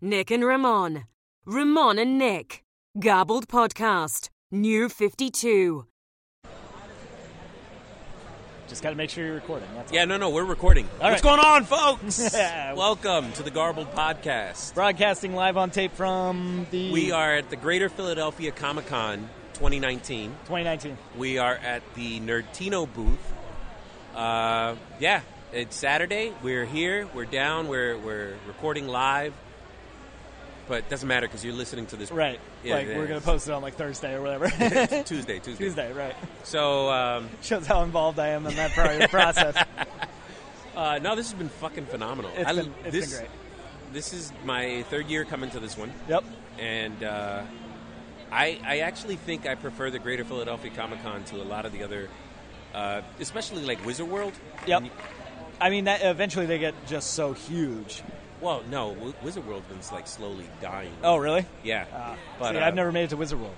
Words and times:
Nick 0.00 0.30
and 0.30 0.44
Ramon. 0.44 1.06
Ramon 1.44 1.98
and 1.98 2.16
Nick. 2.18 2.62
Garbled 3.00 3.48
Podcast. 3.48 4.28
New 4.48 4.88
52. 4.88 5.86
Just 8.68 8.80
got 8.80 8.90
to 8.90 8.96
make 8.96 9.10
sure 9.10 9.24
you're 9.24 9.34
recording. 9.34 9.66
That's 9.74 9.92
Yeah, 9.92 10.04
no, 10.04 10.16
no, 10.16 10.30
we're 10.30 10.44
recording. 10.44 10.86
All 11.00 11.10
What's 11.10 11.24
right. 11.24 11.36
going 11.36 11.40
on, 11.40 11.64
folks? 11.64 12.32
Welcome 12.32 13.32
to 13.32 13.42
the 13.42 13.50
Garbled 13.50 13.92
Podcast. 13.92 14.74
Broadcasting 14.74 15.34
live 15.34 15.56
on 15.56 15.70
tape 15.72 15.92
from 15.94 16.68
the 16.70 16.92
We 16.92 17.10
are 17.10 17.34
at 17.34 17.50
the 17.50 17.56
Greater 17.56 17.88
Philadelphia 17.88 18.52
Comic 18.52 18.86
Con 18.86 19.28
2019. 19.54 20.30
2019. 20.44 20.96
We 21.16 21.38
are 21.38 21.56
at 21.56 21.82
the 21.94 22.20
Nerdtino 22.20 22.86
booth. 22.94 23.32
Uh, 24.14 24.76
yeah, 25.00 25.22
it's 25.52 25.74
Saturday. 25.74 26.32
We're 26.42 26.66
here. 26.66 27.08
We're 27.14 27.24
down. 27.24 27.66
We're 27.66 27.98
we're 27.98 28.34
recording 28.46 28.86
live. 28.86 29.34
But 30.68 30.78
it 30.80 30.88
doesn't 30.90 31.08
matter 31.08 31.26
because 31.26 31.44
you're 31.44 31.54
listening 31.54 31.86
to 31.86 31.96
this. 31.96 32.12
Right. 32.12 32.38
Yeah, 32.62 32.74
like 32.74 32.88
yeah, 32.88 32.98
we're 32.98 33.06
gonna 33.06 33.20
post 33.22 33.48
it 33.48 33.52
on 33.52 33.62
like 33.62 33.74
Thursday 33.76 34.14
or 34.14 34.20
whatever. 34.22 34.48
Tuesday, 35.04 35.38
Tuesday. 35.38 35.64
Tuesday, 35.64 35.92
right? 35.94 36.14
So, 36.44 36.90
um, 36.90 37.28
Shows 37.42 37.66
how 37.66 37.82
involved 37.82 38.18
I 38.18 38.28
am 38.28 38.46
in 38.46 38.54
that 38.56 38.72
process. 39.10 39.56
uh, 40.76 40.98
no, 41.02 41.16
this 41.16 41.30
has 41.30 41.38
been 41.38 41.48
fucking 41.48 41.86
phenomenal. 41.86 42.30
It's 42.36 42.48
I- 42.50 42.54
been 42.54 42.74
it's 42.84 42.92
this, 42.92 43.10
been 43.10 43.18
great. 43.20 43.30
This 43.94 44.12
is 44.12 44.32
my 44.44 44.82
third 44.90 45.06
year 45.06 45.24
coming 45.24 45.50
to 45.50 45.60
this 45.60 45.76
one. 45.78 45.90
Yep. 46.08 46.24
and 46.58 47.02
uh, 47.02 47.42
I, 48.30 48.60
I 48.62 48.78
actually 48.80 49.16
think 49.16 49.46
I 49.46 49.54
prefer 49.54 49.90
the 49.90 49.98
Greater 49.98 50.24
Philadelphia 50.24 50.70
Comic 50.76 51.02
Con 51.02 51.24
to 51.24 51.36
a 51.36 51.44
lot 51.44 51.64
of 51.64 51.72
the 51.72 51.82
other, 51.82 52.10
uh, 52.74 53.00
especially 53.20 53.64
like 53.64 53.82
Wizard 53.86 54.06
World. 54.08 54.34
Yep. 54.66 54.82
You- 54.84 54.90
I 55.60 55.70
mean, 55.70 55.84
that 55.86 56.02
eventually 56.04 56.44
they 56.46 56.58
get 56.58 56.74
just 56.86 57.14
so 57.14 57.32
huge. 57.32 58.02
Well, 58.40 58.62
no, 58.70 58.94
w- 58.94 59.14
Wizard 59.22 59.46
World's 59.46 59.66
been 59.66 59.78
like 59.92 60.06
slowly 60.06 60.44
dying. 60.60 60.92
Oh, 61.02 61.16
really? 61.16 61.46
yeah, 61.62 61.84
Uh, 61.92 62.16
but 62.38 62.52
see, 62.52 62.58
uh, 62.58 62.66
I've 62.66 62.74
never 62.74 62.92
made 62.92 63.04
it 63.04 63.10
to 63.10 63.16
Wizard 63.16 63.40
World. 63.40 63.54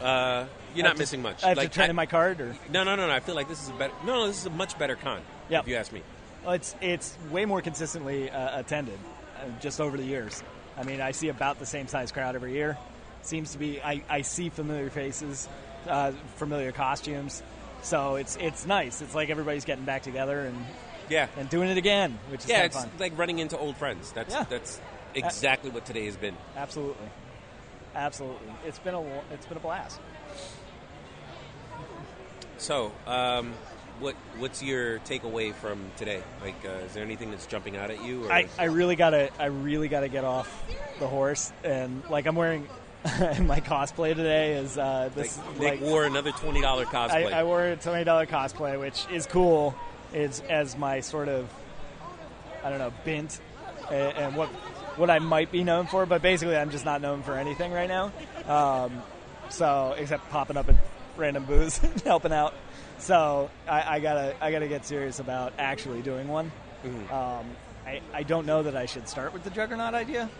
Uh, 0.00 0.46
you're 0.74 0.84
I 0.84 0.88
not 0.88 0.96
to- 0.96 0.98
missing 1.02 1.22
much. 1.22 1.44
I 1.44 1.48
have 1.50 1.56
like, 1.58 1.70
to 1.72 1.78
turn 1.80 1.90
in 1.90 1.96
my 1.96 2.06
card, 2.06 2.40
or 2.40 2.56
no, 2.70 2.82
no, 2.84 2.96
no, 2.96 3.06
no. 3.06 3.12
I 3.12 3.20
feel 3.20 3.34
like 3.34 3.48
this 3.48 3.62
is 3.62 3.68
a 3.68 3.72
better. 3.74 3.92
No, 4.04 4.14
no, 4.20 4.26
this 4.26 4.38
is 4.38 4.46
a 4.46 4.50
much 4.50 4.78
better 4.78 4.96
con. 4.96 5.20
Yep. 5.48 5.62
If 5.64 5.68
you 5.68 5.76
ask 5.76 5.92
me. 5.92 6.02
Well, 6.44 6.54
it's 6.54 6.74
it's 6.80 7.16
way 7.30 7.44
more 7.44 7.62
consistently 7.62 8.28
uh, 8.30 8.58
attended, 8.58 8.98
uh, 9.38 9.44
just 9.60 9.80
over 9.80 9.96
the 9.96 10.04
years. 10.04 10.42
I 10.76 10.82
mean, 10.82 11.00
I 11.00 11.12
see 11.12 11.28
about 11.28 11.58
the 11.60 11.66
same 11.66 11.86
size 11.86 12.10
crowd 12.10 12.34
every 12.34 12.52
year. 12.54 12.76
Seems 13.22 13.52
to 13.52 13.58
be. 13.58 13.80
I, 13.80 14.02
I 14.08 14.22
see 14.22 14.48
familiar 14.48 14.90
faces, 14.90 15.48
uh, 15.86 16.10
familiar 16.36 16.72
costumes. 16.72 17.40
So 17.82 18.16
it's 18.16 18.36
it's 18.40 18.66
nice. 18.66 19.02
It's 19.02 19.14
like 19.14 19.30
everybody's 19.30 19.64
getting 19.64 19.84
back 19.84 20.02
together 20.02 20.40
and, 20.40 20.56
Yeah, 21.08 21.28
and 21.36 21.48
doing 21.48 21.68
it 21.68 21.76
again, 21.76 22.18
which 22.30 22.44
is 22.44 22.50
yeah. 22.50 22.62
It's 22.64 22.76
fun. 22.76 22.90
like 22.98 23.16
running 23.18 23.38
into 23.38 23.58
old 23.58 23.76
friends. 23.76 24.12
That's 24.12 24.34
Yeah. 24.34 24.44
that's 24.48 24.80
exactly 25.14 25.70
what 25.70 25.84
today 25.84 26.06
has 26.06 26.16
been. 26.16 26.36
Absolutely, 26.56 27.08
absolutely. 27.94 28.52
It's 28.66 28.78
been 28.78 28.94
a 28.94 29.02
it's 29.32 29.46
been 29.46 29.56
a 29.56 29.60
blast. 29.60 30.00
So, 32.58 32.92
um, 33.06 33.52
what 33.98 34.14
what's 34.38 34.62
your 34.62 35.00
takeaway 35.00 35.54
from 35.54 35.80
today? 35.96 36.22
Like, 36.40 36.54
uh, 36.64 36.84
is 36.86 36.94
there 36.94 37.04
anything 37.04 37.30
that's 37.30 37.46
jumping 37.46 37.76
out 37.76 37.90
at 37.90 38.04
you? 38.04 38.26
Or 38.26 38.32
I, 38.32 38.48
I 38.58 38.64
really 38.64 38.96
gotta 38.96 39.30
I 39.38 39.46
really 39.46 39.88
gotta 39.88 40.08
get 40.08 40.24
off 40.24 40.64
the 40.98 41.06
horse 41.06 41.52
and 41.64 42.02
like 42.08 42.26
I'm 42.26 42.36
wearing 42.36 42.68
my 43.04 43.60
cosplay 43.60 44.14
today 44.14 44.54
is 44.54 44.78
uh, 44.78 45.10
like, 45.14 45.14
this 45.14 45.40
Nick 45.58 45.80
wore 45.80 46.04
another 46.04 46.30
twenty 46.32 46.60
dollar 46.60 46.86
I, 46.86 46.92
cosplay. 46.92 47.32
I 47.32 47.42
wore 47.42 47.64
a 47.64 47.76
twenty 47.76 48.04
dollar 48.04 48.26
cosplay, 48.26 48.78
which 48.78 49.06
is 49.10 49.26
cool. 49.26 49.74
It's 50.12 50.40
as 50.40 50.76
my 50.76 51.00
sort 51.00 51.28
of 51.28 51.48
I 52.64 52.70
don't 52.70 52.78
know 52.78 52.92
bint 53.04 53.40
and, 53.90 54.16
and 54.16 54.36
what 54.36 54.48
what 54.96 55.10
I 55.10 55.18
might 55.18 55.50
be 55.50 55.64
known 55.64 55.86
for, 55.86 56.06
but 56.06 56.22
basically 56.22 56.56
I'm 56.56 56.70
just 56.70 56.84
not 56.84 57.00
known 57.00 57.22
for 57.22 57.34
anything 57.34 57.72
right 57.72 57.88
now. 57.88 58.12
Um, 58.46 59.02
so 59.48 59.94
except 59.96 60.28
popping 60.30 60.56
up 60.56 60.68
at 60.68 60.76
random 61.16 61.44
booths 61.44 61.80
and 61.82 62.00
helping 62.02 62.32
out. 62.32 62.54
So 62.98 63.50
I, 63.68 63.96
I 63.96 64.00
gotta 64.00 64.34
I 64.40 64.52
gotta 64.52 64.68
get 64.68 64.84
serious 64.84 65.18
about 65.18 65.52
actually 65.58 66.02
doing 66.02 66.28
one. 66.28 66.52
Mm-hmm. 66.84 67.12
Um, 67.12 67.46
I, 67.86 68.00
I 68.12 68.22
don't 68.22 68.46
know 68.46 68.62
that 68.62 68.76
I 68.76 68.86
should 68.86 69.08
start 69.08 69.32
with 69.32 69.44
the 69.44 69.50
Juggernaut 69.50 69.94
idea. 69.94 70.30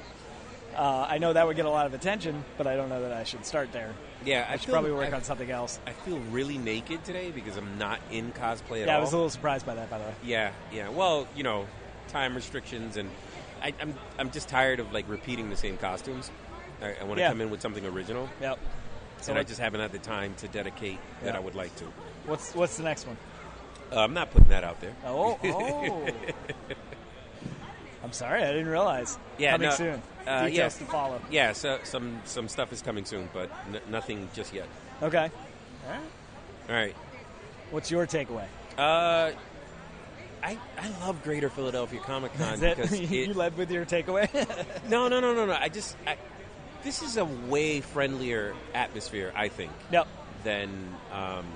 Uh, 0.77 1.07
I 1.09 1.19
know 1.19 1.33
that 1.33 1.47
would 1.47 1.57
get 1.57 1.67
a 1.67 1.71
lot 1.71 1.87
of 1.87 1.95
attention, 1.95 2.45
but 2.57 2.67
I 2.67 2.77
don't 2.77 2.89
know 2.89 3.03
that 3.03 3.13
I 3.13 3.25
should 3.25 3.45
start 3.45 3.73
there. 3.73 3.95
Yeah, 4.25 4.47
I, 4.49 4.53
I 4.53 4.57
should 4.57 4.67
feel, 4.67 4.75
probably 4.75 4.93
work 4.93 5.13
I, 5.13 5.17
on 5.17 5.23
something 5.23 5.51
else. 5.51 5.79
I 5.87 5.93
feel 5.93 6.19
really 6.31 6.59
naked 6.59 7.05
today 7.05 7.31
because 7.31 7.57
I'm 7.57 7.79
not 7.79 8.01
in 8.11 8.33
cosplay 8.33 8.83
at 8.83 8.89
all. 8.89 8.95
Yeah, 8.95 8.97
I 8.97 9.01
was 9.01 9.13
a 9.13 9.17
little 9.17 9.31
surprised 9.31 9.67
by 9.67 9.75
that, 9.75 9.91
by 9.91 9.99
the 9.99 10.05
way. 10.05 10.15
Yeah, 10.25 10.53
yeah. 10.73 10.89
Well, 10.89 11.27
you 11.37 11.43
know, 11.43 11.67
time 12.09 12.35
restrictions, 12.35 12.97
and 12.97 13.11
I, 13.63 13.73
I'm 13.81 13.95
I'm 14.19 14.31
just 14.31 14.49
tired 14.49 14.81
of 14.81 14.93
like 14.93 15.09
repeating 15.09 15.51
the 15.51 15.57
same 15.57 15.77
costumes. 15.79 16.31
I, 16.81 16.95
I 17.01 17.05
want 17.05 17.17
to 17.17 17.21
Yeah. 17.23 17.29
come 17.29 17.41
in 17.41 17.51
with 17.51 17.61
something 17.61 17.85
original, 17.87 18.29
Yep. 18.41 18.59
and 19.29 19.39
I 19.39 19.43
just 19.45 19.61
haven't 19.61 19.81
had 19.81 19.93
the 19.93 19.99
time 19.99 20.35
to 20.39 20.49
dedicate 20.49 20.99
that 21.23 21.37
I 21.37 21.39
would 21.41 21.55
like 21.55 21.75
to. 21.77 21.85
What's 22.27 22.55
what's 22.55 22.77
the 22.77 22.83
next 22.85 23.07
one? 23.07 23.17
Uh, 23.93 24.01
I'm 24.01 24.15
not 24.15 24.31
putting 24.31 24.49
that 24.49 24.65
out 24.65 24.81
there. 24.81 24.95
Oh, 25.05 25.39
oh. 25.45 26.07
I'm 28.03 28.13
sorry, 28.13 28.43
I 28.43 28.53
didn't 28.53 28.69
realize. 28.69 29.19
Yeah, 29.39 29.53
coming 29.53 29.69
no, 29.69 29.75
soon. 29.75 30.03
uh, 30.27 30.47
Details 30.47 30.81
yeah. 30.81 30.87
to 30.87 30.93
follow. 30.93 31.21
Yeah, 31.31 31.53
so 31.53 31.79
some 31.85 32.21
some 32.25 32.49
stuff 32.49 32.73
is 32.73 32.83
coming 32.83 33.05
soon, 33.05 33.29
but 33.33 33.51
n- 33.73 33.81
nothing 33.89 34.29
just 34.35 34.53
yet. 34.53 34.67
Okay. 35.03 35.31
All 35.89 36.75
right. 36.75 36.95
What's 37.71 37.91
your 37.91 38.07
takeaway? 38.07 38.47
Uh, 38.79 39.33
I 40.43 40.59
I 40.79 40.89
love 41.01 41.23
Greater 41.23 41.49
Philadelphia 41.49 42.01
Comic 42.01 42.35
Con 42.35 42.55
Is 42.55 42.63
it 42.63 42.77
because 42.77 43.01
you 43.11 43.35
led 43.35 43.57
with 43.57 43.71
your 43.71 43.85
takeaway? 43.85 44.29
no 44.89 45.09
no 45.09 45.21
no 45.21 45.35
no 45.35 45.47
no. 45.47 45.55
I 45.55 45.69
just 45.69 45.97
I, 46.07 46.17
this 46.83 47.03
is 47.03 47.17
a 47.17 47.25
way 47.25 47.81
friendlier 47.81 48.55
atmosphere, 48.75 49.33
I 49.37 49.49
think. 49.49 49.73
yep. 49.91 50.09
than 50.43 50.71
um, 51.13 51.47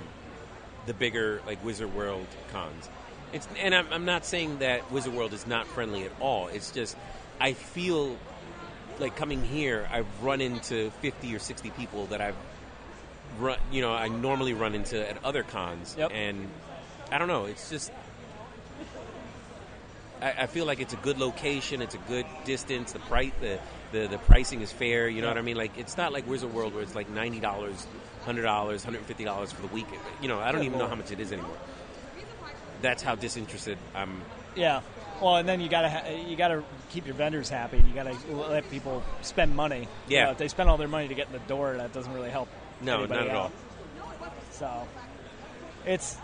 the 0.85 0.93
bigger 0.93 1.41
like 1.45 1.63
Wizard 1.65 1.93
World 1.93 2.27
cons. 2.51 2.89
It's 3.33 3.47
and 3.59 3.75
I'm, 3.75 3.87
I'm 3.91 4.05
not 4.05 4.25
saying 4.25 4.59
that 4.59 4.91
Wizard 4.91 5.13
World 5.13 5.33
is 5.33 5.45
not 5.47 5.67
friendly 5.67 6.03
at 6.03 6.11
all. 6.19 6.47
It's 6.47 6.71
just 6.71 6.95
I 7.39 7.53
feel 7.53 8.17
like 8.99 9.15
coming 9.15 9.43
here, 9.43 9.87
I've 9.91 10.07
run 10.23 10.41
into 10.41 10.89
50 11.01 11.35
or 11.35 11.39
60 11.39 11.69
people 11.71 12.05
that 12.07 12.19
I've 12.21 12.35
run, 13.39 13.57
you 13.71 13.81
know, 13.81 13.93
I 13.93 14.07
normally 14.07 14.53
run 14.53 14.73
into 14.73 15.07
at 15.07 15.23
other 15.23 15.43
cons, 15.43 15.95
Yep. 15.97 16.11
and 16.13 16.47
I 17.11 17.17
don't 17.19 17.27
know. 17.27 17.45
It's 17.45 17.69
just. 17.69 17.91
I, 20.21 20.31
I 20.31 20.47
feel 20.47 20.65
like 20.65 20.79
it's 20.79 20.93
a 20.93 20.97
good 20.97 21.19
location. 21.19 21.81
It's 21.81 21.93
a 21.95 21.99
good 21.99 22.25
distance. 22.43 22.93
The 22.93 22.99
price, 22.99 23.31
the, 23.39 23.59
the, 23.91 24.07
the 24.07 24.17
pricing 24.17 24.61
is 24.61 24.71
fair. 24.71 25.07
You 25.07 25.21
know 25.21 25.27
Yeah. 25.27 25.33
what 25.33 25.37
I 25.39 25.43
mean? 25.43 25.57
Like 25.57 25.77
it's 25.77 25.95
not 25.97 26.11
like 26.11 26.27
Wizard 26.27 26.53
World 26.53 26.73
where 26.73 26.81
it's 26.83 26.95
like 26.95 27.09
ninety 27.09 27.39
dollars, 27.39 27.85
hundred 28.25 28.41
dollars, 28.43 28.83
hundred 28.83 29.03
fifty 29.05 29.25
dollars 29.25 29.51
for 29.51 29.61
the 29.61 29.67
week. 29.67 29.85
You 30.21 30.27
know, 30.27 30.39
I 30.39 30.51
don't 30.51 30.61
Good 30.61 30.67
even 30.67 30.79
know 30.79 30.87
how 30.87 30.95
much 30.95 31.11
it 31.11 31.19
is 31.19 31.31
anymore. 31.31 31.55
That's 32.81 33.01
how 33.03 33.15
disinterested 33.15 33.77
I'm. 33.95 34.21
Yeah. 34.55 34.81
Well, 35.21 35.37
and 35.37 35.47
then 35.49 35.61
you 35.61 35.69
gotta 35.69 35.89
ha- 35.89 36.09
you 36.27 36.35
gotta 36.35 36.63
keep 36.91 37.05
your 37.05 37.15
vendors 37.15 37.49
happy. 37.49 37.77
And 37.77 37.87
you 37.87 37.95
gotta 37.95 38.15
let 38.33 38.69
people 38.69 39.03
spend 39.21 39.55
money. 39.55 39.87
You 40.07 40.17
Yeah. 40.17 40.25
know, 40.25 40.31
if 40.31 40.37
they 40.37 40.47
spend 40.47 40.69
all 40.69 40.77
their 40.77 40.87
money 40.87 41.07
to 41.07 41.15
get 41.15 41.27
in 41.27 41.33
the 41.33 41.39
door, 41.39 41.75
that 41.77 41.91
doesn't 41.93 42.13
really 42.13 42.29
help. 42.29 42.49
No, 42.81 43.05
not 43.05 43.17
at 43.27 43.29
out. 43.29 43.51
So, 44.51 44.87
it's 45.85 46.17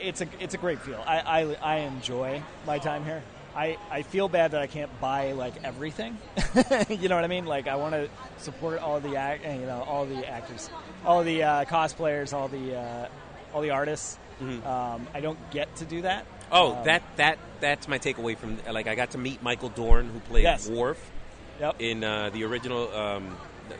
it's 0.00 0.20
a 0.20 0.26
it's 0.40 0.54
a 0.54 0.58
great 0.58 0.80
feel. 0.80 1.02
I, 1.06 1.18
I, 1.20 1.54
I 1.62 1.76
enjoy 1.80 2.42
my 2.66 2.78
time 2.78 3.04
here. 3.04 3.22
I, 3.56 3.78
I 3.88 4.02
feel 4.02 4.28
bad 4.28 4.50
that 4.50 4.60
I 4.62 4.66
can't 4.66 4.90
buy 5.00 5.30
like 5.32 5.54
everything. 5.62 6.18
you 6.88 7.08
know 7.08 7.14
what 7.14 7.24
I 7.24 7.28
mean? 7.28 7.46
Like 7.46 7.68
I 7.68 7.76
want 7.76 7.94
to 7.94 8.08
support 8.38 8.80
all 8.80 8.98
the 9.00 9.16
act, 9.16 9.44
you 9.44 9.66
know, 9.66 9.84
all 9.86 10.06
the 10.06 10.28
actors, 10.28 10.68
all 11.06 11.22
the 11.22 11.42
uh, 11.44 11.64
cosplayers, 11.66 12.32
all 12.32 12.48
the 12.48 12.76
uh, 12.76 13.08
all 13.54 13.60
the 13.60 13.70
artists. 13.70 14.18
Um, 14.40 15.06
I 15.14 15.20
don't 15.20 15.38
get 15.50 15.74
to 15.76 15.84
do 15.84 16.02
that. 16.02 16.24
Mm-hmm. 16.24 16.54
Oh, 16.54 16.74
Um, 16.76 16.84
that 16.84 17.02
that 17.16 17.38
that's 17.60 17.88
my 17.88 17.98
takeaway 17.98 18.36
from 18.36 18.58
like 18.70 18.86
I 18.86 18.94
got 18.94 19.12
to 19.12 19.18
meet 19.18 19.42
Michael 19.42 19.70
Dorn 19.70 20.08
who 20.08 20.20
played 20.20 20.42
Yes. 20.44 20.68
Worf 20.68 20.98
Yep. 21.60 21.76
in 21.80 22.02
uh, 22.04 22.30
the 22.30 22.44
original 22.44 22.92
um, 22.94 23.36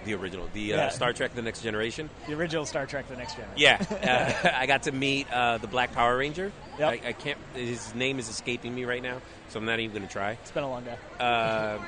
the 0.06 0.14
original 0.14 0.49
the 0.55 0.73
uh, 0.73 0.76
Yeah. 0.76 0.88
Star 0.90 1.12
Trek: 1.12 1.34
The 1.34 1.43
Next 1.43 1.61
Generation. 1.62 2.08
the 2.26 2.34
original 2.34 2.64
Star 2.67 2.87
Trek: 2.87 3.06
The 3.08 3.17
Next 3.17 3.34
Generation. 3.34 3.58
Yeah, 3.61 4.43
uh, 4.44 4.56
I 4.61 4.67
got 4.67 4.84
to 4.84 4.93
meet 4.93 5.31
uh, 5.31 5.58
the 5.58 5.67
Black 5.67 5.93
Power 5.93 6.17
Ranger. 6.17 6.52
Yep. 6.78 6.88
I, 7.05 7.08
I 7.08 7.12
can't. 7.12 7.38
His 7.55 7.94
name 7.94 8.19
is 8.19 8.28
escaping 8.28 8.75
me 8.75 8.84
right 8.84 9.02
now, 9.02 9.20
so 9.50 9.58
I'm 9.58 9.67
not 9.67 9.78
even 9.81 9.94
going 9.94 10.06
to 10.06 10.12
try. 10.12 10.32
It's 10.32 10.50
been 10.52 10.64
a 10.64 10.70
long 10.70 10.84
day. 10.84 10.96
Uh, 11.20 11.78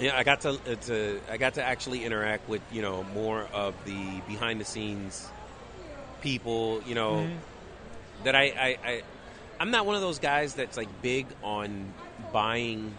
yeah, 0.00 0.16
I 0.16 0.22
got 0.22 0.42
to, 0.42 0.50
uh, 0.50 0.74
to 0.86 1.20
I 1.30 1.36
got 1.36 1.54
to 1.54 1.64
actually 1.64 2.04
interact 2.04 2.48
with 2.48 2.62
you 2.70 2.82
know 2.82 3.02
more 3.14 3.42
of 3.52 3.74
the 3.84 4.20
behind 4.28 4.60
the 4.60 4.64
scenes 4.64 5.28
people. 6.20 6.82
You 6.86 6.94
know 6.94 7.12
Mm-hmm. 7.14 7.36
That 8.24 8.34
I, 8.34 8.42
I, 8.42 8.78
I 8.84 9.02
I'm 9.60 9.70
not 9.70 9.86
one 9.86 9.94
of 9.96 10.00
those 10.02 10.18
guys 10.18 10.54
that's 10.54 10.76
like 10.76 10.88
big 11.02 11.26
on 11.42 11.92
buying 12.32 12.94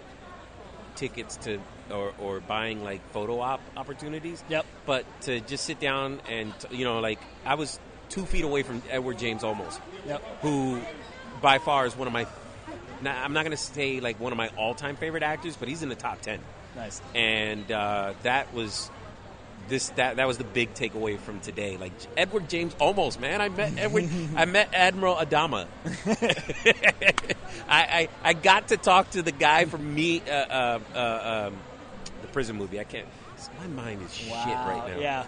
tickets 0.95 1.37
to 1.37 1.59
or, 1.91 2.13
or 2.19 2.39
buying 2.39 2.83
like 2.83 3.01
photo 3.11 3.39
op 3.41 3.61
opportunities. 3.75 4.43
Yep. 4.49 4.65
But 4.85 5.05
to 5.21 5.39
just 5.41 5.65
sit 5.65 5.79
down 5.79 6.21
and 6.29 6.53
you 6.71 6.85
know 6.85 6.99
like 6.99 7.19
I 7.45 7.55
was 7.55 7.79
two 8.09 8.25
feet 8.25 8.43
away 8.43 8.63
from 8.63 8.81
Edward 8.89 9.17
James 9.17 9.41
Olmos 9.43 9.79
Yep. 10.07 10.21
who 10.41 10.79
by 11.41 11.57
far 11.57 11.85
is 11.85 11.95
one 11.97 12.07
of 12.07 12.13
my 12.13 12.25
Now, 13.01 13.21
I'm 13.23 13.33
not 13.33 13.43
going 13.43 13.51
to 13.55 13.61
say 13.61 13.99
like 13.99 14.19
one 14.19 14.31
of 14.31 14.37
my 14.37 14.49
all-time 14.57 14.95
favorite 14.95 15.23
actors, 15.23 15.55
but 15.57 15.67
he's 15.67 15.83
in 15.83 15.89
the 15.89 15.95
top 15.95 16.21
ten. 16.21 16.39
Nice. 16.75 17.01
and 17.13 17.71
uh, 17.71 18.13
that 18.23 18.53
was 18.53 18.89
this 19.67 19.89
that 19.91 20.17
that 20.17 20.27
was 20.27 20.37
the 20.37 20.43
big 20.43 20.73
takeaway 20.73 21.17
from 21.19 21.39
today. 21.39 21.77
Like 21.77 21.93
Edward 22.17 22.49
James, 22.49 22.73
Olmos 22.75 23.19
man. 23.19 23.41
I 23.41 23.49
met 23.49 23.73
Edward. 23.77 24.09
I 24.35 24.45
met 24.45 24.69
Admiral 24.73 25.15
Adama. 25.15 25.67
I, 27.67 27.81
I 28.03 28.09
I 28.23 28.33
got 28.33 28.69
to 28.69 28.77
talk 28.77 29.11
to 29.11 29.21
the 29.21 29.31
guy 29.31 29.65
from 29.65 29.93
me 29.93 30.21
uh, 30.21 30.31
uh, 30.31 30.79
uh, 30.93 31.47
um, 31.47 31.55
the 32.21 32.27
prison 32.27 32.55
movie. 32.55 32.79
I 32.79 32.83
can't. 32.83 33.07
My 33.59 33.67
mind 33.67 34.01
is 34.01 34.13
shit 34.13 34.29
right 34.31 34.83
now. 34.87 34.99
Yeah. 34.99 35.25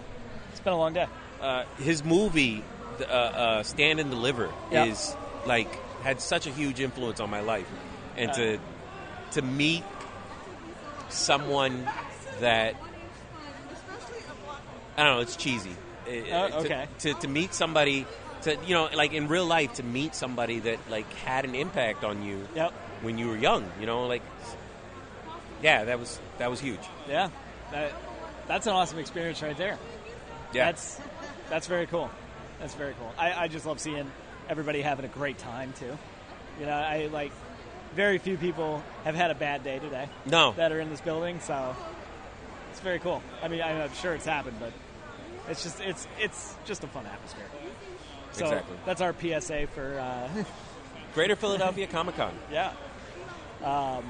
It's 0.50 0.60
been 0.60 0.72
a 0.72 0.78
long 0.78 0.92
day. 0.92 1.06
Uh, 1.40 1.64
his 1.78 2.04
movie, 2.04 2.64
uh, 3.00 3.04
uh, 3.04 3.62
Stand 3.62 4.00
and 4.00 4.10
Deliver, 4.10 4.50
Yep. 4.72 4.88
is 4.88 5.16
like 5.46 5.68
had 6.02 6.20
such 6.20 6.46
a 6.46 6.50
huge 6.50 6.80
influence 6.80 7.20
on 7.20 7.30
my 7.30 7.40
life, 7.40 7.68
and 8.16 8.32
to 8.34 8.58
to 9.32 9.42
meet 9.42 9.84
someone 11.08 11.86
that 12.40 12.74
I 14.98 15.04
don't 15.04 15.14
know, 15.16 15.20
it's 15.20 15.36
cheesy. 15.36 15.70
Uh, 16.06 16.10
Oh, 16.10 16.48
to- 16.48 16.56
okay. 16.58 16.86
To, 17.00 17.14
to 17.14 17.28
meet 17.28 17.54
somebody, 17.54 18.04
to 18.42 18.56
you 18.66 18.74
know, 18.74 18.88
like 18.94 19.12
in 19.12 19.28
real 19.28 19.46
life, 19.46 19.74
to 19.74 19.82
meet 19.82 20.14
somebody 20.14 20.58
that 20.60 20.78
like 20.90 21.10
had 21.14 21.44
an 21.44 21.54
impact 21.54 22.02
on 22.04 22.22
you 22.24 22.46
Yep. 22.54 22.72
when 23.02 23.16
you 23.18 23.28
were 23.28 23.36
young, 23.36 23.70
you 23.80 23.86
know, 23.86 24.06
like 24.06 24.22
yeah, 25.62 25.84
that 25.84 25.98
was 25.98 26.18
that 26.38 26.50
was 26.50 26.60
huge. 26.60 26.80
Yeah. 27.08 27.30
That, 27.72 27.92
that's 28.46 28.66
an 28.66 28.72
awesome 28.72 28.98
experience 28.98 29.42
right 29.42 29.56
there. 29.56 29.78
Yeah, 30.52 30.66
That's 30.66 30.98
that's 31.50 31.66
very 31.66 31.86
cool. 31.86 32.10
That's 32.60 32.74
very 32.74 32.94
cool. 32.98 33.12
I, 33.18 33.44
I 33.44 33.48
just 33.48 33.66
love 33.66 33.78
seeing 33.78 34.10
everybody 34.48 34.80
having 34.82 35.04
a 35.04 35.08
great 35.08 35.38
time 35.38 35.72
too. 35.78 35.96
You 36.58 36.66
know, 36.66 36.72
I 36.72 37.06
like 37.12 37.32
very 37.94 38.18
few 38.18 38.36
people 38.36 38.82
have 39.04 39.14
had 39.14 39.30
a 39.30 39.34
bad 39.34 39.62
day 39.64 39.78
today 39.78 40.08
no, 40.26 40.52
that 40.52 40.72
are 40.72 40.80
in 40.80 40.88
this 40.90 41.00
building, 41.00 41.40
so 41.40 41.76
it's 42.70 42.80
very 42.80 42.98
cool. 42.98 43.22
I 43.42 43.48
mean, 43.48 43.60
I'm 43.62 43.92
sure 43.94 44.14
it's 44.14 44.24
happened, 44.26 44.56
but 44.60 44.72
it's 45.48 45.62
just 45.62 45.80
it's 45.80 46.06
it's 46.18 46.54
just 46.64 46.84
a 46.84 46.86
fun 46.88 47.06
atmosphere. 47.06 47.44
So 48.32 48.44
Exactly. 48.46 48.76
that's 48.84 49.00
our 49.00 49.14
PSA 49.18 49.66
for 49.68 49.98
uh, 49.98 50.44
Greater 51.14 51.34
Philadelphia 51.36 51.86
Comic 51.86 52.16
Con. 52.16 52.34
yeah. 52.52 52.72
Um, 53.64 54.04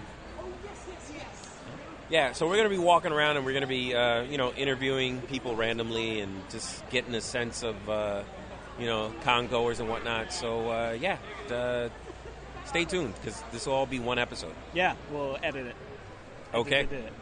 yeah, 2.10 2.32
so 2.32 2.46
we're 2.46 2.56
going 2.56 2.70
to 2.70 2.74
be 2.74 2.82
walking 2.82 3.12
around 3.12 3.36
and 3.36 3.44
we're 3.44 3.52
going 3.52 3.62
to 3.62 3.66
be, 3.68 3.94
uh, 3.94 4.22
you 4.22 4.38
know, 4.38 4.52
interviewing 4.54 5.20
people 5.22 5.54
randomly 5.54 6.20
and 6.20 6.32
just 6.48 6.88
getting 6.90 7.14
a 7.14 7.20
sense 7.20 7.62
of, 7.62 7.88
uh, 7.88 8.22
you 8.78 8.86
know, 8.86 9.12
con 9.24 9.46
goers 9.46 9.78
and 9.80 9.88
whatnot. 9.90 10.32
So 10.32 10.70
uh, 10.70 10.96
yeah, 10.98 11.18
uh, 11.50 11.88
stay 12.64 12.84
tuned 12.86 13.14
because 13.14 13.42
this 13.52 13.66
will 13.66 13.74
all 13.74 13.86
be 13.86 13.98
one 14.00 14.18
episode. 14.18 14.54
Yeah, 14.74 14.94
we'll 15.12 15.36
edit 15.42 15.66
it. 15.66 15.76
I 16.52 16.56
Okay. 16.58 16.84
did 16.84 17.04
it. 17.04 17.12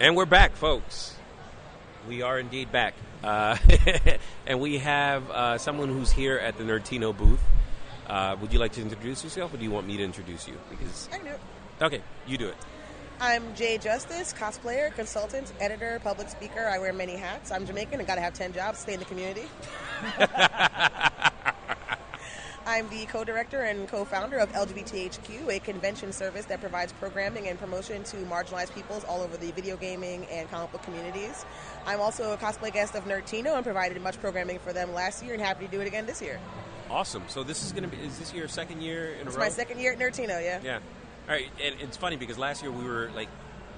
And 0.00 0.16
we're 0.16 0.24
back, 0.26 0.56
folks. 0.56 1.15
We 2.08 2.22
are 2.22 2.38
indeed 2.38 2.70
back, 2.70 2.94
uh, 3.24 3.56
and 4.46 4.60
we 4.60 4.78
have 4.78 5.28
uh, 5.30 5.58
someone 5.58 5.88
who's 5.88 6.12
here 6.12 6.38
at 6.38 6.56
the 6.56 6.64
Nerdtino 6.64 7.16
booth. 7.16 7.42
Uh, 8.06 8.36
would 8.40 8.52
you 8.52 8.60
like 8.60 8.72
to 8.72 8.80
introduce 8.80 9.24
yourself, 9.24 9.52
or 9.52 9.56
do 9.56 9.64
you 9.64 9.72
want 9.72 9.86
me 9.88 9.96
to 9.96 10.04
introduce 10.04 10.46
you? 10.46 10.54
Because 10.70 11.08
I 11.12 11.18
know. 11.18 11.36
okay, 11.82 12.02
you 12.26 12.38
do 12.38 12.48
it. 12.48 12.56
I'm 13.20 13.54
Jay 13.56 13.78
Justice, 13.78 14.32
cosplayer, 14.32 14.94
consultant, 14.94 15.52
editor, 15.58 16.00
public 16.04 16.28
speaker. 16.28 16.68
I 16.72 16.78
wear 16.78 16.92
many 16.92 17.16
hats. 17.16 17.50
I'm 17.50 17.66
Jamaican 17.66 17.98
and 17.98 18.06
got 18.06 18.16
to 18.16 18.20
have 18.20 18.34
10 18.34 18.52
jobs, 18.52 18.78
stay 18.78 18.92
in 18.94 19.00
the 19.00 19.06
community. 19.06 19.46
I'm 22.66 22.88
the 22.88 23.06
co 23.06 23.22
director 23.22 23.62
and 23.62 23.88
co 23.88 24.04
founder 24.04 24.38
of 24.38 24.50
LGBTHQ, 24.52 25.56
a 25.56 25.60
convention 25.60 26.12
service 26.12 26.46
that 26.46 26.60
provides 26.60 26.92
programming 26.94 27.46
and 27.46 27.56
promotion 27.58 28.02
to 28.04 28.16
marginalized 28.16 28.74
peoples 28.74 29.04
all 29.04 29.22
over 29.22 29.36
the 29.36 29.52
video 29.52 29.76
gaming 29.76 30.26
and 30.32 30.50
comic 30.50 30.72
book 30.72 30.82
communities. 30.82 31.44
I'm 31.86 32.00
also 32.00 32.32
a 32.32 32.36
cosplay 32.36 32.72
guest 32.72 32.96
of 32.96 33.04
Nerdtino 33.04 33.54
and 33.54 33.64
provided 33.64 34.02
much 34.02 34.20
programming 34.20 34.58
for 34.58 34.72
them 34.72 34.92
last 34.92 35.22
year 35.22 35.34
and 35.34 35.42
happy 35.42 35.66
to 35.66 35.70
do 35.70 35.80
it 35.80 35.86
again 35.86 36.06
this 36.06 36.20
year. 36.20 36.40
Awesome. 36.90 37.22
So 37.28 37.44
this 37.44 37.62
is 37.64 37.70
going 37.70 37.88
to 37.88 37.88
be. 37.88 38.02
Is 38.02 38.18
this 38.18 38.34
your 38.34 38.48
second 38.48 38.82
year 38.82 39.12
in 39.14 39.28
It's 39.28 39.36
a 39.36 39.38
row? 39.38 39.44
It's 39.46 39.56
my 39.56 39.62
second 39.62 39.78
year 39.78 39.92
at 39.92 40.00
Nerdtino, 40.00 40.42
yeah. 40.42 40.60
Yeah. 40.64 40.78
All 41.28 41.34
right, 41.34 41.48
and 41.64 41.74
it's 41.80 41.96
funny 41.96 42.16
because 42.16 42.36
last 42.36 42.62
year 42.62 42.72
we 42.72 42.84
were 42.84 43.10
like 43.14 43.28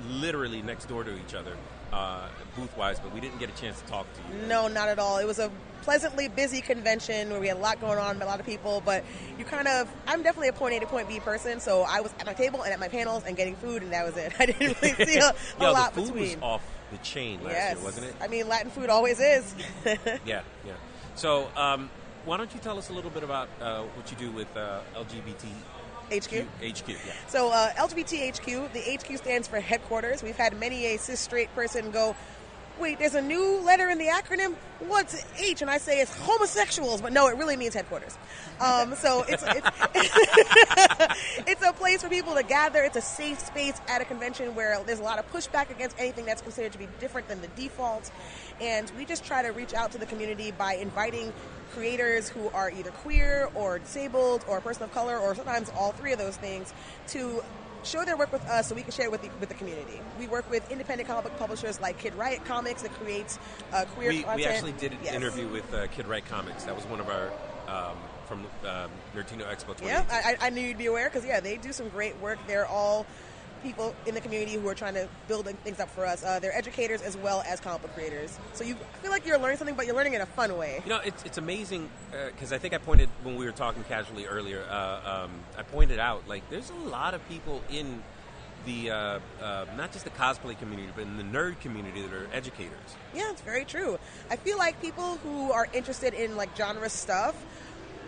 literally 0.08 0.62
next 0.62 0.86
door 0.86 1.04
to 1.04 1.14
each 1.14 1.34
other, 1.34 1.52
uh, 1.92 2.28
booth 2.56 2.76
wise, 2.76 3.00
but 3.00 3.12
we 3.14 3.20
didn't 3.20 3.38
get 3.38 3.48
a 3.48 3.60
chance 3.60 3.80
to 3.80 3.86
talk 3.86 4.06
to 4.14 4.20
you. 4.20 4.46
No, 4.46 4.68
not 4.68 4.88
at 4.88 4.98
all. 4.98 5.18
It 5.18 5.26
was 5.26 5.38
a 5.38 5.50
pleasantly 5.82 6.28
busy 6.28 6.60
convention 6.60 7.30
where 7.30 7.40
we 7.40 7.48
had 7.48 7.56
a 7.56 7.60
lot 7.60 7.80
going 7.80 7.98
on, 7.98 8.20
a 8.20 8.24
lot 8.26 8.40
of 8.40 8.46
people, 8.46 8.82
but 8.84 9.04
you 9.38 9.44
kind 9.44 9.66
of, 9.66 9.88
I'm 10.06 10.22
definitely 10.22 10.48
a 10.48 10.52
point 10.52 10.74
A 10.74 10.80
to 10.80 10.86
point 10.86 11.08
B 11.08 11.20
person, 11.20 11.60
so 11.60 11.82
I 11.82 12.00
was 12.00 12.12
at 12.20 12.26
my 12.26 12.34
table 12.34 12.62
and 12.62 12.72
at 12.72 12.80
my 12.80 12.88
panels 12.88 13.24
and 13.26 13.36
getting 13.36 13.56
food, 13.56 13.82
and 13.82 13.92
that 13.92 14.04
was 14.04 14.16
it. 14.16 14.32
I 14.38 14.46
didn't 14.46 14.80
really 14.82 14.94
see 15.06 15.18
a, 15.18 15.28
a 15.28 15.34
Yo, 15.60 15.72
lot 15.72 15.94
the 15.94 16.02
food 16.02 16.14
between. 16.14 16.40
was 16.40 16.42
off 16.42 16.62
the 16.90 16.98
chain 16.98 17.42
last 17.42 17.52
yes. 17.52 17.74
year, 17.76 17.84
wasn't 17.84 18.06
it? 18.06 18.14
I 18.20 18.28
mean, 18.28 18.48
Latin 18.48 18.70
food 18.70 18.90
always 18.90 19.20
is. 19.20 19.54
Yeah, 20.26 20.42
yeah. 20.66 20.72
So, 21.14 21.48
um, 21.56 21.90
why 22.24 22.36
don't 22.36 22.52
you 22.52 22.60
tell 22.60 22.78
us 22.78 22.90
a 22.90 22.92
little 22.92 23.10
bit 23.10 23.22
about 23.22 23.48
uh, 23.60 23.82
what 23.82 24.10
you 24.10 24.16
do 24.18 24.30
with 24.30 24.54
uh, 24.56 24.80
LGBT 24.94 25.46
HQ. 26.10 26.46
HQ? 26.62 26.88
Yeah. 26.88 26.96
So 27.26 27.50
uh, 27.50 27.70
LGBTHQ, 27.72 28.72
the 28.72 28.80
HQ 28.80 29.18
stands 29.18 29.48
for 29.48 29.60
headquarters. 29.60 30.22
We've 30.22 30.36
had 30.36 30.58
many 30.58 30.86
a 30.86 30.98
cis 30.98 31.20
straight 31.20 31.54
person 31.54 31.90
go, 31.90 32.16
wait, 32.80 32.98
there's 32.98 33.14
a 33.14 33.22
new 33.22 33.60
letter 33.62 33.88
in 33.90 33.98
the 33.98 34.06
acronym. 34.06 34.54
What's 34.80 35.24
H? 35.38 35.62
And 35.62 35.70
I 35.70 35.78
say 35.78 36.00
it's 36.00 36.16
homosexuals, 36.16 37.00
but 37.00 37.12
no, 37.12 37.28
it 37.28 37.36
really 37.36 37.56
means 37.56 37.74
headquarters. 37.74 38.16
Um, 38.60 38.94
so 38.94 39.24
it's 39.28 39.42
it's, 39.46 39.68
it's 41.46 41.62
a 41.62 41.72
place 41.72 42.02
for 42.02 42.08
people 42.08 42.34
to 42.34 42.42
gather. 42.42 42.82
It's 42.82 42.96
a 42.96 43.00
safe 43.00 43.38
space 43.40 43.80
at 43.88 44.00
a 44.00 44.04
convention 44.04 44.54
where 44.54 44.80
there's 44.84 45.00
a 45.00 45.04
lot 45.04 45.18
of 45.18 45.30
pushback 45.32 45.70
against 45.70 45.98
anything 45.98 46.24
that's 46.24 46.42
considered 46.42 46.72
to 46.72 46.78
be 46.78 46.88
different 47.00 47.28
than 47.28 47.40
the 47.40 47.48
default. 47.48 48.10
And 48.60 48.90
we 48.96 49.04
just 49.04 49.24
try 49.24 49.42
to 49.42 49.50
reach 49.50 49.74
out 49.74 49.92
to 49.92 49.98
the 49.98 50.06
community 50.06 50.52
by 50.52 50.74
inviting 50.74 51.32
creators 51.72 52.28
who 52.28 52.48
are 52.48 52.70
either 52.70 52.90
queer 52.90 53.50
or 53.54 53.78
disabled 53.78 54.44
or 54.48 54.58
a 54.58 54.60
person 54.60 54.84
of 54.84 54.92
color 54.92 55.18
or 55.18 55.34
sometimes 55.34 55.70
all 55.76 55.92
three 55.92 56.12
of 56.12 56.18
those 56.18 56.36
things 56.36 56.72
to 57.08 57.42
show 57.88 58.04
their 58.04 58.16
work 58.16 58.32
with 58.32 58.44
us 58.46 58.68
so 58.68 58.74
we 58.74 58.82
can 58.82 58.92
share 58.92 59.06
it 59.06 59.10
with 59.10 59.22
the, 59.22 59.30
with 59.40 59.48
the 59.48 59.54
community. 59.54 60.00
We 60.18 60.28
work 60.28 60.48
with 60.50 60.70
independent 60.70 61.08
comic 61.08 61.24
book 61.24 61.38
publishers 61.38 61.80
like 61.80 61.98
Kid 61.98 62.14
Riot 62.14 62.44
Comics 62.44 62.82
that 62.82 62.92
creates 62.94 63.38
uh, 63.72 63.84
queer 63.94 64.10
We, 64.10 64.22
content. 64.22 64.36
we 64.36 64.44
actually 64.46 64.72
did 64.72 64.92
an 64.92 64.98
Yes. 65.02 65.14
interview 65.14 65.48
with 65.48 65.72
uh, 65.72 65.86
Kid 65.88 66.06
Riot 66.06 66.26
Comics. 66.26 66.64
That 66.64 66.74
was 66.76 66.84
one 66.86 67.00
of 67.00 67.08
our 67.08 67.30
um, 67.68 67.96
from 68.26 68.40
um, 68.66 68.90
Nerdtino 69.16 69.44
Expo 69.50 69.74
Yeah, 69.82 70.04
I- 70.10 70.36
I 70.46 70.50
knew 70.50 70.60
you'd 70.60 70.76
be 70.78 70.86
aware 70.86 71.08
because 71.08 71.24
yeah, 71.24 71.40
they 71.40 71.56
do 71.56 71.72
some 71.72 71.88
great 71.88 72.18
work. 72.20 72.38
They're 72.46 72.66
all 72.66 73.06
people 73.62 73.94
in 74.06 74.14
the 74.14 74.20
community 74.20 74.54
who 74.54 74.68
are 74.68 74.74
trying 74.74 74.94
to 74.94 75.08
build 75.26 75.46
things 75.46 75.80
up 75.80 75.90
for 75.90 76.06
us. 76.06 76.24
Uh, 76.24 76.38
they're 76.38 76.56
educators 76.56 77.02
as 77.02 77.16
well 77.16 77.42
as 77.46 77.60
comic 77.60 77.82
book 77.82 77.94
creators. 77.94 78.38
So 78.54 78.64
you 78.64 78.76
feel 79.02 79.10
like 79.10 79.26
you're 79.26 79.38
learning 79.38 79.58
something, 79.58 79.76
but 79.76 79.86
you're 79.86 79.96
learning 79.96 80.14
in 80.14 80.20
a 80.20 80.26
fun 80.26 80.56
way. 80.56 80.80
You 80.84 80.90
know, 80.90 81.00
it's, 81.04 81.22
it's 81.24 81.38
amazing 81.38 81.90
because 82.32 82.52
I 82.52 82.58
think 82.58 82.74
I 82.74 82.78
pointed 82.78 83.08
when 83.22 83.36
we 83.36 83.44
were 83.44 83.52
talking 83.52 83.84
casually 83.84 84.26
earlier. 84.26 84.62
Uh, 84.68 85.24
um, 85.24 85.30
I 85.56 85.62
pointed 85.62 85.98
out 85.98 86.28
like 86.28 86.48
there's 86.50 86.70
a 86.70 86.88
lot 86.88 87.14
of 87.14 87.26
people 87.28 87.62
in 87.70 88.02
the 88.66 88.90
uh, 88.90 89.18
uh, 89.40 89.66
not 89.76 89.92
just 89.92 90.04
the 90.04 90.10
cosplay 90.10 90.58
community, 90.58 90.90
but 90.94 91.02
in 91.02 91.16
the 91.16 91.22
nerd 91.22 91.60
community 91.60 92.02
that 92.02 92.12
are 92.12 92.28
educators. 92.32 92.96
Yeah, 93.14 93.30
it's 93.30 93.40
very 93.40 93.64
true. 93.64 93.98
I 94.30 94.36
feel 94.36 94.58
like 94.58 94.80
people 94.82 95.16
who 95.18 95.52
are 95.52 95.68
interested 95.72 96.14
in 96.14 96.36
like 96.36 96.56
genre 96.56 96.88
stuff 96.88 97.34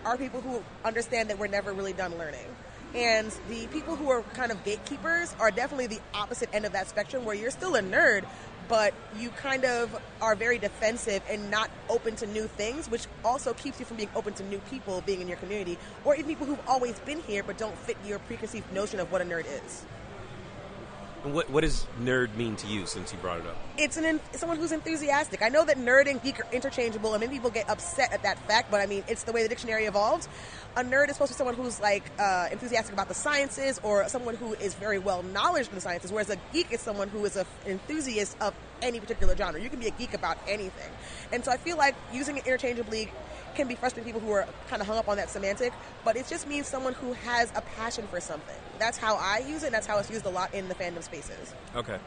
are 0.05 0.17
people 0.17 0.41
who 0.41 0.63
understand 0.85 1.31
that 1.31 1.39
we're 1.39 1.47
never 1.47 1.73
really 1.73 1.93
done 1.93 2.17
learning. 2.19 2.47
And 2.95 3.31
the 3.49 3.67
people 3.69 3.95
who 3.95 4.11
are 4.11 4.23
kind 4.35 4.51
of 4.51 4.63
gatekeepers 4.65 5.35
are 5.39 5.51
definitely 5.51 5.87
the 5.87 6.01
opposite 6.13 6.49
end 6.53 6.65
of 6.65 6.73
that 6.73 6.89
spectrum 6.89 7.25
where 7.25 7.37
you're 7.37 7.53
still 7.53 7.77
a 7.77 7.83
nerd, 7.83 8.25
but 8.69 8.95
you 9.19 9.31
kind 9.31 9.65
of 9.65 10.01
are 10.21 10.35
very 10.35 10.59
defensive 10.59 11.23
and 11.29 11.51
not 11.51 11.71
open 11.89 12.17
to 12.17 12.27
new 12.27 12.47
things, 12.47 12.91
which 12.91 13.07
also 13.25 13.53
keeps 13.55 13.79
you 13.79 13.87
from 13.87 13.97
being 13.97 14.11
open 14.15 14.35
to 14.35 14.45
new 14.45 14.59
people 14.71 15.03
being 15.03 15.21
in 15.21 15.29
your 15.29 15.37
community, 15.37 15.79
or 16.05 16.15
even 16.15 16.27
people 16.27 16.47
who've 16.47 16.69
always 16.69 16.99
been 17.01 17.21
here 17.23 17.43
but 17.43 17.59
don't 17.59 17.77
fit 17.79 17.97
your 18.05 18.19
preconceived 18.21 18.73
notion 18.73 18.99
of 18.99 19.11
what 19.13 19.21
a 19.21 19.25
nerd 19.25 19.45
is. 19.65 19.85
What 21.23 21.51
what 21.51 21.61
does 21.61 21.87
nerd 22.01 22.35
mean 22.35 22.57
to 22.57 22.67
you 22.67 22.87
since 22.87 23.13
you 23.13 23.19
brought 23.19 23.41
it 23.41 23.47
up? 23.47 23.57
it's 23.81 23.97
an 23.97 24.21
someone 24.33 24.59
who's 24.59 24.73
enthusiastic. 24.73 25.43
I 25.43 25.49
know 25.49 25.65
that 25.65 25.79
nerd 25.79 26.09
and 26.09 26.23
geek 26.23 26.41
are 26.41 26.47
interchangeable, 26.53 27.15
and 27.15 27.21
many 27.21 27.33
people 27.33 27.51
get 27.51 27.69
upset 27.69 28.13
at 28.13 28.23
that 28.23 28.39
fact. 28.47 28.71
But 28.71 28.81
I 28.81 28.87
mean, 28.87 29.05
it's 29.09 29.25
the 29.25 29.33
way 29.33 29.43
the 29.43 29.49
dictionary 29.49 29.87
evolved. 29.87 30.29
A 30.77 30.83
nerd 30.83 31.09
is 31.09 31.15
supposed 31.15 31.33
to 31.33 31.35
be 31.35 31.39
someone 31.39 31.55
who's 31.55 31.81
like 31.81 32.05
uh, 32.19 32.49
enthusiastic 32.53 32.93
about 32.93 33.09
the 33.09 33.15
sciences, 33.15 33.81
or 33.83 34.09
someone 34.09 34.37
who 34.37 34.55
is 34.55 34.75
very 34.75 34.99
well 34.99 35.23
knowledge 35.23 35.69
in 35.69 35.75
the 35.75 35.81
sciences. 35.81 36.13
Whereas 36.13 36.31
a 36.31 36.37
geek 36.53 36.73
is 36.73 36.81
someone 36.81 37.09
who 37.09 37.25
is 37.25 37.37
an 37.37 37.47
enthusiast 37.67 38.37
of 38.41 38.55
any 38.83 39.01
particular 39.01 39.37
genre. 39.37 39.61
You 39.61 39.71
can 39.71 39.81
be 39.81 39.89
a 39.89 39.93
geek 39.93 40.15
about 40.15 40.39
anything, 40.47 40.91
and 41.33 41.45
so 41.45 41.51
I 41.51 41.57
feel 41.57 41.77
like 41.77 41.95
using 42.13 42.37
it 42.37 42.47
interchangeably 42.47 43.11
can 43.55 43.67
be 43.67 43.75
frustrating 43.75 44.13
people 44.13 44.27
who 44.27 44.33
are 44.33 44.47
kind 44.69 44.81
of 44.81 44.87
hung 44.89 44.99
up 44.99 45.09
on 45.09 45.17
that 45.17 45.31
semantic. 45.31 45.73
But 46.05 46.17
it 46.17 46.29
just 46.29 46.47
means 46.47 46.67
someone 46.67 46.93
who 46.95 47.15
has 47.15 47.51
a 47.55 47.63
passion 47.63 48.07
for 48.07 48.21
something. 48.21 48.57
That's 48.81 48.99
how 48.99 49.17
I 49.17 49.39
use 49.47 49.63
it. 49.63 49.67
and 49.67 49.75
That's 49.75 49.87
how 49.87 49.99
it's 49.99 50.11
used 50.11 50.27
a 50.27 50.31
lot 50.31 50.53
in 50.55 50.69
the 50.69 50.75
fandom 50.75 51.03
spaces. 51.03 51.55
Okay. 51.77 51.99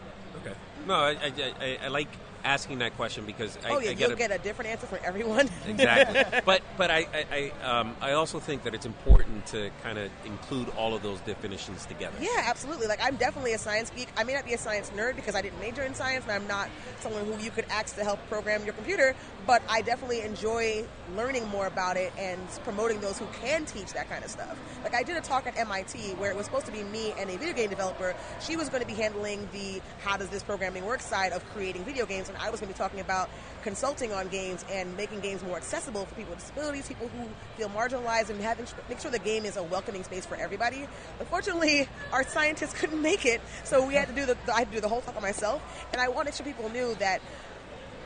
Okay. 0.41 0.55
No, 0.87 0.95
I, 0.95 1.11
I, 1.11 1.53
I, 1.61 1.77
I 1.85 1.87
like 1.87 2.09
asking 2.43 2.79
that 2.79 2.95
question 2.95 3.25
because 3.25 3.57
I, 3.65 3.69
oh 3.69 3.79
yeah, 3.79 3.91
I 3.91 3.93
get 3.93 3.99
you'll 3.99 4.11
a, 4.11 4.15
get 4.15 4.31
a 4.31 4.37
different 4.37 4.71
answer 4.71 4.87
from 4.87 4.99
everyone. 5.03 5.49
exactly. 5.67 6.41
but 6.45 6.61
but 6.77 6.91
I 6.91 7.07
I, 7.13 7.51
I, 7.63 7.79
um, 7.79 7.95
I 8.01 8.13
also 8.13 8.39
think 8.39 8.63
that 8.63 8.73
it's 8.73 8.85
important 8.85 9.45
to 9.47 9.69
kind 9.81 9.97
of 9.97 10.09
include 10.25 10.69
all 10.77 10.93
of 10.93 11.03
those 11.03 11.19
definitions 11.21 11.85
together. 11.85 12.15
Yeah, 12.19 12.29
absolutely. 12.45 12.87
Like 12.87 12.99
I'm 13.03 13.15
definitely 13.15 13.53
a 13.53 13.57
science 13.57 13.91
geek. 13.95 14.09
I 14.17 14.23
may 14.23 14.33
not 14.33 14.45
be 14.45 14.53
a 14.53 14.57
science 14.57 14.91
nerd 14.95 15.15
because 15.15 15.35
I 15.35 15.41
didn't 15.41 15.59
major 15.59 15.83
in 15.83 15.93
science, 15.93 16.23
and 16.23 16.33
I'm 16.33 16.47
not 16.47 16.69
someone 16.99 17.25
who 17.25 17.37
you 17.43 17.51
could 17.51 17.65
ask 17.69 17.95
to 17.95 18.03
help 18.03 18.19
program 18.29 18.63
your 18.65 18.73
computer. 18.73 19.15
But 19.45 19.61
I 19.69 19.81
definitely 19.81 20.21
enjoy 20.21 20.85
learning 21.15 21.47
more 21.49 21.67
about 21.67 21.97
it 21.97 22.13
and 22.17 22.39
promoting 22.63 23.01
those 23.01 23.17
who 23.17 23.25
can 23.41 23.65
teach 23.65 23.91
that 23.93 24.09
kind 24.09 24.23
of 24.23 24.29
stuff. 24.29 24.57
Like 24.83 24.95
I 24.95 25.03
did 25.03 25.17
a 25.17 25.21
talk 25.21 25.47
at 25.47 25.57
MIT 25.57 26.15
where 26.15 26.31
it 26.31 26.37
was 26.37 26.45
supposed 26.45 26.65
to 26.67 26.71
be 26.71 26.83
me 26.83 27.13
and 27.17 27.29
a 27.29 27.37
video 27.37 27.53
game 27.53 27.69
developer. 27.69 28.15
She 28.39 28.55
was 28.55 28.69
going 28.69 28.81
to 28.81 28.87
be 28.87 28.93
handling 28.93 29.47
the 29.51 29.81
how 30.03 30.17
does 30.17 30.29
this 30.29 30.43
programming 30.43 30.85
work 30.85 31.01
side 31.01 31.33
of 31.33 31.45
creating 31.53 31.83
video 31.83 32.05
games, 32.05 32.29
I 32.39 32.49
was 32.49 32.59
going 32.59 32.71
to 32.71 32.73
be 32.73 32.77
talking 32.77 32.99
about 32.99 33.29
consulting 33.63 34.11
on 34.11 34.27
games 34.27 34.65
and 34.69 34.95
making 34.97 35.21
games 35.21 35.43
more 35.43 35.57
accessible 35.57 36.05
for 36.05 36.15
people 36.15 36.31
with 36.31 36.39
disabilities, 36.39 36.87
people 36.87 37.07
who 37.09 37.27
feel 37.57 37.69
marginalized, 37.69 38.29
and 38.29 38.39
having 38.41 38.67
make 38.89 38.99
sure 38.99 39.11
the 39.11 39.19
game 39.19 39.45
is 39.45 39.57
a 39.57 39.63
welcoming 39.63 40.03
space 40.03 40.25
for 40.25 40.35
everybody. 40.35 40.87
Unfortunately, 41.19 41.87
our 42.11 42.23
scientists 42.23 42.73
couldn't 42.79 43.01
make 43.01 43.25
it, 43.25 43.41
so 43.63 43.85
we 43.85 43.93
had 43.93 44.07
to 44.07 44.13
do 44.13 44.25
the 44.25 44.37
I 44.53 44.59
had 44.59 44.69
to 44.69 44.75
do 44.75 44.81
the 44.81 44.89
whole 44.89 45.01
talk 45.01 45.15
on 45.15 45.21
myself, 45.21 45.87
and 45.91 46.01
I 46.01 46.09
wanted 46.09 46.33
sure 46.33 46.45
people 46.45 46.69
knew 46.69 46.95
that 46.95 47.21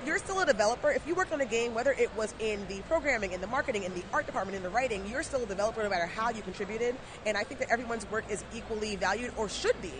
you're 0.05 0.19
still 0.19 0.39
a 0.39 0.45
developer. 0.45 0.89
If 0.89 1.05
you 1.05 1.15
worked 1.15 1.33
on 1.33 1.41
a 1.41 1.45
game, 1.45 1.73
whether 1.73 1.91
it 1.91 2.15
was 2.15 2.33
in 2.39 2.65
the 2.67 2.81
programming, 2.83 3.33
in 3.33 3.41
the 3.41 3.47
marketing, 3.47 3.83
in 3.83 3.93
the 3.93 4.03
art 4.13 4.25
department, 4.25 4.55
in 4.55 4.63
the 4.63 4.69
writing, 4.69 5.05
you're 5.09 5.23
still 5.23 5.43
a 5.43 5.45
developer 5.45 5.83
no 5.83 5.89
matter 5.89 6.05
how 6.05 6.29
you 6.29 6.41
contributed. 6.41 6.95
And 7.25 7.35
I 7.35 7.43
think 7.43 7.59
that 7.59 7.69
everyone's 7.69 8.09
work 8.09 8.23
is 8.29 8.43
equally 8.55 8.95
valued 8.95 9.33
or 9.37 9.49
should 9.49 9.79
be, 9.81 9.91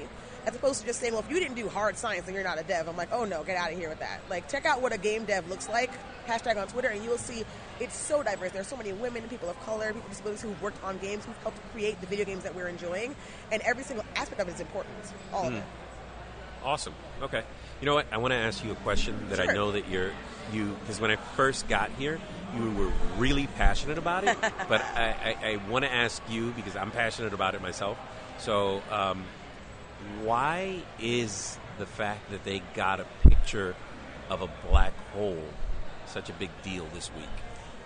as 0.48 0.56
opposed 0.56 0.80
to 0.80 0.86
just 0.86 1.02
saying, 1.02 1.12
well, 1.12 1.22
if 1.22 1.30
you 1.30 1.42
didn't 1.42 1.56
do 1.56 1.68
hard 1.68 1.98
science, 1.98 2.26
then 2.26 2.34
you're 2.34 2.44
not 2.44 2.58
a 2.58 2.64
dev. 2.64 2.88
I'm 2.88 2.96
like, 2.96 3.12
oh 3.12 3.26
no, 3.26 3.44
get 3.44 3.58
out 3.58 3.70
of 3.70 3.78
here 3.78 3.90
with 3.90 4.00
that. 4.00 4.22
Like, 4.30 4.48
check 4.48 4.66
out 4.66 4.82
what 4.82 4.94
a 4.94 4.98
game 4.98 5.26
dev 5.26 5.50
looks 5.50 5.68
like, 5.68 5.92
hashtag 6.26 6.56
on 6.56 6.68
Twitter, 6.70 6.88
and 6.88 7.04
you 7.04 7.10
will 7.10 7.18
see 7.18 7.44
it's 7.82 7.98
so 7.98 8.24
diverse. 8.24 8.54
There's 8.54 8.68
so 8.68 8.78
many 8.78 8.94
women, 8.94 9.24
people 9.24 9.50
of 9.50 9.60
color, 9.66 9.88
people 9.88 10.02
with 10.04 10.12
disabilities 10.12 10.42
who've 10.42 10.62
worked 10.62 10.82
on 10.86 11.00
games, 11.00 11.26
who've 11.26 11.38
helped 11.40 11.60
create 11.74 12.00
the 12.00 12.08
video 12.08 12.24
games 12.24 12.44
that 12.44 12.56
we're 12.56 12.70
enjoying. 12.70 13.14
And 13.52 13.62
every 13.64 13.84
single 13.84 14.06
aspect 14.16 14.40
of 14.40 14.48
it 14.48 14.56
is 14.56 14.62
important. 14.62 14.96
All 15.34 15.48
of 15.48 15.54
it. 15.54 15.64
Awesome. 16.64 16.94
Okay. 17.22 17.44
You 17.82 17.86
know 17.86 17.96
what? 17.96 18.08
I 18.12 18.18
want 18.18 18.32
to 18.32 18.38
ask 18.38 18.64
you 18.64 18.72
a 18.72 18.76
question 18.76 19.28
that 19.30 19.42
I 19.42 19.54
know 19.54 19.74
that 19.74 19.90
you're 19.90 20.12
you 20.54 20.78
because 20.80 21.02
when 21.02 21.12
I 21.12 21.18
first 21.36 21.68
got 21.68 21.92
here, 21.92 22.20
you 22.56 22.72
were 22.72 22.92
really 23.18 23.48
passionate 23.48 23.98
about 23.98 24.24
it. 24.24 24.38
but 24.70 24.82
I, 24.82 25.36
I, 25.44 25.48
I 25.52 25.70
want 25.70 25.84
to 25.84 25.94
ask 25.94 26.22
you 26.30 26.52
because 26.52 26.78
I'm 26.78 26.92
passionate 26.92 27.34
about 27.34 27.54
it 27.54 27.62
myself. 27.62 27.98
So, 28.40 28.82
um, 28.92 29.26
why 30.24 30.82
is 31.00 31.58
the 31.78 31.86
fact 31.86 32.30
that 32.32 32.44
they 32.44 32.62
got 32.74 33.00
a 33.00 33.06
picture 33.24 33.76
of 34.30 34.42
a 34.42 34.50
black 34.70 34.94
hole 35.12 35.44
such 36.06 36.30
a 36.30 36.34
big 36.34 36.50
deal 36.64 36.88
this 36.94 37.12
week? 37.16 37.26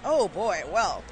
Oh 0.04 0.28
boy, 0.28 0.64
well, 0.72 1.04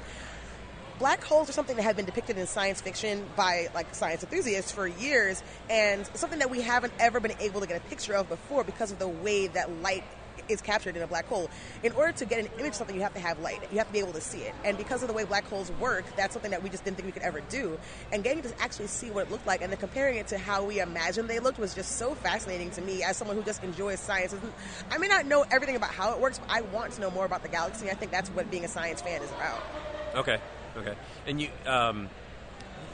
black 0.98 1.22
holes 1.22 1.48
are 1.48 1.52
something 1.52 1.76
that 1.76 1.82
have 1.82 1.96
been 1.96 2.04
depicted 2.04 2.36
in 2.38 2.46
science 2.46 2.80
fiction 2.80 3.24
by 3.36 3.68
like 3.74 3.94
science 3.94 4.22
enthusiasts 4.22 4.70
for 4.70 4.86
years, 4.86 5.42
and 5.68 6.06
something 6.14 6.38
that 6.40 6.50
we 6.50 6.60
haven't 6.60 6.92
ever 6.98 7.20
been 7.20 7.36
able 7.40 7.60
to 7.60 7.66
get 7.66 7.78
a 7.78 7.88
picture 7.88 8.14
of 8.14 8.28
before 8.28 8.64
because 8.64 8.92
of 8.92 8.98
the 8.98 9.08
way 9.08 9.46
that 9.48 9.70
light 9.82 10.04
is 10.52 10.60
captured 10.60 10.96
in 10.96 11.02
a 11.02 11.06
black 11.06 11.26
hole. 11.26 11.48
In 11.82 11.92
order 11.92 12.12
to 12.12 12.24
get 12.24 12.38
an 12.40 12.48
image 12.58 12.70
of 12.70 12.74
something, 12.76 12.96
you 12.96 13.02
have 13.02 13.14
to 13.14 13.20
have 13.20 13.38
light. 13.40 13.60
You 13.70 13.78
have 13.78 13.86
to 13.86 13.92
be 13.92 13.98
able 14.00 14.12
to 14.12 14.20
see 14.20 14.38
it. 14.38 14.54
And 14.64 14.76
because 14.76 15.02
of 15.02 15.08
the 15.08 15.14
way 15.14 15.24
black 15.24 15.44
holes 15.46 15.70
work, 15.80 16.04
that's 16.16 16.32
something 16.32 16.50
that 16.50 16.62
we 16.62 16.68
just 16.68 16.84
didn't 16.84 16.96
think 16.96 17.06
we 17.06 17.12
could 17.12 17.22
ever 17.22 17.40
do. 17.48 17.78
And 18.12 18.22
getting 18.24 18.42
to 18.42 18.60
actually 18.60 18.88
see 18.88 19.10
what 19.10 19.26
it 19.26 19.30
looked 19.30 19.46
like 19.46 19.62
and 19.62 19.70
then 19.72 19.78
comparing 19.78 20.16
it 20.16 20.26
to 20.28 20.38
how 20.38 20.64
we 20.64 20.80
imagined 20.80 21.28
they 21.28 21.38
looked 21.38 21.58
was 21.58 21.74
just 21.74 21.96
so 21.96 22.14
fascinating 22.14 22.70
to 22.72 22.80
me 22.82 23.02
as 23.02 23.16
someone 23.16 23.36
who 23.36 23.42
just 23.42 23.62
enjoys 23.62 24.00
science. 24.00 24.34
I 24.90 24.98
may 24.98 25.08
not 25.08 25.26
know 25.26 25.44
everything 25.50 25.76
about 25.76 25.90
how 25.90 26.12
it 26.12 26.20
works, 26.20 26.38
but 26.38 26.50
I 26.50 26.62
want 26.62 26.92
to 26.92 27.00
know 27.00 27.10
more 27.10 27.24
about 27.24 27.42
the 27.42 27.48
galaxy. 27.48 27.90
I 27.90 27.94
think 27.94 28.10
that's 28.10 28.30
what 28.30 28.50
being 28.50 28.64
a 28.64 28.68
science 28.68 29.00
fan 29.00 29.22
is 29.22 29.30
about. 29.30 29.62
Okay. 30.14 30.38
Okay. 30.76 30.94
And 31.26 31.40
you. 31.40 31.48
Um, 31.66 32.08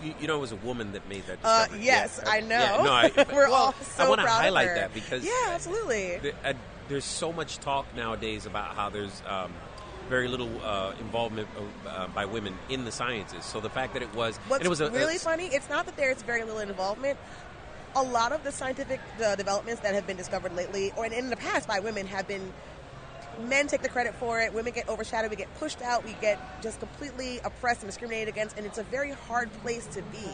you, 0.03 0.15
you 0.21 0.27
know, 0.27 0.37
it 0.37 0.41
was 0.41 0.53
a 0.53 0.57
woman 0.57 0.93
that 0.93 1.09
made 1.09 1.27
that. 1.27 1.39
Uh, 1.43 1.67
yes, 1.81 2.21
Yeah, 2.23 2.31
I 2.31 2.41
know. 2.41 2.49
yeah, 2.49 2.83
no, 2.83 2.93
I, 2.93 3.27
We're 3.33 3.49
well, 3.49 3.55
all 3.55 3.73
so 3.73 4.05
I 4.05 4.09
want 4.09 4.21
to 4.21 4.25
proud 4.27 4.37
of 4.37 4.43
highlight 4.43 4.75
that 4.75 4.93
because 4.95 5.25
yeah, 5.25 5.31
absolutely. 5.53 6.19
the- 6.19 6.35
uh, 6.45 6.53
there's 6.89 7.05
so 7.05 7.33
much 7.33 7.59
talk 7.59 7.87
nowadays 7.95 8.47
about 8.47 8.75
how 8.75 8.89
there's 8.91 9.23
um, 9.27 9.53
very 10.09 10.29
little 10.29 10.51
uh, 10.63 10.93
involvement 11.01 11.49
uh, 11.87 12.07
by 12.09 12.25
women 12.25 12.55
in 12.69 12.85
the 12.85 12.93
sciences. 12.93 13.45
So 13.45 13.61
the 13.61 13.71
fact 13.71 13.95
that 13.95 14.03
it 14.03 14.15
was, 14.15 14.37
What's 14.49 14.65
it 14.65 14.69
was 14.69 14.81
a, 14.81 14.91
really 14.91 15.17
a- 15.17 15.21
funny, 15.21 15.47
it's 15.47 15.69
not 15.69 15.87
that 15.87 15.97
there's 15.97 16.23
very 16.23 16.45
little 16.45 16.61
involvement. 16.61 17.19
A 17.97 18.03
lot 18.03 18.33
of 18.33 18.45
the 18.45 18.53
scientific 18.53 19.01
uh, 19.25 19.37
developments 19.37 19.81
that 19.83 19.95
have 19.95 20.07
been 20.07 20.19
discovered 20.19 20.55
lately, 20.55 20.93
or 20.97 21.07
in, 21.07 21.13
in 21.13 21.31
the 21.31 21.37
past 21.37 21.67
by 21.67 21.81
women, 21.81 22.07
have 22.07 22.29
been 22.29 22.53
men 23.39 23.67
take 23.67 23.83
the 23.83 23.89
credit 23.89 24.15
for 24.15 24.41
it. 24.41 24.53
Women 24.53 24.73
get 24.73 24.89
overshadowed. 24.89 25.31
We 25.31 25.37
get 25.37 25.53
pushed 25.59 25.83
out. 25.83 26.05
We 26.05 26.15
get 26.21 26.39
just 26.63 26.79
completely 26.81 27.39
oppressed 27.45 27.83
and 27.83 27.89
discriminated 27.89 28.29
against. 28.29 28.57
And 28.57 28.67
it's 28.67 28.79
a 28.79 28.83
very 28.85 29.13
hard 29.13 29.53
place 29.63 29.87
to 29.89 30.03
be 30.03 30.29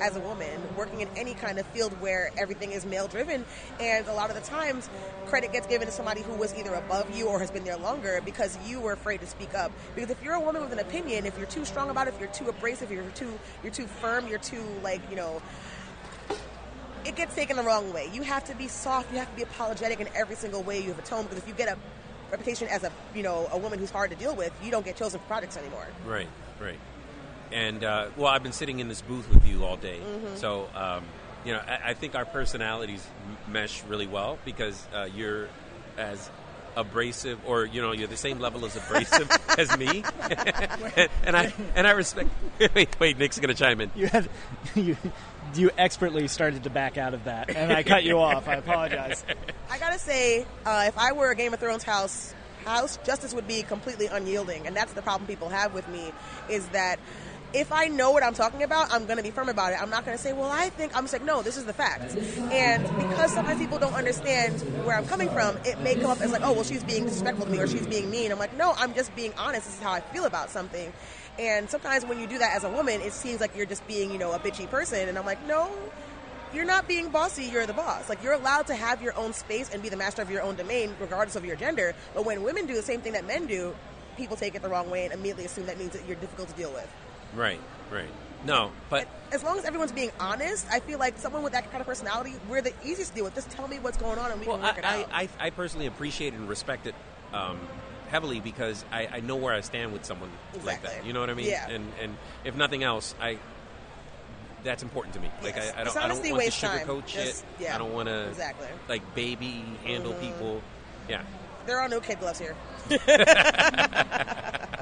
as 0.00 0.16
a 0.16 0.20
woman 0.20 0.60
working 0.76 1.00
in 1.00 1.08
any 1.16 1.34
kind 1.34 1.58
of 1.58 1.66
field 1.66 1.92
where 2.00 2.30
everything 2.36 2.72
is 2.72 2.84
male 2.84 3.08
driven. 3.08 3.44
And 3.80 4.06
a 4.06 4.12
lot 4.12 4.30
of 4.30 4.36
the 4.36 4.42
times, 4.42 4.88
credit 5.26 5.52
gets 5.52 5.66
given 5.66 5.86
to 5.86 5.92
somebody 5.92 6.22
who 6.22 6.34
was 6.34 6.54
either 6.54 6.74
above 6.74 7.16
you 7.16 7.26
or 7.26 7.38
has 7.38 7.50
been 7.50 7.64
there 7.64 7.76
longer 7.76 8.20
because 8.24 8.58
you 8.66 8.80
were 8.80 8.92
afraid 8.92 9.20
to 9.20 9.26
speak 9.26 9.54
up. 9.54 9.72
Because 9.94 10.10
if 10.10 10.22
you're 10.22 10.34
a 10.34 10.40
woman 10.40 10.62
with 10.62 10.72
an 10.72 10.78
opinion, 10.78 11.26
if 11.26 11.36
you're 11.36 11.46
too 11.46 11.64
strong 11.64 11.90
about 11.90 12.08
it, 12.08 12.14
if 12.14 12.20
you're 12.20 12.30
too 12.30 12.48
abrasive, 12.48 12.90
you're 12.90 13.04
too 13.10 13.38
you're 13.62 13.72
too 13.72 13.86
firm, 13.86 14.26
you're 14.28 14.38
too 14.38 14.64
like 14.82 15.00
you 15.10 15.16
know 15.16 15.40
it 17.04 17.16
gets 17.16 17.34
taken 17.34 17.56
the 17.56 17.62
wrong 17.62 17.92
way. 17.92 18.10
You 18.12 18.22
have 18.22 18.44
to 18.44 18.54
be 18.54 18.68
soft. 18.68 19.12
You 19.12 19.18
have 19.18 19.30
to 19.30 19.36
be 19.36 19.42
apologetic 19.42 20.00
in 20.00 20.08
every 20.14 20.36
single 20.36 20.62
way 20.62 20.80
you 20.80 20.88
have 20.88 20.98
atoned. 20.98 21.28
Because 21.28 21.42
if 21.42 21.48
you 21.48 21.54
get 21.54 21.68
a 21.68 21.78
reputation 22.30 22.68
as 22.68 22.82
a 22.84 22.92
you 23.14 23.22
know 23.22 23.48
a 23.52 23.58
woman 23.58 23.78
who's 23.78 23.90
hard 23.90 24.10
to 24.10 24.16
deal 24.16 24.34
with, 24.34 24.52
you 24.62 24.70
don't 24.70 24.84
get 24.84 24.96
chosen 24.96 25.20
for 25.20 25.26
projects 25.26 25.56
anymore. 25.56 25.86
right, 26.06 26.28
right. 26.60 26.78
And 27.50 27.82
uh, 27.82 28.08
well, 28.16 28.26
I've 28.28 28.42
been 28.42 28.52
sitting 28.52 28.78
in 28.80 28.88
this 28.88 29.00
booth 29.00 29.28
with 29.32 29.46
you 29.46 29.64
all 29.64 29.76
day, 29.76 30.00
Mm-hmm. 30.04 30.36
so 30.36 30.68
um, 30.74 31.04
you 31.44 31.52
know, 31.54 31.60
I, 31.66 31.90
I 31.90 31.94
think 31.94 32.14
our 32.14 32.24
personalities 32.26 33.06
m- 33.46 33.52
mesh 33.52 33.82
really 33.84 34.06
well 34.06 34.38
because 34.44 34.86
uh, 34.94 35.08
you're 35.14 35.48
as 35.96 36.30
abrasive, 36.76 37.38
or 37.46 37.64
you 37.64 37.80
know, 37.80 37.92
you're 37.92 38.06
the 38.06 38.16
same 38.18 38.38
level 38.38 38.64
as 38.66 38.76
abrasive 38.76 39.30
as 39.58 39.76
me, 39.78 40.04
and, 40.96 41.08
and 41.24 41.36
I 41.36 41.52
and 41.74 41.86
I 41.86 41.92
respect. 41.92 42.28
wait, 42.74 43.00
wait, 43.00 43.18
Nick's 43.18 43.38
gonna 43.38 43.54
chime 43.54 43.80
in. 43.80 43.90
You 43.96 44.08
had 44.08 44.28
you 44.74 44.96
you 45.58 45.70
expertly 45.76 46.28
started 46.28 46.64
to 46.64 46.70
back 46.70 46.96
out 46.96 47.14
of 47.14 47.24
that, 47.24 47.50
and 47.54 47.72
I 47.72 47.82
cut 47.82 48.04
you 48.04 48.18
off. 48.20 48.48
I 48.48 48.54
apologize. 48.54 49.24
I 49.70 49.78
gotta 49.78 49.98
say, 49.98 50.46
uh, 50.64 50.84
if 50.86 50.96
I 50.96 51.12
were 51.12 51.30
a 51.30 51.34
Game 51.36 51.52
of 51.52 51.60
Thrones 51.60 51.82
house, 51.82 52.34
house 52.64 52.98
justice 53.04 53.34
would 53.34 53.48
be 53.48 53.62
completely 53.62 54.06
unyielding, 54.06 54.66
and 54.66 54.76
that's 54.76 54.92
the 54.92 55.02
problem 55.02 55.26
people 55.26 55.48
have 55.48 55.74
with 55.74 55.88
me 55.88 56.12
is 56.48 56.66
that. 56.68 56.98
If 57.54 57.72
I 57.72 57.86
know 57.86 58.10
what 58.10 58.22
I'm 58.22 58.34
talking 58.34 58.62
about, 58.62 58.92
I'm 58.92 59.06
going 59.06 59.16
to 59.16 59.22
be 59.22 59.30
firm 59.30 59.48
about 59.48 59.72
it. 59.72 59.80
I'm 59.80 59.88
not 59.88 60.04
going 60.04 60.14
to 60.14 60.22
say, 60.22 60.34
well, 60.34 60.50
I 60.50 60.68
think, 60.68 60.94
I'm 60.94 61.04
just 61.04 61.14
like, 61.14 61.24
no, 61.24 61.40
this 61.40 61.56
is 61.56 61.64
the 61.64 61.72
fact. 61.72 62.14
And 62.52 62.82
because 62.82 63.32
sometimes 63.32 63.58
people 63.58 63.78
don't 63.78 63.94
understand 63.94 64.60
where 64.84 64.94
I'm 64.94 65.06
coming 65.06 65.30
from, 65.30 65.56
it 65.64 65.80
may 65.80 65.94
come 65.94 66.10
up 66.10 66.20
as 66.20 66.30
like, 66.30 66.42
oh, 66.44 66.52
well, 66.52 66.62
she's 66.62 66.84
being 66.84 67.04
disrespectful 67.04 67.46
to 67.46 67.50
me 67.50 67.58
or 67.58 67.66
she's 67.66 67.86
being 67.86 68.10
mean. 68.10 68.32
I'm 68.32 68.38
like, 68.38 68.54
no, 68.58 68.74
I'm 68.76 68.92
just 68.92 69.16
being 69.16 69.32
honest. 69.38 69.64
This 69.64 69.76
is 69.76 69.82
how 69.82 69.92
I 69.92 70.00
feel 70.00 70.26
about 70.26 70.50
something. 70.50 70.92
And 71.38 71.70
sometimes 71.70 72.04
when 72.04 72.18
you 72.18 72.26
do 72.26 72.38
that 72.38 72.56
as 72.56 72.64
a 72.64 72.68
woman, 72.68 73.00
it 73.00 73.12
seems 73.12 73.40
like 73.40 73.56
you're 73.56 73.66
just 73.66 73.86
being, 73.86 74.10
you 74.10 74.18
know, 74.18 74.32
a 74.32 74.38
bitchy 74.38 74.68
person. 74.68 75.08
And 75.08 75.16
I'm 75.16 75.26
like, 75.26 75.44
no, 75.46 75.70
you're 76.52 76.64
not 76.64 76.88
being 76.88 77.10
bossy, 77.10 77.44
you're 77.44 77.66
the 77.66 77.72
boss. 77.72 78.08
Like 78.08 78.22
you're 78.22 78.32
allowed 78.32 78.66
to 78.68 78.74
have 78.74 79.02
your 79.02 79.16
own 79.16 79.32
space 79.32 79.70
and 79.72 79.82
be 79.82 79.88
the 79.88 79.96
master 79.96 80.22
of 80.22 80.30
your 80.30 80.42
own 80.42 80.56
domain 80.56 80.94
regardless 81.00 81.36
of 81.36 81.44
your 81.44 81.56
gender. 81.56 81.94
But 82.14 82.24
when 82.24 82.42
women 82.42 82.66
do 82.66 82.74
the 82.74 82.82
same 82.82 83.00
thing 83.00 83.12
that 83.12 83.26
men 83.26 83.46
do, 83.46 83.74
people 84.16 84.36
take 84.36 84.54
it 84.54 84.62
the 84.62 84.68
wrong 84.68 84.90
way 84.90 85.04
and 85.04 85.14
immediately 85.14 85.44
assume 85.44 85.66
that 85.66 85.78
means 85.78 85.92
that 85.92 86.06
you're 86.06 86.16
difficult 86.16 86.48
to 86.48 86.54
deal 86.54 86.72
with. 86.72 86.88
Right, 87.34 87.60
right. 87.90 88.08
No, 88.44 88.70
but 88.88 89.08
As 89.32 89.42
long 89.42 89.58
as 89.58 89.64
everyone's 89.64 89.92
being 89.92 90.12
honest, 90.20 90.66
I 90.70 90.80
feel 90.80 90.98
like 90.98 91.18
someone 91.18 91.42
with 91.42 91.52
that 91.52 91.70
kind 91.70 91.80
of 91.80 91.86
personality, 91.86 92.34
we're 92.48 92.62
the 92.62 92.72
easiest 92.84 93.10
to 93.10 93.16
deal 93.16 93.24
with. 93.24 93.34
Just 93.34 93.50
tell 93.50 93.66
me 93.66 93.78
what's 93.80 93.96
going 93.96 94.18
on 94.18 94.30
and 94.30 94.40
we 94.40 94.46
well, 94.46 94.56
can 94.56 94.66
work 94.66 94.78
it 94.78 94.84
out. 94.84 95.08
I, 95.12 95.22
I, 95.22 95.28
I 95.46 95.50
personally 95.50 95.86
appreciate 95.86 96.34
and 96.34 96.48
respect 96.48 96.86
it 96.86 96.94
um, 97.32 97.58
heavily 98.08 98.40
because 98.40 98.84
I, 98.90 99.06
I 99.06 99.20
know 99.20 99.36
where 99.36 99.54
I 99.54 99.60
stand 99.60 99.92
with 99.92 100.04
someone 100.04 100.30
like 100.64 100.82
that. 100.82 101.06
You 101.06 101.12
know 101.12 101.20
what 101.20 101.30
I 101.30 101.34
mean? 101.34 101.46
Yeah. 101.46 101.68
And 101.68 101.92
and 102.00 102.16
if 102.44 102.56
nothing 102.56 102.82
else, 102.82 103.14
I 103.20 103.38
that's 104.64 104.82
important 104.82 105.14
to 105.14 105.20
me. 105.20 105.30
Like 105.42 105.56
Yes. 105.56 105.74
I, 105.76 105.80
I 105.80 105.84
don't, 105.84 105.96
I 105.96 106.08
don't 106.08 106.16
want 106.16 106.24
to 106.26 106.34
wastes 106.34 106.60
time. 106.60 106.86
sugarcoat 106.86 107.06
shit. 107.06 107.26
Just- 107.26 107.44
yeah. 107.60 107.74
I 107.74 107.78
don't 107.78 107.92
want 107.92 108.08
to 108.08 108.28
Exactly. 108.28 108.68
like 108.88 109.14
baby 109.14 109.64
handle 109.84 110.12
mm-hmm. 110.12 110.26
people. 110.26 110.62
Yeah. 111.08 111.22
there 111.66 111.78
are 111.78 111.88
no 111.88 112.00
kid 112.00 112.20
gloves 112.20 112.38
here. 112.38 112.54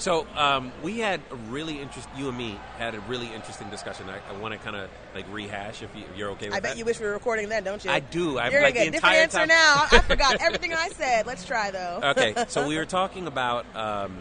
So 0.00 0.26
um, 0.34 0.72
we 0.82 0.98
had 0.98 1.20
a 1.30 1.36
really 1.36 1.78
interest. 1.78 2.08
You 2.16 2.30
and 2.30 2.38
me 2.38 2.58
had 2.78 2.94
a 2.94 3.00
really 3.00 3.32
interesting 3.34 3.68
discussion. 3.68 4.06
I, 4.08 4.18
I 4.32 4.38
want 4.38 4.52
to 4.54 4.58
kind 4.58 4.74
of 4.74 4.88
like 5.14 5.26
rehash 5.30 5.82
if, 5.82 5.94
you, 5.94 6.04
you're 6.16 6.30
okay 6.30 6.46
with 6.46 6.52
that. 6.52 6.56
I 6.56 6.60
that. 6.60 6.68
bet 6.70 6.78
you 6.78 6.86
wish 6.86 6.98
we 6.98 7.04
were 7.04 7.12
recording 7.12 7.50
then, 7.50 7.64
don't 7.64 7.84
you? 7.84 7.90
I 7.90 8.00
do. 8.00 8.38
I 8.38 8.48
You're 8.48 8.62
like 8.62 8.72
the 8.72 8.90
different 8.90 8.94
entire 8.96 9.20
answer 9.20 9.38
time. 9.40 9.48
now. 9.48 9.86
I 9.92 9.98
forgot 9.98 10.36
everything 10.40 10.72
I 10.72 10.88
said. 10.88 11.26
Let's 11.26 11.44
try 11.44 11.70
though. 11.70 12.00
okay, 12.02 12.34
so 12.48 12.66
we 12.66 12.78
were 12.78 12.86
talking 12.86 13.26
about. 13.26 13.66
Um, 13.76 14.16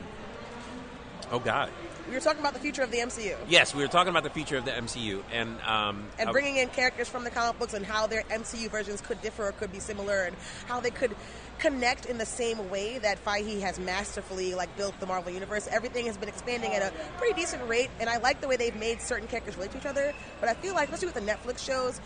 oh 1.31 1.39
God, 1.39 1.69
We 2.09 2.13
were 2.13 2.19
talking 2.19 2.41
about 2.41 2.55
the 2.55 2.59
future 2.59 2.81
of 2.81 2.91
the 2.91 2.97
MCU. 2.97 3.37
Yes, 3.47 3.73
we 3.73 3.81
were 3.81 3.87
talking 3.87 4.09
about 4.09 4.23
the 4.23 4.31
future 4.31 4.57
of 4.57 4.65
the 4.65 4.71
MCU, 4.71 5.23
and 5.31 5.61
um, 5.61 6.07
and 6.19 6.29
bringing 6.31 6.57
in 6.57 6.67
characters 6.67 7.07
from 7.07 7.23
the 7.23 7.29
comic 7.29 7.57
books 7.57 7.73
and 7.73 7.85
how 7.85 8.05
their 8.05 8.23
MCU 8.23 8.69
versions 8.69 8.99
could 8.99 9.21
differ 9.21 9.47
or 9.47 9.51
could 9.53 9.71
be 9.71 9.79
similar, 9.79 10.23
and 10.23 10.35
how 10.67 10.81
they 10.81 10.91
could 10.91 11.15
connect 11.59 12.05
in 12.05 12.17
the 12.17 12.25
same 12.25 12.69
way 12.69 12.97
that 12.99 13.23
Feige 13.23 13.61
has 13.61 13.79
masterfully 13.79 14.55
like 14.55 14.75
built 14.77 14.99
the 14.99 15.05
Marvel 15.05 15.31
universe. 15.31 15.67
Everything 15.71 16.05
has 16.05 16.17
been 16.17 16.29
expanding 16.29 16.73
at 16.73 16.81
a 16.81 16.91
pretty 17.17 17.39
decent 17.39 17.67
rate, 17.67 17.89
and 17.99 18.09
I 18.09 18.17
like 18.17 18.41
the 18.41 18.47
way 18.47 18.55
they've 18.55 18.75
made 18.75 19.01
certain 19.01 19.27
characters 19.27 19.55
relate 19.55 19.71
to 19.71 19.77
each 19.77 19.85
other. 19.85 20.13
But 20.39 20.49
I 20.49 20.53
feel 20.53 20.73
like, 20.73 20.89
especially 20.89 21.13
with 21.13 21.25
the 21.25 21.31
Netflix 21.31 21.59
shows. 21.59 21.99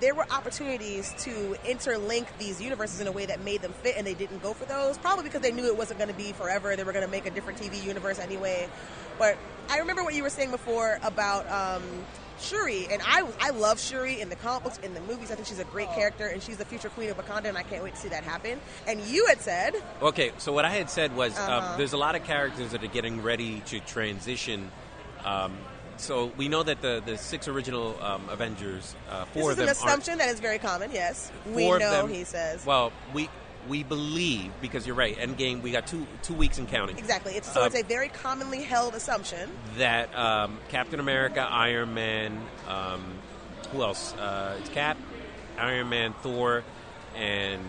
There 0.00 0.14
were 0.14 0.24
opportunities 0.30 1.12
to 1.24 1.58
interlink 1.66 2.26
these 2.38 2.58
universes 2.58 3.02
in 3.02 3.06
a 3.06 3.12
way 3.12 3.26
that 3.26 3.44
made 3.44 3.60
them 3.60 3.74
fit, 3.82 3.96
and 3.98 4.06
they 4.06 4.14
didn't 4.14 4.42
go 4.42 4.54
for 4.54 4.64
those. 4.64 4.96
Probably 4.96 5.24
because 5.24 5.42
they 5.42 5.52
knew 5.52 5.66
it 5.66 5.76
wasn't 5.76 5.98
going 5.98 6.08
to 6.10 6.16
be 6.16 6.32
forever. 6.32 6.74
They 6.74 6.84
were 6.84 6.94
going 6.94 7.04
to 7.04 7.10
make 7.10 7.26
a 7.26 7.30
different 7.30 7.60
TV 7.60 7.84
universe 7.84 8.18
anyway. 8.18 8.70
But 9.18 9.36
I 9.68 9.76
remember 9.76 10.02
what 10.02 10.14
you 10.14 10.22
were 10.22 10.30
saying 10.30 10.52
before 10.52 10.98
about 11.02 11.46
um, 11.50 11.82
Shuri, 12.40 12.86
and 12.90 13.00
I 13.04 13.26
I 13.40 13.50
love 13.50 13.80
Shuri 13.80 14.20
in 14.20 14.28
the 14.28 14.36
comic 14.36 14.64
books, 14.64 14.78
in 14.82 14.94
the 14.94 15.00
movies. 15.02 15.30
I 15.30 15.34
think 15.34 15.46
she's 15.46 15.58
a 15.58 15.64
great 15.64 15.88
character, 15.92 16.26
and 16.26 16.42
she's 16.42 16.56
the 16.56 16.64
future 16.64 16.88
queen 16.88 17.10
of 17.10 17.16
Wakanda, 17.18 17.46
and 17.46 17.58
I 17.58 17.62
can't 17.62 17.82
wait 17.82 17.94
to 17.94 18.00
see 18.00 18.08
that 18.08 18.24
happen. 18.24 18.60
And 18.86 19.00
you 19.02 19.26
had 19.26 19.40
said, 19.40 19.74
Okay, 20.02 20.32
so 20.38 20.52
what 20.52 20.64
I 20.64 20.70
had 20.70 20.88
said 20.90 21.14
was 21.16 21.36
Uh-huh. 21.36 21.52
uh, 21.52 21.76
there's 21.76 21.92
a 21.92 21.98
lot 21.98 22.14
of 22.14 22.24
characters 22.24 22.70
that 22.72 22.82
are 22.82 22.88
getting 22.88 23.22
ready 23.22 23.60
to 23.66 23.80
transition. 23.80 24.70
Um, 25.24 25.56
so 25.96 26.32
we 26.38 26.48
know 26.48 26.62
that 26.62 26.80
the, 26.80 27.02
the 27.04 27.18
six 27.18 27.46
original 27.46 27.94
um, 28.02 28.26
Avengers, 28.30 28.94
uh, 29.10 29.26
this 29.34 29.44
is 29.44 29.52
of 29.52 29.58
an 29.58 29.68
assumption 29.68 30.16
that 30.18 30.30
is 30.30 30.40
very 30.40 30.58
common. 30.58 30.90
Yes, 30.92 31.30
we 31.52 31.68
know. 31.68 31.78
them- 31.78 32.08
he 32.08 32.24
says 32.24 32.64
Well, 32.64 32.90
we 33.12 33.28
we 33.68 33.82
believe 33.82 34.52
because 34.60 34.86
you're 34.86 34.96
right. 34.96 35.16
Endgame, 35.16 35.62
we 35.62 35.70
got 35.70 35.86
two 35.86 36.06
two 36.22 36.34
weeks 36.34 36.58
in 36.58 36.66
counting. 36.66 36.98
exactly. 36.98 37.34
It's 37.34 37.52
so 37.52 37.62
Uh, 37.62 37.66
it's 37.66 37.76
a 37.76 37.82
very 37.82 38.08
commonly 38.08 38.62
held 38.62 38.94
assumption. 38.94 39.50
That 39.76 40.14
um, 40.16 40.58
Captain 40.68 41.00
America, 41.00 41.40
Iron 41.40 41.94
Man, 41.94 42.40
um, 42.68 43.02
who 43.72 43.82
else? 43.82 44.14
Uh, 44.14 44.56
it's 44.58 44.68
Cap, 44.70 44.96
Iron 45.58 45.88
Man, 45.88 46.14
Thor, 46.22 46.64
and 47.16 47.62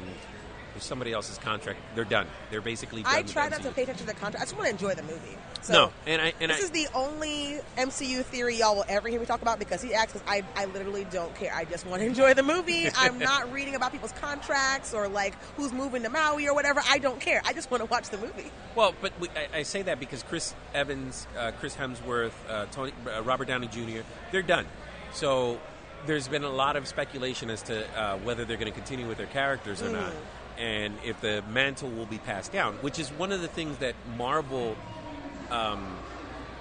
there's 0.73 0.83
somebody 0.83 1.11
else's 1.11 1.37
contract. 1.37 1.79
They're 1.95 2.05
done. 2.05 2.27
They're 2.49 2.61
basically 2.61 3.03
done. 3.03 3.13
I 3.13 3.23
try 3.23 3.49
not 3.49 3.61
to 3.63 3.71
pay 3.71 3.83
attention 3.83 4.07
to 4.07 4.13
the 4.13 4.19
contract. 4.19 4.41
I 4.41 4.45
just 4.45 4.55
want 4.55 4.65
to 4.67 4.71
enjoy 4.71 4.95
the 4.95 5.03
movie. 5.03 5.37
So 5.61 5.73
No, 5.73 5.91
and 6.07 6.21
I 6.21 6.33
and 6.41 6.49
this 6.51 6.59
I, 6.59 6.63
is 6.63 6.71
the 6.71 6.87
only 6.95 7.59
MCU 7.77 8.23
theory 8.25 8.57
y'all 8.57 8.75
will 8.77 8.85
ever 8.87 9.07
hear 9.09 9.19
me 9.19 9.25
talk 9.25 9.41
about 9.41 9.59
because 9.59 9.81
he 9.81 9.93
acts. 9.93 10.13
Because 10.13 10.27
I, 10.27 10.43
I 10.55 10.65
literally 10.65 11.05
don't 11.11 11.33
care. 11.35 11.53
I 11.53 11.65
just 11.65 11.85
want 11.85 12.01
to 12.01 12.05
enjoy 12.07 12.33
the 12.33 12.43
movie. 12.43 12.87
I'm 12.97 13.19
not 13.31 13.51
reading 13.53 13.75
about 13.75 13.91
people's 13.91 14.11
contracts 14.13 14.93
or 14.93 15.07
like 15.07 15.35
who's 15.57 15.71
moving 15.71 16.03
to 16.03 16.09
Maui 16.09 16.47
or 16.47 16.53
whatever. 16.55 16.81
I 16.89 16.97
don't 16.97 17.19
care. 17.19 17.41
I 17.45 17.53
just 17.53 17.69
want 17.69 17.81
to 17.81 17.85
watch 17.85 18.09
the 18.09 18.17
movie. 18.17 18.51
Well, 18.75 18.93
but 19.01 19.11
we, 19.19 19.29
I, 19.29 19.59
I 19.59 19.63
say 19.63 19.81
that 19.83 19.99
because 19.99 20.23
Chris 20.23 20.53
Evans, 20.73 21.27
uh, 21.37 21.51
Chris 21.59 21.75
Hemsworth, 21.75 22.31
uh, 22.49 22.65
Tony, 22.71 22.91
uh, 23.05 23.21
Robert 23.23 23.47
Downey 23.47 23.67
Jr. 23.67 24.01
They're 24.31 24.41
done. 24.41 24.65
So 25.13 25.59
there's 26.07 26.27
been 26.27 26.43
a 26.43 26.49
lot 26.49 26.75
of 26.75 26.87
speculation 26.87 27.49
as 27.51 27.61
to 27.63 27.85
uh, 27.99 28.17
whether 28.17 28.45
they're 28.45 28.57
going 28.57 28.71
to 28.71 28.77
continue 28.77 29.07
with 29.07 29.17
their 29.17 29.27
characters 29.27 29.81
or 29.83 29.89
Mm. 29.89 29.93
not, 29.93 30.13
and 30.57 30.93
if 31.05 31.21
the 31.21 31.43
mantle 31.51 31.89
will 31.89 32.05
be 32.07 32.17
passed 32.17 32.51
down. 32.51 32.73
Which 32.81 32.97
is 32.97 33.09
one 33.11 33.31
of 33.31 33.41
the 33.41 33.47
things 33.47 33.77
that 33.77 33.93
Marvel, 34.17 34.75
um, 35.51 35.85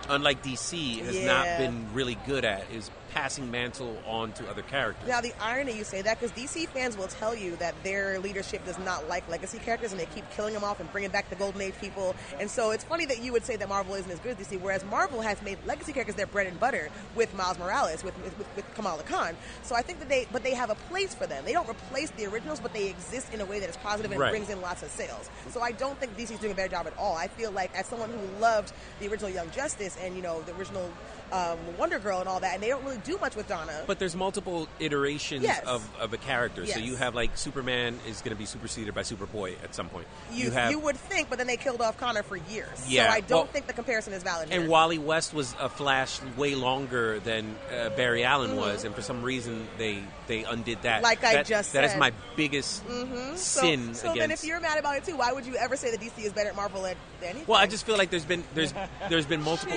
unlike 0.08 0.42
DC, 0.42 0.98
has 1.00 1.24
not 1.24 1.46
been 1.58 1.86
really 1.94 2.16
good 2.26 2.44
at 2.44 2.70
is 2.72 2.90
passing 3.10 3.50
mantle 3.50 3.98
on 4.06 4.32
to 4.32 4.48
other 4.48 4.62
characters. 4.62 5.08
Now 5.08 5.20
the 5.20 5.32
irony 5.40 5.76
you 5.76 5.84
say 5.84 6.02
that 6.02 6.20
because 6.20 6.36
DC 6.36 6.68
fans 6.68 6.96
will 6.96 7.08
tell 7.08 7.34
you 7.34 7.56
that 7.56 7.74
their 7.82 8.18
leadership 8.20 8.64
does 8.64 8.78
not 8.78 9.08
like 9.08 9.28
legacy 9.28 9.58
characters 9.58 9.92
and 9.92 10.00
they 10.00 10.06
keep 10.06 10.28
killing 10.30 10.54
them 10.54 10.64
off 10.64 10.80
and 10.80 10.90
bringing 10.92 11.10
back 11.10 11.28
the 11.28 11.36
Golden 11.36 11.60
Age 11.60 11.74
people. 11.80 12.14
And 12.38 12.50
so 12.50 12.70
it's 12.70 12.84
funny 12.84 13.06
that 13.06 13.22
you 13.22 13.32
would 13.32 13.44
say 13.44 13.56
that 13.56 13.68
Marvel 13.68 13.94
isn't 13.94 14.10
as 14.10 14.18
good 14.20 14.38
as 14.38 14.46
DC, 14.46 14.60
whereas 14.60 14.84
Marvel 14.84 15.20
has 15.20 15.42
made 15.42 15.58
legacy 15.66 15.92
characters 15.92 16.16
their 16.16 16.26
bread 16.26 16.46
and 16.46 16.58
butter 16.60 16.90
with 17.14 17.34
Miles 17.34 17.58
Morales, 17.58 18.04
with 18.04 18.14
with, 18.22 18.38
with, 18.56 18.74
Kamala 18.74 19.02
Khan. 19.02 19.36
So 19.62 19.74
I 19.74 19.82
think 19.82 19.98
that 19.98 20.08
they, 20.08 20.26
but 20.32 20.42
they 20.42 20.54
have 20.54 20.70
a 20.70 20.74
place 20.74 21.14
for 21.14 21.26
them. 21.26 21.44
They 21.44 21.52
don't 21.52 21.68
replace 21.68 22.10
the 22.12 22.26
originals, 22.26 22.60
but 22.60 22.72
they 22.72 22.88
exist 22.88 23.32
in 23.32 23.40
a 23.40 23.44
way 23.44 23.60
that 23.60 23.68
is 23.68 23.76
positive 23.78 24.10
and 24.12 24.20
Right. 24.20 24.30
brings 24.30 24.50
in 24.50 24.60
lots 24.60 24.82
of 24.82 24.90
sales. 24.90 25.30
So 25.50 25.62
I 25.62 25.72
don't 25.72 25.98
think 25.98 26.16
DC's 26.16 26.38
doing 26.40 26.52
a 26.52 26.54
better 26.54 26.68
job 26.68 26.86
at 26.86 26.96
all. 26.98 27.16
I 27.16 27.28
feel 27.28 27.50
like 27.50 27.74
as 27.74 27.86
someone 27.86 28.10
who 28.10 28.40
loved 28.40 28.72
the 29.00 29.08
original 29.08 29.30
Young 29.30 29.50
Justice 29.50 29.96
and 30.00 30.14
you 30.14 30.22
know 30.22 30.42
the 30.42 30.54
original 30.56 30.90
um, 31.32 31.58
Wonder 31.78 31.98
Girl 31.98 32.20
and 32.20 32.28
all 32.28 32.40
that, 32.40 32.54
and 32.54 32.62
they 32.62 32.68
don't 32.68 32.84
really 32.84 32.98
do 33.04 33.18
much 33.18 33.36
with 33.36 33.48
Donna. 33.48 33.82
But 33.86 33.98
there's 33.98 34.16
multiple 34.16 34.68
iterations 34.78 35.42
Yes. 35.42 35.64
of, 35.66 35.88
of 36.00 36.12
a 36.12 36.16
character. 36.16 36.66
So 36.66 36.78
you 36.78 36.96
have 36.96 37.14
like 37.14 37.36
Superman 37.36 37.98
is 38.08 38.20
going 38.20 38.34
to 38.34 38.38
be 38.38 38.46
superseded 38.46 38.94
by 38.94 39.02
Superboy 39.02 39.54
at 39.62 39.74
some 39.74 39.88
point. 39.88 40.06
You, 40.32 40.50
have 40.50 40.70
you 40.70 40.78
would 40.78 40.96
think, 40.96 41.28
but 41.28 41.38
then 41.38 41.46
they 41.46 41.56
killed 41.56 41.80
off 41.80 41.98
Connor 41.98 42.22
for 42.22 42.36
years. 42.36 42.68
Yeah, 42.88 43.08
So 43.08 43.12
I 43.12 43.20
don't 43.20 43.30
well- 43.30 43.46
think 43.46 43.66
the 43.66 43.72
comparison 43.72 44.12
is 44.12 44.22
valid. 44.22 44.48
And. 44.50 44.68
Wally 44.70 44.98
West 44.98 45.34
was 45.34 45.54
a 45.58 45.68
Flash 45.68 46.20
way 46.36 46.54
longer 46.54 47.18
than 47.20 47.56
uh, 47.76 47.90
Barry 47.90 48.22
Allen 48.24 48.56
was, 48.56 48.84
and 48.84 48.94
for 48.94 49.02
some 49.02 49.22
reason 49.22 49.66
they 49.78 49.98
they 50.28 50.44
undid 50.44 50.82
that. 50.82 50.96
Mm-hmm. 50.96 51.04
Like 51.04 51.24
I 51.24 51.42
just 51.42 51.72
that 51.72 51.82
is 51.84 51.90
said. 51.90 51.98
my 51.98 52.12
biggest 52.36 52.86
so, 52.86 53.60
sin 53.62 53.94
so 53.94 54.12
against. 54.12 54.18
then, 54.18 54.30
if 54.30 54.44
you're 54.44 54.60
mad 54.60 54.78
about 54.78 54.96
it 54.96 55.04
too, 55.04 55.16
why 55.16 55.32
would 55.32 55.44
you 55.44 55.56
ever 55.56 55.76
say 55.76 55.90
that 55.90 56.00
DC 56.00 56.24
is 56.24 56.32
better 56.32 56.50
at 56.50 56.56
Marvel 56.56 56.86
at 56.86 56.96
anything? 57.22 57.44
well, 57.46 57.58
I 57.58 57.66
just 57.66 57.84
feel 57.84 57.96
like 57.96 58.10
there's 58.10 58.24
been 58.24 58.44
there's 58.54 58.72
there's 59.08 59.26
been 59.26 59.42
multiple. 59.42 59.76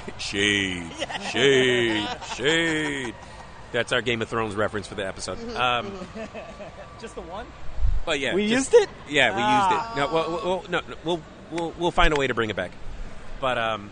shade, 0.18 0.90
shade, 1.30 2.06
shade. 2.34 3.14
That's 3.72 3.92
our 3.92 4.00
Game 4.02 4.22
of 4.22 4.28
Thrones 4.28 4.54
reference 4.54 4.86
for 4.86 4.94
the 4.94 5.06
episode. 5.06 5.38
Mm-hmm, 5.38 5.56
Um, 5.56 6.28
Just 7.00 7.14
the 7.14 7.20
one? 7.22 7.46
but 8.04 8.20
yeah, 8.20 8.34
We 8.34 8.48
just- 8.48 8.72
used 8.72 8.84
it? 8.84 8.88
Yeah, 9.08 9.34
we 9.36 9.42
Ah. 9.42 9.68
used 9.68 9.96
it. 9.96 10.00
No, 10.00 10.14
well, 10.14 10.30
well, 10.30 10.42
well, 10.44 10.64
no, 10.68 10.80
no, 10.88 10.94
we'll 11.04 11.20
we'll 11.50 11.70
we'll 11.78 11.90
find 11.90 12.12
a 12.14 12.16
way 12.16 12.26
to 12.26 12.34
bring 12.34 12.50
it 12.50 12.56
back. 12.56 12.70
But 13.40 13.58
um, 13.58 13.90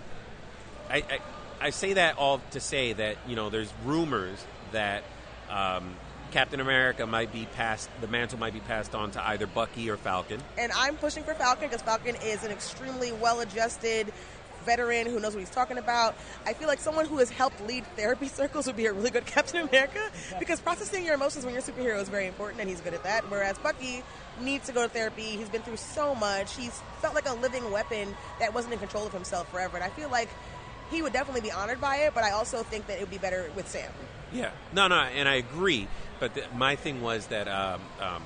I, 0.90 0.96
I 0.98 1.18
I 1.60 1.70
say 1.70 1.94
that 1.94 2.16
all 2.16 2.40
to 2.52 2.60
say 2.60 2.92
that 2.92 3.16
you 3.26 3.34
know 3.36 3.50
there's 3.50 3.72
rumors 3.84 4.42
that 4.72 5.02
um, 5.50 5.94
Captain 6.30 6.60
America 6.60 7.06
might 7.06 7.32
be 7.32 7.46
passed, 7.56 7.88
the 8.00 8.06
mantle 8.08 8.38
might 8.38 8.52
be 8.54 8.60
passed 8.60 8.94
on 8.94 9.10
to 9.12 9.28
either 9.28 9.46
Bucky 9.46 9.90
or 9.90 9.96
Falcon. 9.96 10.40
and 10.58 10.72
I'm 10.72 10.96
pushing 10.96 11.24
for 11.24 11.34
Falcon 11.34 11.68
because 11.68 11.82
Falcon 11.82 12.16
is 12.24 12.42
an 12.44 12.50
extremely 12.50 13.12
well-adjusted 13.12 14.12
veteran 14.64 15.06
who 15.06 15.20
knows 15.20 15.34
what 15.34 15.40
he's 15.40 15.50
talking 15.50 15.78
about. 15.78 16.14
I 16.46 16.52
feel 16.52 16.68
like 16.68 16.80
someone 16.80 17.06
who 17.06 17.18
has 17.18 17.30
helped 17.30 17.60
lead 17.66 17.84
therapy 17.96 18.28
circles 18.40 18.66
would 18.66 18.76
be 18.76 18.86
a 18.86 18.92
really 18.92 19.10
good 19.10 19.26
Captain 19.26 19.66
America 19.68 20.00
because 20.38 20.60
processing 20.60 21.04
your 21.04 21.14
emotions 21.14 21.44
when 21.44 21.54
you're 21.54 21.62
a 21.62 21.66
superhero 21.66 22.00
is 22.00 22.08
very 22.08 22.26
important, 22.26 22.60
and 22.60 22.68
he's 22.68 22.80
good 22.80 22.94
at 22.94 23.04
that. 23.04 23.30
Whereas 23.30 23.58
Bucky 23.58 24.02
needs 24.40 24.66
to 24.66 24.72
go 24.72 24.82
to 24.82 24.88
therapy. 24.88 25.22
He's 25.22 25.48
been 25.48 25.62
through 25.62 25.76
so 25.76 26.14
much. 26.14 26.56
He's 26.56 26.82
felt 27.00 27.14
like 27.14 27.28
a 27.28 27.34
living 27.34 27.70
weapon 27.70 28.14
that 28.40 28.54
wasn't 28.54 28.74
in 28.74 28.78
control 28.78 29.06
of 29.06 29.12
himself 29.12 29.50
forever, 29.50 29.76
and 29.76 29.84
I 29.84 29.90
feel 29.90 30.08
like 30.08 30.28
he 30.90 31.02
would 31.02 31.12
definitely 31.12 31.40
be 31.40 31.52
honored 31.52 31.80
by 31.80 31.96
it. 31.98 32.14
But 32.14 32.24
I 32.24 32.30
also 32.32 32.62
think 32.62 32.86
that 32.86 32.98
it 32.98 33.00
would 33.00 33.10
be 33.10 33.18
better 33.18 33.50
with 33.56 33.68
Sam. 33.68 33.90
Yeah, 34.32 34.50
no, 34.72 34.88
no, 34.88 34.96
and 34.96 35.28
I 35.28 35.36
agree. 35.36 35.88
But 36.18 36.34
the, 36.34 36.44
my 36.54 36.76
thing 36.76 37.02
was 37.02 37.28
that 37.28 37.48
um, 37.48 37.80
um, 38.00 38.22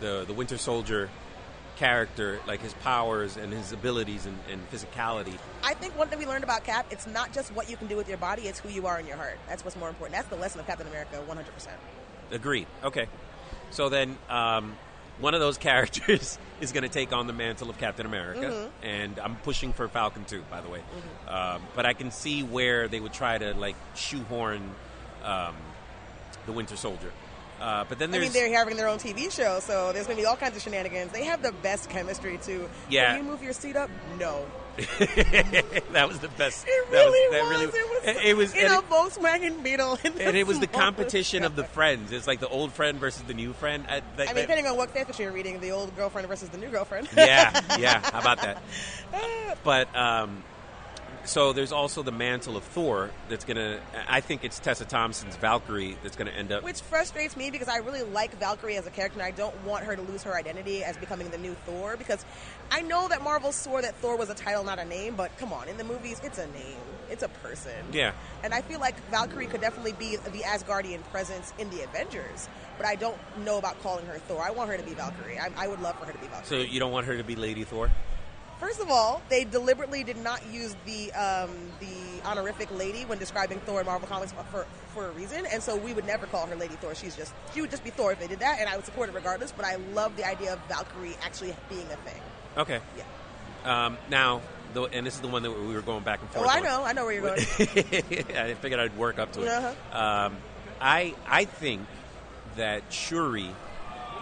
the 0.00 0.24
the 0.26 0.34
Winter 0.34 0.58
Soldier 0.58 1.10
character, 1.76 2.40
like 2.46 2.60
his 2.60 2.74
powers 2.74 3.36
and 3.36 3.52
his 3.52 3.72
abilities 3.72 4.26
and, 4.26 4.38
and 4.50 4.70
physicality, 4.70 5.36
I 5.62 5.74
think 5.74 5.96
one 5.98 6.08
thing 6.08 6.18
we 6.18 6.26
learned 6.26 6.44
about 6.44 6.64
Cap, 6.64 6.86
it's 6.90 7.06
not 7.06 7.32
just 7.32 7.52
what 7.52 7.70
you 7.70 7.76
can 7.76 7.86
do 7.86 7.96
with 7.96 8.08
your 8.08 8.18
body, 8.18 8.42
it's 8.42 8.60
who 8.60 8.68
you 8.68 8.86
are 8.86 9.00
in 9.00 9.06
your 9.06 9.16
heart. 9.16 9.38
That's 9.48 9.64
what's 9.64 9.76
more 9.76 9.88
important. 9.88 10.16
That's 10.16 10.28
the 10.28 10.36
lesson 10.36 10.60
of 10.60 10.66
Captain 10.66 10.86
America, 10.86 11.22
100%. 11.28 11.68
Agreed. 12.30 12.66
Okay. 12.82 13.06
So 13.70 13.88
then, 13.88 14.16
um, 14.28 14.76
one 15.20 15.34
of 15.34 15.40
those 15.40 15.58
characters 15.70 16.38
is 16.60 16.72
going 16.72 16.82
to 16.82 16.88
take 16.88 17.12
on 17.12 17.26
the 17.26 17.32
mantle 17.32 17.70
of 17.70 17.78
Captain 17.78 18.06
America, 18.06 18.70
and 18.82 19.18
I'm 19.18 19.36
pushing 19.36 19.72
for 19.72 19.88
Falcon 19.88 20.24
too, 20.24 20.42
by 20.50 20.60
the 20.60 20.68
way. 20.68 20.80
Um, 21.28 21.62
but 21.74 21.86
I 21.86 21.92
can 21.92 22.10
see 22.10 22.42
where 22.42 22.88
they 22.88 23.00
would 23.00 23.12
try 23.12 23.38
to 23.38 23.54
like 23.54 23.76
shoehorn 23.94 24.70
um, 25.22 25.54
the 26.46 26.52
Winter 26.52 26.76
Soldier. 26.76 27.12
Uh, 27.60 27.84
but 27.88 27.98
then 27.98 28.14
I 28.14 28.18
mean, 28.18 28.32
they're 28.32 28.52
having 28.52 28.76
their 28.76 28.88
own 28.88 28.98
TV 28.98 29.30
show, 29.32 29.60
so 29.60 29.92
there's 29.92 30.06
going 30.06 30.16
to 30.16 30.22
be 30.22 30.26
all 30.26 30.36
kinds 30.36 30.56
of 30.56 30.62
shenanigans. 30.62 31.12
They 31.12 31.24
have 31.24 31.42
the 31.42 31.52
best 31.52 31.88
chemistry, 31.88 32.38
too. 32.42 32.68
Yeah. 32.90 33.16
Can 33.16 33.24
you 33.24 33.30
move 33.30 33.42
your 33.42 33.52
seat 33.52 33.76
up? 33.76 33.90
No. 34.18 34.44
that 34.76 36.06
was 36.08 36.18
the 36.18 36.28
best. 36.36 36.66
It 36.66 36.90
that 36.90 36.96
really 36.96 37.36
that 37.36 37.42
was. 37.44 37.50
really- 37.50 37.64
It 37.64 37.70
was, 38.16 38.24
it, 38.24 38.36
was 38.36 38.54
in 38.54 38.70
a 38.72 38.78
it- 38.78 38.90
Volkswagen 38.90 39.62
Beetle. 39.62 39.98
in 40.04 40.20
and 40.20 40.36
it 40.36 40.46
was 40.46 40.58
the 40.58 40.66
competition 40.82 41.44
of 41.44 41.54
the 41.56 41.62
friends. 41.64 42.10
It's 42.12 42.26
like 42.26 42.40
the 42.40 42.48
old 42.48 42.72
friend 42.72 42.98
versus 42.98 43.22
the 43.22 43.34
new 43.34 43.52
friend. 43.52 43.84
I, 43.88 44.02
that- 44.16 44.28
I 44.30 44.32
mean, 44.32 44.42
depending 44.42 44.66
on 44.66 44.76
what 44.76 44.92
fanfiction 44.92 45.20
you're 45.20 45.32
reading, 45.32 45.60
the 45.60 45.70
old 45.70 45.94
girlfriend 45.96 46.26
versus 46.28 46.48
the 46.48 46.58
new 46.58 46.68
girlfriend. 46.68 47.08
yeah, 47.16 47.60
yeah. 47.78 48.00
How 48.10 48.20
about 48.20 48.40
that? 48.42 48.62
But 49.62 49.94
um, 49.96 50.42
so 51.24 51.52
there's 51.52 51.72
also 51.72 52.02
the 52.02 52.12
mantle 52.12 52.56
of 52.56 52.64
Thor 52.64 53.10
that's 53.28 53.44
gonna. 53.44 53.80
I 54.08 54.20
think 54.20 54.44
it's 54.44 54.58
Tessa 54.58 54.84
Thompson's 54.84 55.36
Valkyrie 55.36 55.96
that's 56.02 56.16
gonna 56.16 56.30
end 56.30 56.52
up. 56.52 56.62
Which 56.62 56.80
frustrates 56.80 57.36
me 57.36 57.50
because 57.50 57.68
I 57.68 57.78
really 57.78 58.02
like 58.02 58.38
Valkyrie 58.38 58.76
as 58.76 58.86
a 58.86 58.90
character, 58.90 59.18
and 59.18 59.26
I 59.26 59.30
don't 59.30 59.54
want 59.64 59.84
her 59.84 59.96
to 59.96 60.02
lose 60.02 60.22
her 60.24 60.34
identity 60.34 60.84
as 60.84 60.96
becoming 60.96 61.30
the 61.30 61.38
new 61.38 61.54
Thor. 61.66 61.96
Because 61.96 62.24
I 62.70 62.82
know 62.82 63.08
that 63.08 63.22
Marvel 63.22 63.52
swore 63.52 63.82
that 63.82 63.94
Thor 63.96 64.16
was 64.16 64.30
a 64.30 64.34
title, 64.34 64.64
not 64.64 64.78
a 64.78 64.84
name, 64.84 65.14
but 65.16 65.36
come 65.38 65.52
on, 65.52 65.68
in 65.68 65.76
the 65.76 65.84
movies, 65.84 66.20
it's 66.24 66.38
a 66.38 66.46
name, 66.48 66.76
it's 67.10 67.22
a 67.22 67.28
person. 67.28 67.72
Yeah. 67.92 68.12
And 68.42 68.54
I 68.54 68.62
feel 68.62 68.80
like 68.80 68.96
Valkyrie 69.10 69.46
could 69.46 69.60
definitely 69.60 69.92
be 69.92 70.16
the 70.16 70.40
Asgardian 70.40 71.02
presence 71.10 71.52
in 71.58 71.70
the 71.70 71.82
Avengers, 71.82 72.48
but 72.76 72.86
I 72.86 72.96
don't 72.96 73.18
know 73.44 73.58
about 73.58 73.80
calling 73.82 74.06
her 74.06 74.18
Thor. 74.18 74.42
I 74.42 74.50
want 74.50 74.70
her 74.70 74.76
to 74.76 74.82
be 74.82 74.94
Valkyrie. 74.94 75.38
I, 75.38 75.50
I 75.56 75.68
would 75.68 75.80
love 75.80 75.98
for 75.98 76.06
her 76.06 76.12
to 76.12 76.18
be 76.18 76.26
Valkyrie. 76.26 76.64
So 76.64 76.70
you 76.70 76.80
don't 76.80 76.92
want 76.92 77.06
her 77.06 77.16
to 77.16 77.24
be 77.24 77.36
Lady 77.36 77.64
Thor? 77.64 77.90
First 78.64 78.80
of 78.80 78.90
all, 78.90 79.20
they 79.28 79.44
deliberately 79.44 80.04
did 80.04 80.16
not 80.16 80.40
use 80.50 80.74
the 80.86 81.12
um, 81.12 81.50
the 81.80 82.26
honorific 82.26 82.70
lady 82.70 83.04
when 83.04 83.18
describing 83.18 83.60
Thor 83.60 83.80
in 83.80 83.86
Marvel 83.86 84.08
Comics 84.08 84.32
for 84.50 84.66
for 84.94 85.06
a 85.06 85.10
reason, 85.10 85.44
and 85.52 85.62
so 85.62 85.76
we 85.76 85.92
would 85.92 86.06
never 86.06 86.24
call 86.24 86.46
her 86.46 86.56
Lady 86.56 86.74
Thor. 86.76 86.94
She's 86.94 87.14
just 87.14 87.34
she 87.52 87.60
would 87.60 87.70
just 87.70 87.84
be 87.84 87.90
Thor 87.90 88.12
if 88.12 88.20
they 88.20 88.26
did 88.26 88.40
that, 88.40 88.60
and 88.60 88.68
I 88.70 88.76
would 88.76 88.86
support 88.86 89.10
it 89.10 89.14
regardless. 89.14 89.52
But 89.52 89.66
I 89.66 89.74
love 89.92 90.16
the 90.16 90.26
idea 90.26 90.54
of 90.54 90.60
Valkyrie 90.66 91.14
actually 91.22 91.54
being 91.68 91.86
a 91.92 91.96
thing. 92.08 92.22
Okay. 92.56 92.80
Yeah. 92.96 93.04
Um, 93.86 93.98
now, 94.08 94.40
the, 94.72 94.84
and 94.84 95.06
this 95.06 95.16
is 95.16 95.20
the 95.20 95.28
one 95.28 95.42
that 95.42 95.50
we 95.50 95.74
were 95.74 95.82
going 95.82 96.02
back 96.02 96.22
and 96.22 96.30
forth. 96.30 96.46
Oh, 96.46 96.48
I 96.48 96.56
on. 96.56 96.64
know, 96.64 96.84
I 96.84 96.94
know 96.94 97.04
where 97.04 97.12
you're 97.12 97.22
going. 97.22 97.40
I 98.34 98.54
figured 98.54 98.80
I'd 98.80 98.96
work 98.96 99.18
up 99.18 99.30
to 99.32 99.42
it. 99.42 99.48
Uh-huh. 99.48 100.26
Um, 100.26 100.36
I 100.80 101.14
I 101.26 101.44
think 101.44 101.82
that 102.56 102.90
Shuri 102.90 103.50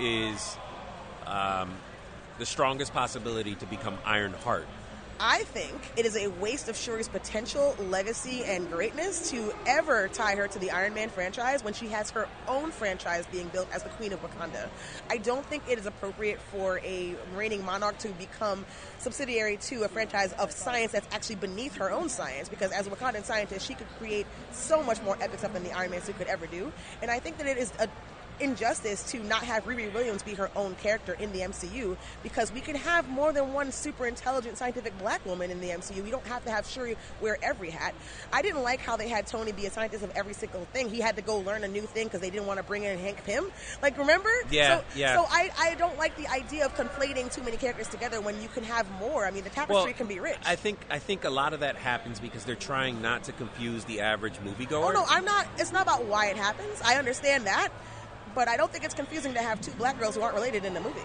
is 0.00 0.56
um, 1.28 1.70
the 2.42 2.46
strongest 2.46 2.92
possibility 2.92 3.54
to 3.54 3.66
become 3.66 3.96
Iron 4.04 4.32
Heart. 4.32 4.66
I 5.20 5.44
think 5.44 5.80
it 5.96 6.04
is 6.04 6.16
a 6.16 6.26
waste 6.26 6.68
of 6.68 6.74
Shuri's 6.74 7.06
potential, 7.06 7.76
legacy, 7.78 8.42
and 8.42 8.68
greatness 8.68 9.30
to 9.30 9.54
ever 9.64 10.08
tie 10.08 10.34
her 10.34 10.48
to 10.48 10.58
the 10.58 10.72
Iron 10.72 10.92
Man 10.92 11.08
franchise 11.08 11.62
when 11.62 11.72
she 11.72 11.86
has 11.86 12.10
her 12.10 12.26
own 12.48 12.72
franchise 12.72 13.26
being 13.30 13.46
built 13.46 13.68
as 13.72 13.84
the 13.84 13.90
Queen 13.90 14.12
of 14.12 14.20
Wakanda. 14.20 14.68
I 15.08 15.18
don't 15.18 15.46
think 15.46 15.62
it 15.68 15.78
is 15.78 15.86
appropriate 15.86 16.40
for 16.40 16.80
a 16.80 17.14
reigning 17.36 17.64
monarch 17.64 17.98
to 17.98 18.08
become 18.08 18.66
subsidiary 18.98 19.58
to 19.68 19.84
a 19.84 19.88
franchise 19.88 20.32
of 20.32 20.50
science 20.50 20.90
that's 20.90 21.06
actually 21.14 21.36
beneath 21.36 21.76
her 21.76 21.92
own 21.92 22.08
science 22.08 22.48
because 22.48 22.72
as 22.72 22.88
a 22.88 22.90
Wakandan 22.90 23.24
scientist, 23.24 23.64
she 23.64 23.74
could 23.74 23.86
create 23.98 24.26
so 24.50 24.82
much 24.82 25.00
more 25.02 25.16
epic 25.20 25.38
stuff 25.38 25.52
than 25.52 25.62
the 25.62 25.70
Iron 25.70 25.92
Man 25.92 26.02
suit 26.02 26.18
could 26.18 26.26
ever 26.26 26.48
do. 26.48 26.72
And 27.00 27.08
I 27.08 27.20
think 27.20 27.38
that 27.38 27.46
it 27.46 27.58
is 27.58 27.72
a 27.78 27.88
injustice 28.40 29.02
to 29.12 29.22
not 29.22 29.42
have 29.42 29.64
Riri 29.64 29.92
Williams 29.92 30.22
be 30.22 30.34
her 30.34 30.50
own 30.56 30.74
character 30.76 31.14
in 31.14 31.32
the 31.32 31.40
MCU 31.40 31.96
because 32.22 32.52
we 32.52 32.60
can 32.60 32.76
have 32.76 33.08
more 33.08 33.32
than 33.32 33.52
one 33.52 33.72
super 33.72 34.06
intelligent 34.06 34.58
scientific 34.58 34.96
black 34.98 35.24
woman 35.24 35.50
in 35.50 35.60
the 35.60 35.68
MCU. 35.68 36.02
We 36.02 36.10
don't 36.10 36.26
have 36.26 36.44
to 36.44 36.50
have 36.50 36.66
Shuri 36.66 36.96
wear 37.20 37.38
every 37.42 37.70
hat. 37.70 37.94
I 38.32 38.42
didn't 38.42 38.62
like 38.62 38.80
how 38.80 38.96
they 38.96 39.08
had 39.08 39.26
Tony 39.26 39.52
be 39.52 39.66
a 39.66 39.70
scientist 39.70 40.02
of 40.04 40.10
every 40.14 40.34
single 40.34 40.64
thing. 40.72 40.90
He 40.90 41.00
had 41.00 41.16
to 41.16 41.22
go 41.22 41.38
learn 41.38 41.64
a 41.64 41.68
new 41.68 41.82
thing 41.82 42.06
because 42.06 42.20
they 42.20 42.30
didn't 42.30 42.46
want 42.46 42.58
to 42.58 42.64
bring 42.64 42.84
in 42.84 42.98
Hank 42.98 43.24
Pym. 43.24 43.46
Like, 43.82 43.98
remember? 43.98 44.30
Yeah, 44.50 44.78
so, 44.78 44.84
yeah. 44.96 45.16
So 45.16 45.26
I, 45.28 45.50
I 45.58 45.74
don't 45.74 45.98
like 45.98 46.16
the 46.16 46.28
idea 46.28 46.66
of 46.66 46.74
conflating 46.74 47.32
too 47.32 47.42
many 47.42 47.56
characters 47.56 47.88
together 47.88 48.20
when 48.20 48.40
you 48.42 48.48
can 48.48 48.64
have 48.64 48.90
more. 48.92 49.26
I 49.26 49.30
mean, 49.30 49.44
the 49.44 49.50
tapestry 49.50 49.92
can 49.92 50.06
be 50.06 50.20
rich. 50.20 50.38
I 50.44 50.56
think 50.56 50.78
I 50.90 50.98
think 50.98 51.24
a 51.24 51.30
lot 51.30 51.52
of 51.52 51.60
that 51.60 51.76
happens 51.76 52.20
because 52.20 52.44
they're 52.44 52.54
trying 52.54 53.02
not 53.02 53.24
to 53.24 53.32
confuse 53.32 53.84
the 53.84 54.00
average 54.00 54.34
moviegoer. 54.38 54.88
Oh 54.88 54.92
no, 54.92 55.04
I'm 55.08 55.24
not. 55.24 55.46
It's 55.58 55.72
not 55.72 55.82
about 55.82 56.06
why 56.06 56.26
it 56.26 56.36
happens. 56.36 56.80
I 56.84 56.96
understand 56.96 57.46
that, 57.46 57.68
but 58.34 58.48
I 58.48 58.56
don't 58.56 58.70
think 58.72 58.84
it's 58.84 58.94
confusing 58.94 59.34
to 59.34 59.40
have 59.40 59.60
two 59.60 59.72
black 59.72 59.98
girls 59.98 60.14
who 60.16 60.22
aren't 60.22 60.34
related 60.34 60.64
in 60.64 60.74
the 60.74 60.80
movie. 60.80 61.00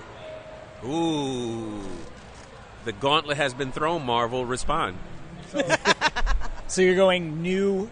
Ooh, 0.85 1.81
the 2.85 2.91
gauntlet 2.91 3.37
has 3.37 3.53
been 3.53 3.71
thrown. 3.71 4.05
Marvel, 4.05 4.45
respond. 4.45 4.97
So 6.67 6.81
you're 6.81 6.95
going 6.95 7.41
new, 7.41 7.89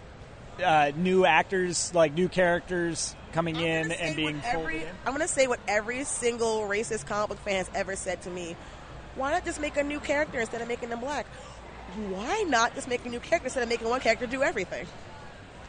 uh, 0.63 0.91
new 0.97 1.25
actors, 1.25 1.93
like 1.95 2.13
new 2.13 2.27
characters 2.27 3.15
coming 3.31 3.55
I'm 3.55 3.63
in 3.63 3.91
and 3.93 4.15
being 4.17 4.41
every, 4.43 4.83
in. 4.83 4.89
I'm 5.05 5.13
going 5.13 5.25
to 5.25 5.33
say 5.33 5.47
what 5.47 5.61
every 5.67 6.03
single 6.03 6.61
racist 6.63 7.05
comic 7.05 7.29
book 7.29 7.39
fan 7.39 7.55
has 7.55 7.69
ever 7.73 7.95
said 7.95 8.21
to 8.23 8.29
me. 8.29 8.55
Why 9.15 9.31
not 9.31 9.45
just 9.45 9.61
make 9.61 9.77
a 9.77 9.83
new 9.83 10.01
character 10.01 10.41
instead 10.41 10.61
of 10.61 10.67
making 10.67 10.89
them 10.89 10.99
black? 10.99 11.25
Why 12.09 12.43
not 12.49 12.75
just 12.75 12.89
make 12.89 13.05
a 13.05 13.09
new 13.09 13.21
character 13.21 13.47
instead 13.47 13.63
of 13.63 13.69
making 13.69 13.87
one 13.87 14.01
character 14.01 14.27
do 14.27 14.43
everything? 14.43 14.85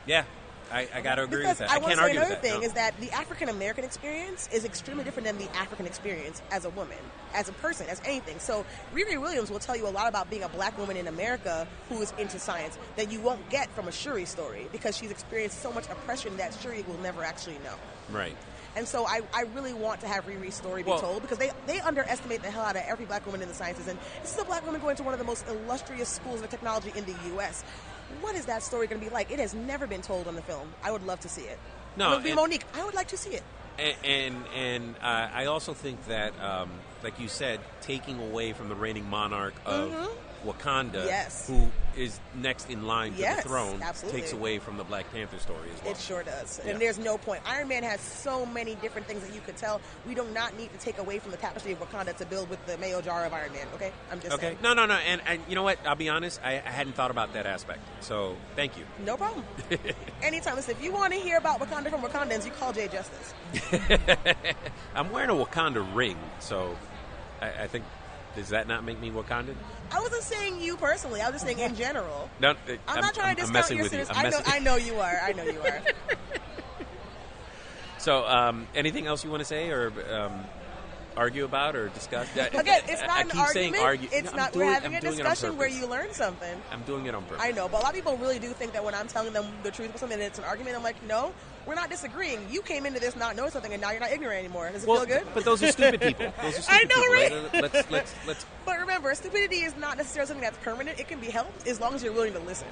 Yeah, 0.05 0.24
I, 0.72 0.88
I 0.94 1.00
got 1.00 1.16
to 1.16 1.24
agree 1.24 1.42
because 1.42 1.61
with 1.61 1.68
that. 1.68 1.70
I, 1.70 1.76
I, 1.76 1.79
want 1.79 1.94
can't 1.94 1.94
to 1.94 1.96
say 1.96 2.02
argue 2.02 2.18
another 2.20 2.35
with 2.35 2.42
that. 2.42 2.50
thing 2.50 2.61
no. 2.61 2.66
is 2.66 2.72
that 2.74 3.00
the 3.00 3.11
African 3.12 3.48
American 3.48 3.85
experience 3.85 4.48
is 4.52 4.64
extremely 4.64 5.05
different 5.05 5.26
than 5.26 5.38
the 5.38 5.48
African 5.57 5.87
experience 5.87 6.42
as 6.50 6.64
a 6.64 6.70
woman, 6.70 6.98
as 7.35 7.48
a 7.48 7.52
person, 7.52 7.87
as 7.88 8.00
anything. 8.05 8.38
So 8.38 8.64
Riri 8.94 9.20
Williams 9.20 9.50
will 9.50 9.59
tell 9.59 9.76
you 9.76 9.87
a 9.87 9.90
lot 9.90 10.09
about 10.09 10.29
being 10.29 10.42
a 10.42 10.48
black 10.48 10.76
woman 10.79 10.96
in 10.96 11.07
America 11.07 11.66
who 11.88 12.00
is 12.02 12.12
into 12.18 12.38
science 12.38 12.79
that 12.96 13.12
you 13.12 13.20
won't 13.20 13.48
get 13.50 13.70
from 13.70 13.88
a 13.88 13.92
Shuri 13.92 14.24
story 14.24 14.68
because 14.72 14.96
she's 14.96 15.11
experienced 15.11 15.61
so 15.62 15.72
much 15.72 15.87
oppression 15.87 16.37
that 16.37 16.55
Shuri 16.61 16.85
will 16.88 16.98
never 16.98 17.22
actually 17.22 17.59
know. 17.64 17.74
right. 18.11 18.37
And 18.74 18.87
so 18.87 19.07
I, 19.07 19.22
I 19.33 19.44
really 19.55 19.72
want 19.72 20.02
to 20.02 20.07
have 20.07 20.26
Riri's 20.26 20.55
story 20.55 20.83
be 20.83 20.90
Well- 20.90 21.00
told 21.00 21.22
because 21.22 21.38
they, 21.38 21.50
they 21.66 21.81
underestimate 21.81 22.42
the 22.42 22.50
hell 22.50 22.62
out 22.64 22.76
of 22.76 22.83
every 22.87 23.07
black 23.07 23.24
woman 23.24 23.40
in 23.40 23.48
the 23.48 23.55
sciences. 23.55 23.88
And 23.88 23.98
this 24.20 24.35
is 24.35 24.38
a 24.38 24.44
black 24.44 24.66
woman 24.66 24.83
going 24.83 24.96
to 24.96 25.02
one 25.02 25.14
of 25.14 25.18
the 25.18 25.24
most 25.24 25.48
illustrious 25.48 26.11
schools 26.11 26.42
of 26.42 26.50
technology 26.50 26.92
in 26.94 27.07
the 27.07 27.14
U.S. 27.29 27.64
What 28.21 28.35
is 28.37 28.47
that 28.47 28.62
story 28.62 28.87
going 28.87 29.01
to 29.01 29.07
be 29.07 29.12
like? 29.12 29.31
It 29.31 29.38
has 29.38 29.55
never 29.55 29.87
been 29.87 30.03
told 30.03 30.29
on 30.29 30.35
the 30.35 30.42
film. 30.42 30.73
I 30.83 30.90
would 30.90 31.05
love 31.07 31.21
to 31.21 31.29
see 31.29 31.42
it. 31.42 31.59
No, 31.97 32.12
it 32.12 32.14
would 32.16 32.25
be 32.25 32.31
and- 32.31 32.37
Monique. 32.37 32.64
I 32.75 32.85
would 32.85 32.95
like 32.95 33.09
to 33.09 33.16
see 33.16 33.31
it. 33.31 33.42
And 33.79 33.97
and, 34.05 34.37
and 34.55 34.95
uh, 35.03 35.29
I 35.35 35.47
also 35.47 35.75
think 35.75 36.07
that, 36.07 36.33
um, 36.40 36.71
like 37.03 37.21
you 37.21 37.29
said, 37.29 37.61
taking 37.83 38.19
away 38.21 38.55
from 38.55 38.69
the 38.71 38.75
reigning 38.75 39.09
monarch 39.09 39.55
of 39.66 39.92
Wakanda. 40.46 41.04
Yes. 41.06 41.46
who 41.48 41.68
is 41.96 42.20
next 42.35 42.68
in 42.68 42.87
line 42.87 43.12
to 43.14 43.18
the 43.22 43.42
throne, 43.42 43.80
absolutely. 43.82 44.20
takes 44.20 44.32
away 44.32 44.59
from 44.59 44.76
the 44.76 44.85
Black 44.85 45.11
Panther 45.12 45.38
story 45.38 45.68
as 45.74 45.82
well. 45.82 45.92
It 45.92 45.98
sure 45.98 46.22
does. 46.22 46.61
Yeah. 46.64 46.72
And 46.72 46.80
there's 46.80 46.98
no 46.98 47.16
point. 47.18 47.40
Iron 47.46 47.68
Man 47.68 47.82
has 47.82 48.00
so 48.00 48.44
many 48.44 48.74
different 48.76 49.06
things 49.06 49.22
that 49.24 49.35
you 49.35 49.40
could 49.40 49.56
tell. 49.56 49.80
We 50.06 50.14
do 50.14 50.24
not 50.35 50.56
need 50.59 50.72
to 50.72 50.78
take 50.78 50.98
away 50.98 51.18
from 51.18 51.30
the 51.30 51.38
tapestry 51.38 51.72
of 51.72 51.80
Wakanda 51.80 52.14
to 52.18 52.26
build 52.26 52.50
with 52.50 52.64
the 52.66 52.76
mayo 52.78 53.00
jar 53.00 53.24
of 53.24 53.32
Iron 53.32 53.52
Man, 53.52 53.66
okay? 53.74 53.92
I'm 54.12 54.20
just 54.20 54.35
Okay. 54.35 54.46
saying. 54.48 54.59
No, 54.62 54.74
no, 54.74 54.85
no. 54.87 54.94
And, 54.94 55.22
and 55.26 55.40
you 55.48 55.54
know 55.54 55.62
what? 55.62 55.78
I'll 55.87 55.94
be 55.96 56.09
honest. 56.09 56.40
I, 56.44 56.54
I 56.56 56.70
hadn't 56.70 56.94
thought 56.94 57.11
about 57.11 57.32
that 57.32 57.46
aspect. 57.46 57.80
So 58.00 58.37
thank 58.54 58.76
you. 58.76 58.85
No 59.04 59.16
problem. 59.16 59.44
Anytime. 60.22 60.56
Listen, 60.56 60.72
if 60.76 60.82
you 60.85 60.92
want 60.92 61.12
to 61.14 61.18
hear 61.18 61.38
about 61.38 61.61
Wakanda 61.61 61.90
from 61.90 62.02
Wakandans, 62.02 62.44
you 62.44 62.50
call 62.52 62.72
Jay 62.72 62.88
Justice. 62.88 63.35
I'm 64.94 65.11
wearing 65.11 65.30
a 65.30 65.35
Wakanda 65.35 65.87
ring, 65.94 66.18
so 66.40 66.76
I, 67.40 67.64
I 67.64 67.66
think 67.66 67.85
does 68.37 68.51
that 68.51 68.68
not 68.68 68.85
make 68.85 69.01
me 69.01 69.11
Wakandan? 69.11 69.55
I 69.90 70.01
wasn't 70.01 70.22
saying 70.22 70.61
you 70.61 70.77
personally. 70.77 71.20
I 71.20 71.27
was 71.31 71.42
just 71.42 71.46
saying 71.46 71.59
in 71.59 71.75
general. 71.75 72.31
No, 72.40 72.55
I'm, 72.87 73.01
not 73.01 73.14
trying 73.14 73.37
to 73.37 73.42
I'm 73.42 73.53
discount 73.53 73.53
messing 73.55 73.77
your 73.79 73.85
with 73.85 73.92
you. 73.94 74.05
I'm 74.11 74.27
I 74.27 74.29
know, 74.31 74.40
I 74.46 74.59
know 74.61 74.77
you 74.77 74.96
are. 75.01 75.20
I 75.22 75.33
know 75.33 75.44
you 75.44 75.61
are. 75.61 75.81
So, 77.99 78.25
um, 78.25 78.68
anything 78.75 79.07
else 79.09 79.25
you 79.25 79.31
want 79.31 79.40
to 79.40 79.44
say 79.44 79.68
or 79.70 79.92
um, 80.12 80.44
argue 81.16 81.44
about 81.44 81.75
or 81.75 81.88
discuss? 81.88 82.29
Again, 82.37 82.83
it's 82.87 83.03
I- 83.03 83.07
not 83.07 83.16
I 83.16 83.20
an 83.22 83.29
keep 83.31 83.40
argument. 83.40 83.75
saying 83.75 83.85
argue. 83.85 84.09
It's 84.12 84.31
No, 84.31 84.37
not. 84.37 84.53
doing- 84.53 84.66
we're 84.68 84.72
having 84.75 84.87
I'm 84.94 84.94
a 84.94 85.09
it 85.09 85.11
discussion 85.16 85.57
where 85.57 85.66
you 85.68 85.87
learn 85.88 86.12
something. 86.12 86.62
I'm 86.70 86.83
doing 86.83 87.07
it 87.07 87.14
on 87.16 87.25
purpose. 87.25 87.42
I 87.44 87.51
know, 87.51 87.68
but 87.68 87.81
a 87.81 87.83
lot 87.83 87.88
of 87.90 87.94
people 87.96 88.16
really 88.16 88.38
do 88.38 88.53
think 88.53 88.75
that 88.75 88.85
when 88.85 88.94
I'm 88.94 89.09
telling 89.09 89.33
them 89.33 89.46
the 89.64 89.72
truth 89.72 89.88
about 89.88 89.99
something, 90.01 90.20
it's 90.20 90.38
an 90.38 90.44
argument. 90.44 90.77
I'm 90.77 90.85
like, 90.85 91.03
no, 91.03 91.33
we're 91.66 91.74
not 91.74 91.90
disagreeing. 91.90 92.46
You 92.50 92.62
came 92.62 92.87
into 92.87 93.00
this 93.00 93.16
not 93.16 93.35
knowing 93.37 93.50
something, 93.50 93.72
and 93.72 93.81
now 93.83 93.90
you're 93.90 94.00
not 94.00 94.12
ignorant 94.12 94.38
anymore. 94.38 94.70
Does 94.70 94.85
it 94.85 94.88
Well, 94.88 95.05
feel 95.05 95.18
good? 95.18 95.26
but 95.35 95.44
those 95.44 95.62
are 95.62 95.72
stupid 95.72 96.00
people. 96.00 96.33
Those 96.42 96.59
are 96.59 96.62
stupid 96.62 96.81
I 96.81 96.85
know, 96.85 97.02
people. 97.02 97.14
right? 97.14 97.52
Let- 97.52 97.72
Let's 97.74 97.90
let's 97.90 98.14
let's. 98.26 98.46
But 98.66 98.81
remember, 98.81 99.14
stupidity 99.14 99.57
is 99.62 99.76
not 99.76 99.96
necessarily 99.96 100.26
something 100.29 100.42
that's 100.44 100.59
permanent. 100.59 100.98
It 100.98 101.07
can 101.09 101.20
be 101.20 101.26
helped 101.31 101.66
as 101.68 101.81
long 101.81 101.94
as 101.94 102.02
you're 102.02 102.12
willing 102.12 102.33
to 102.33 102.40
listen. 102.40 102.66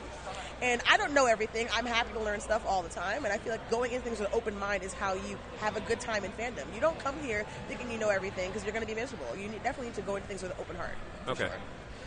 And 0.63 0.81
I 0.91 0.97
don't 0.97 1.13
know 1.13 1.27
everything. 1.27 1.69
I'm 1.75 1.87
happy 1.87 2.13
to 2.15 2.21
learn 2.21 2.41
stuff 2.41 2.65
all 2.67 2.83
the 2.83 2.89
time. 2.89 3.25
And 3.25 3.33
I 3.33 3.39
feel 3.39 3.53
like 3.53 3.71
going 3.71 3.93
into 3.93 4.05
things 4.05 4.19
with 4.21 4.29
an 4.29 4.35
open 4.35 4.59
mind 4.59 4.83
is 4.83 4.93
how 4.93 5.15
you 5.15 5.37
have 5.61 5.77
a 5.77 5.81
good 5.81 6.01
time 6.01 6.25
in 6.25 6.31
fandom. 6.33 6.65
You 6.75 6.81
don't 6.81 6.99
come 6.99 7.15
here 7.21 7.45
thinking 7.69 7.91
you 7.93 7.99
know 7.99 8.09
everything 8.11 8.49
because 8.51 8.65
you're 8.65 8.73
going 8.73 8.87
to 8.87 8.93
be 8.93 8.99
miserable. 8.99 9.27
You 9.37 9.49
need, 9.49 9.63
definitely 9.63 9.87
need 9.89 9.95
to 9.97 10.03
go 10.03 10.17
into 10.17 10.27
things 10.29 10.43
with 10.43 10.53
an 10.53 10.57
open 10.61 10.77
heart. 10.77 10.95
Okay. 11.29 11.47
sure. 11.47 11.57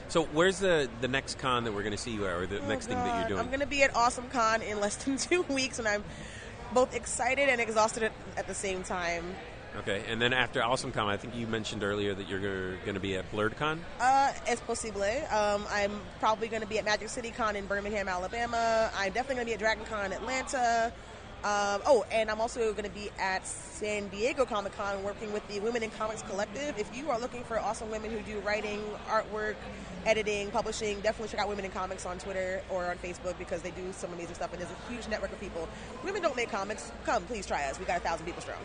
So, 0.09 0.23
where's 0.33 0.59
the 0.59 0.89
the 1.01 1.07
next 1.09 1.37
con 1.37 1.65
that 1.65 1.73
we're 1.73 1.81
going 1.83 1.91
to 1.91 1.97
see 1.97 2.11
you 2.11 2.25
at, 2.25 2.33
or 2.33 2.47
the 2.47 2.59
Oh, 2.61 2.67
next 2.67 2.87
thing 2.87 2.95
that 2.97 3.19
you're 3.19 3.27
doing? 3.29 3.39
I'm 3.41 3.47
going 3.47 3.59
to 3.59 3.65
be 3.67 3.83
at 3.83 3.93
Awesome 3.95 4.29
Con 4.29 4.61
in 4.61 4.79
less 4.79 4.95
than 4.95 5.17
two 5.29 5.41
weeks, 5.43 5.79
and 5.79 5.87
I'm 5.87 6.03
both 6.73 6.95
excited 6.95 7.49
and 7.49 7.61
exhausted 7.61 8.03
at, 8.03 8.11
at 8.37 8.47
the 8.47 8.53
same 8.53 8.83
time. 8.83 9.35
Okay, 9.79 10.03
and 10.07 10.19
then 10.19 10.33
after 10.33 10.59
AwesomeCon, 10.59 11.05
I 11.05 11.17
think 11.17 11.35
you 11.35 11.45
mentioned 11.45 11.83
earlier 11.83 12.15
that 12.15 12.27
you're 12.27 12.77
going 12.77 12.95
to 12.95 12.99
be 12.99 13.15
at 13.15 13.31
BlerdCon. 13.31 13.77
Uh, 13.99 14.31
es 14.47 14.59
posible. 14.61 15.03
Um, 15.03 15.65
I'm 15.69 16.01
probably 16.19 16.47
going 16.47 16.63
to 16.63 16.67
be 16.67 16.79
at 16.79 16.85
Magic 16.85 17.09
City 17.09 17.29
Con 17.29 17.55
in 17.55 17.67
Birmingham, 17.67 18.07
Alabama. 18.07 18.89
I'm 18.97 19.13
definitely 19.13 19.35
going 19.35 19.45
to 19.45 19.49
be 19.51 19.53
at 19.53 19.59
Dragon 19.59 19.85
Con 19.85 20.05
in 20.07 20.13
Atlanta. 20.13 20.91
Um, 21.43 21.81
oh, 21.85 22.03
and 22.11 22.31
I'm 22.31 22.41
also 22.41 22.71
going 22.71 22.83
to 22.83 22.89
be 22.89 23.11
at 23.19 23.45
San 23.45 24.07
Diego 24.07 24.43
Comic 24.43 24.75
Con 24.75 25.03
working 25.03 25.31
with 25.31 25.47
the 25.47 25.59
Women 25.59 25.83
in 25.83 25.91
Comics 25.91 26.23
Collective. 26.23 26.77
If 26.79 26.95
you 26.97 27.11
are 27.11 27.19
looking 27.19 27.43
for 27.43 27.59
awesome 27.59 27.91
women 27.91 28.11
who 28.11 28.19
do 28.21 28.39
writing, 28.39 28.81
artwork, 29.07 29.55
editing, 30.05 30.49
publishing, 30.49 30.99
definitely 31.01 31.29
check 31.29 31.39
out 31.39 31.47
Women 31.47 31.65
in 31.65 31.71
Comics 31.71 32.07
on 32.07 32.17
Twitter 32.17 32.63
or 32.69 32.87
on 32.87 32.97
Facebook 32.97 33.37
because 33.37 33.61
they 33.61 33.71
do 33.71 33.93
some 33.93 34.11
amazing 34.13 34.33
stuff 34.33 34.51
and 34.51 34.61
there's 34.61 34.71
a 34.71 34.91
huge 34.91 35.07
network 35.07 35.31
of 35.31 35.39
people. 35.39 35.69
Women 36.03 36.23
don't 36.23 36.35
make 36.35 36.49
comics. 36.49 36.91
Come, 37.05 37.23
please 37.25 37.45
try 37.45 37.69
us. 37.69 37.79
We 37.79 37.85
got 37.85 37.97
a 37.97 38.01
thousand 38.01 38.25
people 38.25 38.41
strong. 38.41 38.59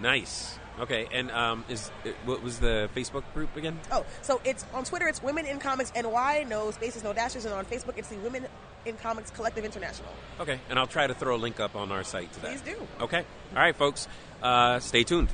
Nice. 0.00 0.58
Okay, 0.80 1.08
and 1.12 1.30
um, 1.30 1.64
is 1.68 1.88
what 2.24 2.42
was 2.42 2.60
the 2.60 2.88
Facebook 2.94 3.24
group 3.34 3.56
again? 3.56 3.78
Oh, 3.90 4.06
so 4.22 4.40
it's 4.44 4.64
on 4.72 4.84
Twitter. 4.84 5.08
It's 5.08 5.22
Women 5.22 5.46
in 5.46 5.58
Comics 5.58 5.92
NY, 5.94 6.46
no 6.48 6.70
spaces, 6.70 7.02
no 7.02 7.12
dashes, 7.12 7.44
and 7.44 7.54
on 7.54 7.64
Facebook 7.64 7.98
it's 7.98 8.08
the 8.08 8.16
Women 8.18 8.46
in 8.84 8.96
Comics 8.96 9.30
Collective 9.30 9.64
International. 9.64 10.08
Okay, 10.40 10.60
and 10.70 10.78
I'll 10.78 10.86
try 10.86 11.06
to 11.06 11.14
throw 11.14 11.36
a 11.36 11.38
link 11.38 11.58
up 11.60 11.74
on 11.74 11.90
our 11.90 12.04
site 12.04 12.32
to 12.34 12.42
that. 12.42 12.50
Please 12.50 12.74
do. 12.74 12.86
Okay. 13.00 13.24
All 13.54 13.60
right, 13.60 13.74
folks. 13.74 14.06
Uh, 14.42 14.78
stay 14.78 15.02
tuned. 15.02 15.28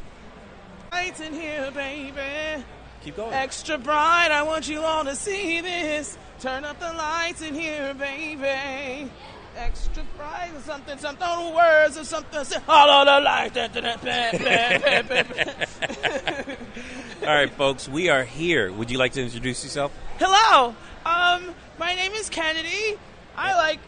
Lights 0.93 1.21
in 1.21 1.35
here, 1.35 1.71
baby. 1.73 2.65
Keep 3.03 3.17
going. 3.17 3.35
Extra 3.35 3.77
bright, 3.77 4.31
I 4.31 4.43
want 4.45 4.69
you 4.69 4.81
all 4.81 5.05
to 5.05 5.15
see 5.15 5.61
this. 5.61 6.17
Turn 6.41 6.65
up 6.65 6.79
the 6.81 6.93
lights 6.93 7.43
in 7.43 7.55
here, 7.55 7.93
baby. 7.95 9.11
Extra 9.57 10.03
bright, 10.17 10.51
something, 10.65 10.99
something, 10.99 11.55
words 11.55 11.97
or 11.97 12.03
something. 12.05 12.41
All 12.69 12.91
of 12.91 13.07
the 13.07 13.21
lights. 13.25 13.57
All 17.23 17.29
right, 17.35 17.51
folks, 17.53 17.89
we 17.89 18.09
are 18.09 18.25
here. 18.25 18.73
Would 18.73 18.91
you 18.91 18.99
like 18.99 19.13
to 19.13 19.23
introduce 19.23 19.63
yourself? 19.63 19.93
Hello. 20.19 20.75
Um, 21.07 21.55
my 21.79 21.95
name 21.95 22.11
is 22.13 22.29
Kennedy. 22.31 22.99
I 23.37 23.55
like 23.55 23.79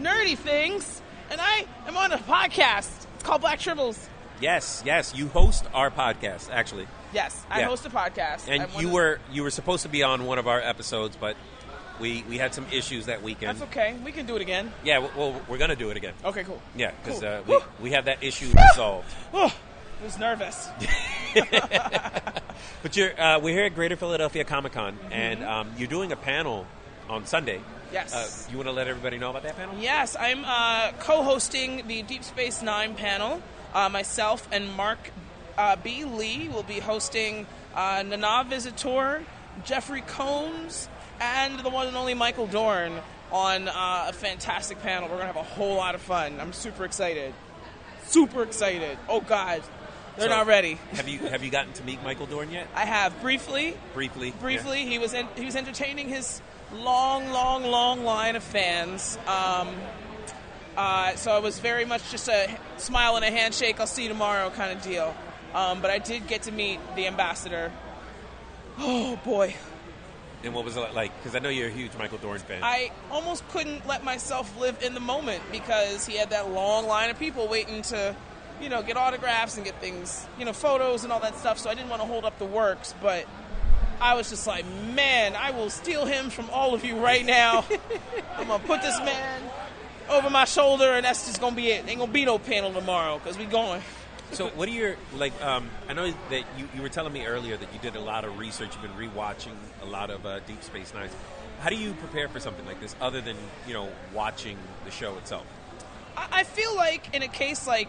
nerdy 0.00 0.38
things, 0.38 1.02
and 1.30 1.40
I 1.40 1.66
am 1.88 1.96
on 1.96 2.12
a 2.12 2.18
podcast. 2.18 3.06
It's 3.14 3.24
called 3.24 3.40
Black 3.40 3.58
Tribbles. 3.58 4.06
Yes, 4.40 4.84
yes. 4.86 5.12
You 5.16 5.26
host 5.28 5.64
our 5.74 5.90
podcast, 5.90 6.48
actually, 6.52 6.86
Yes, 7.12 7.44
I 7.50 7.58
Yeah. 7.60 7.66
host 7.66 7.84
a 7.86 7.90
podcast. 7.90 8.46
and 8.48 8.62
I'm 8.62 8.70
you 8.80 8.90
were 8.90 9.18
you 9.32 9.42
were 9.42 9.50
supposed 9.50 9.82
to 9.82 9.88
be 9.88 10.04
on 10.04 10.26
one 10.26 10.38
of 10.38 10.46
our 10.46 10.60
episodes, 10.60 11.16
but 11.18 11.36
we 12.00 12.24
we 12.28 12.38
had 12.38 12.54
some 12.54 12.66
issues 12.72 13.06
that 13.06 13.22
weekend. 13.22 13.58
That's 13.58 13.70
okay. 13.70 13.96
We 14.04 14.12
can 14.12 14.26
do 14.26 14.36
it 14.36 14.42
again. 14.42 14.72
Yeah, 14.84 15.00
w- 15.00 15.12
well, 15.16 15.40
we're 15.48 15.58
gonna 15.58 15.76
do 15.76 15.90
it 15.90 15.96
again. 15.96 16.14
Okay, 16.24 16.44
cool. 16.44 16.60
Yeah, 16.76 16.92
because 17.02 17.20
Cool. 17.20 17.28
uh, 17.28 17.40
we 17.46 17.54
Whew. 17.54 17.62
we 17.82 17.90
have 17.92 18.04
that 18.06 18.22
issue 18.22 18.50
resolved. 18.70 19.06
I 19.34 19.52
was 20.04 20.18
nervous. 20.18 20.68
But 22.82 22.96
you're 22.96 23.18
uh, 23.20 23.40
we're 23.40 23.54
here 23.54 23.64
at 23.64 23.74
Greater 23.74 23.96
Philadelphia 23.96 24.44
Comic 24.44 24.72
Con, 24.72 24.94
Mm-hmm. 24.94 25.12
and 25.12 25.44
um, 25.44 25.70
you're 25.76 25.88
doing 25.88 26.12
a 26.12 26.16
panel 26.16 26.66
on 27.08 27.26
Sunday. 27.26 27.60
Yes. 27.92 28.14
Uh, 28.14 28.50
you 28.50 28.56
want 28.58 28.68
to 28.68 28.72
let 28.72 28.86
everybody 28.86 29.18
know 29.18 29.30
about 29.30 29.42
that 29.44 29.56
panel? 29.56 29.74
Yes, 29.78 30.14
I'm 30.18 30.44
uh, 30.44 30.92
co-hosting 31.00 31.86
the 31.88 32.02
Deep 32.02 32.22
Space 32.22 32.62
Nine 32.62 32.94
panel. 32.94 33.42
Uh, 33.74 33.88
myself 33.88 34.46
and 34.52 34.70
Mark 34.76 34.98
uh, 35.56 35.76
B. 35.76 36.04
Lee 36.04 36.48
will 36.48 36.62
be 36.62 36.78
hosting 36.80 37.46
uh, 37.74 38.02
Nana 38.06 38.44
Visitor, 38.48 39.24
Jeffrey 39.64 40.02
Combs, 40.02 40.88
and 41.20 41.58
the 41.60 41.68
one 41.70 41.86
and 41.88 41.96
only 41.96 42.14
Michael 42.14 42.46
Dorn 42.46 42.92
on 43.32 43.68
uh, 43.68 44.06
a 44.08 44.12
fantastic 44.12 44.80
panel. 44.82 45.08
We're 45.08 45.16
gonna 45.16 45.26
have 45.26 45.36
a 45.36 45.42
whole 45.42 45.76
lot 45.76 45.94
of 45.94 46.00
fun. 46.00 46.40
I'm 46.40 46.52
super 46.52 46.84
excited. 46.84 47.34
Super 48.06 48.42
excited. 48.42 48.96
Oh 49.08 49.20
God, 49.20 49.62
they're 50.16 50.28
So- 50.28 50.34
not 50.36 50.46
ready. 50.46 50.78
Have 50.92 51.08
you 51.08 51.18
have 51.20 51.44
you 51.44 51.50
gotten 51.50 51.72
to 51.74 51.84
meet 51.84 52.02
Michael 52.02 52.26
Dorn 52.26 52.50
yet? 52.50 52.66
I 52.74 52.84
have 52.86 53.20
briefly. 53.20 53.76
Briefly. 53.94 54.32
Briefly, 54.40 54.86
he 54.86 54.98
was 54.98 55.12
en- 55.14 55.28
he 55.36 55.44
was 55.44 55.56
entertaining 55.56 56.08
his 56.08 56.40
long, 56.72 57.30
long, 57.30 57.64
long 57.64 58.04
line 58.04 58.36
of 58.36 58.42
fans. 58.42 59.18
Um, 59.26 59.68
uh, 60.76 61.16
so 61.16 61.36
it 61.36 61.42
was 61.42 61.58
very 61.58 61.84
much 61.84 62.10
just 62.10 62.28
a 62.28 62.48
smile 62.76 63.16
and 63.16 63.24
a 63.24 63.30
handshake. 63.30 63.80
I'll 63.80 63.86
see 63.86 64.04
you 64.04 64.08
tomorrow 64.08 64.48
kind 64.50 64.70
of 64.76 64.82
deal. 64.82 65.14
Um, 65.54 65.80
but 65.80 65.90
I 65.90 65.98
did 65.98 66.26
get 66.28 66.42
to 66.42 66.52
meet 66.52 66.78
the 66.94 67.06
ambassador. 67.06 67.72
Oh 68.78 69.18
boy, 69.24 69.48
Yeah. 69.48 69.56
And 70.44 70.54
what 70.54 70.64
was 70.64 70.76
it 70.76 70.94
like? 70.94 71.16
Because 71.18 71.34
I 71.34 71.40
know 71.40 71.48
you're 71.48 71.68
a 71.68 71.72
huge 71.72 71.96
Michael 71.98 72.18
Dorn 72.18 72.38
fan. 72.38 72.62
I 72.62 72.92
almost 73.10 73.46
couldn't 73.48 73.86
let 73.86 74.04
myself 74.04 74.58
live 74.58 74.82
in 74.82 74.94
the 74.94 75.00
moment 75.00 75.42
because 75.50 76.06
he 76.06 76.16
had 76.16 76.30
that 76.30 76.50
long 76.50 76.86
line 76.86 77.10
of 77.10 77.18
people 77.18 77.48
waiting 77.48 77.82
to, 77.82 78.14
you 78.60 78.68
know, 78.68 78.82
get 78.82 78.96
autographs 78.96 79.56
and 79.56 79.64
get 79.64 79.80
things, 79.80 80.26
you 80.38 80.44
know, 80.44 80.52
photos 80.52 81.02
and 81.02 81.12
all 81.12 81.20
that 81.20 81.36
stuff. 81.36 81.58
So 81.58 81.70
I 81.70 81.74
didn't 81.74 81.88
want 81.90 82.02
to 82.02 82.06
hold 82.08 82.24
up 82.24 82.38
the 82.38 82.44
works, 82.44 82.94
but 83.02 83.26
I 84.00 84.14
was 84.14 84.30
just 84.30 84.46
like, 84.46 84.64
man, 84.94 85.34
I 85.34 85.50
will 85.50 85.70
steal 85.70 86.06
him 86.06 86.30
from 86.30 86.48
all 86.50 86.72
of 86.72 86.84
you 86.84 86.98
right 86.98 87.26
now. 87.26 87.64
I'm 88.36 88.46
gonna 88.46 88.62
put 88.62 88.80
this 88.80 88.98
man 89.00 89.42
over 90.08 90.30
my 90.30 90.44
shoulder, 90.44 90.94
and 90.94 91.04
that's 91.04 91.26
just 91.26 91.40
gonna 91.40 91.56
be 91.56 91.68
it. 91.68 91.88
Ain't 91.88 91.98
gonna 91.98 92.12
be 92.12 92.24
no 92.24 92.38
panel 92.38 92.72
tomorrow 92.72 93.18
because 93.18 93.36
we 93.36 93.44
going. 93.44 93.82
So, 94.32 94.48
what 94.48 94.68
are 94.68 94.72
your 94.72 94.96
like? 95.16 95.32
Um, 95.42 95.70
I 95.88 95.94
know 95.94 96.12
that 96.30 96.44
you, 96.58 96.68
you 96.74 96.82
were 96.82 96.88
telling 96.88 97.12
me 97.12 97.24
earlier 97.24 97.56
that 97.56 97.72
you 97.72 97.80
did 97.80 97.96
a 97.96 98.00
lot 98.00 98.24
of 98.24 98.38
research. 98.38 98.70
You've 98.74 98.82
been 98.82 99.10
rewatching 99.10 99.54
a 99.82 99.86
lot 99.86 100.10
of 100.10 100.26
uh, 100.26 100.40
Deep 100.40 100.62
Space 100.62 100.92
Nine. 100.94 101.08
How 101.60 101.70
do 101.70 101.76
you 101.76 101.92
prepare 101.94 102.28
for 102.28 102.38
something 102.38 102.64
like 102.66 102.80
this, 102.80 102.94
other 103.00 103.20
than 103.20 103.36
you 103.66 103.72
know 103.72 103.88
watching 104.14 104.58
the 104.84 104.90
show 104.90 105.16
itself? 105.16 105.46
I 106.16 106.28
I 106.32 106.44
feel 106.44 106.76
like 106.76 107.14
in 107.14 107.22
a 107.22 107.28
case 107.28 107.66
like 107.66 107.88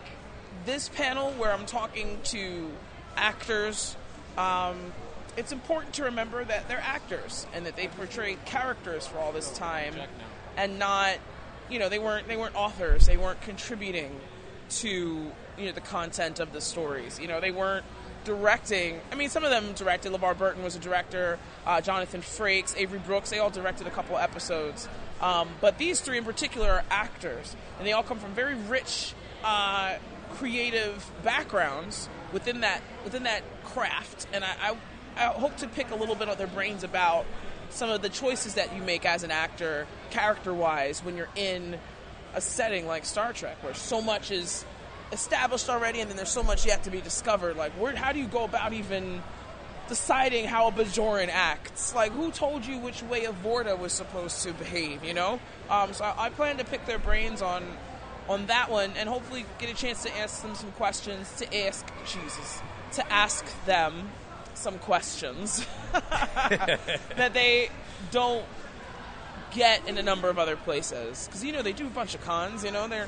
this 0.65 0.89
panel 0.89 1.31
where 1.31 1.51
I'm 1.51 1.65
talking 1.65 2.19
to 2.25 2.69
actors, 3.15 3.95
um, 4.37 4.93
it's 5.37 5.51
important 5.51 5.93
to 5.95 6.05
remember 6.05 6.43
that 6.43 6.67
they're 6.67 6.81
actors 6.81 7.45
and 7.53 7.65
that 7.65 7.75
they 7.75 7.87
portrayed 7.87 8.43
characters 8.45 9.05
for 9.05 9.19
all 9.19 9.31
this 9.31 9.51
time, 9.57 9.93
and 10.57 10.79
not, 10.79 11.17
you 11.69 11.79
know, 11.79 11.89
they 11.89 11.99
weren't 11.99 12.27
they 12.27 12.37
weren't 12.37 12.55
authors. 12.55 13.05
They 13.05 13.17
weren't 13.17 13.41
contributing 13.41 14.19
to 14.69 15.31
you 15.59 15.65
know 15.65 15.71
the 15.71 15.81
content 15.81 16.39
of 16.39 16.53
the 16.53 16.61
stories. 16.61 17.19
You 17.19 17.27
know, 17.27 17.39
they 17.39 17.51
weren't 17.51 17.85
directing. 18.23 18.99
I 19.11 19.15
mean, 19.15 19.29
some 19.29 19.43
of 19.43 19.51
them 19.51 19.73
directed. 19.73 20.11
LeVar 20.11 20.37
Burton 20.37 20.63
was 20.63 20.75
a 20.75 20.79
director. 20.79 21.39
Uh, 21.65 21.81
Jonathan 21.81 22.21
Frakes, 22.21 22.75
Avery 22.77 22.99
Brooks, 22.99 23.29
they 23.29 23.39
all 23.39 23.49
directed 23.49 23.87
a 23.87 23.91
couple 23.91 24.17
episodes. 24.17 24.87
Um, 25.21 25.49
but 25.61 25.77
these 25.77 25.99
three 26.01 26.17
in 26.17 26.23
particular 26.23 26.69
are 26.69 26.83
actors, 26.89 27.55
and 27.77 27.87
they 27.87 27.91
all 27.91 28.03
come 28.03 28.19
from 28.19 28.33
very 28.33 28.55
rich, 28.55 29.13
uh, 29.43 29.95
creative 30.31 31.09
backgrounds 31.23 32.07
within 32.31 32.61
that 32.61 32.81
within 33.03 33.23
that 33.23 33.43
craft. 33.63 34.27
And 34.31 34.43
I, 34.43 34.53
I, 34.61 34.77
I 35.17 35.25
hope 35.33 35.57
to 35.57 35.67
pick 35.67 35.91
a 35.91 35.95
little 35.95 36.15
bit 36.15 36.29
of 36.29 36.37
their 36.37 36.47
brains 36.47 36.83
about 36.83 37.25
some 37.69 37.89
of 37.89 38.01
the 38.01 38.09
choices 38.09 38.55
that 38.55 38.75
you 38.75 38.81
make 38.81 39.05
as 39.05 39.23
an 39.23 39.31
actor, 39.31 39.87
character-wise, 40.09 41.03
when 41.03 41.15
you're 41.17 41.29
in 41.35 41.77
a 42.33 42.41
setting 42.41 42.87
like 42.87 43.05
Star 43.05 43.33
Trek, 43.33 43.61
where 43.63 43.73
so 43.73 44.01
much 44.01 44.31
is 44.31 44.65
established 45.11 45.69
already, 45.69 46.01
and 46.01 46.09
then 46.09 46.17
there's 46.17 46.29
so 46.29 46.43
much 46.43 46.65
yet 46.65 46.83
to 46.83 46.91
be 46.91 47.01
discovered. 47.01 47.57
Like, 47.57 47.71
where, 47.73 47.95
how 47.95 48.11
do 48.11 48.19
you 48.19 48.27
go 48.27 48.43
about 48.43 48.73
even 48.73 49.21
deciding 49.87 50.45
how 50.45 50.67
a 50.67 50.71
Bajoran 50.71 51.29
acts? 51.29 51.93
Like, 51.95 52.11
who 52.11 52.31
told 52.31 52.65
you 52.65 52.77
which 52.77 53.01
way 53.03 53.25
a 53.25 53.31
Vorta 53.31 53.77
was 53.77 53.93
supposed 53.93 54.43
to 54.43 54.53
behave? 54.53 55.03
You 55.03 55.13
know. 55.13 55.39
Um, 55.69 55.93
so 55.93 56.05
I, 56.05 56.25
I 56.25 56.29
plan 56.29 56.57
to 56.57 56.65
pick 56.65 56.85
their 56.85 56.99
brains 56.99 57.41
on 57.41 57.65
on 58.27 58.45
that 58.45 58.69
one, 58.69 58.91
and 58.95 59.09
hopefully 59.09 59.45
get 59.57 59.71
a 59.71 59.73
chance 59.73 60.03
to 60.03 60.17
ask 60.17 60.43
them 60.43 60.55
some 60.55 60.71
questions. 60.73 61.33
To 61.37 61.65
ask 61.65 61.85
Jesus, 62.05 62.61
to 62.93 63.11
ask 63.11 63.45
them 63.65 64.09
some 64.53 64.77
questions 64.79 65.65
that 65.91 67.33
they 67.33 67.69
don't 68.11 68.45
get 69.51 69.87
in 69.87 69.97
a 69.97 70.03
number 70.03 70.29
of 70.29 70.37
other 70.37 70.55
places. 70.55 71.25
Because 71.25 71.43
you 71.43 71.51
know 71.51 71.61
they 71.61 71.73
do 71.73 71.87
a 71.87 71.91
bunch 71.91 72.13
of 72.13 72.23
cons. 72.23 72.63
You 72.63 72.71
know 72.71 72.87
they're 72.87 73.07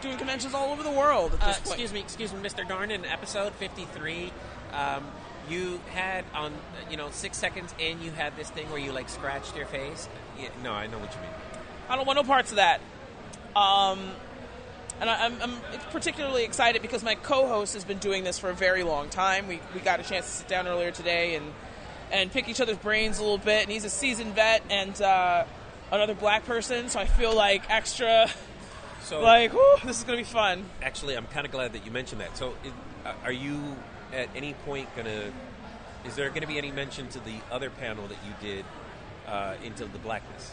doing 0.00 0.16
conventions 0.16 0.54
all 0.54 0.72
over 0.72 0.82
the 0.82 0.90
world 0.90 1.34
at 1.34 1.42
Uh, 1.42 1.46
this 1.46 1.56
point. 1.58 1.68
excuse 1.70 1.92
me, 1.92 2.00
excuse 2.00 2.32
me, 2.32 2.40
Mr. 2.40 2.66
Dorn. 2.66 2.90
In 2.90 3.04
episode 3.04 3.52
fifty-three, 3.54 4.32
um, 4.72 5.04
you 5.48 5.80
had 5.92 6.24
on 6.34 6.52
you 6.90 6.96
know 6.96 7.08
six 7.10 7.36
seconds 7.36 7.74
in, 7.78 8.00
you 8.02 8.10
had 8.10 8.36
this 8.36 8.50
thing 8.50 8.68
where 8.70 8.78
you 8.80 8.92
like 8.92 9.08
scratched 9.08 9.56
your 9.56 9.66
face. 9.66 10.08
Yeah, 10.38 10.48
no, 10.62 10.72
I 10.72 10.86
know 10.86 10.98
what 10.98 11.12
you 11.14 11.20
mean. 11.20 11.30
I 11.88 11.96
don't 11.96 12.06
want 12.06 12.16
no 12.16 12.22
parts 12.24 12.50
of 12.50 12.56
that. 12.56 12.80
Um, 13.56 14.10
and 15.00 15.08
I, 15.08 15.24
I'm, 15.26 15.40
I'm 15.40 15.52
particularly 15.90 16.44
excited 16.44 16.82
because 16.82 17.02
my 17.02 17.14
co-host 17.14 17.74
has 17.74 17.84
been 17.84 17.98
doing 17.98 18.24
this 18.24 18.38
for 18.38 18.50
a 18.50 18.54
very 18.54 18.82
long 18.82 19.08
time. 19.08 19.46
We, 19.48 19.60
we 19.74 19.80
got 19.80 20.00
a 20.00 20.02
chance 20.02 20.26
to 20.26 20.32
sit 20.32 20.48
down 20.48 20.66
earlier 20.66 20.90
today 20.90 21.34
and 21.36 21.52
and 22.10 22.32
pick 22.32 22.48
each 22.48 22.60
other's 22.60 22.78
brains 22.78 23.18
a 23.18 23.22
little 23.22 23.38
bit. 23.38 23.62
And 23.64 23.70
he's 23.72 23.84
a 23.84 23.90
seasoned 23.90 24.34
vet 24.34 24.62
and 24.70 25.00
uh, 25.00 25.44
another 25.92 26.14
black 26.14 26.44
person, 26.46 26.88
so 26.88 26.98
I 27.00 27.04
feel 27.06 27.34
like 27.34 27.68
extra 27.70 28.28
So, 29.08 29.20
like 29.22 29.52
whew, 29.52 29.76
this 29.84 29.98
is 29.98 30.04
gonna 30.04 30.18
be 30.18 30.24
fun. 30.24 30.66
actually, 30.82 31.16
I'm 31.16 31.26
kind 31.26 31.46
of 31.46 31.52
glad 31.52 31.72
that 31.72 31.86
you 31.86 31.90
mentioned 31.90 32.20
that. 32.20 32.36
So, 32.36 32.54
is, 32.62 32.72
uh, 33.06 33.14
are 33.24 33.32
you 33.32 33.58
at 34.12 34.28
any 34.36 34.52
point 34.66 34.94
gonna? 34.94 35.32
Is 36.04 36.14
there 36.14 36.28
going 36.28 36.42
to 36.42 36.46
be 36.46 36.58
any 36.58 36.70
mention 36.70 37.08
to 37.08 37.18
the 37.20 37.34
other 37.50 37.70
panel 37.70 38.06
that 38.06 38.18
you 38.24 38.32
did 38.40 38.64
uh, 39.26 39.54
into 39.64 39.84
the 39.86 39.98
blackness? 39.98 40.52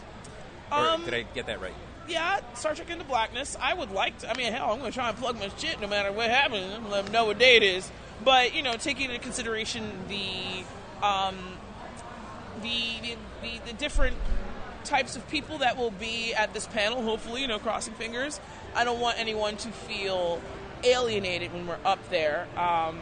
Or 0.72 0.78
Um, 0.78 1.04
did 1.04 1.14
I 1.14 1.22
get 1.22 1.46
that 1.46 1.60
right? 1.60 1.72
Yeah, 2.08 2.40
Star 2.54 2.74
Trek 2.74 2.90
Into 2.90 3.04
Blackness. 3.04 3.56
I 3.60 3.72
would 3.72 3.90
like 3.92 4.18
to. 4.18 4.30
I 4.30 4.34
mean, 4.36 4.52
hell, 4.52 4.72
I'm 4.72 4.80
going 4.80 4.90
to 4.90 4.96
try 4.96 5.08
and 5.08 5.16
plug 5.16 5.38
my 5.38 5.48
shit 5.56 5.80
no 5.80 5.86
matter 5.86 6.10
what 6.12 6.30
happens. 6.30 6.74
I'm 6.74 6.90
let 6.90 7.04
them 7.04 7.12
know 7.12 7.26
what 7.26 7.38
day 7.38 7.56
it 7.56 7.62
is. 7.62 7.90
But 8.24 8.54
you 8.54 8.62
know, 8.62 8.74
taking 8.74 9.10
into 9.10 9.22
consideration 9.22 9.90
the 10.08 10.64
um, 11.06 11.36
the, 12.62 13.00
the 13.02 13.16
the 13.42 13.60
the 13.66 13.72
different 13.74 14.16
types 14.86 15.16
of 15.16 15.28
people 15.28 15.58
that 15.58 15.76
will 15.76 15.90
be 15.90 16.34
at 16.34 16.54
this 16.54 16.66
panel. 16.66 17.02
Hopefully, 17.02 17.42
you 17.42 17.48
know, 17.48 17.58
crossing 17.58 17.94
fingers. 17.94 18.40
I 18.74 18.84
don't 18.84 19.00
want 19.00 19.18
anyone 19.18 19.56
to 19.58 19.68
feel 19.68 20.40
alienated 20.84 21.52
when 21.52 21.66
we're 21.66 21.78
up 21.84 22.08
there. 22.10 22.46
Um, 22.56 23.00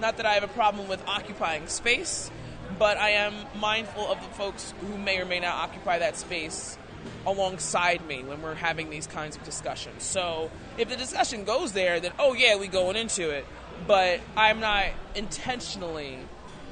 not 0.00 0.16
that 0.16 0.26
I 0.26 0.34
have 0.34 0.44
a 0.44 0.48
problem 0.48 0.88
with 0.88 1.02
occupying 1.06 1.68
space, 1.68 2.30
but 2.78 2.96
I 2.96 3.10
am 3.10 3.34
mindful 3.58 4.06
of 4.10 4.20
the 4.20 4.28
folks 4.34 4.74
who 4.80 4.98
may 4.98 5.20
or 5.20 5.24
may 5.24 5.40
not 5.40 5.54
occupy 5.54 5.98
that 6.00 6.16
space 6.16 6.78
alongside 7.26 8.06
me 8.06 8.22
when 8.22 8.42
we're 8.42 8.54
having 8.54 8.90
these 8.90 9.06
kinds 9.06 9.36
of 9.36 9.44
discussions. 9.44 10.02
So 10.02 10.50
if 10.78 10.88
the 10.88 10.96
discussion 10.96 11.44
goes 11.44 11.72
there, 11.72 12.00
then 12.00 12.12
oh 12.18 12.34
yeah, 12.34 12.56
we 12.56 12.66
going 12.66 12.96
into 12.96 13.30
it. 13.30 13.46
But 13.86 14.20
I'm 14.36 14.60
not 14.60 14.86
intentionally 15.14 16.18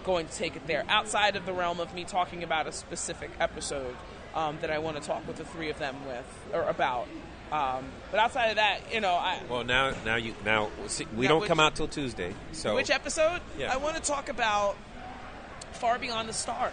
going 0.05 0.27
to 0.27 0.33
take 0.33 0.57
it 0.57 0.67
there 0.67 0.85
outside 0.89 1.37
of 1.37 1.47
the 1.47 1.53
realm 1.53 1.79
of 1.81 1.95
me 1.95 2.05
talking 2.05 2.43
about 2.43 2.67
a 2.67 2.73
specific 2.73 3.31
episode 3.39 3.97
um, 4.35 4.59
that 4.61 4.71
I 4.71 4.79
want 4.79 5.01
to 5.01 5.03
talk 5.07 5.27
with 5.27 5.37
the 5.37 5.45
three 5.45 5.71
of 5.71 5.79
them 5.79 5.97
with 6.07 6.25
or 6.55 6.63
about. 6.63 7.07
Um, 7.51 7.85
but 8.11 8.19
outside 8.19 8.47
of 8.47 8.57
that, 8.57 8.79
you 8.93 9.01
know, 9.01 9.13
I, 9.13 9.39
Well, 9.49 9.63
now, 9.63 9.93
now 10.07 10.17
you 10.17 10.35
now 10.45 10.71
see, 10.87 11.07
we 11.15 11.25
Now 11.27 11.33
don't 11.33 11.41
which- 11.43 11.49
come 11.49 11.61
out 11.61 11.75
till 11.77 11.89
Tuesday. 11.89 12.35
So 12.53 12.75
which 12.75 12.91
episode? 12.91 13.41
Yeah. 13.59 13.73
I 13.73 13.77
want 13.77 13.97
to 13.97 14.03
talk 14.03 14.29
about 14.31 14.77
Far 15.73 15.99
Beyond 15.99 16.29
the 16.31 16.33
Stars. 16.33 16.73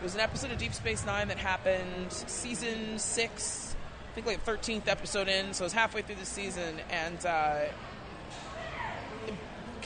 It 0.00 0.02
was 0.02 0.14
an 0.14 0.20
episode 0.22 0.50
of 0.52 0.56
Deep 0.58 0.72
Space 0.72 1.04
Nine 1.04 1.28
that 1.28 1.36
happened 1.36 2.10
season 2.12 2.98
six, 2.98 3.76
I 4.10 4.14
think 4.14 4.26
like 4.26 4.40
thirteenth 4.42 4.88
episode 4.88 5.28
in, 5.28 5.52
so 5.52 5.64
it 5.64 5.66
was 5.66 5.72
halfway 5.74 6.00
through 6.00 6.14
the 6.14 6.24
season, 6.24 6.80
and 6.90 7.26
uh, 7.26 7.58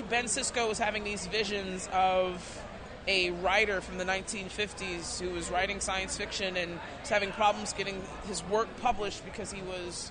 Ben 0.08 0.24
Sisko 0.26 0.68
was 0.68 0.78
having 0.78 1.02
these 1.04 1.26
visions 1.26 1.88
of 1.92 2.63
a 3.06 3.30
writer 3.30 3.80
from 3.80 3.98
the 3.98 4.04
1950s 4.04 5.20
who 5.20 5.30
was 5.30 5.50
writing 5.50 5.80
science 5.80 6.16
fiction 6.16 6.56
and 6.56 6.78
was 7.00 7.08
having 7.10 7.30
problems 7.32 7.72
getting 7.72 8.02
his 8.26 8.42
work 8.44 8.68
published 8.80 9.24
because 9.24 9.52
he 9.52 9.62
was. 9.62 10.10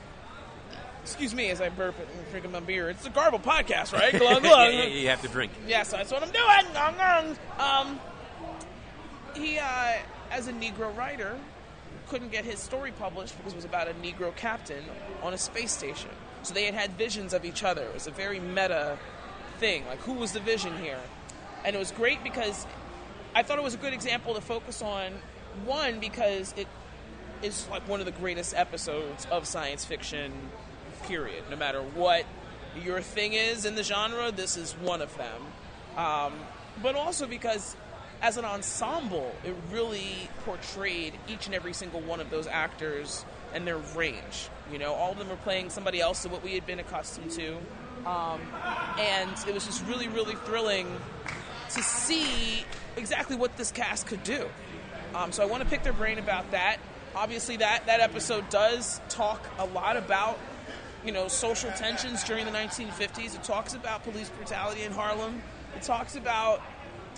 Excuse 1.02 1.36
me 1.36 1.50
as 1.50 1.60
I 1.60 1.68
burp 1.68 2.00
it 2.00 2.08
and 2.16 2.32
drink 2.32 2.50
my 2.50 2.62
beer. 2.62 2.90
It's 2.90 3.04
the 3.04 3.10
Garble 3.10 3.40
podcast, 3.40 3.92
right? 3.92 4.18
Glug, 4.18 4.42
glug. 4.44 4.74
Yeah, 4.74 4.86
you 4.86 5.10
have 5.10 5.22
to 5.24 5.28
drink. 5.28 5.52
Yes, 5.68 5.92
that's 5.92 6.10
what 6.14 6.24
I'm 6.24 6.32
doing. 6.32 7.38
Um, 7.60 8.00
he, 9.36 9.58
uh, 9.58 9.98
as 10.32 10.48
a 10.48 10.54
Negro 10.54 10.96
writer, 10.96 11.38
couldn't 12.08 12.32
get 12.32 12.46
his 12.46 12.60
story 12.60 12.92
published 12.92 13.36
because 13.38 13.52
it 13.54 13.58
was 13.58 13.66
about 13.66 13.90
a 13.90 13.94
Negro 13.96 14.34
captain 14.36 14.84
on 15.22 15.34
a 15.34 15.38
space 15.38 15.72
station. 15.72 16.10
So 16.44 16.54
they 16.54 16.66
had 16.66 16.74
had 16.74 16.92
visions 16.92 17.34
of 17.34 17.44
each 17.44 17.64
other. 17.64 17.84
It 17.84 17.94
was 17.94 18.08
a 18.08 18.12
very 18.12 18.40
meta 18.40 18.98
thing. 19.60 19.86
Like, 19.88 20.00
who 20.00 20.14
was 20.14 20.32
the 20.32 20.40
vision 20.40 20.78
here? 20.78 21.00
And 21.66 21.76
it 21.76 21.80
was 21.80 21.92
great 21.92 22.24
because 22.24 22.66
I 23.36 23.44
thought 23.44 23.58
it 23.58 23.64
was 23.64 23.74
a 23.74 23.78
good 23.78 23.94
example 23.94 24.36
to 24.36 24.42
focus 24.42 24.82
on. 24.82 25.14
One, 25.66 26.00
because 26.00 26.54
it 26.58 26.68
is 27.42 27.68
like 27.70 27.88
one 27.88 28.00
of 28.00 28.06
the 28.06 28.12
greatest 28.12 28.56
episodes 28.56 29.28
of 29.32 29.48
science 29.48 29.86
fiction, 29.86 30.32
period. 31.04 31.44
No 31.50 31.56
matter 31.56 31.82
what 31.82 32.26
your 32.84 33.02
thing 33.02 33.34
is 33.34 33.66
in 33.66 33.76
the 33.76 33.84
genre, 33.84 34.32
this 34.32 34.58
is 34.58 34.74
one 34.74 35.02
of 35.02 35.16
them. 35.18 35.42
Um, 35.98 36.34
but 36.82 36.96
also 36.96 37.28
because 37.28 37.76
as 38.22 38.38
an 38.38 38.46
ensemble, 38.46 39.36
it 39.44 39.56
really 39.72 40.30
portrayed 40.46 41.14
each 41.28 41.46
and 41.46 41.54
every 41.54 41.74
single 41.74 42.02
one 42.02 42.20
of 42.20 42.30
those 42.30 42.48
actors 42.48 43.26
and 43.54 43.68
their 43.68 43.78
range. 43.96 44.50
You 44.72 44.80
know, 44.80 44.94
all 44.94 45.12
of 45.12 45.18
them 45.18 45.30
were 45.30 45.36
playing 45.38 45.70
somebody 45.70 46.00
else 46.00 46.24
to 46.24 46.30
what 46.30 46.44
we 46.44 46.54
had 46.54 46.66
been 46.66 46.80
accustomed 46.80 47.32
to. 47.32 47.58
Um, 48.06 48.42
and 48.98 49.32
it 49.48 49.54
was 49.54 49.66
just 49.66 49.86
really, 49.88 50.08
really 50.08 50.36
thrilling 50.46 50.88
to 51.72 51.84
see 51.84 52.64
exactly 52.98 53.36
what 53.36 53.56
this 53.58 53.72
cast 53.72 54.08
could 54.08 54.24
do. 54.24 54.48
Um, 55.16 55.32
so 55.32 55.44
I 55.44 55.46
want 55.46 55.64
to 55.64 55.70
pick 55.70 55.84
their 55.84 55.94
brain 55.94 56.20
about 56.20 56.52
that. 56.52 56.78
Obviously, 57.16 57.58
that, 57.58 57.86
that 57.86 58.00
episode 58.00 58.50
does 58.50 59.00
talk 59.10 59.46
a 59.60 59.66
lot 59.66 59.98
about 59.98 60.40
you 61.06 61.12
know 61.12 61.28
social 61.28 61.72
tensions 61.72 62.24
during 62.24 62.46
the 62.46 62.52
1950s. 62.52 63.36
It 63.36 63.44
talks 63.44 63.74
about 63.74 64.04
police 64.04 64.30
brutality 64.30 64.84
in 64.84 64.92
Harlem. 64.92 65.42
It 65.76 65.84
talks 65.84 66.16
about 66.16 66.62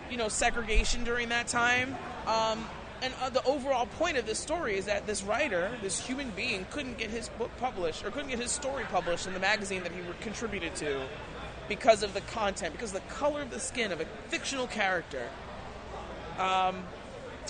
you 0.09 0.17
know 0.17 0.27
segregation 0.27 1.03
during 1.03 1.29
that 1.29 1.47
time. 1.47 1.95
Um, 2.27 2.67
and 3.01 3.13
uh, 3.21 3.29
the 3.29 3.43
overall 3.43 3.85
point 3.85 4.17
of 4.17 4.25
this 4.25 4.39
story 4.39 4.77
is 4.77 4.85
that 4.85 5.05
this 5.05 5.21
writer, 5.21 5.71
this 5.81 5.99
human 5.99 6.31
being, 6.31 6.65
couldn't 6.71 6.97
get 6.97 7.09
his 7.09 7.29
book 7.29 7.51
published 7.59 8.05
or 8.05 8.11
couldn't 8.11 8.29
get 8.29 8.39
his 8.39 8.51
story 8.51 8.85
published 8.85 9.27
in 9.27 9.33
the 9.33 9.39
magazine 9.39 9.83
that 9.83 9.91
he 9.91 9.99
contributed 10.21 10.73
to 10.75 11.01
because 11.67 12.03
of 12.03 12.13
the 12.13 12.21
content, 12.21 12.73
because 12.73 12.95
of 12.95 13.01
the 13.01 13.13
color 13.13 13.41
of 13.41 13.51
the 13.51 13.59
skin 13.59 13.91
of 13.91 13.99
a 14.01 14.05
fictional 14.29 14.67
character. 14.67 15.27
Um, 16.39 16.83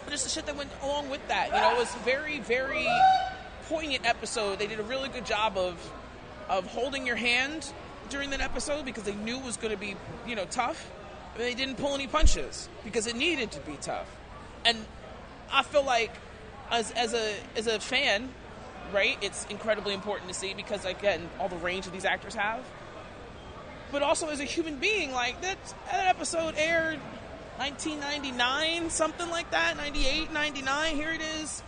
just 0.10 0.24
the 0.24 0.30
shit 0.30 0.46
that 0.46 0.56
went 0.56 0.70
along 0.84 1.10
with 1.10 1.26
that. 1.28 1.48
You 1.48 1.54
know, 1.54 1.72
it 1.72 1.78
was 1.78 1.94
very, 2.04 2.40
very 2.40 2.88
poignant 3.68 4.06
episode. 4.06 4.60
They 4.60 4.68
did 4.68 4.80
a 4.80 4.84
really 4.84 5.10
good 5.10 5.26
job 5.26 5.58
of 5.58 5.76
of 6.48 6.68
holding 6.68 7.08
your 7.08 7.16
hand 7.16 7.72
during 8.10 8.30
that 8.30 8.42
episode 8.42 8.86
because 8.86 9.04
they 9.04 9.16
knew 9.16 9.38
it 9.38 9.44
was 9.44 9.58
going 9.58 9.74
to 9.74 9.80
be, 9.80 9.96
you 10.28 10.36
know, 10.36 10.46
tough. 10.46 10.90
They 11.38 11.56
didn't 11.56 11.76
pull 11.76 11.96
any 11.96 12.08
punches 12.08 12.70
because 12.84 13.08
it 13.08 13.16
needed 13.16 13.52
to 13.52 13.60
be 13.62 13.78
tough. 13.82 14.08
And 14.64 14.78
I 15.52 15.64
feel 15.64 15.84
like 15.84 16.12
as 16.72 16.92
as 16.92 17.14
a 17.14 17.34
as 17.56 17.68
a 17.68 17.80
fan, 17.80 18.30
right, 18.94 19.18
it's 19.22 19.46
incredibly 19.50 19.94
important 19.94 20.30
to 20.30 20.36
see 20.36 20.54
because 20.54 20.86
again, 20.86 21.30
all 21.40 21.50
the 21.50 21.58
range 21.58 21.86
that 21.86 21.92
these 21.92 22.06
actors 22.06 22.36
have. 22.36 22.64
But 23.92 24.02
also 24.02 24.30
as 24.30 24.40
a 24.40 24.46
human 24.46 24.78
being, 24.78 25.12
like 25.12 25.42
that 25.42 25.58
that 25.92 26.08
episode 26.08 26.56
aired 26.58 27.00
1999, 27.58 28.90
something 28.90 29.30
like 29.30 29.50
that, 29.52 29.78
98, 29.78 30.32
99. 30.32 30.96
Here 30.96 31.12
it 31.12 31.22
is, 31.42 31.64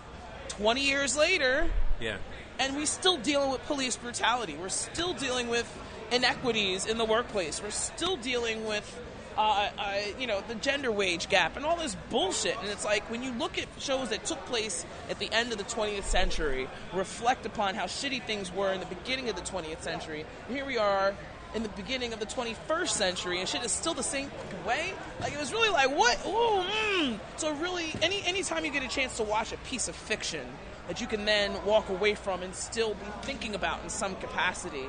20 0.49 0.81
years 0.81 1.15
later, 1.15 1.69
Yeah. 1.99 2.17
and 2.59 2.75
we're 2.75 2.85
still 2.85 3.17
dealing 3.17 3.51
with 3.51 3.65
police 3.67 3.95
brutality. 3.95 4.55
We're 4.55 4.69
still 4.69 5.13
dealing 5.13 5.47
with 5.47 5.67
inequities 6.11 6.85
in 6.85 6.97
the 6.97 7.05
workplace. 7.05 7.61
We're 7.61 7.71
still 7.71 8.17
dealing 8.17 8.65
with, 8.65 8.99
uh, 9.37 9.69
uh, 9.77 9.93
you 10.19 10.27
know, 10.27 10.41
the 10.47 10.55
gender 10.55 10.91
wage 10.91 11.29
gap 11.29 11.55
and 11.57 11.65
all 11.65 11.75
this 11.77 11.95
bullshit. 12.09 12.57
And 12.59 12.69
it's 12.69 12.85
like 12.85 13.09
when 13.11 13.23
you 13.23 13.31
look 13.33 13.57
at 13.57 13.67
shows 13.79 14.09
that 14.09 14.25
took 14.25 14.43
place 14.45 14.85
at 15.09 15.19
the 15.19 15.31
end 15.31 15.51
of 15.51 15.57
the 15.57 15.63
20th 15.63 16.05
century, 16.05 16.69
reflect 16.93 17.45
upon 17.45 17.75
how 17.75 17.85
shitty 17.85 18.23
things 18.23 18.51
were 18.51 18.71
in 18.73 18.79
the 18.79 18.85
beginning 18.87 19.29
of 19.29 19.35
the 19.35 19.41
20th 19.41 19.81
century. 19.83 20.25
And 20.47 20.55
here 20.55 20.65
we 20.65 20.77
are 20.77 21.13
in 21.55 21.63
the 21.63 21.69
beginning 21.69 22.13
of 22.13 22.19
the 22.19 22.25
21st 22.25 22.89
century, 22.89 23.39
and 23.39 23.47
shit 23.47 23.63
is 23.63 23.71
still 23.71 23.93
the 23.93 24.03
same 24.03 24.29
way. 24.65 24.93
Like 25.21 25.33
it 25.33 25.39
was 25.39 25.51
really 25.51 25.69
like 25.69 25.95
what? 25.95 26.17
Ooh, 26.25 26.63
mm. 26.63 27.19
So 27.37 27.53
really, 27.55 27.93
any 28.01 28.23
anytime 28.25 28.65
you 28.65 28.71
get 28.71 28.83
a 28.83 28.87
chance 28.87 29.17
to 29.17 29.23
watch 29.23 29.51
a 29.51 29.57
piece 29.57 29.87
of 29.87 29.95
fiction 29.95 30.45
that 30.87 31.01
you 31.01 31.07
can 31.07 31.25
then 31.25 31.53
walk 31.65 31.89
away 31.89 32.15
from 32.15 32.43
and 32.43 32.55
still 32.55 32.93
be 32.93 33.05
thinking 33.23 33.55
about 33.55 33.83
in 33.83 33.89
some 33.89 34.15
capacity, 34.15 34.85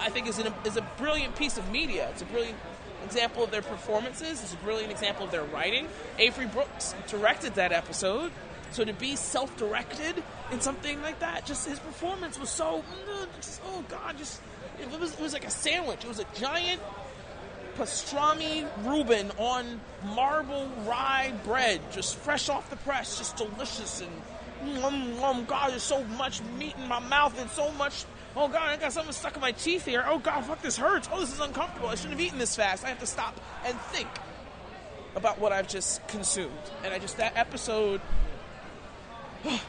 I 0.00 0.08
think 0.08 0.28
is 0.28 0.38
an, 0.38 0.52
is 0.64 0.76
a 0.76 0.82
brilliant 0.98 1.36
piece 1.36 1.58
of 1.58 1.70
media. 1.70 2.08
It's 2.10 2.22
a 2.22 2.26
brilliant 2.26 2.58
example 3.04 3.42
of 3.42 3.50
their 3.50 3.62
performances. 3.62 4.42
It's 4.42 4.54
a 4.54 4.58
brilliant 4.58 4.92
example 4.92 5.24
of 5.24 5.30
their 5.30 5.44
writing. 5.44 5.88
Avery 6.18 6.46
Brooks 6.46 6.94
directed 7.08 7.54
that 7.56 7.72
episode. 7.72 8.30
So 8.72 8.84
to 8.84 8.92
be 8.94 9.16
self-directed 9.16 10.22
in 10.50 10.60
something 10.60 11.00
like 11.02 11.20
that, 11.20 11.44
just 11.44 11.68
his 11.68 11.78
performance 11.78 12.38
was 12.38 12.50
so, 12.50 12.82
just, 13.36 13.60
oh 13.66 13.84
god, 13.88 14.16
just 14.16 14.40
it 14.80 14.98
was, 14.98 15.12
it 15.12 15.20
was 15.20 15.32
like 15.32 15.46
a 15.46 15.50
sandwich. 15.50 16.04
It 16.04 16.08
was 16.08 16.20
a 16.20 16.26
giant 16.34 16.80
pastrami 17.76 18.66
Reuben 18.84 19.30
on 19.38 19.80
marble 20.14 20.70
rye 20.86 21.32
bread, 21.44 21.80
just 21.90 22.16
fresh 22.16 22.48
off 22.48 22.68
the 22.70 22.76
press, 22.76 23.18
just 23.18 23.36
delicious 23.36 24.00
and 24.00 24.10
mm, 24.82 25.16
mm, 25.18 25.46
God, 25.46 25.70
there's 25.70 25.82
so 25.82 26.02
much 26.04 26.42
meat 26.58 26.74
in 26.78 26.88
my 26.88 26.98
mouth 26.98 27.38
and 27.40 27.50
so 27.50 27.70
much. 27.72 28.04
Oh 28.34 28.48
God, 28.48 28.70
I 28.70 28.76
got 28.78 28.92
something 28.92 29.12
stuck 29.12 29.34
in 29.34 29.42
my 29.42 29.52
teeth 29.52 29.84
here. 29.84 30.04
Oh 30.06 30.18
God, 30.18 30.44
fuck, 30.44 30.62
this 30.62 30.76
hurts. 30.76 31.08
Oh, 31.12 31.20
this 31.20 31.32
is 31.32 31.40
uncomfortable. 31.40 31.88
I 31.88 31.94
shouldn't 31.94 32.12
have 32.12 32.20
eaten 32.20 32.38
this 32.38 32.56
fast. 32.56 32.84
I 32.84 32.88
have 32.88 33.00
to 33.00 33.06
stop 33.06 33.38
and 33.66 33.78
think 33.78 34.08
about 35.14 35.38
what 35.38 35.52
I've 35.52 35.68
just 35.68 36.06
consumed. 36.08 36.52
And 36.84 36.94
I 36.94 36.98
just 36.98 37.18
that 37.18 37.36
episode. 37.36 38.00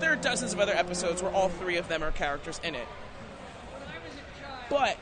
there 0.00 0.12
are 0.12 0.16
dozens 0.16 0.52
of 0.52 0.60
other 0.60 0.74
episodes 0.74 1.22
where 1.22 1.32
all 1.32 1.48
three 1.48 1.76
of 1.76 1.88
them 1.88 2.02
are 2.02 2.10
characters 2.10 2.60
in 2.62 2.74
it. 2.74 2.86
But 4.68 4.96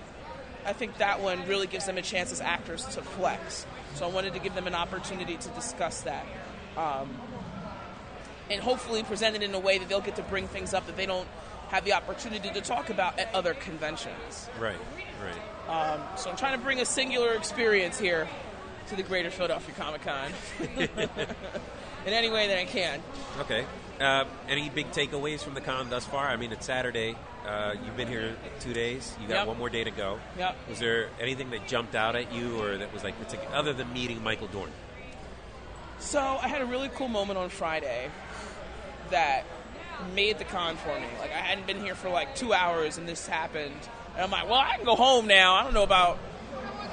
I 0.64 0.72
think 0.72 0.98
that 0.98 1.20
one 1.20 1.46
really 1.46 1.66
gives 1.66 1.86
them 1.86 1.98
a 1.98 2.02
chance 2.02 2.32
as 2.32 2.40
actors 2.40 2.84
to 2.86 3.02
flex. 3.02 3.66
So 3.94 4.06
I 4.06 4.10
wanted 4.10 4.34
to 4.34 4.38
give 4.38 4.54
them 4.54 4.66
an 4.66 4.74
opportunity 4.74 5.36
to 5.36 5.48
discuss 5.50 6.02
that. 6.02 6.26
Um, 6.76 7.10
and 8.50 8.62
hopefully 8.62 9.02
present 9.02 9.36
it 9.36 9.42
in 9.42 9.54
a 9.54 9.58
way 9.58 9.78
that 9.78 9.88
they'll 9.88 10.00
get 10.00 10.16
to 10.16 10.22
bring 10.22 10.48
things 10.48 10.72
up 10.72 10.86
that 10.86 10.96
they 10.96 11.06
don't 11.06 11.28
have 11.68 11.84
the 11.84 11.92
opportunity 11.92 12.50
to 12.50 12.60
talk 12.60 12.88
about 12.88 13.18
at 13.18 13.34
other 13.34 13.54
conventions. 13.54 14.48
Right. 14.58 14.76
Right. 15.22 15.34
Um, 15.68 16.00
so 16.16 16.30
I'm 16.30 16.36
trying 16.36 16.58
to 16.58 16.64
bring 16.64 16.80
a 16.80 16.86
singular 16.86 17.34
experience 17.34 17.98
here 17.98 18.26
to 18.88 18.96
the 18.96 19.02
Greater 19.02 19.30
Philadelphia 19.30 19.74
Comic 19.74 20.02
Con 20.02 20.32
in 22.08 22.14
any 22.14 22.30
way 22.30 22.48
that 22.48 22.58
I 22.58 22.64
can. 22.64 23.00
Okay. 23.40 23.64
Uh, 24.00 24.24
any 24.48 24.68
big 24.70 24.90
takeaways 24.92 25.42
from 25.42 25.54
the 25.54 25.60
con 25.60 25.90
thus 25.90 26.04
far? 26.04 26.26
I 26.26 26.36
mean, 26.36 26.52
it's 26.52 26.66
Saturday. 26.66 27.16
Uh, 27.46 27.74
you've 27.84 27.96
been 27.96 28.08
here 28.08 28.36
two 28.60 28.72
days. 28.72 29.14
You 29.20 29.28
got 29.28 29.34
Yep. 29.38 29.46
one 29.48 29.58
more 29.58 29.68
day 29.70 29.84
to 29.84 29.90
go. 29.90 30.18
Yep. 30.38 30.56
Was 30.68 30.78
there 30.78 31.08
anything 31.20 31.50
that 31.50 31.66
jumped 31.66 31.94
out 31.94 32.14
at 32.16 32.32
you, 32.32 32.60
or 32.62 32.76
that 32.78 32.92
was 32.92 33.02
like 33.04 33.18
particular, 33.18 33.54
other 33.54 33.72
than 33.72 33.92
meeting 33.92 34.22
Michael 34.22 34.46
Dorn? 34.48 34.70
So 35.98 36.20
I 36.20 36.48
had 36.48 36.62
a 36.62 36.66
really 36.66 36.88
cool 36.90 37.08
moment 37.08 37.38
on 37.38 37.48
Friday 37.48 38.10
that 39.10 39.44
made 40.14 40.38
the 40.38 40.44
con 40.44 40.76
for 40.76 40.94
me. 40.94 41.06
Like 41.18 41.32
I 41.32 41.38
hadn't 41.38 41.66
been 41.66 41.80
here 41.80 41.94
for 41.94 42.08
like 42.08 42.36
two 42.36 42.52
hours, 42.52 42.98
and 42.98 43.08
this 43.08 43.26
happened, 43.26 43.74
and 44.14 44.22
I'm 44.24 44.30
like, 44.30 44.44
well, 44.48 44.60
I 44.60 44.76
can 44.76 44.84
go 44.84 44.94
home 44.94 45.26
now. 45.26 45.54
I 45.54 45.64
don't 45.64 45.74
know 45.74 45.82
about 45.82 46.16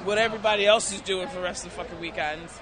what 0.06 0.18
everybody 0.18 0.66
else 0.66 0.92
is 0.92 1.02
doing 1.02 1.28
for 1.28 1.36
the 1.36 1.42
rest 1.42 1.66
of 1.66 1.72
the 1.72 1.78
fucking 1.84 2.00
weekends. 2.00 2.60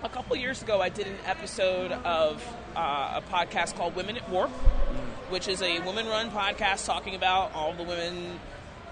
A 0.00 0.08
couple 0.08 0.36
years 0.36 0.62
ago, 0.62 0.80
I 0.80 0.90
did 0.90 1.08
an 1.08 1.18
episode 1.26 1.90
of 1.90 2.40
uh, 2.76 3.20
a 3.20 3.32
podcast 3.32 3.74
called 3.74 3.96
Women 3.96 4.16
at 4.16 4.30
Warp, 4.30 4.50
which 5.28 5.48
is 5.48 5.60
a 5.60 5.80
women-run 5.80 6.30
podcast 6.30 6.86
talking 6.86 7.16
about 7.16 7.52
all 7.52 7.72
the 7.72 7.82
women 7.82 8.38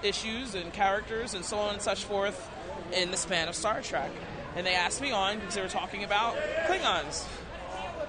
issues 0.03 0.57
and 0.57 0.73
characters 0.73 1.35
and 1.35 1.45
so 1.45 1.59
on 1.59 1.75
and 1.75 1.83
such 1.83 2.03
forth 2.03 2.51
in 2.93 3.13
the 3.13 3.17
span 3.17 3.47
of 3.47 3.55
Star 3.55 3.83
Trek. 3.83 4.11
And 4.57 4.67
they 4.67 4.75
asked 4.75 5.01
me 5.01 5.13
on 5.13 5.39
because 5.39 5.55
they 5.55 5.63
were 5.63 5.69
talking 5.69 6.03
about 6.03 6.37
Klingons. 6.67 7.25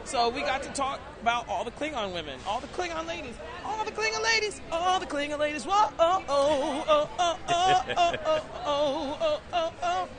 So 0.05 0.29
we 0.29 0.41
got 0.41 0.63
to 0.63 0.69
talk 0.69 0.99
about 1.21 1.47
all 1.47 1.63
the 1.65 1.71
Klingon 1.71 2.15
women, 2.15 2.39
all 2.47 2.61
the 2.61 2.67
Klingon 2.67 3.05
ladies, 3.07 3.35
all 3.63 3.85
the 3.85 3.91
Klingon 3.91 4.23
ladies, 4.23 4.59
all 4.71 4.99
the 4.99 5.05
Klingon 5.05 5.37
ladies. 5.37 5.65
Whoa, 5.65 5.91
oh, 5.99 6.23
oh, 6.27 6.83
oh, 6.87 7.09
oh, 7.19 7.37
oh, 7.47 7.83
oh, 7.95 8.15
oh, 8.25 8.43
oh, 8.65 9.17
oh, 9.21 9.41
oh, 9.53 9.73
oh. 9.83 10.09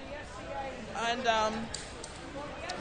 And 1.08 1.26
um, 1.26 1.66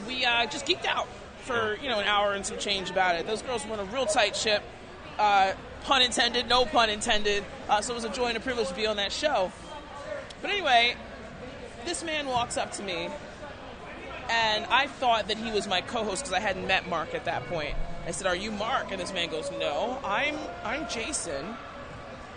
we 0.08 0.26
uh, 0.26 0.46
just 0.46 0.66
geeked 0.66 0.86
out 0.86 1.08
for 1.42 1.78
you 1.82 1.90
know 1.90 2.00
an 2.00 2.06
hour 2.06 2.34
and 2.34 2.46
some 2.46 2.58
change 2.58 2.90
about 2.90 3.16
it. 3.16 3.26
Those 3.28 3.42
girls 3.42 3.66
run 3.66 3.80
a 3.80 3.84
real 3.86 4.06
tight 4.06 4.36
ship. 4.36 4.64
Uh, 5.18 5.54
pun 5.84 6.02
intended, 6.02 6.48
no 6.48 6.66
pun 6.66 6.90
intended. 6.90 7.44
Uh, 7.68 7.82
so 7.82 7.94
it 7.94 7.96
was 7.96 8.04
a 8.04 8.10
joy 8.10 8.26
and 8.28 8.38
a 8.38 8.40
privilege 8.40 8.68
to 8.70 8.74
be 8.76 8.86
on 8.86 8.98
that 8.98 9.12
show. 9.12 9.52
But 10.42 10.50
anyway, 10.52 10.96
this 11.86 12.04
man 12.04 12.26
walks 12.28 12.56
up 12.58 12.72
to 12.74 12.84
me 12.84 13.10
And 14.30 14.66
I 14.66 14.86
thought 14.88 15.28
that 15.28 15.38
he 15.38 15.52
was 15.52 15.68
my 15.68 15.80
co-host 15.82 16.24
because 16.24 16.34
I 16.34 16.40
hadn't 16.40 16.66
met 16.66 16.88
Mark 16.88 17.14
at 17.14 17.24
that 17.26 17.46
point. 17.48 17.76
I 18.06 18.10
said, 18.12 18.26
"Are 18.26 18.36
you 18.36 18.52
Mark?" 18.52 18.92
And 18.92 19.00
this 19.00 19.12
man 19.12 19.30
goes, 19.30 19.50
"No, 19.52 20.00
I'm 20.04 20.38
I'm 20.64 20.88
Jason. 20.88 21.56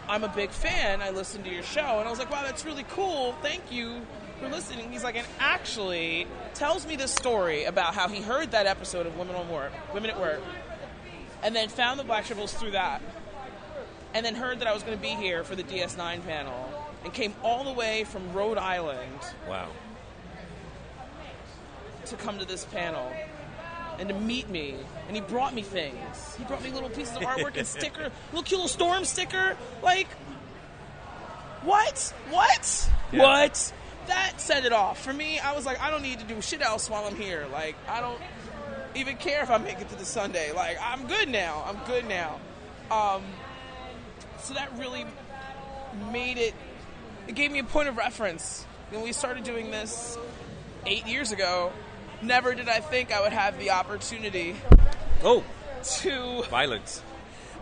I'm 0.09 0.23
a 0.23 0.29
big 0.29 0.51
fan. 0.51 1.01
I 1.01 1.11
listen 1.11 1.43
to 1.43 1.49
your 1.49 1.63
show." 1.63 1.99
And 1.99 2.07
I 2.07 2.11
was 2.11 2.19
like, 2.19 2.31
"Wow, 2.31 2.43
that's 2.43 2.65
really 2.65 2.85
cool. 2.89 3.35
Thank 3.41 3.71
you 3.71 4.05
for 4.41 4.49
listening." 4.49 4.91
He's 4.91 5.03
like, 5.03 5.15
"And 5.15 5.27
actually, 5.39 6.27
tells 6.53 6.85
me 6.85 6.95
this 6.95 7.11
story 7.11 7.63
about 7.65 7.93
how 7.95 8.07
he 8.07 8.21
heard 8.21 8.51
that 8.51 8.65
episode 8.65 9.05
of 9.05 9.17
Women 9.17 9.35
on 9.35 9.49
Work, 9.49 9.71
Women 9.93 10.09
at 10.09 10.17
Warp, 10.17 10.43
and 11.43 11.55
then 11.55 11.69
found 11.69 11.99
the 11.99 12.03
Black 12.03 12.25
Tribbles 12.25 12.49
through 12.57 12.71
that, 12.71 13.01
and 14.13 14.25
then 14.25 14.35
heard 14.35 14.59
that 14.59 14.67
I 14.67 14.73
was 14.73 14.83
going 14.83 14.97
to 14.97 15.01
be 15.01 15.09
here 15.09 15.43
for 15.43 15.55
the 15.55 15.63
DS9 15.63 16.21
panel, 16.21 16.69
and 17.03 17.13
came 17.13 17.33
all 17.43 17.63
the 17.63 17.71
way 17.71 18.03
from 18.03 18.33
Rhode 18.33 18.57
Island 18.57 19.21
Wow. 19.47 19.69
to 22.07 22.15
come 22.17 22.39
to 22.39 22.45
this 22.45 22.65
panel." 22.65 23.11
And 23.99 24.09
to 24.09 24.15
meet 24.15 24.49
me, 24.49 24.75
and 25.07 25.15
he 25.15 25.21
brought 25.21 25.53
me 25.53 25.61
things. 25.61 26.35
He 26.35 26.43
brought 26.45 26.63
me 26.63 26.71
little 26.71 26.89
pieces 26.89 27.15
of 27.17 27.21
artwork 27.21 27.55
and 27.55 27.67
sticker, 27.77 28.09
little 28.31 28.41
cute 28.41 28.51
little 28.59 28.67
storm 28.67 29.05
sticker. 29.05 29.55
Like, 29.83 30.07
what? 31.63 32.11
What? 32.31 32.89
Yeah. 33.11 33.21
What? 33.21 33.73
That 34.07 34.41
set 34.41 34.65
it 34.65 34.73
off 34.73 35.03
for 35.03 35.13
me. 35.13 35.39
I 35.39 35.53
was 35.53 35.65
like, 35.65 35.79
I 35.81 35.89
don't 35.91 36.01
need 36.01 36.19
to 36.19 36.25
do 36.25 36.41
shit 36.41 36.61
else 36.61 36.89
while 36.89 37.05
I'm 37.05 37.15
here. 37.15 37.45
Like, 37.51 37.75
I 37.87 38.01
don't 38.01 38.19
even 38.95 39.15
care 39.17 39.41
if 39.43 39.49
I 39.49 39.57
make 39.57 39.79
it 39.79 39.89
to 39.89 39.95
the 39.95 40.05
Sunday. 40.05 40.51
Like, 40.51 40.77
I'm 40.81 41.07
good 41.07 41.29
now. 41.29 41.63
I'm 41.67 41.77
good 41.85 42.07
now. 42.07 42.39
Um, 42.89 43.21
so 44.39 44.53
that 44.53 44.71
really 44.77 45.05
made 46.11 46.37
it. 46.37 46.53
It 47.27 47.35
gave 47.35 47.51
me 47.51 47.59
a 47.59 47.63
point 47.63 47.87
of 47.89 47.97
reference 47.97 48.65
when 48.89 49.01
we 49.03 49.13
started 49.13 49.43
doing 49.43 49.71
this 49.71 50.17
eight 50.85 51.05
years 51.07 51.31
ago. 51.31 51.71
Never 52.21 52.53
did 52.53 52.67
I 52.69 52.79
think 52.81 53.11
I 53.13 53.21
would 53.21 53.33
have 53.33 53.57
the 53.59 53.71
opportunity 53.71 54.55
Oh, 55.23 55.43
to. 55.99 56.43
violence. 56.49 57.01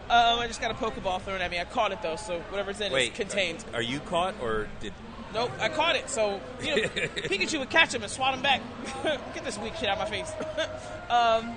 Um, 0.09 0.39
I 0.39 0.47
just 0.47 0.59
got 0.59 0.71
a 0.71 0.73
Pokeball 0.73 1.21
thrown 1.21 1.39
at 1.41 1.51
me. 1.51 1.59
I 1.59 1.65
caught 1.65 1.91
it 1.91 2.01
though, 2.01 2.15
so 2.15 2.39
whatever's 2.49 2.81
in 2.81 2.91
Wait, 2.91 3.11
is 3.11 3.17
contained. 3.17 3.63
Are 3.73 3.81
you 3.81 3.99
caught 3.99 4.33
or 4.41 4.67
did? 4.79 4.93
Nope, 5.33 5.51
I 5.59 5.69
caught 5.69 5.95
it. 5.95 6.09
So 6.09 6.41
you 6.61 6.75
know, 6.75 6.81
Pikachu 6.87 7.59
would 7.59 7.69
catch 7.69 7.93
him 7.93 8.01
and 8.01 8.11
swat 8.11 8.33
him 8.33 8.41
back. 8.41 8.61
Get 9.33 9.43
this 9.43 9.57
weak 9.59 9.75
shit 9.75 9.89
out 9.89 9.99
of 9.99 10.09
my 10.09 10.17
face. 10.17 10.31
um, 11.09 11.55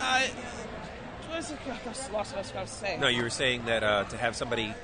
I. 0.00 0.24
It? 0.24 0.34
I 1.30 1.34
lost 1.34 2.10
what 2.10 2.34
I 2.34 2.38
was 2.38 2.50
going 2.50 2.66
to 2.66 2.72
say. 2.72 2.96
No, 2.98 3.06
you 3.06 3.22
were 3.22 3.30
saying 3.30 3.66
that 3.66 3.82
uh, 3.82 4.04
to 4.04 4.16
have 4.16 4.34
somebody 4.34 4.74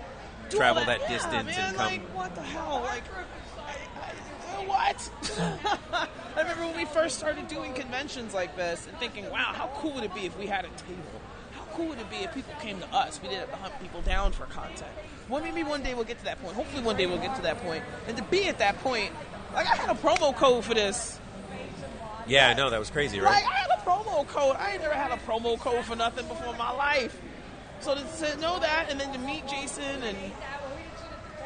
Do 0.51 0.57
travel 0.59 0.85
that, 0.85 1.01
yeah, 1.01 1.09
distance 1.09 1.57
man, 1.57 1.69
and 1.69 1.77
come. 1.77 1.87
Like, 1.87 2.03
what 2.15 2.35
the 2.35 2.43
hell? 2.43 2.83
Like, 2.85 3.03
I, 3.59 4.61
I, 4.61 4.67
what? 4.67 5.11
I 6.37 6.41
remember 6.41 6.67
when 6.67 6.77
we 6.77 6.85
first 6.85 7.19
started 7.19 7.49
doing 7.49 7.73
conventions 7.73 8.35
like 8.35 8.57
this 8.57 8.87
and 8.87 8.97
thinking, 8.99 9.29
wow, 9.31 9.53
how 9.55 9.69
cool 9.77 9.93
would 9.95 10.05
it 10.05 10.15
be 10.15 10.27
if 10.27 10.39
we 10.39 10.47
had 10.47 10.65
a 10.65 10.69
table? 10.69 11.21
Cool 11.75 11.87
would 11.87 11.99
it 11.99 12.11
be 12.11 12.17
if 12.17 12.35
people 12.35 12.55
came 12.61 12.79
to 12.81 12.89
us? 12.95 13.21
We 13.23 13.29
didn't 13.29 13.49
have 13.49 13.51
to 13.51 13.57
hunt 13.57 13.83
people 13.83 14.01
down 14.03 14.33
for 14.33 14.47
content. 14.47 14.91
Well, 15.29 15.43
maybe 15.43 15.63
one 15.63 15.83
day 15.83 15.95
we'll 15.95 16.05
get 16.05 16.19
to 16.19 16.25
that 16.25 16.41
point. 16.43 16.55
Hopefully, 16.55 16.83
one 16.83 16.97
day 16.97 17.07
we'll 17.07 17.19
get 17.19 17.35
to 17.37 17.43
that 17.43 17.59
point. 17.59 17.83
And 18.07 18.17
to 18.17 18.23
be 18.25 18.49
at 18.49 18.59
that 18.59 18.79
point, 18.79 19.11
like, 19.55 19.67
I 19.67 19.77
had 19.77 19.91
a 19.91 19.95
promo 19.95 20.35
code 20.35 20.65
for 20.65 20.75
this. 20.75 21.19
yeah, 22.27 22.49
I 22.49 22.55
know 22.55 22.71
that 22.71 22.79
was 22.79 22.91
crazy, 22.91 23.21
right? 23.21 23.43
Like, 23.43 23.45
I 23.45 23.57
had 23.57 23.71
a 23.71 23.83
promo 23.83 24.27
code. 24.27 24.57
I 24.57 24.73
ain't 24.73 24.83
never 24.83 24.95
had 24.95 25.13
a 25.13 25.17
promo 25.23 25.59
code 25.59 25.85
for 25.85 25.97
nothing 25.97 26.27
before 26.29 26.53
in 26.53 26.59
my 26.59 26.73
life. 26.73 27.21
So 27.81 27.95
to, 27.95 28.01
to 28.01 28.37
know 28.41 28.59
that 28.61 28.87
and 28.91 29.01
then 29.01 29.13
to 29.13 29.19
meet 29.19 29.47
Jason 29.47 30.03
and, 30.03 30.17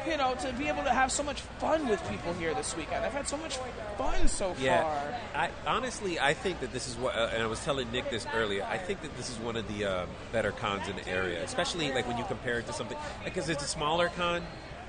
you 0.09 0.17
know, 0.17 0.33
to 0.35 0.51
be 0.53 0.67
able 0.67 0.83
to 0.83 0.89
have 0.91 1.11
so 1.11 1.23
much 1.23 1.41
fun 1.59 1.87
with 1.87 2.01
people 2.09 2.33
here 2.33 2.53
this 2.53 2.75
weekend. 2.75 3.05
I've 3.05 3.13
had 3.13 3.27
so 3.27 3.37
much 3.37 3.57
fun 3.97 4.27
so 4.27 4.55
Yeah, 4.59 4.81
far. 4.83 5.15
I 5.35 5.49
honestly 5.67 6.19
I 6.19 6.33
think 6.33 6.59
that 6.61 6.73
this 6.73 6.87
is 6.87 6.95
what, 6.97 7.15
uh, 7.15 7.29
and 7.33 7.43
I 7.43 7.45
was 7.47 7.63
telling 7.63 7.91
Nick 7.91 8.09
this 8.09 8.25
earlier. 8.33 8.63
I 8.69 8.77
think 8.77 9.01
that 9.01 9.15
this 9.17 9.29
is 9.29 9.37
one 9.37 9.55
of 9.55 9.67
the 9.67 9.85
uh, 9.85 10.05
better 10.31 10.51
cons 10.51 10.87
in 10.87 10.95
the 10.95 11.07
area, 11.07 11.43
especially 11.43 11.91
like 11.91 12.07
when 12.07 12.17
you 12.17 12.25
compare 12.25 12.59
it 12.59 12.67
to 12.67 12.73
something 12.73 12.97
because 13.23 13.49
it's 13.49 13.63
a 13.63 13.67
smaller 13.67 14.09
con, 14.09 14.41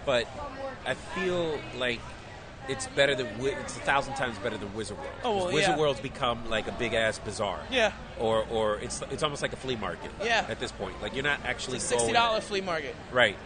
but 0.07 0.27
I 0.87 0.95
feel 0.95 1.59
like 1.79 2.01
it's 2.69 2.87
better 2.89 3.15
than 3.15 3.27
it's 3.41 3.77
a 3.77 3.81
thousand 3.81 4.15
times 4.15 4.39
better 4.39 4.57
than 4.57 4.73
Wizard 4.75 4.97
World. 4.99 5.11
Oh, 5.25 5.37
well, 5.37 5.47
Wizard 5.53 5.71
yeah. 5.71 5.79
World's 5.79 6.01
become 6.01 6.49
like 6.49 6.69
a 6.69 6.73
big 6.73 6.95
ass 6.95 7.19
bazaar. 7.19 7.59
Yeah. 7.71 7.93
Or 8.19 8.47
or 8.51 8.79
it's 8.79 9.03
it's 9.11 9.23
almost 9.23 9.43
like 9.43 9.53
a 9.53 9.57
flea 9.57 9.77
market. 9.77 10.11
Yeah. 10.23 10.47
At 10.49 10.61
this 10.61 10.71
point, 10.73 11.01
like 11.03 11.15
you're 11.15 11.25
not 11.25 11.41
actually 11.45 11.77
It's 11.79 11.91
a 11.91 11.97
$60 11.97 12.43
flea 12.43 12.61
market. 12.61 12.95
right. 13.13 13.37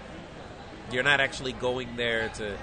You're 0.93 1.03
not 1.03 1.21
actually 1.21 1.53
going 1.53 1.97
there 1.97 2.29
to 2.31 2.57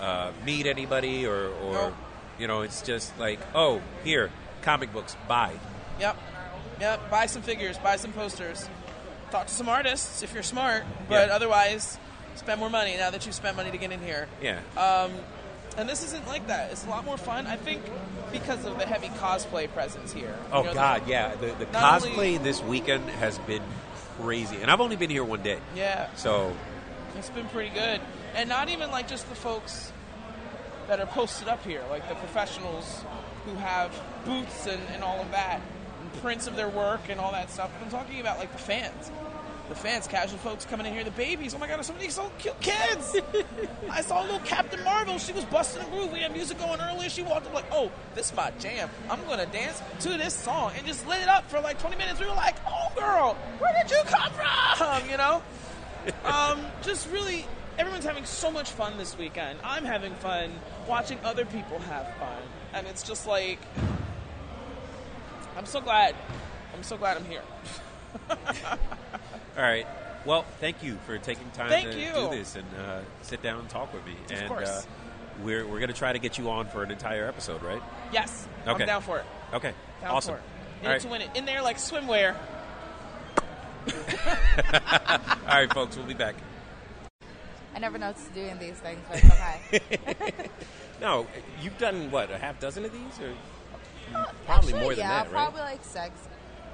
uh, 0.00 0.32
meet 0.44 0.66
anybody 0.66 1.26
or 1.26 1.48
or 1.64 1.72
Nope. 1.72 1.94
you 2.38 2.46
know 2.46 2.62
it's 2.62 2.82
just 2.82 3.16
like 3.18 3.38
oh 3.54 3.80
here 4.04 4.30
comic 4.62 4.92
books 4.92 5.16
buy. 5.26 5.52
Yep. 6.00 6.16
Yep. 6.80 7.10
Buy 7.10 7.26
some 7.26 7.42
figures, 7.42 7.78
buy 7.78 7.96
some 7.96 8.12
posters. 8.12 8.68
Talk 9.30 9.46
to 9.46 9.52
some 9.54 9.68
artists 9.68 10.22
if 10.22 10.32
you're 10.32 10.42
smart, 10.42 10.84
but 11.08 11.28
Yeah. 11.28 11.34
otherwise, 11.34 11.98
spend 12.36 12.60
more 12.60 12.70
money 12.70 12.96
now 12.96 13.10
that 13.10 13.26
you've 13.26 13.34
spent 13.34 13.56
money 13.56 13.70
to 13.70 13.76
get 13.78 13.92
in 13.92 14.00
here. 14.00 14.26
Yeah. 14.42 14.60
Um, 14.76 15.12
and 15.76 15.88
this 15.88 16.02
isn't 16.04 16.26
like 16.26 16.46
that. 16.48 16.70
It's 16.72 16.84
a 16.86 16.88
lot 16.88 17.04
more 17.04 17.16
fun, 17.18 17.46
I 17.46 17.56
think, 17.56 17.82
because 18.32 18.64
of 18.64 18.78
the 18.78 18.86
heavy 18.86 19.08
cosplay 19.08 19.70
presence 19.72 20.12
here. 20.12 20.34
Oh 20.52 20.60
You 20.62 20.68
know, 20.68 20.74
God, 20.74 21.02
yeah. 21.08 21.34
The, 21.34 21.46
the 21.58 21.66
cosplay 21.66 22.12
only- 22.12 22.38
this 22.38 22.62
weekend 22.62 23.08
has 23.10 23.38
been 23.40 23.62
crazy, 24.20 24.56
and 24.62 24.70
I've 24.70 24.80
only 24.80 24.96
been 24.96 25.10
here 25.10 25.24
one 25.24 25.42
day, 25.42 25.58
Yeah, 25.76 26.08
so 26.16 26.52
it's 27.18 27.30
been 27.30 27.48
pretty 27.48 27.74
good. 27.74 28.00
And 28.34 28.48
not 28.48 28.68
even 28.68 28.90
like 28.90 29.08
just 29.08 29.28
the 29.28 29.34
folks 29.34 29.92
that 30.86 31.00
are 31.00 31.06
posted 31.06 31.48
up 31.48 31.64
here, 31.64 31.82
like 31.90 32.08
the 32.08 32.14
professionals 32.14 33.04
who 33.44 33.54
have 33.56 33.92
booths 34.24 34.66
and, 34.66 34.80
and 34.94 35.02
all 35.02 35.20
of 35.20 35.30
that, 35.32 35.60
and 36.00 36.22
prints 36.22 36.46
of 36.46 36.56
their 36.56 36.68
work 36.68 37.00
and 37.08 37.20
all 37.20 37.32
that 37.32 37.50
stuff. 37.50 37.70
I'm 37.82 37.90
talking 37.90 38.20
about 38.20 38.38
like 38.38 38.52
the 38.52 38.58
fans. 38.58 39.10
The 39.68 39.74
fans, 39.74 40.06
casual 40.06 40.38
folks 40.38 40.64
coming 40.64 40.86
in 40.86 40.94
here, 40.94 41.04
the 41.04 41.10
babies. 41.10 41.54
Oh 41.54 41.58
my 41.58 41.66
god, 41.66 41.76
there's 41.76 41.88
so 41.88 41.92
many 41.92 42.08
so 42.08 42.32
cute 42.38 42.58
kids! 42.58 43.16
I 43.90 44.00
saw 44.00 44.22
a 44.22 44.24
little 44.24 44.38
Captain 44.40 44.82
Marvel. 44.82 45.18
She 45.18 45.32
was 45.32 45.44
busting 45.44 45.82
a 45.82 45.90
groove. 45.90 46.10
We 46.10 46.20
had 46.20 46.32
music 46.32 46.58
going 46.58 46.80
earlier. 46.80 47.10
She 47.10 47.22
walked 47.22 47.46
up 47.46 47.52
like, 47.52 47.66
"Oh, 47.70 47.90
this 48.14 48.30
is 48.30 48.36
my 48.36 48.50
jam. 48.60 48.88
I'm 49.10 49.22
gonna 49.26 49.44
dance 49.44 49.82
to 50.00 50.08
this 50.16 50.32
song," 50.32 50.72
and 50.78 50.86
just 50.86 51.06
lit 51.06 51.20
it 51.20 51.28
up 51.28 51.50
for 51.50 51.60
like 51.60 51.78
20 51.80 51.96
minutes. 51.96 52.18
We 52.18 52.24
were 52.24 52.32
like, 52.32 52.56
"Oh, 52.66 52.90
girl, 52.96 53.34
where 53.58 53.74
did 53.74 53.90
you 53.90 54.02
come 54.06 54.32
from?" 54.32 55.10
You 55.10 55.18
know 55.18 55.42
um, 56.24 56.60
just 56.82 57.10
really, 57.10 57.46
everyone's 57.78 58.04
having 58.04 58.24
so 58.24 58.50
much 58.50 58.70
fun 58.70 58.96
this 58.98 59.16
weekend. 59.16 59.58
I'm 59.64 59.84
having 59.84 60.14
fun 60.16 60.50
watching 60.86 61.18
other 61.24 61.44
people 61.44 61.78
have 61.80 62.06
fun, 62.16 62.42
and 62.74 62.86
it's 62.86 63.02
just 63.02 63.26
like, 63.26 63.58
I'm 65.56 65.66
so 65.66 65.80
glad. 65.80 66.14
I'm 66.74 66.82
so 66.82 66.96
glad 66.96 67.16
I'm 67.16 67.24
here. 67.24 67.42
all 68.30 68.36
right. 69.56 69.86
Well, 70.24 70.44
thank 70.60 70.82
you 70.82 70.98
for 71.06 71.16
taking 71.18 71.48
time 71.50 71.68
Thank 71.68 71.90
to 71.92 71.98
you. 72.00 72.12
do 72.12 72.30
this 72.30 72.56
and 72.56 72.66
uh, 72.78 73.00
sit 73.22 73.42
down 73.42 73.60
and 73.60 73.68
talk 73.68 73.92
with 73.92 74.04
me. 74.04 74.14
Of 74.26 74.32
and 74.32 74.48
course. 74.48 74.68
Uh, 74.68 74.82
we're 75.42 75.66
we're 75.66 75.80
gonna 75.80 75.92
try 75.92 76.12
to 76.12 76.18
get 76.18 76.36
you 76.36 76.50
on 76.50 76.66
for 76.68 76.82
an 76.82 76.90
entire 76.90 77.26
episode, 77.26 77.62
right? 77.62 77.82
Yes, 78.12 78.46
Okay. 78.66 78.82
I'm 78.82 78.86
down 78.86 79.02
for 79.02 79.18
it. 79.18 79.24
Okay. 79.54 79.72
Down 80.02 80.10
awesome. 80.10 80.34
for 80.34 80.40
it. 80.40 80.42
All 80.42 80.82
Need 80.82 80.88
right. 80.88 81.00
to 81.00 81.08
win 81.08 81.22
it 81.22 81.30
in 81.34 81.44
there 81.44 81.62
like 81.62 81.76
swimwear. 81.78 82.36
All 85.48 85.54
right, 85.54 85.72
folks. 85.72 85.96
We'll 85.96 86.06
be 86.06 86.14
back. 86.14 86.34
I 87.74 87.78
never 87.78 87.98
know 87.98 88.08
what 88.08 88.16
to 88.16 88.32
do 88.32 88.40
in 88.40 88.58
these 88.58 88.74
things, 88.74 88.98
but 89.08 89.22
it's 89.22 89.80
okay. 89.80 90.50
No, 91.00 91.26
you've 91.62 91.78
done 91.78 92.10
what 92.10 92.30
a 92.30 92.38
half 92.38 92.58
dozen 92.58 92.84
of 92.84 92.92
these, 92.92 93.20
or 93.20 93.32
probably 94.10 94.72
Actually, 94.72 94.72
more 94.80 94.90
than 94.90 94.98
yeah, 94.98 95.08
that, 95.24 95.32
right? 95.32 95.44
probably 95.44 95.60
like 95.60 95.84
six. 95.84 96.10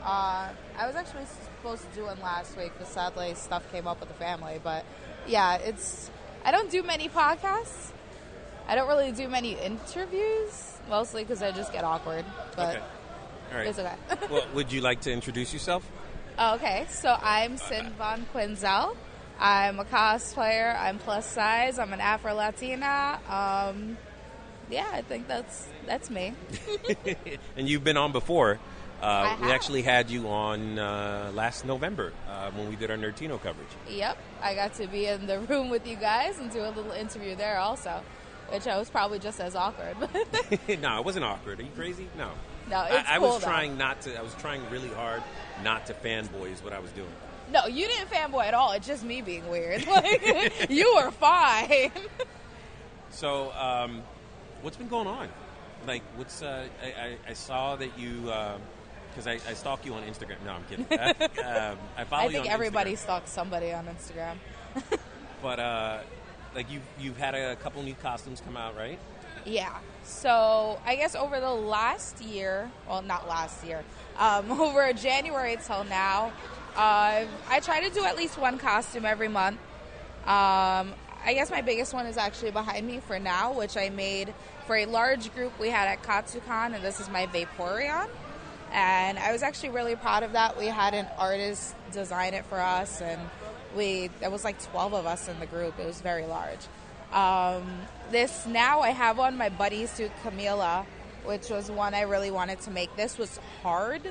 Uh, 0.03 0.49
I 0.79 0.87
was 0.87 0.97
actually 0.97 1.25
supposed 1.27 1.89
to 1.91 1.95
do 1.95 2.05
one 2.05 2.21
last 2.21 2.57
week, 2.57 2.73
but 2.79 2.87
sadly 2.87 3.35
stuff 3.35 3.71
came 3.71 3.87
up 3.87 4.01
with 4.01 4.09
the 4.09 4.15
family. 4.15 4.61
But 4.63 4.85
yeah, 5.27 5.57
it's 5.57 6.11
I 6.45 6.53
don't 6.53 6.71
do 6.71 6.83
many 6.83 7.09
podcasts. 7.09 7.91
I 8.67 8.75
don't 8.75 8.89
really 8.89 9.13
do 9.13 9.29
many 9.29 9.53
interviews, 9.53 10.79
mostly 10.89 11.23
because 11.23 11.43
I 11.43 11.51
just 11.53 11.73
get 11.73 11.85
awkward. 11.85 12.25
But 12.57 12.77
okay. 12.77 12.85
All 13.51 13.59
right. 13.59 13.67
it's 13.67 13.79
okay. 13.79 13.95
well, 14.31 14.47
would 14.55 14.73
you 14.73 14.81
like 14.81 15.03
to 15.03 15.13
introduce 15.13 15.53
yourself? 15.53 15.87
Oh, 16.37 16.57
okay, 16.57 16.87
so 16.89 17.17
I'm 17.23 17.57
Sin 17.59 17.93
Von 17.97 18.27
Quinzel. 18.35 18.97
I'm 19.39 19.79
a 19.79 19.85
cosplayer. 19.85 20.77
I'm 20.77 20.99
plus 20.99 21.27
size. 21.27 21.79
I'm 21.79 21.93
an 21.93 22.01
Afro 22.01 22.35
Latina. 22.35 23.21
Um, 23.29 23.97
yeah, 24.69 24.89
I 24.93 25.03
think 25.03 25.29
that's 25.29 25.69
that's 25.87 26.11
me. 26.11 26.35
and 27.57 27.69
you've 27.69 27.85
been 27.85 27.97
on 27.97 28.11
before. 28.11 28.59
Uh, 29.01 29.37
we 29.43 29.53
actually 29.53 29.83
had 29.83 30.11
you 30.11 30.27
on 30.29 30.77
uh, 30.79 31.31
last 31.35 31.65
November 31.65 32.13
uh, 32.29 32.51
when 32.53 32.69
we 32.69 32.75
did 32.75 32.91
our 32.91 32.97
Nerdtino 32.97 33.41
coverage. 33.41 33.69
Yep, 33.89 34.19
I 34.43 34.57
got 34.57 34.75
to 34.75 34.89
be 34.89 35.07
in 35.07 35.27
the 35.27 35.39
room 35.49 35.69
with 35.69 35.87
you 35.87 35.95
guys 35.95 36.39
and 36.41 36.51
do 36.51 36.63
a 36.65 36.71
little 36.71 36.93
interview 36.93 37.37
there 37.37 37.59
also, 37.59 38.03
which 38.51 38.67
I 38.67 38.77
was 38.77 38.91
probably 38.91 39.21
just 39.21 39.41
as 39.41 39.55
awkward. 39.55 39.97
no, 40.81 40.99
it 40.99 41.05
wasn't 41.05 41.27
awkward. 41.27 41.61
Are 41.61 41.63
you 41.63 41.71
crazy? 41.77 42.09
No. 42.19 42.31
No, 42.71 42.77
I, 42.77 43.01
it's 43.01 43.09
I 43.09 43.19
cool 43.19 43.29
was 43.29 43.41
though. 43.41 43.47
trying 43.49 43.77
not 43.79 44.01
to. 44.03 44.19
I 44.19 44.23
was 44.23 44.35
trying 44.35 44.61
really 44.71 44.89
hard 44.91 45.23
not 45.63 45.87
to 45.87 45.95
fanboy. 45.95 46.53
Is 46.53 46.63
what 46.63 46.73
I 46.73 46.79
was 46.81 46.91
doing. 46.93 47.09
No, 47.53 47.67
you 47.67 47.87
didn't 47.87 48.09
fanboy 48.11 48.45
at 48.47 48.55
all. 48.55 48.73
It's 48.73 48.87
just 48.87 49.05
me 49.05 49.21
being 49.21 49.49
weird. 49.49 49.87
Like, 49.87 50.67
you 50.71 50.95
were 50.97 51.11
fine. 51.11 51.91
So, 53.11 53.53
um, 53.53 54.03
what's 54.63 54.77
been 54.77 54.89
going 54.89 55.07
on? 55.07 55.29
like 55.87 56.03
what's 56.17 56.43
uh, 56.43 56.67
I, 56.83 56.87
I, 56.87 57.17
I 57.29 57.33
saw 57.35 57.77
that 57.77 57.97
you 57.99 58.23
because 59.11 59.27
I, 59.27 59.35
I 59.49 59.55
stalk 59.55 59.85
you 59.87 59.95
on 59.95 60.03
Instagram. 60.03 60.37
No, 60.45 60.53
I'm 60.53 60.65
kidding. 60.65 60.87
um, 61.45 61.79
I 61.97 62.05
follow 62.05 62.29
I 62.29 62.33
think 62.33 62.51
everybody 62.51 62.95
Instagram. 62.95 62.99
stalks 62.99 63.31
somebody 63.31 63.73
on 63.73 63.87
Instagram. 63.87 64.37
But 65.43 65.61
uh, 65.61 65.99
like 66.55 66.71
you 66.73 66.81
you've 66.99 67.19
had 67.19 67.35
a 67.35 67.55
couple 67.57 67.83
new 67.83 67.95
costumes 67.95 68.41
come 68.45 68.57
out, 68.57 68.77
right? 68.77 68.99
Yeah. 69.45 69.77
So 70.05 70.79
I 70.85 70.97
guess 70.97 71.15
over 71.15 71.41
the 71.41 71.51
last 71.51 72.23
year, 72.23 72.71
well, 72.89 73.03
not 73.03 73.29
last 73.29 73.65
year, 73.65 73.85
um, 74.19 74.51
over 74.61 74.93
January 74.93 75.57
till 75.65 75.85
now, 75.85 76.33
uh, 76.77 77.25
I 77.49 77.61
try 77.63 77.87
to 77.87 77.95
do 77.95 78.05
at 78.05 78.17
least 78.17 78.39
one 78.39 78.59
costume 78.59 79.05
every 79.05 79.29
month. 79.29 79.59
Um, 80.27 80.95
I 81.27 81.33
guess 81.35 81.51
my 81.51 81.63
biggest 81.63 81.95
one 81.95 82.07
is 82.07 82.17
actually 82.17 82.51
behind 82.51 82.87
me 82.87 83.01
for 83.01 83.19
now, 83.19 83.53
which 83.53 83.77
I 83.77 83.89
made 83.89 84.35
for 84.67 84.77
a 84.77 84.87
large 84.87 85.35
group 85.35 85.59
we 85.59 85.71
had 85.71 85.89
at 85.89 86.03
Katsucon, 86.03 86.75
and 86.75 86.83
this 86.83 87.01
is 87.01 87.09
my 87.09 87.27
Vaporeon. 87.27 88.09
And 88.73 89.19
I 89.19 89.33
was 89.33 89.43
actually 89.43 89.71
really 89.71 89.97
proud 89.97 90.23
of 90.23 90.33
that. 90.33 90.59
We 90.59 90.67
had 90.67 90.95
an 90.95 91.07
artist 91.17 91.75
design 91.93 92.35
it 92.35 92.45
for 92.47 92.59
us, 92.59 93.01
and 93.01 93.21
we 93.77 94.11
there 94.21 94.31
was 94.31 94.45
like 94.45 94.61
12 94.71 94.95
of 94.95 95.07
us 95.07 95.29
in 95.29 95.39
the 95.41 95.47
group. 95.47 95.79
It 95.79 95.87
was 95.87 96.01
very 96.01 96.27
large. 96.27 96.61
Um, 97.15 97.63
this 98.11 98.45
now 98.47 98.81
I 98.81 98.91
have 98.91 99.21
on 99.21 99.39
my 99.39 99.49
bunny 99.49 99.87
suit 99.87 100.11
Camila, 100.25 100.85
which 101.25 101.49
was 101.49 101.71
one 101.71 101.95
I 101.95 102.03
really 102.03 102.31
wanted 102.31 102.61
to 102.63 102.71
make. 102.71 102.95
This 102.97 103.17
was 103.17 103.39
hard 103.63 104.03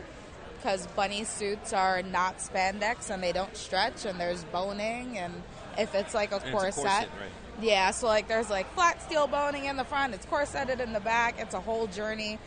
because 0.55 0.87
bunny 0.87 1.25
suits 1.25 1.73
are 1.73 2.01
not 2.01 2.37
spandex 2.37 3.09
and 3.09 3.21
they 3.21 3.33
don't 3.33 3.55
stretch, 3.57 4.05
and 4.05 4.17
there's 4.19 4.45
boning, 4.45 5.17
and 5.17 5.33
if 5.77 5.93
it's 5.93 6.13
like 6.13 6.31
a 6.31 6.37
it's 6.37 6.45
a 6.45 6.51
corset, 6.51 6.75
corset, 6.75 7.09
right. 7.19 7.29
yeah, 7.61 7.91
so 7.91 8.07
like 8.07 8.29
there's 8.29 8.49
like 8.49 8.73
flat 8.73 9.01
steel 9.01 9.27
boning 9.27 9.65
in 9.65 9.75
the 9.75 9.83
front, 9.83 10.13
it's 10.13 10.25
corseted 10.25 10.79
in 10.79 10.93
the 10.93 11.01
back. 11.01 11.35
It's 11.39 11.53
a 11.53 11.59
whole 11.59 11.87
journey, 11.87 12.39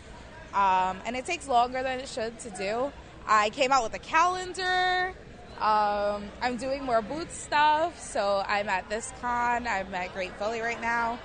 um, 0.54 0.98
and 1.04 1.14
it 1.14 1.26
takes 1.26 1.46
longer 1.46 1.82
than 1.82 2.00
it 2.00 2.08
should 2.08 2.38
to 2.40 2.50
do. 2.50 2.90
I 3.28 3.50
came 3.50 3.72
out 3.72 3.82
with 3.82 3.94
a 3.94 3.98
calendar. 3.98 5.12
Um, 5.60 6.24
I'm 6.42 6.56
doing 6.58 6.84
more 6.84 7.00
booth 7.00 7.32
stuff, 7.34 7.98
so 8.00 8.44
I'm 8.46 8.68
at 8.68 8.88
this 8.90 9.12
con. 9.20 9.66
I'm 9.66 9.94
at 9.94 10.12
Great 10.12 10.36
Philly 10.38 10.60
right 10.60 10.80
now. 10.80 11.18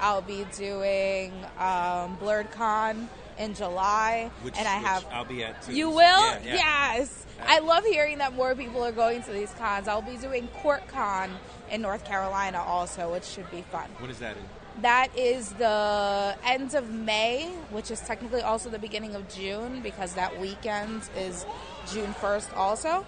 I'll 0.00 0.22
be 0.22 0.44
doing 0.56 1.32
um, 1.58 2.16
BlerdCon 2.18 3.06
in 3.38 3.54
July, 3.54 4.30
Which, 4.42 4.56
and 4.58 4.66
I 4.66 4.74
have 4.76 5.06
I'll 5.12 5.24
be 5.24 5.44
at 5.44 5.62
too. 5.62 5.74
you 5.74 5.90
will? 5.90 5.98
yeah, 5.98 6.40
yeah. 6.44 6.54
Yes. 6.54 7.26
I 7.46 7.60
love 7.60 7.84
hearing 7.84 8.18
that 8.18 8.34
more 8.34 8.54
people 8.54 8.82
are 8.84 8.92
going 8.92 9.22
to 9.22 9.32
these 9.32 9.52
cons. 9.58 9.88
I'll 9.88 10.02
be 10.02 10.16
doing 10.16 10.48
Court 10.62 10.86
Con 10.88 11.30
in 11.70 11.82
North 11.82 12.04
Carolina 12.04 12.62
also, 12.62 13.12
which 13.12 13.24
should 13.24 13.50
be 13.50 13.62
fun. 13.62 13.88
What 13.98 14.10
is 14.10 14.18
that 14.18 14.36
in? 14.36 14.42
That 14.82 15.16
is 15.16 15.52
the 15.52 16.36
end 16.44 16.74
of 16.74 16.90
May, 16.90 17.46
which 17.70 17.90
is 17.90 18.00
technically 18.00 18.42
also 18.42 18.68
the 18.68 18.78
beginning 18.78 19.14
of 19.14 19.26
June 19.28 19.80
because 19.80 20.14
that 20.14 20.38
weekend 20.38 21.02
is 21.16 21.46
June 21.90 22.14
1st 22.20 22.56
also. 22.56 23.06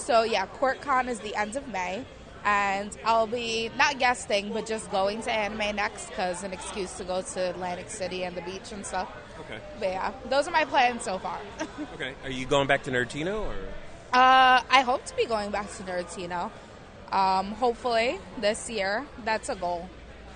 So 0.00 0.22
yeah, 0.22 0.46
CourtCon 0.46 1.08
is 1.08 1.20
the 1.20 1.34
end 1.34 1.56
of 1.56 1.68
May. 1.68 2.04
And 2.42 2.96
I'll 3.04 3.26
be 3.26 3.70
not 3.76 3.98
guesting, 3.98 4.52
but 4.54 4.64
just 4.64 4.90
going 4.90 5.20
to 5.22 5.30
Anime 5.30 5.76
Next 5.76 6.08
because 6.08 6.42
an 6.42 6.54
excuse 6.54 6.90
to 6.96 7.04
go 7.04 7.20
to 7.20 7.50
Atlantic 7.50 7.90
City 7.90 8.24
and 8.24 8.34
the 8.34 8.40
beach 8.40 8.72
and 8.72 8.84
stuff. 8.84 9.12
Okay. 9.40 9.58
But 9.78 9.88
yeah, 9.88 10.12
those 10.30 10.48
are 10.48 10.50
my 10.50 10.64
plans 10.64 11.02
so 11.02 11.18
far. 11.18 11.38
Okay. 11.94 12.14
Are 12.24 12.30
you 12.30 12.46
going 12.46 12.66
back 12.66 12.82
to 12.84 12.90
Nerdtino 12.90 13.42
or? 13.42 13.54
Uh, 14.12 14.62
I 14.70 14.80
hope 14.80 15.04
to 15.04 15.16
be 15.16 15.26
going 15.26 15.50
back 15.50 15.70
to 15.76 15.82
Nerdtino. 15.82 16.50
Um, 17.12 17.52
hopefully 17.52 18.18
this 18.38 18.70
year. 18.70 19.04
That's 19.24 19.50
a 19.50 19.54
goal. 19.54 19.88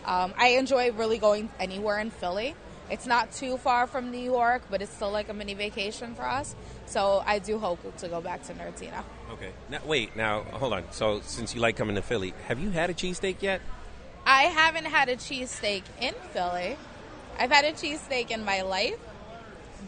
Um, 0.04 0.34
I 0.36 0.48
enjoy 0.58 0.92
really 0.92 1.16
going 1.16 1.48
anywhere 1.58 1.98
in 2.00 2.10
Philly. 2.10 2.54
It's 2.90 3.06
not 3.06 3.32
too 3.32 3.56
far 3.56 3.86
from 3.86 4.10
New 4.10 4.18
York, 4.18 4.62
but 4.70 4.82
it's 4.82 4.92
still 4.92 5.10
like 5.10 5.30
a 5.30 5.34
mini 5.34 5.54
vacation 5.54 6.14
for 6.14 6.26
us. 6.26 6.54
So 6.84 7.22
I 7.24 7.38
do 7.38 7.58
hope 7.58 7.96
to 7.96 8.08
go 8.08 8.20
back 8.20 8.42
to 8.44 8.52
Nerdtino. 8.52 9.02
Okay. 9.32 9.50
Now 9.70 9.80
wait. 9.84 10.16
Now 10.16 10.42
hold 10.42 10.72
on. 10.72 10.84
So 10.92 11.20
since 11.22 11.54
you 11.54 11.60
like 11.60 11.76
coming 11.76 11.96
to 11.96 12.02
Philly, 12.02 12.34
have 12.46 12.60
you 12.60 12.70
had 12.70 12.90
a 12.90 12.94
cheesesteak 12.94 13.36
yet? 13.40 13.60
I 14.26 14.44
haven't 14.44 14.86
had 14.86 15.08
a 15.08 15.16
cheesesteak 15.16 15.82
in 16.00 16.14
Philly. 16.32 16.76
I've 17.38 17.50
had 17.50 17.64
a 17.64 17.72
cheesesteak 17.72 18.30
in 18.30 18.44
my 18.44 18.62
life, 18.62 18.98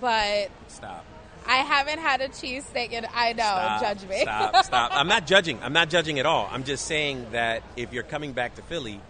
but 0.00 0.50
Stop. 0.68 1.04
I 1.46 1.56
haven't 1.58 2.00
had 2.00 2.20
a 2.20 2.28
cheesesteak 2.28 2.90
in. 2.90 3.06
I 3.14 3.32
know, 3.32 3.44
Stop, 3.44 3.80
judge 3.80 4.08
me. 4.08 4.20
Stop, 4.22 4.64
stop. 4.64 4.90
I'm 4.92 5.08
not 5.08 5.26
judging. 5.28 5.62
I'm 5.62 5.72
not 5.72 5.88
judging 5.88 6.18
at 6.18 6.26
all. 6.26 6.48
I'm 6.50 6.64
just 6.64 6.86
saying 6.86 7.26
that 7.32 7.62
if 7.76 7.92
you're 7.92 8.02
coming 8.02 8.32
back 8.32 8.56
to 8.56 8.62
Philly, 8.62 9.00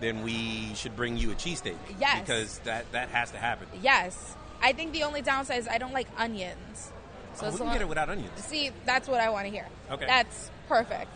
then 0.00 0.22
we 0.24 0.74
should 0.74 0.96
bring 0.96 1.16
you 1.16 1.30
a 1.30 1.34
cheesesteak. 1.34 1.76
Yes. 2.00 2.20
Because 2.20 2.58
that, 2.60 2.90
that 2.92 3.08
has 3.10 3.30
to 3.30 3.38
happen. 3.38 3.68
Yes. 3.80 4.36
I 4.60 4.72
think 4.72 4.92
the 4.92 5.04
only 5.04 5.22
downside 5.22 5.58
is 5.58 5.68
I 5.68 5.78
don't 5.78 5.92
like 5.92 6.08
onions. 6.18 6.90
So 7.36 7.42
we 7.46 7.48
it's 7.48 7.58
can 7.58 7.72
get 7.72 7.80
it 7.82 7.88
without 7.88 8.08
onions. 8.08 8.30
See, 8.44 8.70
that's 8.86 9.08
what 9.08 9.20
I 9.20 9.30
want 9.30 9.46
to 9.46 9.50
hear. 9.52 9.66
Okay. 9.90 10.06
That's 10.06 10.50
perfect. 10.68 11.10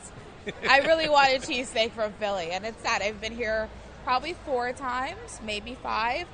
I 0.68 0.78
really 0.80 1.08
want 1.16 1.28
a 1.34 1.38
cheesesteak 1.40 1.92
from 1.92 2.12
Philly, 2.14 2.50
and 2.50 2.64
it's 2.66 2.82
sad. 2.82 3.02
I've 3.02 3.20
been 3.20 3.34
here 3.36 3.68
probably 4.04 4.34
four 4.46 4.72
times, 4.72 5.40
maybe 5.44 5.76
five, 5.82 6.26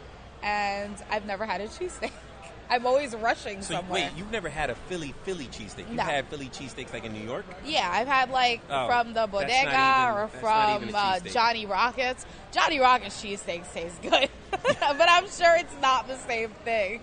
and 0.43 0.95
I've 1.11 1.27
never 1.27 1.45
had 1.47 1.61
a 1.61 1.67
cheesesteak. 1.69 2.11
I'm 2.71 2.87
always 2.87 3.15
rushing 3.15 3.61
So 3.61 3.75
somewhere. 3.75 4.05
wait, 4.05 4.13
you've 4.17 4.31
never 4.31 4.49
had 4.49 4.71
a 4.71 4.75
Philly 4.75 5.15
Philly 5.25 5.47
cheesesteak? 5.49 5.81
You've 5.81 5.91
No. 5.91 6.03
had 6.03 6.27
Philly 6.29 6.47
cheesesteaks 6.49 6.95
like 6.95 7.05
in 7.05 7.13
New 7.13 7.23
York? 7.23 7.45
Yeah, 7.67 7.89
I've 7.93 8.07
had 8.09 8.31
like 8.31 8.63
Oh, 8.71 8.87
from 8.87 9.13
the 9.13 9.27
bodega 9.27 9.53
even- 9.61 9.69
or 9.69 10.31
that's 10.33 10.43
not 10.43 10.77
even 10.77 10.89
from 10.89 10.97
uh. 10.97 11.21
Johnny 11.31 11.67
Rockets. 11.67 12.25
Johnny 12.53 12.79
Rockets 12.81 13.23
cheesesteaks 13.23 13.71
taste 13.75 14.01
good, 14.01 14.31
but 14.51 15.09
I'm 15.09 15.29
sure 15.29 15.55
it's 15.57 15.75
not 15.83 16.09
the 16.09 16.17
same 16.17 16.49
thing. 16.65 17.03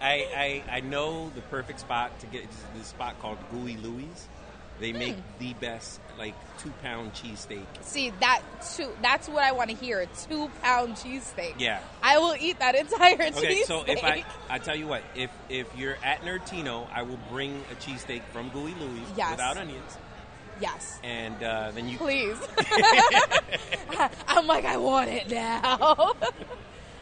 I, 0.00 0.62
I, 0.68 0.76
I 0.76 0.80
know 0.80 1.30
the 1.34 1.40
perfect 1.42 1.80
spot 1.80 2.18
to 2.20 2.26
get 2.26 2.42
is 2.44 2.48
this 2.76 2.88
spot 2.88 3.18
called 3.20 3.38
Gooey 3.50 3.76
Looie's. 3.76 4.28
They 4.78 4.92
make 4.92 5.14
Hmm. 5.14 5.20
the 5.38 5.54
best 5.54 6.00
like 6.18 6.34
two 6.58 6.70
pound 6.82 7.14
cheesesteak. 7.14 7.64
See 7.80 8.10
that 8.20 8.42
two? 8.76 8.90
That's 9.00 9.26
what 9.26 9.42
I 9.42 9.52
want 9.52 9.70
to 9.70 9.76
hear. 9.76 10.00
A 10.00 10.06
two 10.28 10.50
pound 10.62 10.96
cheesesteak. 10.96 11.54
Yeah. 11.58 11.80
I 12.02 12.18
will 12.18 12.34
eat 12.38 12.58
that 12.58 12.74
entire 12.74 13.14
Okay, 13.14 13.30
cheesesteak. 13.30 13.64
so 13.64 13.84
if 13.86 14.04
I 14.04 14.22
I 14.50 14.58
tell 14.58 14.76
you 14.76 14.86
what, 14.86 15.02
if 15.14 15.30
if 15.48 15.66
you're 15.78 15.96
at 16.04 16.20
Nerdtino, 16.22 16.86
I 16.92 17.02
will 17.02 17.18
bring 17.30 17.64
a 17.72 17.74
cheesesteak 17.76 18.20
from 18.34 18.50
Gooey 18.50 18.74
Looie's 18.74 19.08
Yes. 19.16 19.30
without 19.30 19.56
onions, 19.56 19.96
yes, 20.60 20.98
and 21.02 21.42
uh, 21.42 21.70
then 21.74 21.88
you. 21.88 21.96
please. 21.96 22.36
I'm 24.28 24.46
like, 24.46 24.66
I 24.66 24.76
want 24.76 25.08
it 25.08 25.30
now. 25.30 26.14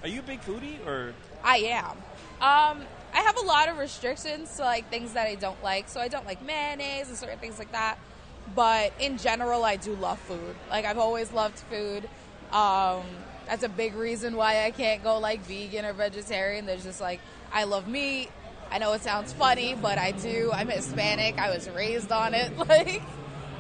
Are 0.03 0.09
you 0.09 0.21
a 0.21 0.23
big 0.23 0.43
foodie 0.43 0.85
or? 0.87 1.13
I 1.43 1.57
am. 1.59 1.97
Um, 2.45 2.83
I 3.15 3.23
have 3.23 3.39
a 3.39 3.47
lot 3.47 3.71
of 3.71 3.79
restrictions 3.79 4.55
to 4.57 4.63
like 4.65 4.91
things 4.91 5.15
that 5.15 5.27
I 5.27 5.35
don't 5.35 5.63
like. 5.63 5.89
So 5.89 5.99
I 5.99 6.09
don't 6.09 6.27
like 6.27 6.45
mayonnaise 6.45 7.09
and 7.09 7.17
certain 7.17 7.39
things 7.39 7.59
like 7.59 7.73
that. 7.73 7.97
But 8.55 8.93
in 9.01 9.17
general, 9.17 9.65
I 9.65 9.77
do 9.77 9.95
love 9.95 10.19
food. 10.19 10.55
Like 10.69 10.85
I've 10.85 10.99
always 10.99 11.33
loved 11.33 11.59
food. 11.59 12.07
Um, 12.53 13.05
that's 13.47 13.63
a 13.63 13.69
big 13.71 13.95
reason 13.95 14.37
why 14.37 14.67
I 14.67 14.73
can't 14.73 15.03
go 15.03 15.19
like 15.19 15.41
vegan 15.41 15.87
or 15.87 15.95
vegetarian. 15.95 16.67
There's 16.67 16.85
just 16.85 17.01
like 17.01 17.21
I 17.51 17.65
love 17.65 17.89
meat. 17.89 18.29
I 18.71 18.77
know 18.77 18.93
it 18.93 19.01
sounds 19.01 19.33
funny, 19.33 19.75
but 19.75 19.97
I 19.97 20.11
do. 20.11 20.51
I'm 20.53 20.69
Hispanic. 20.69 21.39
I 21.39 21.49
was 21.49 21.67
raised 21.71 22.13
on 22.13 22.35
it. 22.35 22.53
Like 22.59 23.03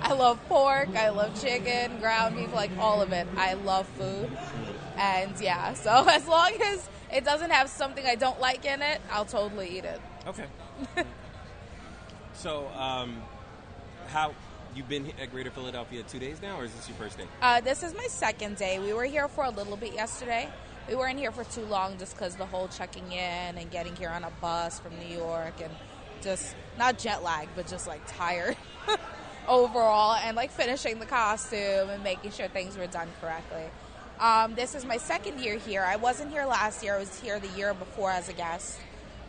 I 0.02 0.12
love 0.12 0.38
pork. 0.48 0.90
I 0.94 1.08
love 1.08 1.40
chicken, 1.40 2.00
ground 2.00 2.36
beef, 2.36 2.52
like 2.52 2.70
all 2.78 3.00
of 3.00 3.12
it. 3.12 3.26
I 3.38 3.54
love 3.54 3.88
food. 3.96 4.30
And 4.98 5.32
yeah, 5.40 5.72
so 5.72 5.90
as 6.08 6.28
long 6.28 6.52
as 6.60 6.86
it 7.14 7.24
doesn't 7.24 7.50
have 7.50 7.70
something 7.70 8.04
I 8.04 8.16
don't 8.16 8.40
like 8.40 8.64
in 8.64 8.82
it, 8.82 9.00
I'll 9.10 9.24
totally 9.24 9.78
eat 9.78 9.84
it. 9.84 10.00
Okay. 10.26 10.46
so, 12.34 12.68
um, 12.76 13.22
how 14.08 14.34
you've 14.74 14.88
been 14.88 15.12
at 15.20 15.30
Greater 15.30 15.50
Philadelphia 15.50 16.02
two 16.02 16.18
days 16.18 16.42
now, 16.42 16.58
or 16.58 16.64
is 16.64 16.74
this 16.74 16.88
your 16.88 16.98
first 16.98 17.16
day? 17.16 17.24
Uh, 17.40 17.60
this 17.60 17.84
is 17.84 17.94
my 17.94 18.06
second 18.08 18.56
day. 18.56 18.80
We 18.80 18.92
were 18.92 19.04
here 19.04 19.28
for 19.28 19.44
a 19.44 19.50
little 19.50 19.76
bit 19.76 19.94
yesterday. 19.94 20.48
We 20.88 20.96
weren't 20.96 21.18
here 21.18 21.30
for 21.30 21.44
too 21.44 21.64
long 21.64 21.96
just 21.98 22.16
because 22.16 22.34
the 22.34 22.44
whole 22.44 22.68
checking 22.68 23.06
in 23.12 23.56
and 23.56 23.70
getting 23.70 23.94
here 23.96 24.10
on 24.10 24.24
a 24.24 24.30
bus 24.40 24.80
from 24.80 24.98
New 24.98 25.16
York 25.16 25.54
and 25.62 25.72
just 26.20 26.56
not 26.76 26.98
jet 26.98 27.22
lag, 27.22 27.48
but 27.54 27.68
just 27.68 27.86
like 27.86 28.02
tired 28.06 28.56
overall 29.48 30.16
and 30.16 30.36
like 30.36 30.50
finishing 30.50 30.98
the 30.98 31.06
costume 31.06 31.88
and 31.90 32.02
making 32.02 32.32
sure 32.32 32.48
things 32.48 32.76
were 32.76 32.88
done 32.88 33.08
correctly. 33.20 33.70
Um, 34.20 34.54
this 34.54 34.74
is 34.74 34.84
my 34.84 34.96
second 34.96 35.40
year 35.40 35.58
here. 35.58 35.82
I 35.82 35.96
wasn't 35.96 36.30
here 36.30 36.46
last 36.46 36.82
year, 36.82 36.94
I 36.94 36.98
was 36.98 37.20
here 37.20 37.40
the 37.40 37.48
year 37.58 37.74
before 37.74 38.10
as 38.10 38.28
a 38.28 38.32
guest. 38.32 38.78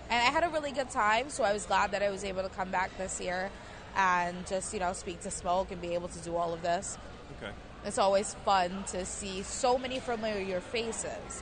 And 0.09 0.21
I 0.21 0.31
had 0.31 0.43
a 0.43 0.49
really 0.49 0.71
good 0.71 0.91
time, 0.91 1.29
so 1.29 1.43
I 1.43 1.51
was 1.53 1.65
glad 1.65 1.91
that 1.91 2.03
I 2.03 2.09
was 2.09 2.23
able 2.23 2.43
to 2.43 2.49
come 2.49 2.69
back 2.69 2.95
this 2.97 3.19
year 3.19 3.49
and 3.95 4.45
just, 4.45 4.73
you 4.73 4.79
know, 4.79 4.93
speak 4.93 5.21
to 5.21 5.31
Smoke 5.31 5.71
and 5.71 5.81
be 5.81 5.95
able 5.95 6.09
to 6.09 6.19
do 6.19 6.35
all 6.35 6.53
of 6.53 6.61
this. 6.61 6.97
Okay. 7.37 7.51
It's 7.85 7.97
always 7.97 8.35
fun 8.45 8.83
to 8.87 9.05
see 9.05 9.41
so 9.41 9.77
many 9.77 9.99
familiar 9.99 10.59
faces. 10.59 11.41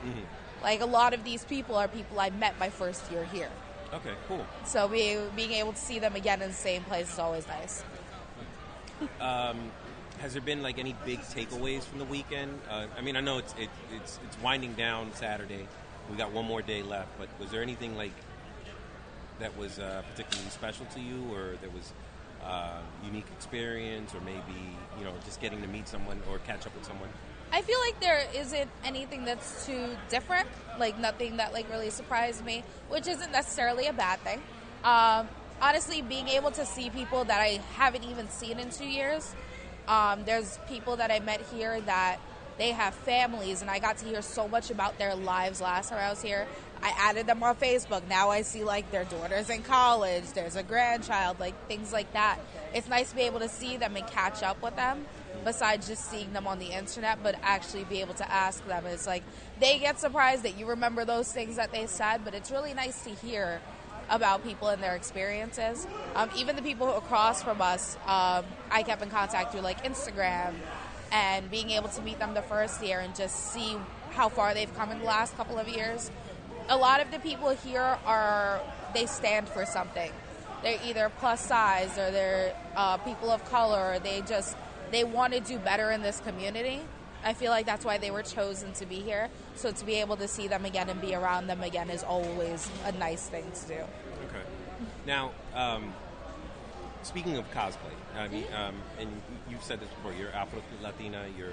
Like 0.62 0.80
a 0.80 0.86
lot 0.86 1.12
of 1.12 1.24
these 1.24 1.44
people 1.44 1.76
are 1.76 1.88
people 1.88 2.18
I 2.18 2.30
met 2.30 2.58
my 2.58 2.70
first 2.70 3.10
year 3.12 3.24
here. 3.24 3.50
Okay. 3.92 4.14
Cool. 4.28 4.46
So 4.64 4.88
be, 4.88 5.18
being 5.36 5.52
able 5.52 5.72
to 5.72 5.78
see 5.78 5.98
them 5.98 6.16
again 6.16 6.40
in 6.40 6.48
the 6.48 6.54
same 6.54 6.82
place 6.84 7.12
is 7.12 7.18
always 7.18 7.46
nice. 7.46 7.84
Has 10.24 10.32
there 10.32 10.40
been 10.40 10.62
like 10.62 10.78
any 10.78 10.96
big 11.04 11.20
takeaways 11.20 11.82
from 11.82 11.98
the 11.98 12.06
weekend? 12.06 12.58
Uh, 12.70 12.86
I 12.96 13.02
mean, 13.02 13.14
I 13.14 13.20
know 13.20 13.36
it's 13.36 13.54
it, 13.58 13.68
it's 13.94 14.18
it's 14.24 14.40
winding 14.40 14.72
down 14.72 15.12
Saturday, 15.12 15.68
we 16.10 16.16
got 16.16 16.32
one 16.32 16.46
more 16.46 16.62
day 16.62 16.82
left. 16.82 17.10
But 17.18 17.28
was 17.38 17.50
there 17.50 17.60
anything 17.60 17.94
like 17.94 18.14
that 19.38 19.54
was 19.58 19.78
uh, 19.78 20.00
particularly 20.10 20.48
special 20.48 20.86
to 20.94 21.00
you, 21.00 21.30
or 21.34 21.56
that 21.60 21.74
was 21.74 21.92
uh, 22.42 22.78
unique 23.04 23.26
experience, 23.36 24.14
or 24.14 24.22
maybe 24.22 24.58
you 24.98 25.04
know 25.04 25.12
just 25.26 25.42
getting 25.42 25.60
to 25.60 25.68
meet 25.68 25.86
someone 25.86 26.22
or 26.30 26.38
catch 26.38 26.66
up 26.66 26.74
with 26.74 26.86
someone? 26.86 27.10
I 27.52 27.60
feel 27.60 27.78
like 27.80 28.00
there 28.00 28.24
isn't 28.34 28.70
anything 28.82 29.26
that's 29.26 29.66
too 29.66 29.90
different, 30.08 30.48
like 30.78 30.98
nothing 30.98 31.36
that 31.36 31.52
like 31.52 31.68
really 31.68 31.90
surprised 31.90 32.42
me, 32.46 32.64
which 32.88 33.06
isn't 33.06 33.30
necessarily 33.30 33.88
a 33.88 33.92
bad 33.92 34.20
thing. 34.20 34.40
Um, 34.84 35.28
honestly, 35.60 36.00
being 36.00 36.28
able 36.28 36.50
to 36.52 36.64
see 36.64 36.88
people 36.88 37.24
that 37.24 37.42
I 37.42 37.60
haven't 37.74 38.04
even 38.04 38.30
seen 38.30 38.58
in 38.58 38.70
two 38.70 38.86
years. 38.86 39.34
Um, 39.88 40.24
there's 40.24 40.58
people 40.68 40.96
that 40.96 41.10
I 41.10 41.20
met 41.20 41.40
here 41.52 41.80
that 41.82 42.18
they 42.56 42.70
have 42.70 42.94
families, 42.94 43.62
and 43.62 43.70
I 43.70 43.78
got 43.78 43.98
to 43.98 44.06
hear 44.06 44.22
so 44.22 44.48
much 44.48 44.70
about 44.70 44.98
their 44.98 45.14
lives 45.14 45.60
last 45.60 45.90
time 45.90 45.98
I 45.98 46.10
was 46.10 46.22
here. 46.22 46.46
I 46.82 46.92
added 46.98 47.26
them 47.26 47.42
on 47.42 47.56
Facebook. 47.56 48.06
Now 48.08 48.30
I 48.30 48.42
see 48.42 48.62
like 48.62 48.90
their 48.90 49.04
daughters 49.04 49.50
in 49.50 49.62
college, 49.62 50.24
there's 50.34 50.54
a 50.54 50.62
grandchild, 50.62 51.40
like 51.40 51.54
things 51.66 51.92
like 51.92 52.12
that. 52.12 52.38
It's 52.74 52.88
nice 52.88 53.10
to 53.10 53.16
be 53.16 53.22
able 53.22 53.40
to 53.40 53.48
see 53.48 53.76
them 53.76 53.96
and 53.96 54.06
catch 54.06 54.42
up 54.42 54.62
with 54.62 54.76
them 54.76 55.06
besides 55.44 55.88
just 55.88 56.10
seeing 56.10 56.32
them 56.32 56.46
on 56.46 56.58
the 56.58 56.66
internet, 56.66 57.22
but 57.22 57.36
actually 57.42 57.84
be 57.84 58.00
able 58.00 58.14
to 58.14 58.30
ask 58.30 58.66
them. 58.66 58.84
It's 58.86 59.06
like 59.06 59.22
they 59.60 59.78
get 59.78 59.98
surprised 59.98 60.42
that 60.44 60.58
you 60.58 60.66
remember 60.66 61.04
those 61.04 61.32
things 61.32 61.56
that 61.56 61.72
they 61.72 61.86
said, 61.86 62.24
but 62.24 62.34
it's 62.34 62.50
really 62.50 62.74
nice 62.74 63.02
to 63.04 63.10
hear 63.10 63.60
about 64.10 64.44
people 64.44 64.68
and 64.68 64.82
their 64.82 64.96
experiences. 64.96 65.86
Um, 66.14 66.30
even 66.36 66.56
the 66.56 66.62
people 66.62 66.96
across 66.96 67.42
from 67.42 67.60
us, 67.60 67.96
um, 68.06 68.44
I 68.70 68.82
kept 68.84 69.02
in 69.02 69.10
contact 69.10 69.52
through 69.52 69.62
like 69.62 69.84
Instagram 69.84 70.54
and 71.12 71.50
being 71.50 71.70
able 71.70 71.88
to 71.88 72.02
meet 72.02 72.18
them 72.18 72.34
the 72.34 72.42
first 72.42 72.82
year 72.82 73.00
and 73.00 73.14
just 73.14 73.52
see 73.52 73.76
how 74.10 74.28
far 74.28 74.54
they've 74.54 74.74
come 74.76 74.90
in 74.90 74.98
the 74.98 75.04
last 75.04 75.36
couple 75.36 75.58
of 75.58 75.68
years. 75.68 76.10
A 76.68 76.76
lot 76.76 77.00
of 77.00 77.10
the 77.10 77.18
people 77.18 77.50
here 77.50 77.98
are, 78.06 78.60
they 78.94 79.06
stand 79.06 79.48
for 79.48 79.66
something. 79.66 80.10
They're 80.62 80.80
either 80.84 81.10
plus 81.18 81.40
size 81.44 81.98
or 81.98 82.10
they're 82.10 82.56
uh, 82.74 82.96
people 82.98 83.30
of 83.30 83.44
color. 83.44 83.94
Or 83.94 83.98
they 83.98 84.22
just, 84.22 84.56
they 84.90 85.04
want 85.04 85.34
to 85.34 85.40
do 85.40 85.58
better 85.58 85.90
in 85.90 86.00
this 86.00 86.20
community. 86.20 86.80
I 87.24 87.32
feel 87.32 87.50
like 87.50 87.66
that's 87.66 87.84
why 87.84 87.98
they 87.98 88.10
were 88.10 88.22
chosen 88.22 88.72
to 88.74 88.86
be 88.86 88.96
here. 88.96 89.30
So 89.56 89.72
to 89.72 89.84
be 89.84 89.94
able 89.94 90.16
to 90.18 90.28
see 90.28 90.46
them 90.46 90.64
again 90.64 90.90
and 90.90 91.00
be 91.00 91.14
around 91.14 91.46
them 91.46 91.62
again 91.62 91.90
is 91.90 92.04
always 92.04 92.70
a 92.84 92.92
nice 92.92 93.26
thing 93.28 93.50
to 93.50 93.66
do. 93.66 93.74
Okay. 93.74 94.44
Now, 95.06 95.32
um, 95.54 95.94
speaking 97.02 97.36
of 97.36 97.50
cosplay, 97.52 97.94
I 98.16 98.28
mean, 98.28 98.44
um, 98.54 98.74
and 98.98 99.08
you've 99.50 99.62
said 99.62 99.80
this 99.80 99.88
before. 99.88 100.12
You're 100.12 100.30
Afro 100.30 100.62
Latina. 100.82 101.24
You're, 101.36 101.52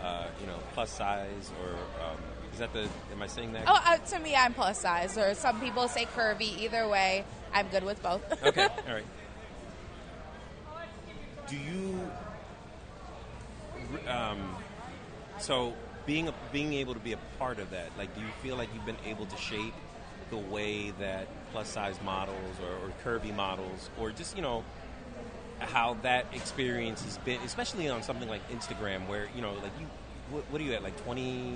uh, 0.00 0.26
you 0.40 0.46
know, 0.46 0.58
plus 0.74 0.90
size, 0.90 1.50
or 1.62 1.70
um, 2.04 2.18
is 2.52 2.58
that 2.58 2.72
the? 2.72 2.88
Am 3.12 3.22
I 3.22 3.26
saying 3.26 3.52
that? 3.54 3.64
Oh, 3.66 3.82
uh, 3.84 3.96
to 3.96 4.18
me, 4.18 4.36
I'm 4.36 4.52
plus 4.52 4.80
size, 4.80 5.16
or 5.16 5.34
some 5.34 5.60
people 5.60 5.88
say 5.88 6.04
curvy. 6.04 6.58
Either 6.58 6.86
way, 6.88 7.24
I'm 7.54 7.68
good 7.68 7.84
with 7.84 8.02
both. 8.02 8.22
okay. 8.42 8.68
All 8.88 8.94
right. 8.94 9.04
Do 11.48 11.56
you? 11.56 12.10
Um, 14.08 14.56
so 15.38 15.74
being 16.06 16.28
a, 16.28 16.34
being 16.52 16.72
able 16.74 16.94
to 16.94 17.00
be 17.00 17.12
a 17.12 17.18
part 17.38 17.58
of 17.58 17.70
that, 17.70 17.90
like, 17.98 18.14
do 18.14 18.20
you 18.20 18.26
feel 18.42 18.56
like 18.56 18.68
you've 18.74 18.86
been 18.86 18.96
able 19.06 19.26
to 19.26 19.36
shape 19.36 19.74
the 20.30 20.36
way 20.36 20.90
that 20.98 21.26
plus 21.52 21.68
size 21.68 21.98
models 22.04 22.36
or, 22.62 22.72
or 22.88 22.92
curvy 23.04 23.34
models, 23.34 23.90
or 23.98 24.10
just 24.10 24.34
you 24.36 24.42
know, 24.42 24.64
how 25.60 25.94
that 26.02 26.26
experience 26.32 27.02
has 27.04 27.18
been, 27.18 27.40
especially 27.42 27.88
on 27.88 28.02
something 28.02 28.28
like 28.28 28.40
Instagram, 28.50 29.06
where 29.08 29.28
you 29.34 29.42
know, 29.42 29.52
like 29.54 29.72
you, 29.80 29.86
what, 30.30 30.44
what 30.50 30.60
are 30.60 30.64
you 30.64 30.72
at, 30.72 30.82
like 30.82 30.96
twenty? 31.04 31.54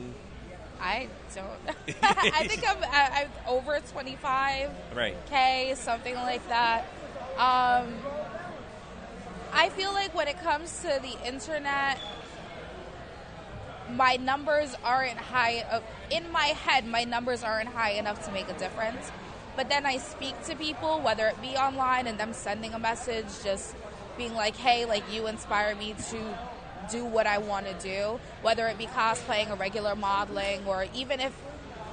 I 0.81 1.09
don't. 1.35 1.77
I 2.03 2.47
think 2.49 2.65
I'm, 2.67 2.79
I- 2.85 3.23
I'm 3.27 3.29
over 3.47 3.79
25 3.93 4.71
Right. 4.95 5.15
k, 5.29 5.75
something 5.77 6.15
like 6.15 6.47
that. 6.49 6.85
Um, 7.37 7.93
I 9.53 9.69
feel 9.71 9.93
like 9.93 10.15
when 10.15 10.27
it 10.29 10.41
comes 10.41 10.75
to 10.81 10.99
the 11.03 11.27
internet, 11.27 11.99
my 13.97 14.17
numbers 14.17 14.75
aren't 14.85 15.19
high. 15.19 15.65
Uh, 15.71 15.81
in 16.11 16.31
my 16.33 16.47
head, 16.47 16.87
my 16.87 17.05
numbers 17.05 17.43
aren't 17.43 17.69
high 17.69 17.93
enough 17.93 18.25
to 18.27 18.33
make 18.33 18.49
a 18.49 18.55
difference. 18.55 19.11
But 19.57 19.69
then 19.69 19.85
I 19.85 19.99
speak 19.99 20.41
to 20.45 20.57
people, 20.57 21.01
whether 21.01 21.27
it 21.27 21.41
be 21.43 21.57
online 21.57 22.07
and 22.07 22.19
them 22.19 22.33
sending 22.33 22.73
a 22.73 22.79
message, 22.79 23.27
just 23.43 23.75
being 24.17 24.35
like, 24.35 24.57
hey, 24.57 24.85
like 24.85 25.03
you 25.13 25.27
inspire 25.27 25.75
me 25.75 25.95
to 26.11 26.39
do 26.91 27.05
what 27.05 27.27
I 27.27 27.39
want 27.39 27.67
to 27.67 27.75
do, 27.75 28.21
whether 28.43 28.67
it 28.67 28.79
be 28.79 28.87
cosplaying 28.87 29.51
or 29.51 29.57
regular 29.57 29.95
modeling, 29.95 30.67
or 30.67 30.87
even 30.95 31.21
if, 31.21 31.33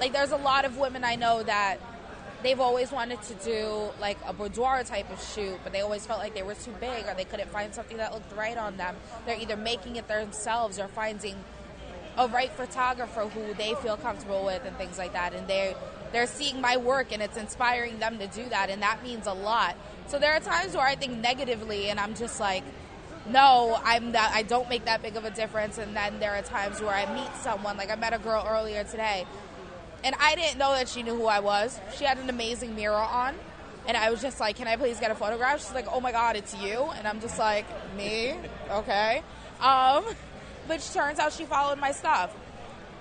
like, 0.00 0.12
there's 0.12 0.30
a 0.30 0.36
lot 0.36 0.64
of 0.64 0.78
women 0.78 1.04
I 1.04 1.16
know 1.16 1.42
that 1.42 1.78
they've 2.42 2.60
always 2.60 2.92
wanted 2.92 3.20
to 3.22 3.34
do 3.34 3.90
like 4.00 4.16
a 4.26 4.32
boudoir 4.32 4.84
type 4.84 5.10
of 5.10 5.22
shoot, 5.34 5.58
but 5.64 5.72
they 5.72 5.80
always 5.80 6.06
felt 6.06 6.20
like 6.20 6.34
they 6.34 6.42
were 6.42 6.54
too 6.54 6.74
big 6.80 7.06
or 7.06 7.14
they 7.14 7.24
couldn't 7.24 7.50
find 7.50 7.74
something 7.74 7.96
that 7.96 8.12
looked 8.12 8.34
right 8.36 8.56
on 8.56 8.76
them. 8.76 8.94
They're 9.26 9.40
either 9.40 9.56
making 9.56 9.96
it 9.96 10.06
themselves 10.08 10.78
or 10.78 10.86
finding 10.88 11.34
a 12.18 12.28
right 12.28 12.52
photographer 12.52 13.22
who 13.22 13.54
they 13.54 13.74
feel 13.76 13.96
comfortable 13.96 14.44
with 14.44 14.64
and 14.66 14.76
things 14.76 14.98
like 14.98 15.12
that. 15.12 15.32
And 15.32 15.46
they 15.48 15.74
they're 16.12 16.26
seeing 16.26 16.60
my 16.60 16.76
work 16.76 17.12
and 17.12 17.22
it's 17.22 17.36
inspiring 17.36 17.98
them 17.98 18.18
to 18.18 18.26
do 18.26 18.48
that, 18.48 18.70
and 18.70 18.82
that 18.82 19.02
means 19.02 19.26
a 19.26 19.32
lot. 19.32 19.76
So 20.08 20.18
there 20.18 20.32
are 20.32 20.40
times 20.40 20.74
where 20.74 20.86
I 20.86 20.94
think 20.94 21.18
negatively, 21.18 21.90
and 21.90 22.00
I'm 22.00 22.14
just 22.14 22.40
like, 22.40 22.64
no, 23.28 23.78
I'm 23.84 24.12
that 24.12 24.32
I 24.34 24.42
don't 24.42 24.68
make 24.68 24.86
that 24.86 25.02
big 25.02 25.16
of 25.16 25.24
a 25.24 25.30
difference. 25.30 25.78
And 25.78 25.94
then 25.94 26.18
there 26.18 26.32
are 26.32 26.42
times 26.42 26.80
where 26.80 26.94
I 26.94 27.12
meet 27.14 27.34
someone, 27.42 27.76
like 27.76 27.90
I 27.90 27.96
met 27.96 28.14
a 28.14 28.18
girl 28.18 28.44
earlier 28.48 28.84
today, 28.84 29.26
and 30.02 30.14
I 30.18 30.34
didn't 30.34 30.58
know 30.58 30.72
that 30.72 30.88
she 30.88 31.02
knew 31.02 31.14
who 31.14 31.26
I 31.26 31.40
was. 31.40 31.78
She 31.96 32.04
had 32.04 32.18
an 32.18 32.30
amazing 32.30 32.74
mirror 32.74 32.96
on. 32.96 33.34
And 33.86 33.96
I 33.96 34.10
was 34.10 34.20
just 34.20 34.38
like, 34.38 34.56
can 34.56 34.68
I 34.68 34.76
please 34.76 35.00
get 35.00 35.10
a 35.10 35.14
photograph? 35.14 35.60
She's 35.60 35.72
like, 35.72 35.86
oh 35.90 35.98
my 35.98 36.12
God, 36.12 36.36
it's 36.36 36.54
you. 36.56 36.90
And 36.96 37.08
I'm 37.08 37.20
just 37.22 37.38
like, 37.38 37.64
me? 37.96 38.34
Okay. 38.70 39.22
Um, 39.62 40.04
but 40.68 40.80
turns 40.92 41.18
out 41.18 41.32
she 41.32 41.44
followed 41.44 41.78
my 41.78 41.92
stuff. 41.92 42.34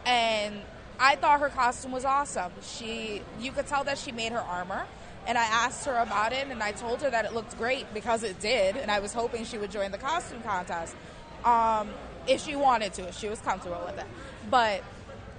And 0.05 0.61
I 0.99 1.15
thought 1.15 1.41
her 1.41 1.49
costume 1.49 1.91
was 1.91 2.05
awesome. 2.05 2.51
She, 2.61 3.21
you 3.39 3.51
could 3.51 3.67
tell 3.67 3.83
that 3.83 3.97
she 3.97 4.11
made 4.11 4.31
her 4.31 4.39
armor. 4.39 4.85
And 5.27 5.37
I 5.37 5.43
asked 5.43 5.85
her 5.85 5.97
about 5.97 6.31
it, 6.31 6.47
and 6.47 6.63
I 6.63 6.71
told 6.71 7.01
her 7.01 7.09
that 7.09 7.25
it 7.25 7.33
looked 7.33 7.57
great 7.57 7.93
because 7.93 8.23
it 8.23 8.39
did. 8.39 8.77
And 8.77 8.89
I 8.89 8.99
was 8.99 9.13
hoping 9.13 9.43
she 9.43 9.57
would 9.57 9.71
join 9.71 9.91
the 9.91 9.97
costume 9.97 10.41
contest 10.41 10.95
um, 11.43 11.89
if 12.27 12.41
she 12.41 12.55
wanted 12.55 12.93
to, 12.93 13.09
if 13.09 13.17
she 13.17 13.27
was 13.27 13.39
comfortable 13.41 13.81
with 13.85 13.99
it. 13.99 14.05
But 14.49 14.83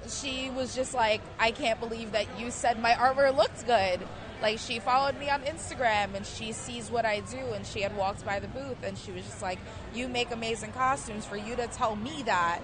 she 0.07 0.51
was 0.51 0.75
just 0.75 0.93
like, 0.93 1.23
I 1.39 1.53
can't 1.53 1.81
believe 1.81 2.13
that 2.13 2.27
you 2.39 2.51
said 2.51 2.81
my 2.81 2.95
armor 2.95 3.31
looked 3.31 3.67
good. 3.67 4.01
Like 4.41 4.59
she 4.59 4.79
followed 4.79 5.19
me 5.19 5.29
on 5.29 5.43
Instagram 5.43 6.15
and 6.15 6.25
she 6.25 6.53
sees 6.53 6.91
what 6.91 7.05
I 7.05 7.21
do 7.21 7.39
and 7.55 7.67
she 7.67 7.81
had 7.81 7.97
walked 7.97 8.25
by 8.25 8.39
the 8.39 8.49
booth 8.49 8.83
and 8.85 8.97
she 8.97 9.11
was 9.11 9.25
just 9.25 9.43
like, 9.43 9.59
You 9.95 10.09
make 10.09 10.31
amazing 10.31 10.73
costumes. 10.73 11.25
For 11.25 11.37
you 11.37 11.57
to 11.57 11.67
tell 11.67 11.97
me 11.97 12.23
that 12.25 12.61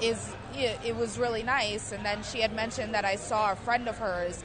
is 0.00 0.32
it, 0.54 0.78
it 0.84 0.96
was 0.96 1.18
really 1.18 1.42
nice. 1.42 1.92
And 1.92 2.04
then 2.04 2.22
she 2.22 2.40
had 2.40 2.54
mentioned 2.54 2.94
that 2.94 3.04
I 3.04 3.16
saw 3.16 3.52
a 3.52 3.56
friend 3.56 3.88
of 3.88 3.98
hers. 3.98 4.42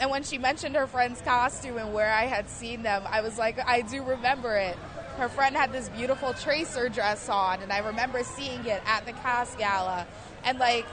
And 0.00 0.10
when 0.10 0.24
she 0.24 0.38
mentioned 0.38 0.74
her 0.76 0.86
friend's 0.86 1.20
costume 1.20 1.78
and 1.78 1.94
where 1.94 2.12
I 2.12 2.24
had 2.24 2.48
seen 2.48 2.82
them, 2.82 3.04
I 3.08 3.20
was 3.20 3.38
like, 3.38 3.58
I 3.66 3.82
do 3.82 4.02
remember 4.02 4.56
it. 4.56 4.76
Her 5.16 5.28
friend 5.28 5.54
had 5.54 5.72
this 5.72 5.88
beautiful 5.88 6.34
tracer 6.34 6.88
dress 6.88 7.28
on, 7.28 7.62
and 7.62 7.72
I 7.72 7.78
remember 7.78 8.24
seeing 8.24 8.66
it 8.66 8.82
at 8.84 9.06
the 9.06 9.12
cast 9.12 9.56
gala. 9.56 10.08
And 10.42 10.58
like, 10.58 10.84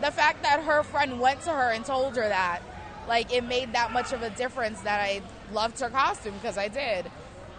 the 0.00 0.10
fact 0.10 0.42
that 0.44 0.62
her 0.62 0.82
friend 0.82 1.20
went 1.20 1.42
to 1.42 1.50
her 1.50 1.70
and 1.70 1.84
told 1.84 2.16
her 2.16 2.26
that, 2.26 2.62
like, 3.08 3.32
it 3.32 3.42
made 3.42 3.72
that 3.72 3.92
much 3.92 4.12
of 4.12 4.22
a 4.22 4.30
difference 4.30 4.80
that 4.82 5.00
I 5.00 5.22
loved 5.52 5.80
her 5.80 5.88
costume 5.88 6.34
because 6.34 6.58
I 6.58 6.68
did. 6.68 7.10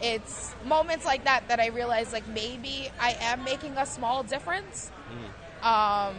It's 0.02 0.54
moments 0.66 1.06
like 1.06 1.26
that 1.26 1.48
that 1.50 1.60
I 1.60 1.68
realized, 1.68 2.14
like, 2.14 2.28
maybe 2.28 2.90
I 3.00 3.18
am 3.20 3.44
making 3.44 3.76
a 3.78 3.86
small 3.86 4.24
difference. 4.24 4.92
Um, 5.62 6.16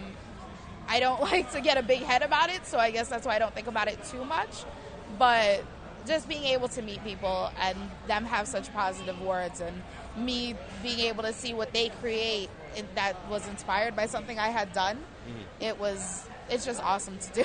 I 0.89 0.99
don't 1.01 1.21
like 1.33 1.53
to 1.53 1.61
get 1.61 1.79
a 1.79 1.83
big 1.83 2.03
head 2.03 2.23
about 2.23 2.51
it, 2.51 2.67
so 2.67 2.79
I 2.79 2.91
guess 2.91 3.09
that's 3.09 3.25
why 3.27 3.37
I 3.37 3.39
don't 3.39 3.55
think 3.55 3.69
about 3.69 3.89
it 3.89 3.99
too 4.05 4.25
much. 4.25 4.65
But 5.19 5.65
just 6.07 6.29
being 6.29 6.45
able 6.45 6.69
to 6.69 6.83
meet 6.83 7.03
people 7.05 7.51
and 7.61 7.77
them 8.09 8.25
have 8.25 8.49
such 8.49 8.73
positive 8.73 9.21
words, 9.23 9.61
and 9.61 9.83
me 10.17 10.57
being 10.83 11.01
able 11.01 11.23
to 11.23 11.33
see 11.33 11.55
what 11.55 11.73
they 11.73 11.89
create 11.89 12.51
that 12.95 13.15
was 13.29 13.47
inspired 13.49 13.95
by 13.97 14.07
something 14.07 14.39
I 14.39 14.49
had 14.49 14.73
done, 14.73 14.99
it 15.61 15.79
was 15.79 16.27
it's 16.51 16.65
just 16.65 16.83
awesome 16.83 17.19
to 17.19 17.45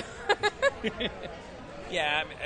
Yeah, 1.90 2.22
I, 2.24 2.28
mean, 2.28 2.38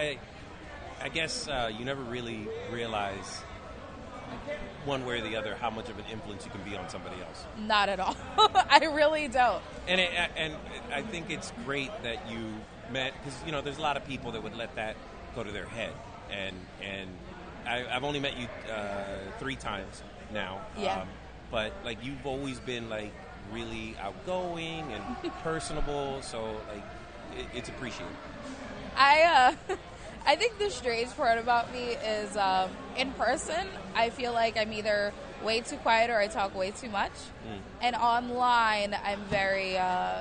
I, 1.00 1.04
I 1.04 1.08
guess 1.08 1.48
uh, 1.48 1.70
you 1.76 1.84
never 1.84 2.02
really 2.02 2.48
realize 2.70 3.42
one 4.84 5.04
way 5.04 5.18
or 5.18 5.22
the 5.22 5.36
other 5.36 5.54
how 5.54 5.70
much 5.70 5.88
of 5.88 5.98
an 5.98 6.04
influence 6.10 6.44
you 6.44 6.50
can 6.50 6.62
be 6.62 6.76
on 6.76 6.88
somebody 6.88 7.16
else. 7.20 7.44
Not 7.58 7.88
at 7.88 8.00
all. 8.00 8.16
I 8.38 8.90
really 8.94 9.28
don't. 9.28 9.62
And 9.86 10.00
it, 10.00 10.10
and 10.36 10.54
I 10.92 11.02
think 11.02 11.30
it's 11.30 11.52
great 11.64 11.90
that 12.02 12.30
you 12.30 12.54
met 12.92 13.12
because 13.18 13.38
you 13.44 13.52
know 13.52 13.60
there's 13.60 13.78
a 13.78 13.82
lot 13.82 13.96
of 13.96 14.06
people 14.06 14.32
that 14.32 14.42
would 14.42 14.56
let 14.56 14.74
that 14.76 14.96
go 15.34 15.42
to 15.44 15.50
their 15.50 15.66
head, 15.66 15.92
and 16.30 16.56
and 16.82 17.10
I, 17.66 17.86
I've 17.94 18.04
only 18.04 18.20
met 18.20 18.38
you 18.38 18.46
uh, 18.72 19.04
three 19.38 19.56
times 19.56 20.02
now. 20.32 20.60
Yeah. 20.78 21.02
Um, 21.02 21.08
but 21.50 21.72
like 21.84 22.04
you've 22.04 22.24
always 22.24 22.60
been 22.60 22.88
like 22.88 23.12
really 23.52 23.96
outgoing 24.00 24.92
and 24.92 25.32
personable, 25.42 26.22
so 26.22 26.56
like 26.72 26.84
it, 27.36 27.46
it's 27.54 27.68
appreciated. 27.68 28.14
I 28.96 29.56
uh, 29.68 29.74
I 30.26 30.36
think 30.36 30.58
the 30.58 30.70
strange 30.70 31.10
part 31.16 31.38
about 31.38 31.72
me 31.72 31.92
is 31.92 32.36
um, 32.36 32.70
in 32.96 33.12
person. 33.12 33.66
I 33.94 34.10
feel 34.10 34.32
like 34.32 34.56
I'm 34.56 34.72
either 34.72 35.12
way 35.42 35.60
too 35.60 35.76
quiet 35.76 36.10
or 36.10 36.18
I 36.18 36.26
talk 36.26 36.54
way 36.54 36.70
too 36.70 36.90
much, 36.90 37.12
and 37.80 37.96
online 37.96 38.96
I'm 39.04 39.20
very. 39.24 39.78
Uh, 39.78 40.20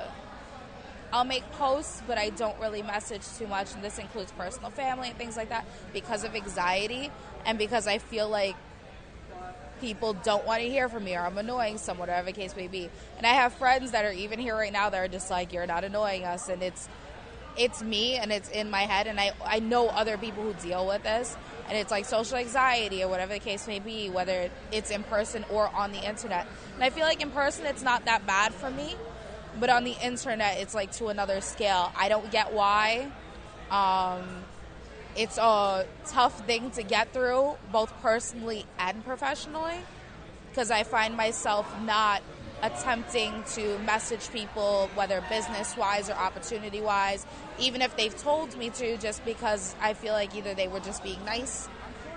I'll 1.12 1.24
make 1.24 1.42
posts, 1.52 2.02
but 2.06 2.18
I 2.18 2.30
don't 2.30 2.56
really 2.60 2.82
message 2.82 3.22
too 3.36 3.48
much, 3.48 3.74
and 3.74 3.82
this 3.82 3.98
includes 3.98 4.30
personal 4.32 4.70
family 4.70 5.08
and 5.08 5.18
things 5.18 5.36
like 5.36 5.48
that 5.48 5.66
because 5.92 6.22
of 6.22 6.36
anxiety 6.36 7.10
and 7.44 7.58
because 7.58 7.88
I 7.88 7.98
feel 7.98 8.28
like 8.28 8.54
people 9.80 10.12
don't 10.12 10.46
want 10.46 10.62
to 10.62 10.68
hear 10.68 10.88
from 10.88 11.04
me 11.04 11.16
or 11.16 11.20
I'm 11.20 11.38
annoying 11.38 11.78
someone, 11.78 12.08
whatever 12.08 12.26
the 12.26 12.32
case 12.32 12.54
may 12.54 12.68
be. 12.68 12.90
And 13.16 13.26
I 13.26 13.30
have 13.30 13.52
friends 13.54 13.90
that 13.92 14.04
are 14.04 14.12
even 14.12 14.38
here 14.38 14.54
right 14.54 14.72
now 14.72 14.90
that 14.90 14.98
are 14.98 15.08
just 15.08 15.30
like, 15.30 15.52
"You're 15.52 15.66
not 15.66 15.84
annoying 15.84 16.24
us," 16.24 16.48
and 16.48 16.62
it's 16.62 16.88
it's 17.56 17.82
me 17.82 18.16
and 18.16 18.32
it's 18.32 18.48
in 18.48 18.70
my 18.70 18.82
head, 18.82 19.06
and 19.06 19.20
I 19.20 19.32
I 19.44 19.60
know 19.60 19.88
other 19.88 20.16
people 20.16 20.42
who 20.42 20.54
deal 20.54 20.86
with 20.86 21.02
this, 21.02 21.36
and 21.68 21.76
it's 21.76 21.90
like 21.90 22.04
social 22.04 22.36
anxiety 22.36 23.02
or 23.02 23.08
whatever 23.08 23.34
the 23.34 23.40
case 23.40 23.66
may 23.66 23.78
be, 23.78 24.08
whether 24.08 24.50
it's 24.72 24.90
in 24.90 25.02
person 25.04 25.44
or 25.50 25.68
on 25.68 25.92
the 25.92 26.00
internet. 26.06 26.46
And 26.74 26.84
I 26.84 26.90
feel 26.90 27.04
like 27.04 27.22
in 27.22 27.30
person 27.30 27.66
it's 27.66 27.82
not 27.82 28.04
that 28.06 28.26
bad 28.26 28.52
for 28.52 28.70
me, 28.70 28.94
but 29.58 29.70
on 29.70 29.84
the 29.84 29.96
internet 30.02 30.58
it's 30.60 30.74
like 30.74 30.92
to 30.92 31.06
another 31.08 31.40
scale. 31.40 31.92
I 31.96 32.08
don't 32.08 32.30
get 32.30 32.52
why. 32.52 33.10
Um, 33.70 34.44
it's 35.16 35.38
a 35.38 35.86
tough 36.06 36.46
thing 36.46 36.70
to 36.72 36.82
get 36.82 37.12
through, 37.12 37.56
both 37.72 37.92
personally 38.00 38.64
and 38.78 39.04
professionally, 39.04 39.78
because 40.50 40.70
I 40.70 40.84
find 40.84 41.16
myself 41.16 41.66
not 41.82 42.22
attempting 42.62 43.42
to 43.54 43.78
message 43.80 44.30
people, 44.30 44.90
whether 44.94 45.22
business 45.28 45.76
wise 45.76 46.10
or 46.10 46.14
opportunity 46.14 46.80
wise, 46.80 47.26
even 47.58 47.82
if 47.82 47.96
they've 47.96 48.16
told 48.16 48.56
me 48.56 48.70
to, 48.70 48.96
just 48.98 49.24
because 49.24 49.74
I 49.80 49.94
feel 49.94 50.12
like 50.12 50.34
either 50.34 50.54
they 50.54 50.68
were 50.68 50.80
just 50.80 51.02
being 51.02 51.24
nice 51.24 51.68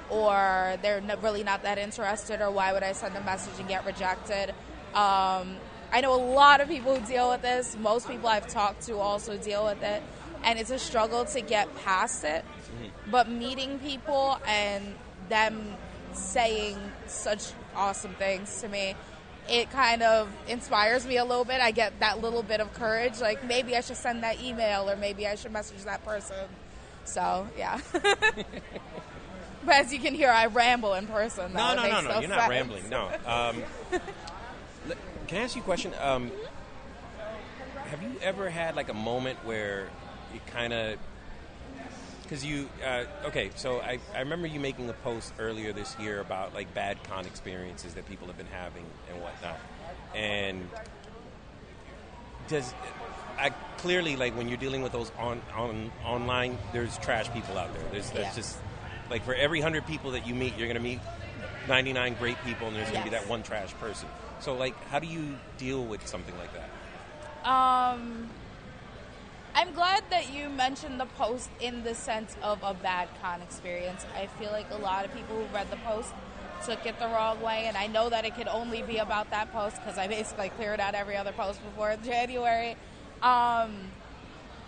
or 0.09 0.77
they're 0.81 1.01
really 1.21 1.43
not 1.43 1.63
that 1.63 1.77
interested, 1.77 2.41
or 2.41 2.51
why 2.51 2.73
would 2.73 2.83
I 2.83 2.91
send 2.91 3.15
a 3.15 3.23
message 3.23 3.57
and 3.59 3.67
get 3.67 3.85
rejected? 3.85 4.49
Um, 4.93 5.57
I 5.91 6.01
know 6.01 6.13
a 6.13 6.23
lot 6.23 6.61
of 6.61 6.67
people 6.67 6.95
who 6.95 7.05
deal 7.05 7.29
with 7.29 7.41
this. 7.41 7.77
Most 7.79 8.07
people 8.07 8.27
I've 8.27 8.47
talked 8.47 8.83
to 8.87 8.97
also 8.97 9.37
deal 9.37 9.63
with 9.65 9.81
it, 9.81 10.03
and 10.43 10.59
it's 10.59 10.71
a 10.71 10.79
struggle 10.79 11.25
to 11.25 11.41
get 11.41 11.73
past 11.83 12.23
it. 12.23 12.43
But 13.09 13.29
meeting 13.29 13.79
people 13.79 14.39
and 14.47 14.95
them 15.29 15.75
saying 16.13 16.77
such 17.07 17.51
awesome 17.75 18.13
things 18.15 18.61
to 18.61 18.67
me, 18.67 18.95
it 19.49 19.71
kind 19.71 20.01
of 20.01 20.29
inspires 20.47 21.05
me 21.05 21.17
a 21.17 21.25
little 21.25 21.45
bit. 21.45 21.61
I 21.61 21.71
get 21.71 21.99
that 21.99 22.21
little 22.21 22.43
bit 22.43 22.59
of 22.59 22.73
courage, 22.73 23.19
like 23.19 23.43
maybe 23.43 23.75
I 23.75 23.81
should 23.81 23.97
send 23.97 24.23
that 24.23 24.41
email 24.41 24.89
or 24.89 24.95
maybe 24.95 25.27
I 25.27 25.35
should 25.35 25.51
message 25.51 25.83
that 25.83 26.03
person. 26.05 26.35
So, 27.05 27.47
yeah. 27.57 27.79
but 27.91 29.75
as 29.75 29.91
you 29.91 29.99
can 29.99 30.13
hear, 30.13 30.29
I 30.29 30.45
ramble 30.45 30.93
in 30.93 31.07
person. 31.07 31.53
No. 31.53 31.75
No, 31.75 31.83
no, 31.83 32.01
no. 32.01 32.19
You're 32.19 32.29
not 32.29 32.49
rambling. 32.49 32.89
No. 32.89 33.09
Um, 33.25 33.63
can 35.27 35.37
I 35.37 35.41
ask 35.41 35.55
you 35.55 35.61
a 35.61 35.65
question? 35.65 35.91
Um, 36.01 36.31
have 37.89 38.01
you 38.01 38.15
ever 38.21 38.49
had 38.49 38.75
like 38.75 38.89
a 38.89 38.93
moment 38.93 39.37
where 39.45 39.89
it 40.33 40.45
kind 40.47 40.73
of 40.73 40.97
because 42.23 42.43
you 42.43 42.69
uh, 42.83 43.03
okay 43.25 43.51
so 43.55 43.79
I, 43.79 43.99
I 44.15 44.19
remember 44.21 44.47
you 44.47 44.59
making 44.59 44.89
a 44.89 44.93
post 44.93 45.33
earlier 45.39 45.71
this 45.73 45.97
year 45.99 46.19
about 46.19 46.53
like 46.53 46.73
bad 46.73 47.03
con 47.03 47.25
experiences 47.25 47.93
that 47.93 48.07
people 48.07 48.27
have 48.27 48.37
been 48.37 48.47
having 48.47 48.85
and 49.11 49.21
whatnot. 49.21 49.59
And 50.15 50.67
does 52.47 52.73
I 53.37 53.49
clearly 53.77 54.15
like 54.15 54.35
when 54.37 54.47
you're 54.47 54.57
dealing 54.57 54.81
with 54.81 54.91
those 54.91 55.11
on, 55.19 55.41
on 55.55 55.91
online 56.05 56.57
there's 56.71 56.97
trash 56.99 57.31
people 57.33 57.57
out 57.57 57.73
there. 57.73 57.83
There's 57.91 58.09
that's 58.11 58.29
Yeah. 58.29 58.41
just 58.41 58.57
like 59.09 59.23
for 59.23 59.35
every 59.35 59.59
100 59.59 59.85
people 59.85 60.11
that 60.11 60.25
you 60.25 60.33
meet 60.33 60.57
you're 60.57 60.67
going 60.67 60.77
to 60.77 60.83
meet 60.83 60.99
99 61.67 62.15
great 62.15 62.37
people 62.45 62.67
and 62.67 62.75
there's 62.75 62.89
going 62.89 63.03
to 63.03 63.09
be 63.09 63.15
that 63.15 63.27
one 63.27 63.43
trash 63.43 63.73
person. 63.75 64.07
So 64.39 64.55
like 64.55 64.75
how 64.85 64.99
do 64.99 65.07
you 65.07 65.35
deal 65.57 65.83
with 65.85 66.05
something 66.07 66.35
like 66.37 66.49
that? 66.53 66.69
Um, 67.49 68.29
I'm 69.55 69.71
glad 69.73 70.03
that 70.09 70.33
you 70.33 70.49
mentioned 70.49 70.99
the 70.99 71.05
post 71.05 71.49
in 71.61 71.83
the 71.83 71.93
sense 71.93 72.35
of 72.41 72.59
a 72.63 72.73
bad 72.73 73.07
con 73.21 73.41
experience. 73.41 74.05
I 74.15 74.27
feel 74.39 74.51
like 74.51 74.65
a 74.71 74.77
lot 74.77 75.05
of 75.05 75.13
people 75.13 75.35
who 75.35 75.55
read 75.55 75.69
the 75.69 75.77
post 75.77 76.11
took 76.65 76.85
it 76.85 76.97
the 76.99 77.07
wrong 77.07 77.39
way, 77.41 77.65
and 77.67 77.77
I 77.77 77.87
know 77.87 78.09
that 78.09 78.25
it 78.25 78.35
could 78.35 78.47
only 78.47 78.81
be 78.81 78.97
about 78.97 79.29
that 79.29 79.51
post 79.53 79.75
because 79.75 79.97
I 79.97 80.07
basically 80.07 80.49
cleared 80.49 80.79
out 80.79 80.95
every 80.95 81.15
other 81.15 81.33
post 81.33 81.63
before 81.63 81.95
January. 82.03 82.75
Um, 83.21 83.91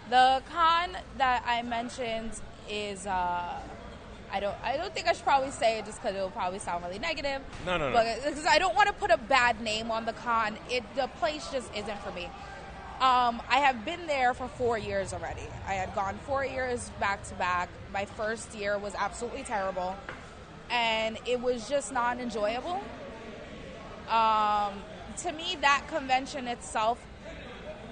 the 0.10 0.44
con 0.54 0.98
that 1.18 1.44
I 1.48 1.62
mentioned 1.64 2.32
is. 2.70 3.08
Uh, 3.08 3.60
I 4.32 4.40
don't. 4.40 4.56
I 4.64 4.76
don't 4.76 4.94
think 4.94 5.08
I 5.08 5.14
should 5.14 5.24
probably 5.24 5.52
say 5.52 5.80
it 5.80 5.86
just 5.86 6.02
because 6.02 6.16
it 6.16 6.20
will 6.20 6.32
probably 6.32 6.60
sound 6.60 6.84
really 6.84 7.00
negative. 7.00 7.42
No, 7.66 7.78
no, 7.78 7.92
no. 7.92 8.04
Because 8.26 8.46
I 8.46 8.60
don't 8.60 8.76
want 8.76 8.88
to 8.88 8.94
put 8.94 9.12
a 9.12 9.18
bad 9.18 9.62
name 9.62 9.92
on 9.92 10.06
the 10.06 10.14
con. 10.14 10.58
It 10.70 10.84
the 10.96 11.08
place 11.20 11.48
just 11.52 11.74
isn't 11.76 12.00
for 12.02 12.12
me. 12.12 12.28
Um, 13.02 13.42
I 13.50 13.58
have 13.58 13.84
been 13.84 14.08
there 14.08 14.34
for 14.34 14.48
four 14.48 14.78
years 14.78 15.12
already. 15.12 15.48
I 15.68 15.74
had 15.74 15.94
gone 15.94 16.18
four 16.26 16.46
years 16.46 16.90
back 16.98 17.24
to 17.26 17.36
back. 17.36 17.68
My 17.92 18.06
first 18.06 18.56
year 18.56 18.78
was 18.78 18.96
absolutely 18.96 19.44
terrible, 19.44 19.98
and 20.70 21.18
it 21.26 21.42
was 21.42 21.68
just 21.68 21.92
not 21.92 22.20
enjoyable. 22.22 22.82
Um, 24.10 24.82
to 25.18 25.34
me, 25.34 25.58
that 25.60 25.84
convention 25.90 26.48
itself 26.48 26.98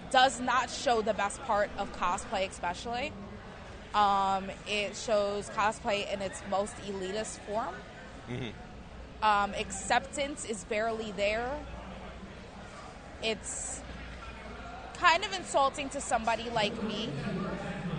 does 0.09 0.39
not 0.39 0.69
show 0.69 1.01
the 1.01 1.13
best 1.13 1.41
part 1.43 1.69
of 1.77 1.91
cosplay, 1.97 2.49
especially. 2.49 3.11
Um, 3.93 4.49
it 4.67 4.95
shows 4.95 5.49
cosplay 5.49 6.11
in 6.13 6.21
its 6.21 6.41
most 6.49 6.75
elitist 6.77 7.39
form. 7.39 7.75
Um, 9.21 9.53
acceptance 9.59 10.45
is 10.45 10.63
barely 10.63 11.11
there. 11.17 11.51
It's 13.21 13.81
kind 15.03 15.25
of 15.25 15.33
insulting 15.33 15.89
to 15.89 15.99
somebody 15.99 16.49
like 16.51 16.81
me 16.83 17.09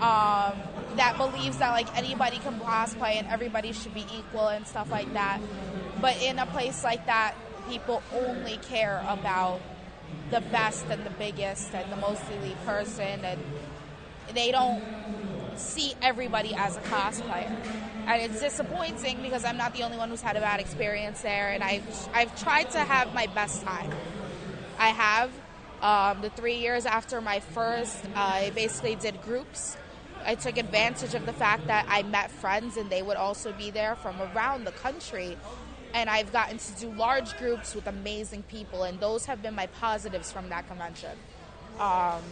um, 0.00 0.54
that 0.96 1.14
believes 1.18 1.58
that 1.58 1.70
like 1.72 1.94
anybody 1.98 2.38
can 2.38 2.58
cosplay 2.60 3.16
and 3.16 3.28
everybody 3.28 3.72
should 3.72 3.92
be 3.92 4.06
equal 4.16 4.48
and 4.48 4.66
stuff 4.66 4.90
like 4.90 5.12
that. 5.12 5.38
But 6.00 6.20
in 6.22 6.38
a 6.38 6.46
place 6.46 6.82
like 6.82 7.04
that, 7.04 7.34
people 7.68 8.02
only 8.14 8.56
care 8.56 9.04
about 9.06 9.60
the 10.30 10.40
best 10.40 10.86
and 10.88 11.04
the 11.04 11.10
biggest 11.10 11.74
and 11.74 11.92
the 11.92 11.96
most 11.96 12.22
elite 12.30 12.64
person, 12.64 13.24
and 13.24 13.38
they 14.32 14.50
don't 14.50 14.82
see 15.56 15.92
everybody 16.00 16.54
as 16.54 16.78
a 16.78 16.80
cosplayer. 16.80 17.54
And 18.06 18.22
it's 18.22 18.40
disappointing 18.40 19.20
because 19.22 19.44
I'm 19.44 19.56
not 19.58 19.74
the 19.74 19.82
only 19.82 19.98
one 19.98 20.08
who's 20.08 20.22
had 20.22 20.36
a 20.36 20.40
bad 20.40 20.58
experience 20.58 21.20
there, 21.20 21.50
and 21.50 21.62
I've, 21.62 22.08
I've 22.14 22.38
tried 22.42 22.70
to 22.70 22.78
have 22.78 23.14
my 23.14 23.26
best 23.26 23.62
time. 23.62 23.90
I 24.78 24.88
have. 24.88 25.30
Um, 25.84 26.22
the 26.22 26.30
three 26.30 26.54
years 26.54 26.86
after 26.86 27.20
my 27.20 27.40
first, 27.40 28.02
I 28.14 28.52
basically 28.54 28.94
did 28.94 29.20
groups. 29.20 29.76
I 30.24 30.34
took 30.34 30.56
advantage 30.56 31.12
of 31.12 31.26
the 31.26 31.34
fact 31.34 31.66
that 31.66 31.84
I 31.90 32.02
met 32.02 32.30
friends 32.30 32.78
and 32.78 32.88
they 32.88 33.02
would 33.02 33.18
also 33.18 33.52
be 33.52 33.70
there 33.70 33.94
from 33.94 34.16
around 34.22 34.64
the 34.64 34.72
country. 34.72 35.36
And 35.92 36.08
I've 36.08 36.32
gotten 36.32 36.56
to 36.56 36.72
do 36.80 36.90
large 36.90 37.36
groups 37.36 37.74
with 37.74 37.86
amazing 37.86 38.44
people, 38.44 38.82
and 38.82 38.98
those 38.98 39.26
have 39.26 39.42
been 39.42 39.54
my 39.54 39.66
positives 39.66 40.32
from 40.32 40.48
that 40.48 40.66
convention. 40.66 41.12
Um, 41.78 42.22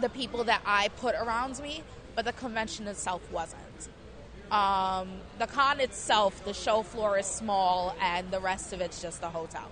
the 0.00 0.08
people 0.08 0.44
that 0.44 0.60
I 0.66 0.88
put 0.88 1.14
around 1.14 1.60
me, 1.60 1.82
but 2.16 2.24
the 2.24 2.32
convention 2.32 2.88
itself 2.88 3.22
wasn't. 3.30 3.88
Um, 4.50 5.08
the 5.38 5.46
con 5.46 5.80
itself, 5.80 6.44
the 6.44 6.52
show 6.52 6.82
floor 6.82 7.18
is 7.18 7.24
small, 7.24 7.96
and 8.02 8.30
the 8.30 8.40
rest 8.40 8.74
of 8.74 8.82
it's 8.82 9.00
just 9.00 9.22
a 9.22 9.30
hotel. 9.30 9.70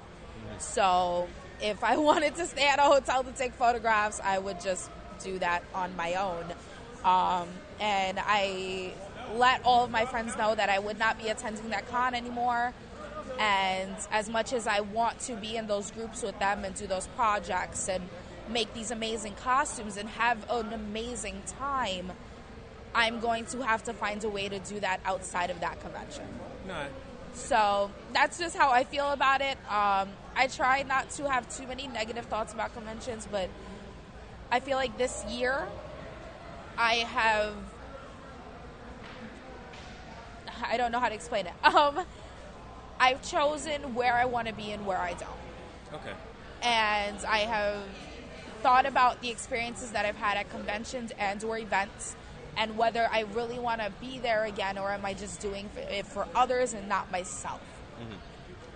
So 0.58 1.28
if 1.62 1.82
I 1.84 1.96
wanted 2.08 2.34
to 2.36 2.46
stay 2.46 2.68
at 2.68 2.78
a 2.78 2.82
hotel 2.82 3.24
to 3.24 3.32
take 3.32 3.52
photographs, 3.54 4.20
I 4.22 4.38
would 4.38 4.60
just 4.60 4.90
do 5.22 5.38
that 5.38 5.62
on 5.74 5.94
my 5.96 6.14
own. 6.14 6.44
Um, 7.04 7.48
and 7.80 8.18
I 8.20 8.92
let 9.34 9.62
all 9.64 9.84
of 9.84 9.90
my 9.90 10.04
friends 10.04 10.36
know 10.36 10.54
that 10.54 10.68
I 10.68 10.78
would 10.78 10.98
not 10.98 11.18
be 11.18 11.28
attending 11.28 11.70
that 11.70 11.88
con 11.88 12.14
anymore. 12.14 12.72
And 13.38 13.94
as 14.10 14.28
much 14.28 14.52
as 14.52 14.66
I 14.66 14.80
want 14.80 15.18
to 15.20 15.34
be 15.34 15.56
in 15.56 15.66
those 15.66 15.90
groups 15.90 16.22
with 16.22 16.38
them 16.38 16.64
and 16.64 16.74
do 16.74 16.86
those 16.86 17.06
projects 17.08 17.88
and 17.88 18.08
make 18.48 18.74
these 18.74 18.90
amazing 18.90 19.34
costumes 19.34 19.96
and 19.96 20.08
have 20.10 20.38
an 20.50 20.72
amazing 20.72 21.42
time, 21.58 22.12
I'm 22.94 23.20
going 23.20 23.46
to 23.46 23.62
have 23.62 23.84
to 23.84 23.94
find 23.94 24.22
a 24.24 24.28
way 24.28 24.48
to 24.48 24.58
do 24.58 24.80
that 24.80 25.00
outside 25.04 25.50
of 25.50 25.60
that 25.60 25.80
convention. 25.80 26.24
no 26.66 26.86
So 27.34 27.90
that's 28.12 28.38
just 28.38 28.56
how 28.56 28.70
I 28.70 28.84
feel 28.84 29.10
about 29.10 29.40
it. 29.40 29.56
Um, 29.70 30.10
I 30.34 30.46
try 30.46 30.82
not 30.82 31.10
to 31.10 31.28
have 31.30 31.48
too 31.54 31.66
many 31.66 31.86
negative 31.86 32.26
thoughts 32.26 32.52
about 32.52 32.74
conventions, 32.74 33.28
but 33.30 33.48
I 34.50 34.60
feel 34.60 34.76
like 34.76 34.96
this 34.98 35.24
year 35.26 35.66
I 36.78 36.94
have. 36.94 37.54
I 40.64 40.76
don't 40.76 40.92
know 40.92 41.00
how 41.00 41.08
to 41.08 41.14
explain 41.14 41.46
it. 41.46 41.52
Um, 41.64 42.04
I've 43.00 43.22
chosen 43.22 43.94
where 43.94 44.14
I 44.14 44.26
want 44.26 44.46
to 44.46 44.54
be 44.54 44.70
and 44.70 44.86
where 44.86 44.98
I 44.98 45.14
don't 45.14 45.28
okay 45.94 46.12
and 46.62 47.18
I 47.24 47.38
have 47.38 47.82
thought 48.62 48.86
about 48.86 49.20
the 49.20 49.30
experiences 49.30 49.90
that 49.90 50.06
I've 50.06 50.16
had 50.16 50.36
at 50.36 50.48
conventions 50.50 51.12
and 51.18 51.42
or 51.42 51.58
events 51.58 52.14
and 52.56 52.78
whether 52.78 53.08
I 53.10 53.20
really 53.34 53.58
want 53.58 53.80
to 53.80 53.90
be 54.00 54.20
there 54.20 54.44
again 54.44 54.78
or 54.78 54.92
am 54.92 55.04
I 55.04 55.14
just 55.14 55.40
doing 55.40 55.68
it 55.76 56.06
for 56.06 56.28
others 56.34 56.72
and 56.74 56.88
not 56.88 57.10
myself. 57.10 57.60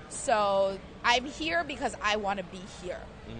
So 0.08 0.78
I'm 1.06 1.24
here 1.24 1.62
because 1.62 1.94
I 2.02 2.16
want 2.16 2.40
to 2.40 2.44
be 2.46 2.60
here. 2.82 2.98
Mm. 3.28 3.34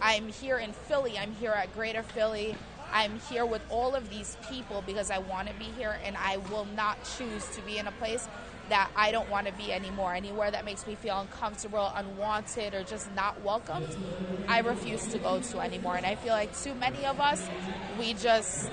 I'm 0.00 0.28
here 0.28 0.58
in 0.58 0.72
Philly. 0.72 1.18
I'm 1.18 1.32
here 1.32 1.50
at 1.50 1.74
Greater 1.74 2.04
Philly. 2.04 2.54
I'm 2.92 3.18
here 3.28 3.44
with 3.44 3.62
all 3.70 3.96
of 3.96 4.08
these 4.08 4.36
people 4.48 4.84
because 4.86 5.10
I 5.10 5.18
want 5.18 5.48
to 5.48 5.54
be 5.54 5.64
here 5.64 5.98
and 6.04 6.16
I 6.16 6.36
will 6.36 6.66
not 6.76 6.98
choose 7.16 7.44
to 7.56 7.60
be 7.62 7.78
in 7.78 7.88
a 7.88 7.92
place 7.92 8.28
that 8.68 8.88
I 8.94 9.10
don't 9.10 9.28
want 9.28 9.48
to 9.48 9.52
be 9.54 9.72
anymore. 9.72 10.14
Anywhere 10.14 10.52
that 10.52 10.64
makes 10.64 10.86
me 10.86 10.94
feel 10.94 11.18
uncomfortable, 11.18 11.92
unwanted, 11.96 12.72
or 12.72 12.84
just 12.84 13.12
not 13.16 13.42
welcomed, 13.42 13.96
I 14.46 14.60
refuse 14.60 15.04
to 15.08 15.18
go 15.18 15.40
to 15.40 15.58
anymore. 15.58 15.96
And 15.96 16.06
I 16.06 16.14
feel 16.14 16.34
like 16.34 16.56
too 16.56 16.74
many 16.74 17.04
of 17.04 17.18
us, 17.18 17.44
we 17.98 18.14
just, 18.14 18.70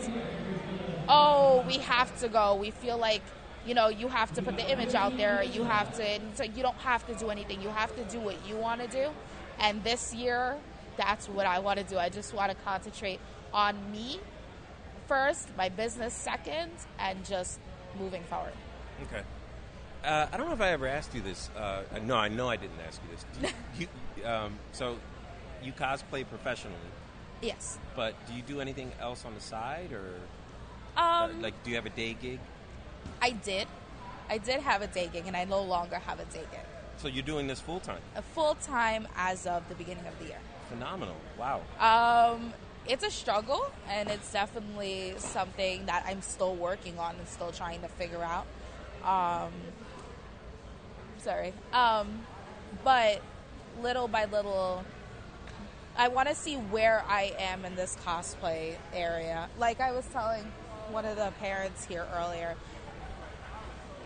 oh, 1.08 1.64
we 1.66 1.80
have 1.80 2.16
to 2.20 2.30
go. 2.30 2.54
We 2.54 2.70
feel 2.70 3.00
like, 3.00 3.24
you 3.66 3.74
know, 3.74 3.88
you 3.90 4.08
have 4.08 4.32
to 4.34 4.42
put 4.42 4.56
the 4.58 4.72
image 4.72 4.96
out 4.96 5.16
there. 5.18 5.44
You 5.44 5.64
have 5.64 5.96
to, 5.98 6.20
like 6.40 6.56
you 6.56 6.64
don't 6.64 6.78
have 6.78 7.06
to 7.08 7.14
do 7.16 7.30
anything. 7.30 7.62
You 7.62 7.70
have 7.70 7.96
to 7.96 8.04
do 8.06 8.20
what 8.20 8.36
you 8.48 8.56
want 8.56 8.82
to 8.82 8.88
do. 8.88 9.10
And 9.60 9.84
this 9.84 10.14
year, 10.14 10.56
that's 10.98 11.28
what 11.30 11.46
I 11.46 11.60
want 11.60 11.80
to 11.80 11.86
do. 11.86 11.98
I 11.98 12.10
just 12.10 12.34
want 12.34 12.52
to 12.52 12.58
concentrate 12.64 13.20
on 13.54 13.92
me 13.92 14.20
first, 15.08 15.50
my 15.58 15.70
business 15.70 16.14
second, 16.14 16.72
and 17.00 17.24
just 17.26 17.60
moving 18.00 18.24
forward. 18.24 18.54
Okay. 19.04 19.24
Uh, 20.04 20.28
I 20.32 20.38
don't 20.38 20.48
know 20.48 20.54
if 20.54 20.62
I 20.62 20.70
ever 20.70 20.88
asked 20.88 21.14
you 21.14 21.22
this. 21.22 21.50
Uh, 21.58 21.82
no, 22.06 22.16
I 22.16 22.30
know 22.30 22.48
I 22.48 22.56
didn't 22.56 22.80
ask 22.88 23.02
you 23.04 23.16
this. 23.16 23.54
Do 23.78 23.88
you, 24.22 24.26
um, 24.28 24.54
so, 24.72 24.98
you 25.62 25.74
cosplay 25.74 26.26
professionally, 26.28 26.78
Yes. 27.42 27.78
but 27.96 28.14
do 28.28 28.34
you 28.34 28.42
do 28.42 28.62
anything 28.62 28.92
else 29.02 29.26
on 29.26 29.34
the 29.36 29.42
side, 29.42 29.92
or 29.92 30.14
uh, 30.96 31.28
Um, 31.30 31.42
like 31.42 31.62
do 31.64 31.70
you 31.70 31.76
have 31.76 31.86
a 31.86 31.90
day 31.90 32.14
gig? 32.14 32.40
I 33.22 33.32
did. 33.32 33.68
I 34.30 34.38
did 34.38 34.62
have 34.62 34.82
a 34.82 34.88
day 34.88 35.10
gig, 35.12 35.26
and 35.28 35.36
I 35.36 35.46
no 35.46 35.62
longer 35.62 35.98
have 35.98 36.20
a 36.20 36.26
day 36.26 36.46
gig. 36.52 36.62
So 36.98 37.08
you're 37.08 37.24
doing 37.24 37.48
this 37.48 37.60
full 37.60 37.80
time? 37.80 38.02
A 38.16 38.22
full 38.22 38.56
time 38.56 39.08
as 39.16 39.48
of 39.48 39.68
the 39.70 39.76
beginning 39.76 40.06
of 40.06 40.18
the 40.20 40.26
year. 40.26 40.40
Phenomenal! 40.70 41.16
Wow. 41.38 41.62
Um, 41.80 42.54
it's 42.86 43.04
a 43.04 43.12
struggle, 43.12 43.72
and 43.88 44.10
it's 44.10 44.32
definitely 44.32 45.14
something 45.18 45.86
that 45.86 46.04
I'm 46.08 46.22
still 46.22 46.56
working 46.56 47.00
on 47.00 47.16
and 47.16 47.28
still 47.28 47.52
trying 47.52 47.82
to 47.82 47.88
figure 47.88 48.24
out. 48.24 48.46
Um, 49.04 49.52
sorry. 51.20 51.54
Um, 51.74 52.22
but 52.84 53.22
little 53.82 54.08
by 54.08 54.26
little, 54.26 54.84
I 55.98 56.08
want 56.08 56.30
to 56.30 56.36
see 56.36 56.56
where 56.56 57.04
I 57.08 57.34
am 57.40 57.66
in 57.66 57.76
this 57.76 57.98
cosplay 58.06 58.76
area. 58.94 59.50
Like 59.58 59.80
I 59.80 59.92
was 59.92 60.06
telling 60.08 60.44
one 60.92 61.06
of 61.06 61.16
the 61.16 61.32
parents 61.40 61.86
here 61.86 62.06
earlier, 62.16 62.56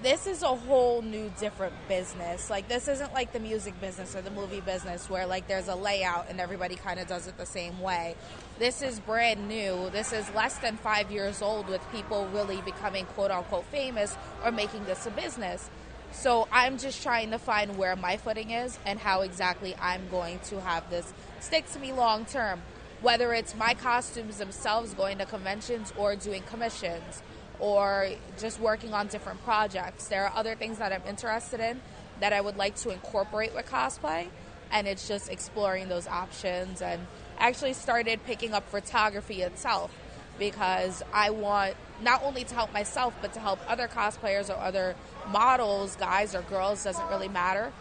this 0.04 0.28
is 0.28 0.44
a 0.44 0.54
whole 0.54 1.02
new 1.02 1.32
different 1.40 1.74
business. 1.88 2.50
Like 2.50 2.68
this 2.68 2.90
isn't 2.90 3.14
like 3.14 3.32
the 3.32 3.40
music 3.40 3.80
business 3.80 4.14
or 4.16 4.22
the 4.22 4.32
movie 4.32 4.60
business 4.60 5.10
where 5.10 5.26
like 5.26 5.48
there's 5.48 5.70
a 5.70 5.76
layout 5.76 6.30
and 6.30 6.42
everybody 6.42 6.76
kind 6.76 7.00
of 7.00 7.08
does 7.08 7.28
it 7.28 7.38
the 7.38 7.46
same 7.46 7.80
way. 7.80 8.16
This 8.60 8.82
is 8.82 9.00
brand 9.00 9.48
new. 9.48 9.90
This 9.92 10.12
is 10.12 10.30
less 10.36 10.58
than 10.58 10.76
5 10.76 11.10
years 11.10 11.42
old 11.42 11.70
with 11.70 11.82
people 11.94 12.28
really 12.34 12.62
becoming 12.62 13.06
quote 13.06 13.32
unquote 13.32 13.64
famous 13.68 14.18
or 14.44 14.52
making 14.52 14.84
this 14.84 15.06
a 15.06 15.12
business. 15.12 15.70
So 16.12 16.50
I'm 16.52 16.78
just 16.78 17.02
trying 17.02 17.32
to 17.32 17.40
find 17.40 17.78
where 17.78 17.96
my 17.96 18.18
footing 18.18 18.52
is 18.52 18.78
and 18.86 19.00
how 19.00 19.22
exactly 19.22 19.74
I'm 19.80 20.10
going 20.10 20.40
to 20.50 20.60
have 20.60 20.90
this 20.90 21.14
stick 21.40 21.72
to 21.72 21.80
me 21.80 21.94
long 21.94 22.26
term. 22.26 22.62
Whether 23.02 23.34
it's 23.34 23.56
my 23.56 23.74
costumes 23.74 24.38
themselves 24.38 24.94
going 24.94 25.18
to 25.20 25.26
conventions 25.26 25.94
or 25.98 26.18
doing 26.18 26.44
commissions 26.44 27.24
or 27.60 28.10
just 28.40 28.60
working 28.60 28.94
on 28.94 29.08
different 29.08 29.44
projects. 29.44 30.08
There 30.08 30.26
are 30.26 30.34
other 30.36 30.56
things 30.56 30.80
that 30.80 30.92
I'm 30.92 31.04
interested 31.08 31.60
in 31.60 31.82
that 32.20 32.34
I 32.34 32.42
would 32.42 32.58
like 32.58 32.76
to 32.78 32.90
incorporate 32.90 33.54
with 33.54 33.66
cosplay, 33.66 34.28
and 34.72 34.88
it's 34.88 35.08
just 35.08 35.30
exploring 35.30 35.90
those 35.90 36.08
options. 36.08 36.82
And 36.82 37.08
actually 37.38 37.74
started 37.74 38.24
picking 38.26 38.54
up 38.54 38.68
photography 38.70 39.42
itself 39.42 39.92
because 40.40 41.04
I 41.14 41.30
want 41.30 41.76
not 42.02 42.24
only 42.24 42.44
to 42.44 42.56
help 42.56 42.74
myself, 42.74 43.14
but 43.22 43.34
to 43.34 43.40
help 43.40 43.60
other 43.70 43.88
cosplayers 43.88 44.50
or 44.50 44.60
other 44.60 44.96
models, 45.30 45.96
guys 45.96 46.36
or 46.36 46.42
girls, 46.44 46.84
doesn't 46.84 47.08
really 47.10 47.28
matter. 47.28 47.72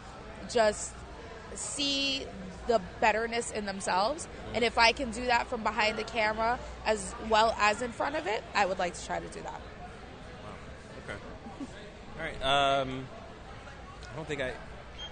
Just 0.50 0.92
see 1.54 2.26
the 2.66 2.80
betterness 3.00 3.50
in 3.50 3.66
themselves. 3.66 4.28
And 4.54 4.64
if 4.64 4.78
I 4.78 4.92
can 4.92 5.10
do 5.10 5.24
that 5.26 5.46
from 5.48 5.62
behind 5.62 5.98
the 5.98 6.04
camera 6.04 6.58
as 6.86 7.14
well 7.28 7.54
as 7.58 7.82
in 7.82 7.92
front 7.92 8.16
of 8.16 8.26
it, 8.26 8.42
I 8.54 8.66
would 8.66 8.78
like 8.78 8.94
to 8.94 9.06
try 9.06 9.18
to 9.20 9.28
do 9.28 9.40
that. 9.42 9.60
Okay. 11.04 11.18
All 12.18 12.24
right. 12.24 12.80
Um, 12.80 13.06
I 14.12 14.16
don't 14.16 14.26
think 14.28 14.40
I. 14.42 14.52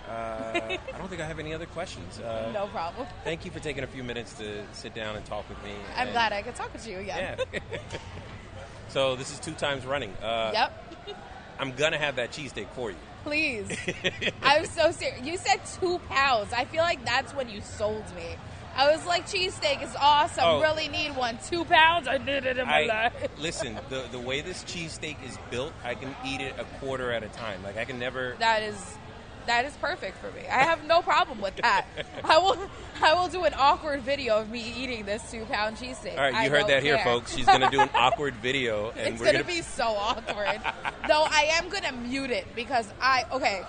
Uh, 0.09 0.79
I 0.93 0.99
don't 0.99 1.09
think 1.09 1.21
I 1.21 1.27
have 1.27 1.39
any 1.39 1.55
other 1.55 1.67
questions. 1.67 2.19
Uh, 2.19 2.51
No 2.55 2.67
problem. 2.69 3.07
Thank 3.23 3.45
you 3.45 3.51
for 3.53 3.61
taking 3.61 3.85
a 3.85 3.87
few 3.87 4.03
minutes 4.03 4.33
to 4.35 4.65
sit 4.73 4.93
down 4.95 5.15
and 5.15 5.25
talk 5.25 5.49
with 5.49 5.63
me. 5.63 5.71
I'm 5.95 6.09
and- 6.09 6.13
glad 6.13 6.33
I 6.33 6.43
could 6.43 6.55
talk 6.57 6.73
with 6.73 6.87
you 6.87 6.99
again. 6.99 7.39
Yeah. 7.53 7.61
so 8.89 9.15
this 9.15 9.33
is 9.33 9.39
two 9.39 9.53
times 9.53 9.87
running. 9.87 10.13
Uh, 10.23 10.51
Yep. 10.53 11.17
I'm 11.61 11.73
gonna 11.73 11.99
have 11.99 12.17
that 12.17 12.31
cheesesteak 12.33 12.69
for 12.71 12.91
you. 12.91 12.97
Please. 13.25 13.77
I'm 14.43 14.65
so 14.67 14.91
serious. 14.91 15.25
You 15.25 15.37
said 15.37 15.61
two 15.81 15.99
pounds. 16.09 16.53
I 16.53 16.65
feel 16.65 16.83
like 16.83 17.05
that's 17.05 17.35
when 17.35 17.49
you 17.49 17.61
sold 17.61 18.05
me. 18.15 18.37
I 18.77 18.91
was 18.91 19.05
like, 19.05 19.27
cheesesteak 19.27 19.83
is 19.83 19.95
awesome. 20.01 20.45
Oh. 20.45 20.61
Really 20.61 20.89
need 20.89 21.17
one. 21.17 21.39
Two 21.45 21.65
pounds? 21.65 22.09
I 22.09 22.19
did 22.19 22.47
it 22.47 22.57
in 22.57 22.67
my 22.67 22.83
I 22.83 22.87
life. 22.87 23.29
listen. 23.39 23.79
The 23.89 24.05
the 24.11 24.19
way 24.19 24.41
this 24.41 24.65
cheesesteak 24.65 25.17
is 25.27 25.37
built, 25.51 25.73
I 25.85 25.95
can 25.95 26.15
eat 26.25 26.41
it 26.41 26.55
a 26.59 26.65
quarter 26.79 27.13
at 27.13 27.23
a 27.23 27.29
time. 27.29 27.63
Like 27.63 27.77
I 27.77 27.85
can 27.85 27.99
never. 27.99 28.37
That 28.39 28.63
is 28.63 28.97
that 29.47 29.65
is 29.65 29.77
perfect 29.77 30.19
for 30.19 30.31
me. 30.33 30.47
I 30.49 30.65
have 30.65 30.85
no 30.87 31.03
problem 31.03 31.41
with 31.41 31.57
that. 31.57 31.87
I 32.25 32.39
will 32.39 32.57
I 33.03 33.15
will 33.15 33.29
do 33.29 33.45
an 33.45 33.55
awkward 33.57 34.03
video 34.03 34.39
of 34.39 34.51
me 34.51 34.73
eating 34.77 35.05
this 35.05 35.31
two 35.31 35.45
pound 35.47 35.77
cheesesteak. 35.77 36.13
All 36.13 36.19
right, 36.19 36.35
I 36.35 36.45
you 36.45 36.51
heard 36.51 36.61
don't 36.61 36.69
that 36.69 36.83
here, 36.83 36.99
folks. 36.99 37.35
She's 37.35 37.47
gonna 37.47 37.71
do 37.71 37.81
an 37.81 37.91
awkward 37.95 38.35
video, 38.37 38.91
and 38.91 39.15
it's 39.15 39.21
we're 39.21 39.33
gonna, 39.33 39.45
be 39.45 39.63
so 39.63 39.85
awkward. 39.85 40.61
Though 41.09 41.25
I 41.29 41.51
am 41.53 41.69
gonna 41.69 41.93
mute 41.93 42.31
it 42.31 42.47
because 42.55 42.89
I 43.01 43.25
okay. 43.33 43.63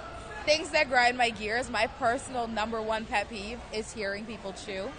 Things 0.45 0.69
that 0.71 0.89
grind 0.89 1.17
my 1.17 1.29
gears. 1.29 1.69
My 1.69 1.87
personal 1.87 2.47
number 2.47 2.81
one 2.81 3.05
pet 3.05 3.29
peeve 3.29 3.59
is 3.73 3.91
hearing 3.91 4.25
people 4.25 4.53
chew. 4.65 4.89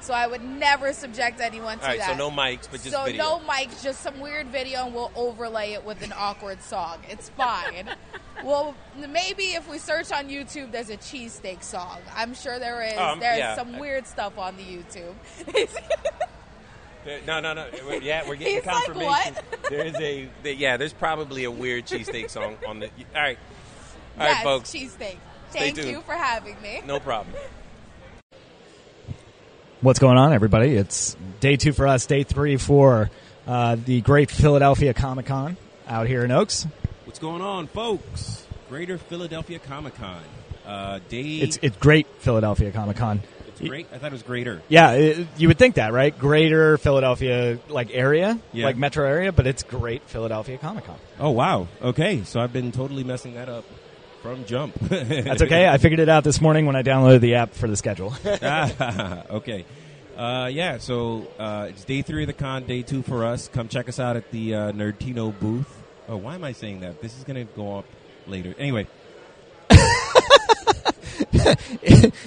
So 0.00 0.14
I 0.14 0.26
would 0.26 0.42
never 0.44 0.92
subject 0.92 1.40
anyone 1.40 1.78
to 1.78 1.84
Mm-hmm. 1.84 1.90
All 1.90 1.90
right, 1.90 1.98
that. 1.98 2.18
so 2.18 2.30
no 2.30 2.30
mics, 2.30 2.68
but 2.70 2.80
just 2.82 2.92
so 2.92 3.04
video. 3.04 3.22
no 3.22 3.38
mics, 3.40 3.82
just 3.82 4.00
some 4.00 4.20
weird 4.20 4.46
video, 4.48 4.86
and 4.86 4.94
we'll 4.94 5.10
overlay 5.16 5.72
it 5.72 5.84
with 5.84 6.02
an 6.02 6.12
awkward 6.16 6.62
song. 6.62 6.98
It's 7.08 7.28
fine. 7.30 7.90
well, 8.44 8.74
maybe 8.96 9.42
if 9.54 9.68
we 9.68 9.78
search 9.78 10.12
on 10.12 10.28
YouTube, 10.28 10.70
there's 10.70 10.90
a 10.90 10.96
cheesesteak 10.96 11.62
song. 11.62 11.98
I'm 12.14 12.34
sure 12.34 12.58
there 12.58 12.82
is. 12.82 12.96
Um, 12.96 13.20
there's 13.20 13.38
yeah. 13.38 13.56
some 13.56 13.78
weird 13.78 14.06
stuff 14.06 14.38
on 14.38 14.56
the 14.56 14.62
YouTube. 14.62 15.68
No, 17.26 17.38
no, 17.38 17.52
no. 17.52 17.66
Yeah, 18.00 18.26
we're 18.26 18.36
getting 18.36 18.54
He's 18.54 18.64
like, 18.66 18.86
confirmation. 18.86 19.34
what? 19.34 19.44
There 19.68 19.84
is 19.84 19.94
a 19.96 20.26
yeah. 20.42 20.78
There's 20.78 20.94
probably 20.94 21.44
a 21.44 21.50
weird 21.50 21.84
cheesesteak 21.84 22.30
song 22.30 22.56
on 22.66 22.80
the. 22.80 22.86
All 23.14 23.20
right, 23.20 23.38
all 24.18 24.26
yes, 24.26 24.34
right, 24.36 24.42
folks. 24.44 24.72
cheesesteak. 24.72 25.16
Thank 25.50 25.76
tuned. 25.76 25.88
you 25.88 26.00
for 26.02 26.12
having 26.14 26.60
me. 26.62 26.80
No 26.86 27.00
problem. 27.00 27.34
What's 29.80 29.98
going 29.98 30.16
on, 30.18 30.32
everybody? 30.32 30.74
It's 30.74 31.16
day 31.40 31.56
two 31.56 31.72
for 31.72 31.86
us, 31.86 32.06
day 32.06 32.22
three 32.22 32.56
for 32.56 33.10
uh, 33.46 33.76
the 33.76 34.00
great 34.00 34.30
Philadelphia 34.30 34.94
Comic 34.94 35.26
Con 35.26 35.56
out 35.86 36.06
here 36.06 36.24
in 36.24 36.30
Oaks. 36.30 36.66
What's 37.04 37.18
going 37.18 37.42
on, 37.42 37.66
folks? 37.66 38.46
Greater 38.68 38.96
Philadelphia 38.98 39.58
Comic 39.58 39.94
Con. 39.96 40.22
Uh, 40.64 41.00
day. 41.08 41.36
It's 41.36 41.58
it's 41.60 41.76
great 41.76 42.06
Philadelphia 42.20 42.70
Comic 42.72 42.96
Con. 42.96 43.20
it's 43.48 43.60
great. 43.60 43.86
I 43.92 43.98
thought 43.98 44.06
it 44.06 44.12
was 44.12 44.22
greater. 44.22 44.62
Yeah, 44.68 44.92
it, 44.92 45.26
you 45.36 45.48
would 45.48 45.58
think 45.58 45.74
that, 45.74 45.92
right? 45.92 46.18
Greater 46.18 46.78
Philadelphia 46.78 47.58
like 47.68 47.90
area, 47.92 48.38
Yeah. 48.52 48.64
like 48.64 48.78
metro 48.78 49.06
area, 49.06 49.32
but 49.32 49.46
it's 49.46 49.62
great 49.62 50.02
Philadelphia 50.04 50.56
Comic 50.56 50.86
Con. 50.86 50.96
Oh 51.20 51.30
wow. 51.30 51.68
Okay, 51.82 52.24
so 52.24 52.40
I've 52.40 52.54
been 52.54 52.72
totally 52.72 53.04
messing 53.04 53.34
that 53.34 53.50
up 53.50 53.66
from 54.24 54.44
jump. 54.46 54.74
That's 54.80 55.42
okay. 55.42 55.68
I 55.68 55.76
figured 55.76 56.00
it 56.00 56.08
out 56.08 56.24
this 56.24 56.40
morning 56.40 56.64
when 56.64 56.76
I 56.76 56.82
downloaded 56.82 57.20
the 57.20 57.34
app 57.34 57.52
for 57.52 57.68
the 57.68 57.76
schedule. 57.76 58.14
okay. 58.24 59.66
Uh, 60.16 60.48
yeah, 60.50 60.78
so 60.78 61.26
uh, 61.38 61.66
it's 61.68 61.84
day 61.84 62.00
three 62.00 62.22
of 62.22 62.28
the 62.28 62.32
con, 62.32 62.64
day 62.64 62.80
two 62.80 63.02
for 63.02 63.26
us. 63.26 63.48
Come 63.48 63.68
check 63.68 63.86
us 63.86 64.00
out 64.00 64.16
at 64.16 64.30
the 64.30 64.54
uh, 64.54 64.72
Nerdtino 64.72 65.38
booth. 65.38 65.68
Oh, 66.08 66.16
why 66.16 66.36
am 66.36 66.42
I 66.42 66.52
saying 66.52 66.80
that? 66.80 67.02
This 67.02 67.18
is 67.18 67.24
going 67.24 67.46
to 67.46 67.52
go 67.52 67.76
up 67.76 67.84
later. 68.26 68.54
Anyway. 68.58 68.86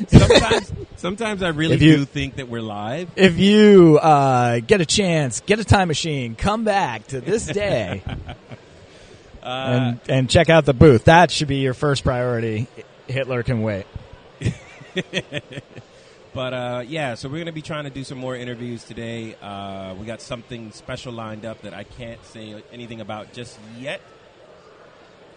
sometimes, 0.08 0.74
sometimes 0.98 1.42
I 1.42 1.48
really 1.50 1.78
you- 1.78 1.98
do 1.98 2.06
think 2.06 2.36
that 2.36 2.48
we're 2.48 2.62
live. 2.62 3.10
if 3.16 3.40
you 3.40 3.98
uh, 3.98 4.60
get 4.60 4.82
a 4.82 4.86
chance, 4.86 5.40
get 5.40 5.58
a 5.60 5.66
time 5.66 5.88
machine, 5.88 6.36
come 6.36 6.64
back 6.64 7.08
to 7.08 7.22
this 7.22 7.48
day, 7.48 8.04
and 9.50 10.00
and 10.10 10.30
check 10.30 10.50
out 10.50 10.66
the 10.66 10.74
booth. 10.74 11.06
That 11.06 11.32
should 11.32 11.48
be 11.48 11.58
your 11.58 11.74
first 11.74 12.04
priority. 12.04 12.68
Hitler 13.08 13.44
can 13.44 13.62
wait. 13.62 13.86
But 16.38 16.54
uh, 16.54 16.84
yeah, 16.88 17.16
so 17.16 17.30
we're 17.30 17.38
going 17.38 17.48
to 17.48 17.52
be 17.52 17.64
trying 17.64 17.86
to 17.86 17.90
do 17.90 18.04
some 18.04 18.20
more 18.20 18.36
interviews 18.36 18.84
today. 18.84 19.36
Uh, 19.42 19.96
we 19.96 20.06
got 20.06 20.22
something 20.22 20.72
special 20.72 21.12
lined 21.12 21.46
up 21.46 21.64
that 21.64 21.74
I 21.74 21.84
can't 21.84 22.24
say 22.26 22.64
anything 22.72 23.02
about 23.02 23.34
just 23.34 23.58
yet. 23.80 24.02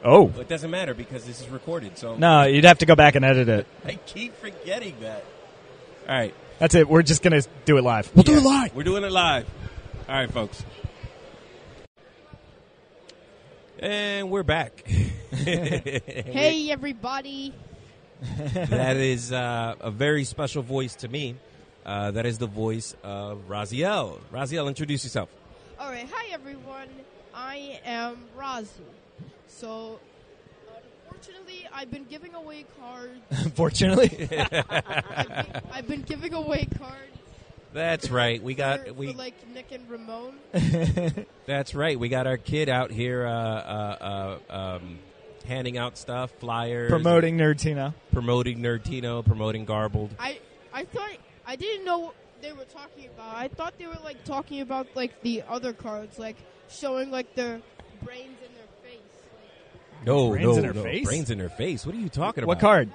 Oh 0.05 0.29
it 0.39 0.47
doesn't 0.47 0.71
matter 0.71 0.93
because 0.93 1.25
this 1.25 1.41
is 1.41 1.49
recorded. 1.49 1.97
So 1.97 2.17
no, 2.17 2.43
you'd 2.43 2.65
have 2.65 2.79
to 2.79 2.87
go 2.87 2.97
back 2.97 3.15
and 3.15 3.25
edit 3.25 3.49
it. 3.49 3.67
I 3.87 3.95
keep 3.95 4.37
forgetting 4.37 4.95
that. 5.01 5.25
All 6.07 6.15
right. 6.15 6.35
That's 6.59 6.75
it. 6.75 6.87
We're 6.87 7.01
just 7.01 7.23
gonna 7.23 7.41
do 7.65 7.79
it 7.79 7.83
live. 7.83 8.11
We'll 8.15 8.25
do 8.25 8.37
it 8.37 8.43
live. 8.43 8.75
We're 8.75 8.83
doing 8.83 9.05
it 9.05 9.13
live. 9.13 9.47
All 10.07 10.15
right, 10.15 10.31
folks. 10.31 10.63
And 13.81 14.31
we're 14.31 14.43
back. 14.43 14.87
Hey, 15.33 16.71
everybody. 16.71 17.55
that 18.21 18.97
is 18.99 19.33
uh, 19.33 19.75
a 19.81 19.91
very 19.91 20.25
special 20.25 20.63
voice 20.63 20.97
to 20.97 21.09
me. 21.09 21.37
Uh, 21.87 22.11
that 22.11 22.27
is 22.27 22.37
the 22.37 22.47
voice 22.47 22.95
of 23.03 23.49
Raziel. 23.49 24.19
Raziel, 24.31 24.69
introduce 24.69 25.05
yourself. 25.05 25.31
All 25.79 25.89
right. 25.89 26.07
Hi, 26.13 26.35
everyone. 26.35 26.89
I 27.33 27.81
am 27.87 28.19
Razi. 28.37 28.67
So, 29.49 29.99
unfortunately, 31.05 31.67
I've 31.73 31.91
been 31.91 32.05
giving 32.05 32.35
away 32.35 32.67
cards. 32.79 33.21
Unfortunately, 33.31 34.29
I've, 34.39 34.51
been, 34.51 35.63
I've 35.73 35.89
been 35.89 36.03
giving 36.03 36.35
away 36.35 36.67
cards. 36.77 37.17
That's 37.73 38.11
right. 38.11 38.43
We 38.43 38.55
got 38.55 38.87
for, 38.87 38.93
we. 38.95 39.13
for, 39.13 39.19
like 39.19 39.35
Nick 39.55 39.71
and 39.73 39.89
Ramon. 39.89 40.35
That's 41.47 41.75
right. 41.75 41.99
We 41.99 42.09
got 42.09 42.27
our 42.27 42.37
kid 42.37 42.69
out 42.69 42.91
here 42.91 43.27
uh, 43.27 43.31
uh, 43.33 44.39
uh, 44.51 44.53
um, 44.77 44.99
handing 45.47 45.79
out 45.79 45.97
stuff, 45.97 46.31
flyers, 46.41 46.91
promoting 46.91 47.37
Nerdtino. 47.39 47.95
promoting 48.13 48.59
Nerdtino, 48.59 49.25
promoting 49.25 49.65
Garbled. 49.65 50.11
I 50.19 50.39
I 50.73 50.85
thought 50.85 51.11
I 51.47 51.57
didn't 51.57 51.85
know 51.85 51.99
what 51.99 52.15
they 52.43 52.53
were 52.53 52.65
talking 52.65 53.07
about. 53.07 53.37
I 53.37 53.49
thought 53.49 53.75
they 53.79 53.87
were 53.87 53.99
like 54.03 54.25
talking 54.25 54.61
about 54.61 54.89
like 54.95 55.21
the 55.23 55.43
other 55.49 55.73
cards, 55.73 56.19
like 56.19 56.37
showing 56.69 57.11
like 57.11 57.35
their 57.35 57.61
brains 58.05 58.39
in 58.45 58.55
their 58.55 58.67
face. 58.83 59.01
Like, 59.95 60.07
No, 60.07 60.31
Brains 60.31 60.45
no, 60.47 60.57
in 60.57 60.65
her 60.65 60.75
no. 60.75 60.83
face? 60.83 61.07
Brains 61.07 61.31
in 61.31 61.39
her 61.39 61.49
face. 61.49 61.87
What 61.87 61.95
are 61.95 61.99
you 61.99 62.09
talking 62.09 62.43
about? 62.45 62.49
What 62.49 62.61
card? 62.61 62.91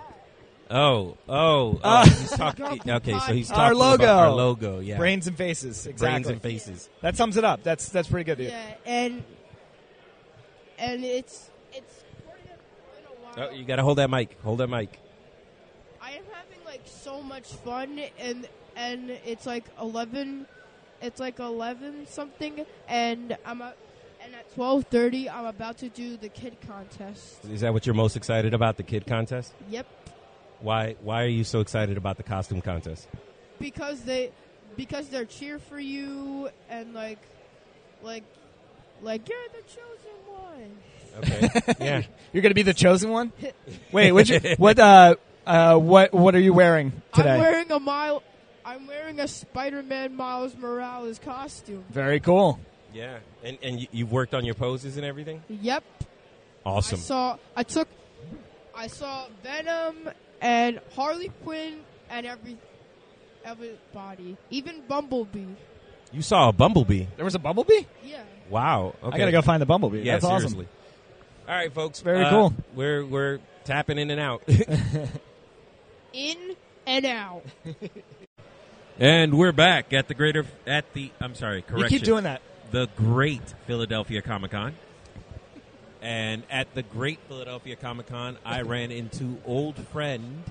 Oh, 0.70 1.18
oh, 1.30 1.36
oh. 1.76 1.80
Ah. 1.84 2.03
he's 2.05 2.32
talking. 2.32 2.66
Okay, 2.89 3.20
so 3.28 3.34
he's 3.34 3.49
talking 3.49 3.63
Our 3.63 3.76
logo. 3.76 4.03
about 4.03 4.20
our 4.20 4.32
logo. 4.32 4.80
Yeah, 4.80 4.97
Brains 4.97 5.28
and 5.28 5.38
faces. 5.38 5.86
Exactly. 5.86 6.07
brains 6.07 6.28
and 6.28 6.41
faces. 6.41 6.89
That 7.01 7.16
sums 7.16 7.38
it 7.38 7.43
up. 7.43 7.63
That's 7.63 7.89
that's 7.89 8.07
pretty 8.07 8.24
good. 8.24 8.38
Dude. 8.39 8.47
yeah, 8.49 8.74
and 8.86 9.24
and 10.80 11.03
it's 11.05 11.49
it's 11.72 12.03
a 13.07 13.38
while. 13.39 13.49
Oh, 13.49 13.53
you 13.53 13.63
got 13.66 13.76
to 13.78 13.84
hold 13.84 13.99
that 13.99 14.09
mic. 14.09 14.38
Hold 14.43 14.59
that 14.59 14.68
mic. 14.70 14.99
I 16.01 16.11
am 16.11 16.24
having 16.32 16.66
like 16.66 16.82
so 16.86 17.22
much 17.22 17.47
fun, 17.47 17.99
and 18.20 18.47
and 18.76 19.11
it's 19.26 19.45
like 19.45 19.66
eleven, 19.80 20.47
it's 21.01 21.20
like 21.20 21.39
eleven 21.39 22.07
something, 22.07 22.66
and 22.88 23.38
I'm 23.45 23.61
a, 23.61 23.74
and 24.24 24.34
at 24.34 24.51
twelve 24.55 24.86
thirty, 24.86 25.30
I'm 25.30 25.45
about 25.45 25.78
to 25.80 25.89
do 25.89 26.18
the 26.18 26.30
kid 26.30 26.57
contest. 26.68 27.45
Is 27.45 27.61
that 27.61 27.72
what 27.72 27.86
you're 27.86 27.93
most 27.95 28.16
excited 28.16 28.53
about? 28.55 28.78
The 28.78 28.84
kid 28.84 29.05
contest? 29.05 29.53
Yep, 29.70 29.86
Why? 30.62 30.95
Why 31.01 31.24
are 31.24 31.28
you 31.28 31.43
so 31.43 31.60
excited 31.60 31.97
about 31.97 32.18
the 32.18 32.24
costume 32.24 32.62
contest? 32.62 33.08
because 33.60 34.01
they 34.01 34.32
because 34.76 35.08
they're 35.10 35.26
cheer 35.26 35.60
for 35.60 35.80
you 35.80 36.49
and 36.70 36.93
like 36.93 37.20
like 38.03 38.24
like 39.01 39.28
you're 39.28 39.38
the 39.53 39.64
chosen 39.68 40.18
one. 40.28 40.78
Okay. 41.18 41.76
yeah. 41.86 42.01
You're 42.34 42.43
gonna 42.43 42.56
be 42.56 42.64
the 42.64 42.74
chosen 42.74 43.10
one. 43.10 43.32
Wait, 43.91 44.12
which 44.12 44.32
what 44.58 44.80
uh 44.80 45.16
uh 45.45 45.78
what 45.78 46.14
what 46.14 46.36
are 46.36 46.39
you 46.39 46.53
wearing 46.53 47.01
today? 47.14 47.34
I'm 47.34 47.39
wearing 47.39 47.72
a 47.72 47.80
mile. 47.80 48.24
I'm 48.68 48.88
wearing 48.88 49.20
a 49.20 49.28
Spider-Man 49.28 50.16
Miles 50.16 50.56
Morales 50.58 51.20
costume. 51.20 51.86
Very 51.89 52.20
cool. 52.20 52.60
Yeah. 52.93 53.20
And 53.43 53.58
and 53.62 53.80
you, 53.80 53.88
you've 53.91 54.12
worked 54.12 54.34
on 54.34 54.43
your 54.43 54.56
poses 54.56 54.97
and 54.97 55.06
everything. 55.06 55.43
Yep. 55.49 55.84
Awesome. 56.66 56.99
I 56.99 57.01
saw. 57.01 57.38
I 57.56 57.64
took. 57.64 57.88
I 58.74 58.88
saw 58.88 59.28
Venom 59.43 60.10
and 60.45 60.79
Harley 60.95 61.31
Quinn 61.43 61.79
and 62.09 62.25
every 62.25 62.57
everybody, 63.43 64.37
even 64.51 64.81
Bumblebee. 64.87 65.45
You 66.13 66.21
saw 66.21 66.49
a 66.49 66.53
bumblebee. 66.53 67.07
There 67.15 67.25
was 67.25 67.35
a 67.35 67.39
bumblebee. 67.39 67.85
Yeah. 68.03 68.21
Wow. 68.49 68.93
Okay. 69.03 69.15
I 69.15 69.17
gotta 69.17 69.31
go 69.31 69.41
find 69.41 69.61
the 69.61 69.65
bumblebee. 69.65 70.01
Yeah, 70.01 70.19
That's 70.19 70.27
seriously. 70.27 70.67
All 71.47 71.55
right, 71.55 71.73
folks. 71.73 71.99
Very 71.99 72.23
Uh, 72.23 72.29
cool. 72.29 72.53
We're 72.75 73.03
we're 73.05 73.39
tapping 73.65 73.97
in 73.97 74.11
and 74.11 74.21
out. 74.21 74.43
In 76.13 76.55
and 76.87 77.05
out. 77.05 77.43
and 78.99 79.37
we're 79.37 79.51
back 79.51 79.91
at 79.93 80.07
the 80.07 80.13
greater 80.13 80.45
at 80.65 80.85
the 80.93 81.11
I'm 81.19 81.35
sorry, 81.35 81.61
correction. 81.61 81.91
You 81.93 81.99
keep 81.99 82.05
doing 82.05 82.23
that. 82.23 82.41
the 82.71 82.87
Great 82.95 83.53
Philadelphia 83.67 84.21
Comic 84.21 84.51
Con. 84.51 84.75
And 86.06 86.43
at 86.51 86.72
the 86.76 86.84
Great 86.84 87.18
Philadelphia 87.28 87.76
Comic 87.76 88.06
Con, 88.06 88.38
I 88.45 88.62
ran 88.62 88.91
into 88.91 89.39
old 89.43 89.76
friend, 89.88 90.43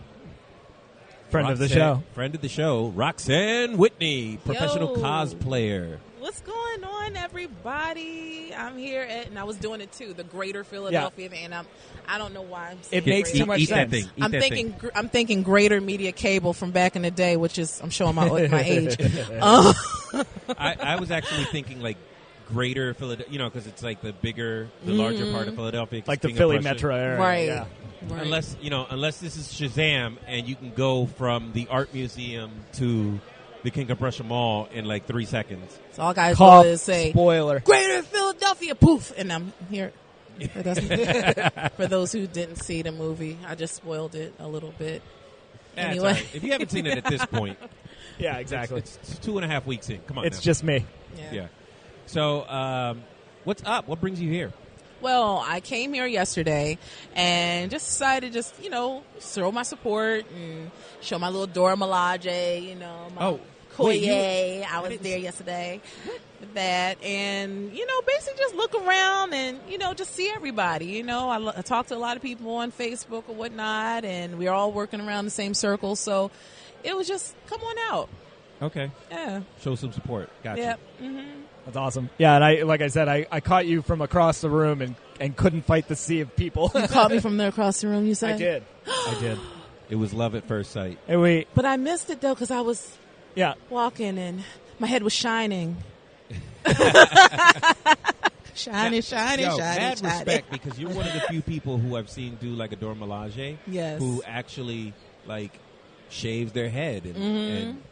Friend 1.30 1.48
of 1.48 1.58
the 1.60 1.68
show. 1.68 2.02
friend 2.12 2.34
of 2.34 2.40
the 2.40 2.48
show, 2.48 2.88
Roxanne 2.88 3.76
Whitney, 3.76 4.36
professional 4.44 4.96
Yo. 4.96 5.02
cosplayer. 5.02 5.98
What's 6.18 6.40
going 6.40 6.82
on, 6.84 7.16
everybody? 7.16 8.52
I'm 8.56 8.76
here 8.76 9.02
at, 9.02 9.28
and 9.28 9.38
I 9.38 9.44
was 9.44 9.56
doing 9.56 9.80
it 9.80 9.92
too, 9.92 10.12
the 10.12 10.24
Greater 10.24 10.64
Philadelphia, 10.64 11.30
and 11.32 11.54
I'm, 11.54 11.66
I 12.08 12.18
don't 12.18 12.34
know 12.34 12.42
why. 12.42 12.70
I'm 12.70 12.82
saying 12.82 13.02
It 13.04 13.06
makes 13.06 13.30
greater. 13.30 13.44
too 13.44 13.48
much 13.48 13.60
eat 13.60 13.68
sense. 13.68 13.90
That 13.92 13.96
thing. 13.96 14.10
Eat 14.16 14.24
I'm 14.24 14.30
that 14.32 14.42
thinking, 14.42 14.72
thing. 14.72 14.90
I'm 14.96 15.08
thinking 15.08 15.42
Greater 15.44 15.80
Media 15.80 16.10
Cable 16.10 16.52
from 16.52 16.72
back 16.72 16.96
in 16.96 17.02
the 17.02 17.10
day, 17.12 17.36
which 17.36 17.58
is, 17.60 17.80
I'm 17.80 17.90
showing 17.90 18.16
my 18.16 18.26
my 18.48 18.62
age. 18.64 18.96
Uh, 19.40 19.72
I, 20.58 20.74
I 20.80 20.96
was 21.00 21.10
actually 21.12 21.44
thinking 21.44 21.80
like 21.80 21.96
Greater 22.48 22.94
Philadelphia, 22.94 23.32
you 23.32 23.38
know, 23.38 23.48
because 23.48 23.66
it's 23.66 23.82
like 23.82 24.00
the 24.02 24.12
bigger, 24.12 24.68
the 24.84 24.90
mm-hmm. 24.92 25.00
larger 25.00 25.32
part 25.32 25.48
of 25.48 25.54
Philadelphia, 25.54 26.02
Like 26.06 26.20
the 26.20 26.32
Philly 26.32 26.58
metro 26.60 26.94
area. 26.94 27.18
right. 27.18 27.46
Yeah. 27.46 27.66
right. 28.08 28.22
Unless 28.22 28.56
you 28.60 28.70
know, 28.70 28.86
unless 28.90 29.18
this 29.18 29.36
is 29.36 29.46
Shazam, 29.48 30.16
and 30.26 30.46
you 30.46 30.54
can 30.54 30.72
go 30.72 31.06
from 31.06 31.52
the 31.52 31.68
art 31.68 31.94
museum 31.94 32.50
to 32.74 33.18
the 33.62 33.70
King 33.70 33.90
of 33.90 33.98
Prussia 33.98 34.24
Mall 34.24 34.68
in 34.72 34.84
like 34.84 35.06
three 35.06 35.24
seconds. 35.24 35.78
so 35.92 36.02
all 36.02 36.12
guys 36.14 36.36
Call 36.36 36.62
do 36.64 36.68
is 36.68 36.82
say 36.82 37.10
spoiler. 37.12 37.60
Greater 37.60 38.02
Philadelphia, 38.02 38.74
poof, 38.74 39.12
and 39.16 39.32
I'm 39.32 39.52
here. 39.70 39.92
For 40.40 41.86
those 41.86 42.10
who 42.12 42.26
didn't 42.26 42.56
see 42.56 42.82
the 42.82 42.90
movie, 42.92 43.38
I 43.46 43.54
just 43.54 43.74
spoiled 43.76 44.14
it 44.16 44.34
a 44.38 44.48
little 44.48 44.74
bit. 44.78 45.00
That's 45.76 45.88
Anyway. 45.90 46.06
all 46.08 46.14
right. 46.14 46.26
If 46.34 46.42
you 46.42 46.52
haven't 46.52 46.70
seen 46.70 46.86
it 46.86 46.98
at 46.98 47.04
this 47.04 47.24
point, 47.26 47.56
Yeah, 48.18 48.36
exactly. 48.38 48.78
it's, 48.78 48.96
it's 49.02 49.18
two 49.18 49.38
and 49.38 49.44
a 49.44 49.48
half 49.48 49.66
weeks 49.66 49.90
in. 49.90 49.98
Come 50.00 50.18
on, 50.18 50.26
It's 50.26 50.38
now. 50.38 50.42
just 50.42 50.62
me. 50.64 50.84
Yeah. 51.16 51.32
yeah. 51.32 51.46
So, 52.06 52.46
um, 52.48 53.02
what's 53.44 53.62
up? 53.64 53.88
What 53.88 54.00
brings 54.00 54.20
you 54.20 54.30
here? 54.30 54.52
Well, 55.00 55.42
I 55.46 55.60
came 55.60 55.92
here 55.92 56.06
yesterday 56.06 56.78
and 57.14 57.70
just 57.70 57.86
decided 57.86 58.28
to 58.28 58.32
just, 58.32 58.62
you 58.62 58.70
know, 58.70 59.02
throw 59.18 59.52
my 59.52 59.62
support 59.62 60.24
and 60.34 60.70
show 61.02 61.18
my 61.18 61.28
little 61.28 61.46
Dora 61.46 61.76
Milaje, 61.76 62.62
you 62.66 62.74
know, 62.74 63.08
my 63.14 63.26
Oh, 63.26 63.40
Koye. 63.76 64.00
you- 64.00 64.64
I 64.66 64.80
was 64.80 64.98
there 65.00 65.18
yesterday 65.18 65.82
with 66.40 66.54
that. 66.54 67.02
And, 67.04 67.76
you 67.76 67.84
know, 67.86 68.00
basically 68.06 68.38
just 68.38 68.54
look 68.54 68.74
around 68.74 69.34
and, 69.34 69.60
you 69.68 69.76
know, 69.76 69.92
just 69.92 70.14
see 70.14 70.30
everybody. 70.34 70.86
You 70.86 71.02
know, 71.02 71.28
I, 71.28 71.58
I 71.58 71.62
talked 71.62 71.90
to 71.90 71.96
a 71.96 71.98
lot 71.98 72.16
of 72.16 72.22
people 72.22 72.54
on 72.54 72.72
Facebook 72.72 73.24
or 73.28 73.34
whatnot, 73.34 74.04
and 74.06 74.38
we're 74.38 74.52
all 74.52 74.72
working 74.72 75.00
around 75.02 75.26
the 75.26 75.30
same 75.32 75.52
circle. 75.52 75.96
So 75.96 76.30
it 76.82 76.96
was 76.96 77.06
just, 77.06 77.34
come 77.46 77.60
on 77.60 77.76
out. 77.90 78.08
Okay, 78.62 78.90
Yeah. 79.10 79.42
show 79.60 79.74
some 79.74 79.92
support. 79.92 80.30
Gotcha. 80.42 80.60
Yep. 80.62 80.80
hmm 81.00 81.20
That's 81.64 81.76
awesome. 81.76 82.10
Yeah, 82.18 82.34
and 82.34 82.44
I 82.44 82.62
like 82.62 82.82
I 82.82 82.88
said, 82.88 83.08
I, 83.08 83.26
I 83.30 83.40
caught 83.40 83.66
you 83.66 83.82
from 83.82 84.02
across 84.02 84.40
the 84.40 84.50
room 84.50 84.82
and, 84.82 84.94
and 85.18 85.36
couldn't 85.36 85.62
fight 85.62 85.88
the 85.88 85.96
sea 85.96 86.20
of 86.20 86.34
people. 86.36 86.70
You 86.74 86.86
caught 86.88 87.10
me 87.10 87.20
from 87.20 87.36
there 87.36 87.48
across 87.48 87.80
the 87.80 87.88
room, 87.88 88.06
you 88.06 88.14
said? 88.14 88.34
I 88.34 88.38
did. 88.38 88.62
I 88.86 89.16
did. 89.20 89.38
It 89.90 89.96
was 89.96 90.14
love 90.14 90.34
at 90.34 90.48
first 90.48 90.70
sight. 90.72 90.98
And 91.06 91.20
we 91.20 91.46
But 91.54 91.66
I 91.66 91.76
missed 91.76 92.08
it, 92.08 92.22
though, 92.22 92.32
because 92.32 92.50
I 92.50 92.62
was 92.62 92.96
yeah. 93.34 93.52
walking 93.68 94.16
and 94.18 94.42
my 94.78 94.86
head 94.86 95.02
was 95.02 95.12
shining. 95.12 95.76
shining, 98.54 99.02
shining, 99.02 99.44
Yo, 99.44 99.56
shining, 99.56 99.58
mad 99.58 99.98
shining. 99.98 100.02
respect 100.02 100.50
because 100.50 100.78
you're 100.78 100.90
one 100.90 101.06
of 101.06 101.12
the 101.12 101.20
few 101.28 101.42
people 101.42 101.76
who 101.76 101.96
I've 101.96 102.08
seen 102.08 102.36
do 102.40 102.48
like 102.48 102.72
a 102.72 102.76
Dora 102.76 102.94
Milaje. 102.94 103.58
Yes. 103.66 104.00
Who 104.00 104.22
actually 104.26 104.94
like 105.26 105.52
shaves 106.08 106.52
their 106.52 106.70
head 106.70 107.04
and, 107.04 107.14
mm-hmm. 107.14 107.68
and 107.68 107.82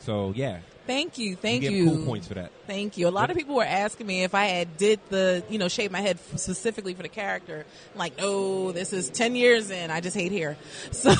so 0.00 0.32
yeah. 0.36 0.58
Thank 0.86 1.16
you, 1.16 1.34
thank 1.36 1.62
you. 1.62 1.70
you. 1.70 1.84
Get 1.86 1.94
cool 1.94 2.04
points 2.04 2.28
for 2.28 2.34
that. 2.34 2.51
Thank 2.66 2.96
you. 2.96 3.08
A 3.08 3.10
lot 3.10 3.30
of 3.30 3.36
people 3.36 3.56
were 3.56 3.64
asking 3.64 4.06
me 4.06 4.22
if 4.22 4.34
I 4.34 4.44
had 4.46 4.76
did 4.76 5.00
the, 5.08 5.42
you 5.50 5.58
know, 5.58 5.68
shave 5.68 5.90
my 5.90 6.00
head 6.00 6.18
specifically 6.36 6.94
for 6.94 7.02
the 7.02 7.08
character. 7.08 7.64
I'm 7.92 7.98
like, 7.98 8.16
no, 8.18 8.70
this 8.72 8.92
is 8.92 9.10
10 9.10 9.34
years 9.34 9.70
in. 9.70 9.90
I 9.90 10.00
just 10.00 10.16
hate 10.16 10.32
hair. 10.32 10.56
So, 10.92 11.12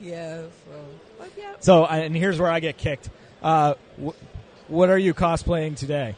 yeah, 0.00 0.42
so, 0.42 0.84
but 1.18 1.30
yeah. 1.36 1.52
So 1.60 1.84
and 1.84 2.16
here's 2.16 2.38
where 2.38 2.50
I 2.50 2.60
get 2.60 2.76
kicked. 2.78 3.10
Uh, 3.42 3.74
wh- 4.02 4.10
what 4.70 4.88
are 4.90 4.98
you 4.98 5.12
cosplaying 5.12 5.76
today? 5.76 6.14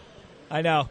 I 0.51 0.63
know. 0.63 0.89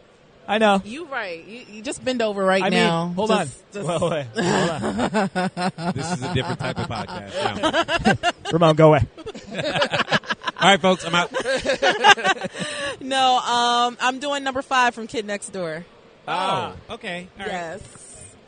I 0.48 0.58
know. 0.58 0.82
You 0.84 1.06
right. 1.06 1.44
You, 1.46 1.62
you 1.70 1.82
just 1.82 2.04
bend 2.04 2.20
over 2.22 2.44
right 2.44 2.62
I 2.64 2.68
now. 2.70 3.06
mean, 3.06 3.14
hold 3.14 3.30
Just- 3.30 3.62
on. 3.76 3.82
just- 3.84 3.86
Well, 3.86 4.10
wait, 4.10 4.26
hold 4.34 4.70
on. 4.70 5.92
This 5.94 6.12
is 6.12 6.22
a 6.22 6.34
different 6.34 6.58
type 6.58 6.78
of 6.78 6.88
podcast 6.88 8.22
now. 8.22 8.30
Ramon, 8.52 8.74
go 8.76 8.88
away. 8.88 9.06
All 10.60 10.68
right, 10.68 10.80
folks, 10.80 11.04
I'm 11.04 11.14
out. 11.14 11.30
No, 13.00 13.38
um, 13.38 13.96
I'm 14.00 14.18
doing 14.18 14.44
number 14.44 14.60
five 14.62 14.94
from 14.94 15.06
Kid 15.06 15.24
Next 15.24 15.48
Door. 15.50 15.86
Oh, 16.28 16.74
okay. 16.90 17.28
All 17.38 17.46
right. 17.46 17.52
yes. 17.52 17.80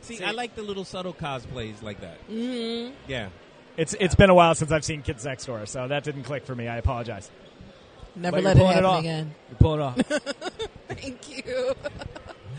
See, 0.01 0.23
I 0.23 0.31
like 0.31 0.53
the 0.55 0.61
little 0.61 0.85
subtle 0.85 1.13
cosplays 1.13 1.81
like 1.81 2.01
that. 2.01 2.19
Mm-hmm. 2.29 2.93
Yeah. 3.07 3.29
It's 3.77 3.95
it's 3.99 4.13
been 4.13 4.29
a 4.29 4.35
while 4.35 4.53
since 4.53 4.71
I've 4.71 4.85
seen 4.85 5.01
Kids 5.01 5.25
Next 5.25 5.45
Door, 5.45 5.65
so 5.65 5.87
that 5.87 6.03
didn't 6.03 6.23
click 6.23 6.45
for 6.45 6.53
me. 6.53 6.67
I 6.67 6.77
apologize. 6.77 7.31
Never 8.15 8.37
But 8.37 8.43
let 8.43 8.57
you're 8.57 8.65
it 8.67 8.67
pulling 8.67 8.73
happen 8.73 8.85
off. 8.85 8.99
again. 8.99 9.35
You 9.49 9.55
pull 9.55 9.73
it 9.73 9.79
off. 9.81 9.95
Thank 10.89 11.45
you. 11.45 11.73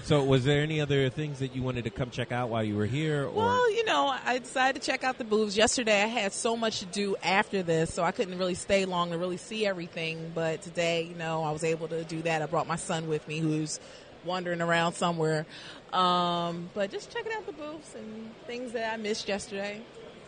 So, 0.05 0.23
was 0.23 0.45
there 0.45 0.61
any 0.61 0.83
other 0.83 1.09
things 1.09 1.39
that 1.39 1.57
you 1.57 1.63
wanted 1.63 1.85
to 1.85 1.91
come 1.91 2.11
check 2.11 2.31
out 2.31 2.51
while 2.51 2.63
you 2.63 2.77
were 2.77 2.85
here? 2.85 3.25
Or 3.25 3.31
Well, 3.31 3.71
you 3.73 3.87
know, 3.87 4.15
I 4.23 4.39
decided 4.39 4.83
to 4.83 4.87
check 4.87 5.03
out 5.03 5.17
the 5.17 5.25
booths. 5.25 5.57
Yesterday 5.57 6.03
I 6.03 6.07
had 6.07 6.35
so 6.35 6.59
much 6.59 6.81
to 6.81 6.85
do 6.85 7.17
after 7.23 7.63
this, 7.63 7.95
so 7.95 8.03
I 8.03 8.13
couldn't 8.13 8.37
really 8.37 8.55
stay 8.55 8.85
long 8.85 9.13
to 9.13 9.19
really 9.19 9.39
see 9.39 9.67
everything. 9.67 10.31
But 10.35 10.61
today, 10.61 11.05
you 11.05 11.15
know, 11.15 11.43
I 11.43 11.53
was 11.53 11.65
able 11.65 11.89
to 11.89 12.05
do 12.05 12.21
that. 12.21 12.43
I 12.43 12.47
brought 12.47 12.67
my 12.67 12.77
son 12.77 13.09
with 13.09 13.27
me 13.27 13.39
who's 13.39 13.81
wandering 14.27 14.61
around 14.61 14.93
somewhere. 14.93 15.47
Um, 15.91 16.69
but 16.75 16.91
just 16.91 17.11
checking 17.11 17.33
out 17.33 17.47
the 17.47 17.53
booths 17.53 17.95
and 17.95 18.31
things 18.47 18.73
that 18.73 18.93
I 18.93 18.99
missed 18.99 19.27
yesterday. 19.27 19.81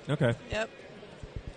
okay. 0.08 0.34
Yep. 0.52 0.70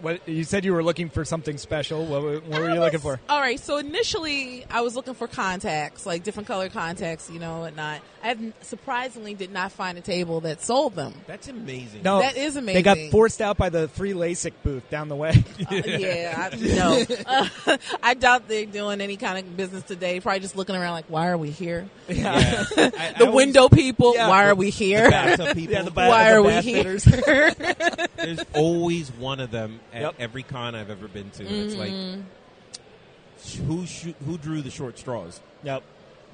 What 0.02 0.28
you 0.28 0.44
said 0.44 0.66
you 0.66 0.74
were 0.74 0.84
looking 0.84 1.10
for 1.10 1.26
something 1.26 1.58
special. 1.58 2.06
What, 2.06 2.22
were- 2.22 2.40
what 2.40 2.62
were 2.62 2.70
I 2.70 2.74
you 2.76 2.80
looking 2.80 3.00
for? 3.00 3.20
All 3.30 3.40
right, 3.40 3.60
so 3.60 3.78
initially 3.78 4.66
I 4.70 4.82
was 4.82 4.96
looking 4.96 5.14
for 5.14 5.28
contacts, 5.28 6.06
like 6.06 6.24
different 6.24 6.48
color 6.48 6.70
contacts, 6.70 7.30
you 7.30 7.40
know, 7.40 7.60
whatnot. 7.60 8.02
I 8.22 8.52
surprisingly 8.62 9.34
did 9.34 9.52
not 9.52 9.72
find 9.72 9.98
a 9.98 10.02
table 10.02 10.42
that 10.42 10.62
sold 10.62 10.94
them. 10.96 11.14
That's 11.26 11.48
amazing. 11.48 12.04
No, 12.04 12.20
That 12.20 12.36
is 12.36 12.58
amazing. 12.58 12.84
They 12.84 12.84
got 12.84 13.12
forced 13.12 13.42
out 13.42 13.56
by 13.58 13.70
the 13.70 13.88
free 13.88 14.12
LASIK 14.14 14.52
booth 14.62 14.90
down 14.90 15.08
the 15.08 15.16
way. 15.16 15.30
Uh, 15.72 15.76
yeah, 15.76 16.50
I, 16.52 16.56
no. 16.58 17.04
Uh, 17.26 17.78
I 18.04 18.14
doubt 18.16 18.48
they're 18.50 18.66
doing 18.66 19.00
any 19.00 19.16
kind 19.16 19.38
of 19.40 19.56
business 19.56 19.84
today. 19.84 20.20
Probably 20.20 20.42
just 20.42 20.58
looking 20.58 20.76
around 20.76 20.92
like, 20.94 21.06
why 21.08 21.28
are 21.30 21.38
we 21.38 21.50
here? 21.50 21.88
Yeah. 22.10 22.34
I- 22.78 22.92
I 22.98 23.14
The 23.18 23.28
always- 23.28 23.36
window 23.36 23.70
people, 23.70 24.14
Yeah. 24.16 24.28
why 24.28 24.50
are 24.50 24.56
we 24.56 24.70
here? 24.70 25.10
bathtub 25.10 25.56
people. 25.56 25.74
Yeah, 25.76 25.84
the 25.84 25.92
ba- 25.92 26.08
why 26.10 26.26
the 26.30 26.36
are 26.36 26.42
we 26.44 26.62
here? 26.62 27.00
There's 28.18 28.40
always 28.54 29.12
one 29.14 29.40
of 29.40 29.50
them 29.52 29.80
at 29.94 30.02
Yep. 30.02 30.16
every 30.20 30.44
con 30.44 30.76
I've 30.76 30.90
ever 30.90 31.08
been 31.08 31.30
to. 31.32 31.44
It's 31.46 31.76
like 31.76 31.92
Mm-hmm. 31.92 33.66
who 33.66 33.86
shoo- 33.86 34.16
who 34.26 34.38
drew 34.38 34.62
the 34.62 34.72
short 34.72 34.98
straws? 35.00 35.40
Yep. 35.64 35.84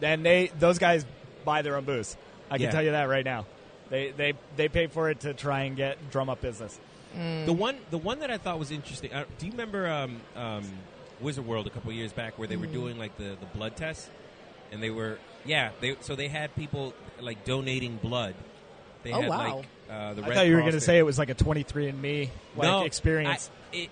And 0.01 0.25
they 0.25 0.47
those 0.59 0.79
guys 0.79 1.05
buy 1.43 1.61
their 1.61 1.75
own 1.75 1.85
booze. 1.85 2.17
I 2.49 2.57
can 2.57 2.65
Yeah. 2.65 2.71
tell 2.71 2.83
you 2.83 2.91
that 2.91 3.03
right 3.09 3.25
now. 3.25 3.45
They 3.89 4.11
they 4.11 4.33
they 4.55 4.67
pay 4.67 4.87
for 4.87 5.09
it 5.09 5.21
to 5.21 5.33
try 5.33 5.61
and 5.63 5.75
get 5.77 6.09
drum 6.11 6.29
up 6.29 6.41
business. 6.41 6.79
Mm. 7.17 7.45
The 7.45 7.53
one 7.53 7.77
the 7.91 7.97
one 7.97 8.19
that 8.19 8.31
I 8.31 8.37
thought 8.37 8.59
was 8.59 8.71
interesting. 8.71 9.13
Uh, 9.13 9.25
do 9.37 9.45
you 9.45 9.51
remember 9.51 9.87
um, 9.87 10.21
um, 10.35 10.63
Wizard 11.21 11.45
World 11.45 11.67
a 11.67 11.69
couple 11.69 11.91
years 11.93 12.11
back 12.11 12.37
where 12.37 12.47
they 12.47 12.55
Mm. 12.55 12.61
were 12.61 12.67
doing 12.67 12.97
like 12.97 13.15
the, 13.17 13.37
the 13.39 13.45
blood 13.53 13.75
tests, 13.75 14.09
and 14.71 14.81
they 14.83 14.89
were 14.89 15.17
yeah 15.45 15.69
they 15.81 15.95
so 16.01 16.15
they 16.15 16.27
had 16.27 16.53
people 16.55 16.93
like 17.21 17.45
donating 17.45 17.97
blood. 17.97 18.33
They 19.03 19.11
Oh, 19.13 19.21
had 19.21 19.29
wow. 19.29 19.55
like 19.57 19.65
uh, 19.89 20.13
the 20.13 20.23
I 20.23 20.27
Red 20.27 20.35
thought 20.35 20.47
you 20.47 20.55
were 20.55 20.61
going 20.61 20.73
to 20.73 20.81
say 20.81 20.97
it 20.97 21.03
was 21.05 21.17
like 21.19 21.29
a 21.29 21.35
23andMe 21.35 22.29
like 22.55 22.67
no, 22.67 22.83
experience. 22.83 23.49
I, 23.73 23.75
it, 23.75 23.89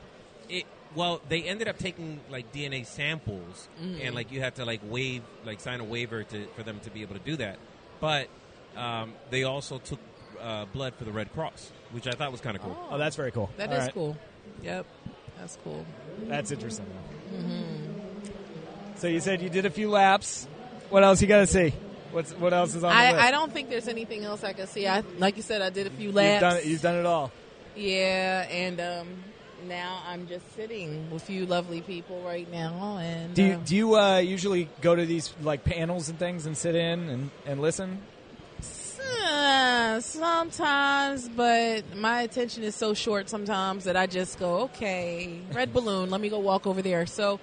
it, 0.50 0.64
well, 0.96 1.22
they 1.30 1.44
ended 1.44 1.68
up 1.68 1.78
taking 1.78 2.20
like 2.30 2.52
DNA 2.54 2.86
samples, 2.86 3.68
Mm-hmm. 3.82 4.02
and 4.02 4.16
like 4.16 4.32
you 4.32 4.39
had 4.41 4.56
to 4.56 4.66
like 4.66 4.82
waive, 4.84 5.24
like 5.46 5.60
sign 5.60 5.80
a 5.80 5.84
waiver 5.84 6.24
to 6.24 6.48
for 6.56 6.64
them 6.64 6.80
to 6.82 6.89
be 6.91 7.02
able 7.02 7.16
to 7.16 7.22
do 7.22 7.36
that. 7.38 7.58
But 8.00 8.28
um, 8.76 9.14
they 9.30 9.44
also 9.44 9.80
took 9.80 10.00
uh, 10.41 10.66
blood 10.66 10.94
for 10.96 11.06
the 11.06 11.12
Red 11.12 11.32
Cross, 11.34 11.72
which 11.91 12.08
I 12.08 12.12
thought 12.12 12.32
was 12.32 12.41
kind 12.41 12.56
of 12.56 12.62
cool. 12.64 12.78
oh, 12.91 12.98
that's 12.98 13.16
very 13.16 13.32
cool. 13.32 13.50
That 13.58 13.70
All 13.70 13.76
is 13.76 13.84
right. 13.86 13.94
cool. 13.94 14.18
Yep, 14.62 14.86
that's 15.39 15.58
cool. 15.64 15.86
That's 16.26 16.52
interesting. 16.52 16.86
Mm-hmm. 17.34 18.28
So 18.98 19.08
you 19.08 19.20
said 19.20 19.41
you 19.41 19.50
did 19.50 19.66
a 19.66 19.70
few 19.70 19.89
laps. 19.89 20.48
What 20.89 21.04
else 21.04 21.22
you 21.22 21.28
got 21.28 21.39
to 21.39 21.48
see? 21.48 21.74
What's 22.14 22.32
what 22.34 22.53
else 22.53 22.76
is 22.76 22.84
on 22.84 22.95
the 22.95 23.11
list? 23.11 23.24
I, 23.24 23.28
I 23.28 23.32
don't 23.32 23.51
think 23.51 23.70
there's 23.70 23.88
anything 23.88 24.24
else 24.24 24.43
I 24.43 24.53
can 24.53 24.68
see. 24.68 24.88
I 24.88 25.03
like 25.18 25.36
you 25.36 25.41
said, 25.41 25.61
I 25.61 25.72
did 25.72 25.88
a 25.88 25.89
few 25.89 26.11
laps. 26.11 26.32
You've 26.32 26.41
done 26.41 26.57
it. 26.57 26.66
You've 26.66 26.82
done 26.82 26.95
it 26.95 27.05
all. 27.05 27.32
Yeah, 27.76 28.47
and 28.51 28.80
um, 28.80 29.07
now 29.68 30.03
I'm 30.07 30.28
just 30.28 30.55
sitting 30.55 31.09
with 31.09 31.28
you 31.28 31.47
lovely 31.47 31.82
people 31.82 32.22
right 32.22 32.49
now. 32.51 32.99
And 33.01 33.34
Do 33.34 33.43
you 33.43 33.53
uh, 33.53 33.59
do 33.66 33.76
you 33.76 33.95
uh, 33.95 34.18
usually 34.20 34.70
go 34.82 34.95
to 34.95 35.05
these 35.05 35.34
like 35.41 35.64
panels 35.64 36.07
and 36.07 36.20
things 36.20 36.45
and 36.45 36.55
sit 36.55 36.76
in 36.76 37.09
and, 37.09 37.32
and 37.47 37.59
listen? 37.61 37.99
uh, 39.26 39.99
sometimes, 39.99 41.30
but 41.30 41.95
my 41.95 42.22
attention 42.22 42.64
is 42.64 42.76
so 42.76 42.93
short 42.93 43.28
sometimes 43.30 43.86
that 43.86 43.97
I 43.97 44.05
just 44.05 44.38
go, 44.38 44.61
okay, 44.61 45.39
red 45.51 45.74
balloon. 45.74 46.11
Let 46.11 46.22
me 46.22 46.30
go 46.30 46.39
walk 46.39 46.68
over 46.68 46.82
there. 46.84 47.05
So. 47.07 47.39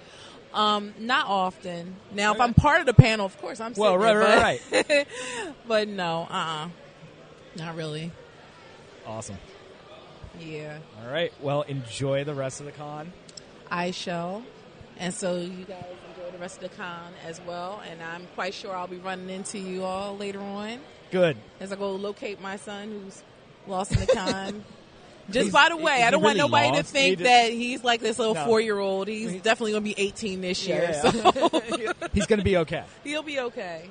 Um, 0.53 0.93
not 0.99 1.27
often. 1.27 1.95
Now, 2.13 2.33
if 2.33 2.41
I'm 2.41 2.53
part 2.53 2.81
of 2.81 2.85
the 2.85 2.93
panel, 2.93 3.25
of 3.25 3.39
course 3.39 3.59
I'm. 3.59 3.73
Well, 3.75 3.99
sitting 3.99 4.17
right, 4.17 4.61
there, 4.69 4.83
right, 4.83 5.07
but, 5.47 5.55
but 5.67 5.87
no, 5.87 6.27
uh, 6.29 6.33
uh 6.33 6.69
not 7.57 7.75
really. 7.75 8.11
Awesome. 9.05 9.37
Yeah. 10.39 10.77
All 11.01 11.11
right. 11.11 11.33
Well, 11.41 11.63
enjoy 11.63 12.23
the 12.23 12.33
rest 12.33 12.59
of 12.59 12.65
the 12.65 12.71
con. 12.71 13.11
I 13.69 13.91
shall. 13.91 14.43
And 14.97 15.13
so 15.13 15.37
you 15.37 15.65
guys 15.65 15.83
enjoy 16.15 16.31
the 16.31 16.37
rest 16.37 16.61
of 16.61 16.69
the 16.69 16.75
con 16.75 17.13
as 17.25 17.41
well. 17.41 17.81
And 17.89 18.01
I'm 18.01 18.27
quite 18.35 18.53
sure 18.53 18.75
I'll 18.75 18.87
be 18.87 18.97
running 18.97 19.29
into 19.29 19.57
you 19.57 19.83
all 19.83 20.15
later 20.15 20.39
on 20.39 20.79
Good. 21.11 21.37
as 21.59 21.71
I 21.71 21.75
go 21.75 21.91
locate 21.95 22.41
my 22.41 22.57
son 22.57 22.89
who's 22.89 23.23
lost 23.67 23.93
in 23.93 23.99
the 23.99 24.07
con. 24.07 24.63
Just 25.29 25.43
He's- 25.45 25.51
by 25.53 25.69
the 25.69 25.77
way, 25.77 26.03
I 26.03 26.11
don't 26.11 26.21
want 26.21 26.37
really 26.37 26.49
nobody 26.49 26.77
to 26.77 26.83
think 26.83 27.19
that 27.19 27.51
he's 27.51 27.83
like 27.83 28.01
this 28.01 28.17
little 28.19 28.33
No. 28.33 28.45
four 28.45 28.59
year 28.59 28.77
old. 28.79 29.07
He's 29.07 29.41
definitely 29.41 29.71
going 29.73 29.83
to 29.83 29.95
be 29.95 30.01
18 30.01 30.41
this 30.41 30.67
year. 30.67 30.89
Yeah, 30.91 31.01
So 31.11 31.61
He's 32.13 32.25
going 32.25 32.39
to 32.39 32.43
be 32.45 32.57
okay. 32.57 32.83
he'll 33.03 33.23
be 33.23 33.39
okay. 33.39 33.83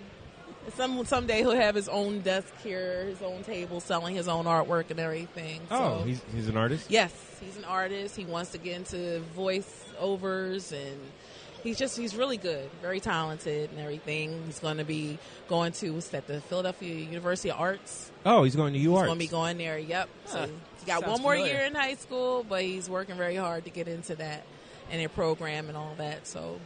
Some 0.76 1.04
someday 1.06 1.38
he'll 1.38 1.52
have 1.52 1.74
his 1.74 1.88
own 1.88 2.20
desk 2.20 2.52
here, 2.62 3.04
his 3.06 3.22
own 3.22 3.42
table, 3.44 3.80
selling 3.80 4.14
his 4.14 4.28
own 4.28 4.44
artwork 4.44 4.90
and 4.90 5.00
everything. 5.00 5.60
Oh, 5.70 6.02
he's 6.04 6.20
he's 6.34 6.48
an 6.48 6.56
artist. 6.56 6.90
Yes, 6.90 7.12
he's 7.44 7.56
an 7.56 7.64
artist. 7.64 8.14
He 8.16 8.24
wants 8.26 8.52
to 8.52 8.58
get 8.58 8.76
into 8.76 9.20
voice 9.34 9.84
overs 9.98 10.70
and 10.72 11.00
he's 11.64 11.78
just 11.78 11.96
he's 11.96 12.14
really 12.14 12.36
good, 12.36 12.68
very 12.82 13.00
talented 13.00 13.70
and 13.70 13.80
everything. 13.80 14.42
He's 14.46 14.58
going 14.60 14.76
to 14.76 14.84
be 14.84 15.18
going 15.48 15.72
to 15.72 15.90
what's 15.92 16.08
that 16.08 16.26
the 16.26 16.40
Philadelphia 16.42 16.94
University 16.94 17.50
of 17.50 17.58
Arts. 17.58 18.12
Oh, 18.26 18.44
he's 18.44 18.54
going 18.54 18.74
to 18.74 18.78
He's 18.78 18.86
UArts. 18.88 19.06
going 19.06 19.18
to 19.18 19.24
be 19.24 19.28
going 19.28 19.58
there. 19.58 19.78
Yep. 19.78 20.08
So 20.26 20.48
Huh. 20.80 20.84
he's 20.86 20.94
got 20.94 21.00
Sounds 21.00 21.12
one 21.12 21.22
more 21.22 21.34
familiar. 21.34 21.54
year 21.54 21.64
in 21.64 21.74
high 21.74 21.94
school, 21.94 22.44
but 22.48 22.62
he's 22.62 22.88
working 22.88 23.16
very 23.16 23.36
hard 23.36 23.64
to 23.64 23.70
get 23.70 23.88
into 23.88 24.14
that 24.16 24.44
and 24.90 25.00
their 25.00 25.08
program 25.08 25.68
and 25.68 25.76
all 25.76 25.94
that. 25.98 26.26
So, 26.26 26.58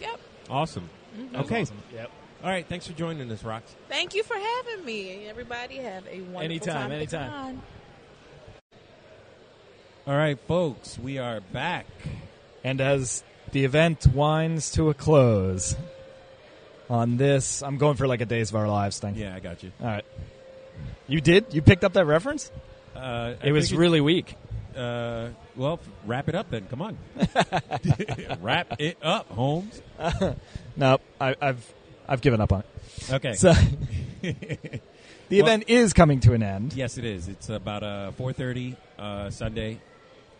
yep. 0.00 0.20
Awesome. 0.50 0.88
Mm-hmm. 1.16 1.32
That 1.32 1.38
was 1.42 1.46
Okay. 1.50 1.60
awesome. 1.62 1.82
Yep. 1.94 2.10
All 2.44 2.50
right. 2.50 2.66
Thanks 2.68 2.86
for 2.86 2.92
joining 2.92 3.30
us, 3.32 3.42
Rox. 3.42 3.62
Thank 3.88 4.14
you 4.14 4.22
for 4.22 4.36
having 4.36 4.84
me. 4.84 5.26
Everybody 5.26 5.76
have 5.78 6.06
a 6.06 6.20
wonderful 6.20 6.40
Anytime, 6.42 6.74
time. 6.74 6.84
at 6.84 7.08
the 7.10 7.18
anytime. 7.18 7.62
All 10.06 10.16
right, 10.16 10.38
folks. 10.46 10.98
We 10.98 11.18
are 11.18 11.40
back. 11.40 11.86
And 12.64 12.80
as 12.80 13.22
the 13.52 13.64
event 13.64 14.06
winds 14.14 14.70
to 14.72 14.88
a 14.90 14.94
close 14.94 15.76
on 16.88 17.16
this, 17.16 17.62
I'm 17.62 17.76
going 17.76 17.96
for 17.96 18.06
like 18.06 18.20
a 18.20 18.26
Days 18.26 18.50
of 18.50 18.56
Our 18.56 18.68
Lives 18.68 18.98
thing. 18.98 19.16
Yeah, 19.16 19.34
I 19.34 19.40
got 19.40 19.62
you. 19.62 19.72
All 19.80 19.86
right. 19.86 20.04
You 21.08 21.20
did? 21.20 21.46
You 21.52 21.60
picked 21.60 21.84
up 21.84 21.92
that 21.94 22.06
reference? 22.06 22.50
Uh, 22.98 23.34
It 23.42 23.52
was 23.52 23.72
really 23.74 24.00
weak. 24.00 24.34
Uh, 24.76 25.28
well, 25.56 25.80
wrap 26.06 26.28
it 26.28 26.34
up 26.34 26.50
then. 26.50 26.66
Come 26.68 26.82
on. 26.82 26.98
wrap 28.40 28.74
it 28.80 28.96
up, 29.02 29.28
Holmes. 29.30 29.80
No, 30.76 30.98
I, 31.20 31.34
I've 31.40 31.74
I've 32.08 32.20
given 32.20 32.40
up 32.40 32.52
on 32.52 32.60
it. 32.60 33.12
Okay. 33.14 33.32
So 33.32 33.52
the 34.22 34.80
event 35.40 35.64
is 35.66 35.92
coming 35.92 36.20
to 36.20 36.32
an 36.34 36.42
end. 36.42 36.72
yes, 36.74 36.98
it 36.98 37.04
is. 37.04 37.26
It's 37.28 37.48
about 37.50 37.82
uh, 37.82 38.12
4.30 38.18 38.76
uh, 38.98 39.30
Sunday. 39.30 39.80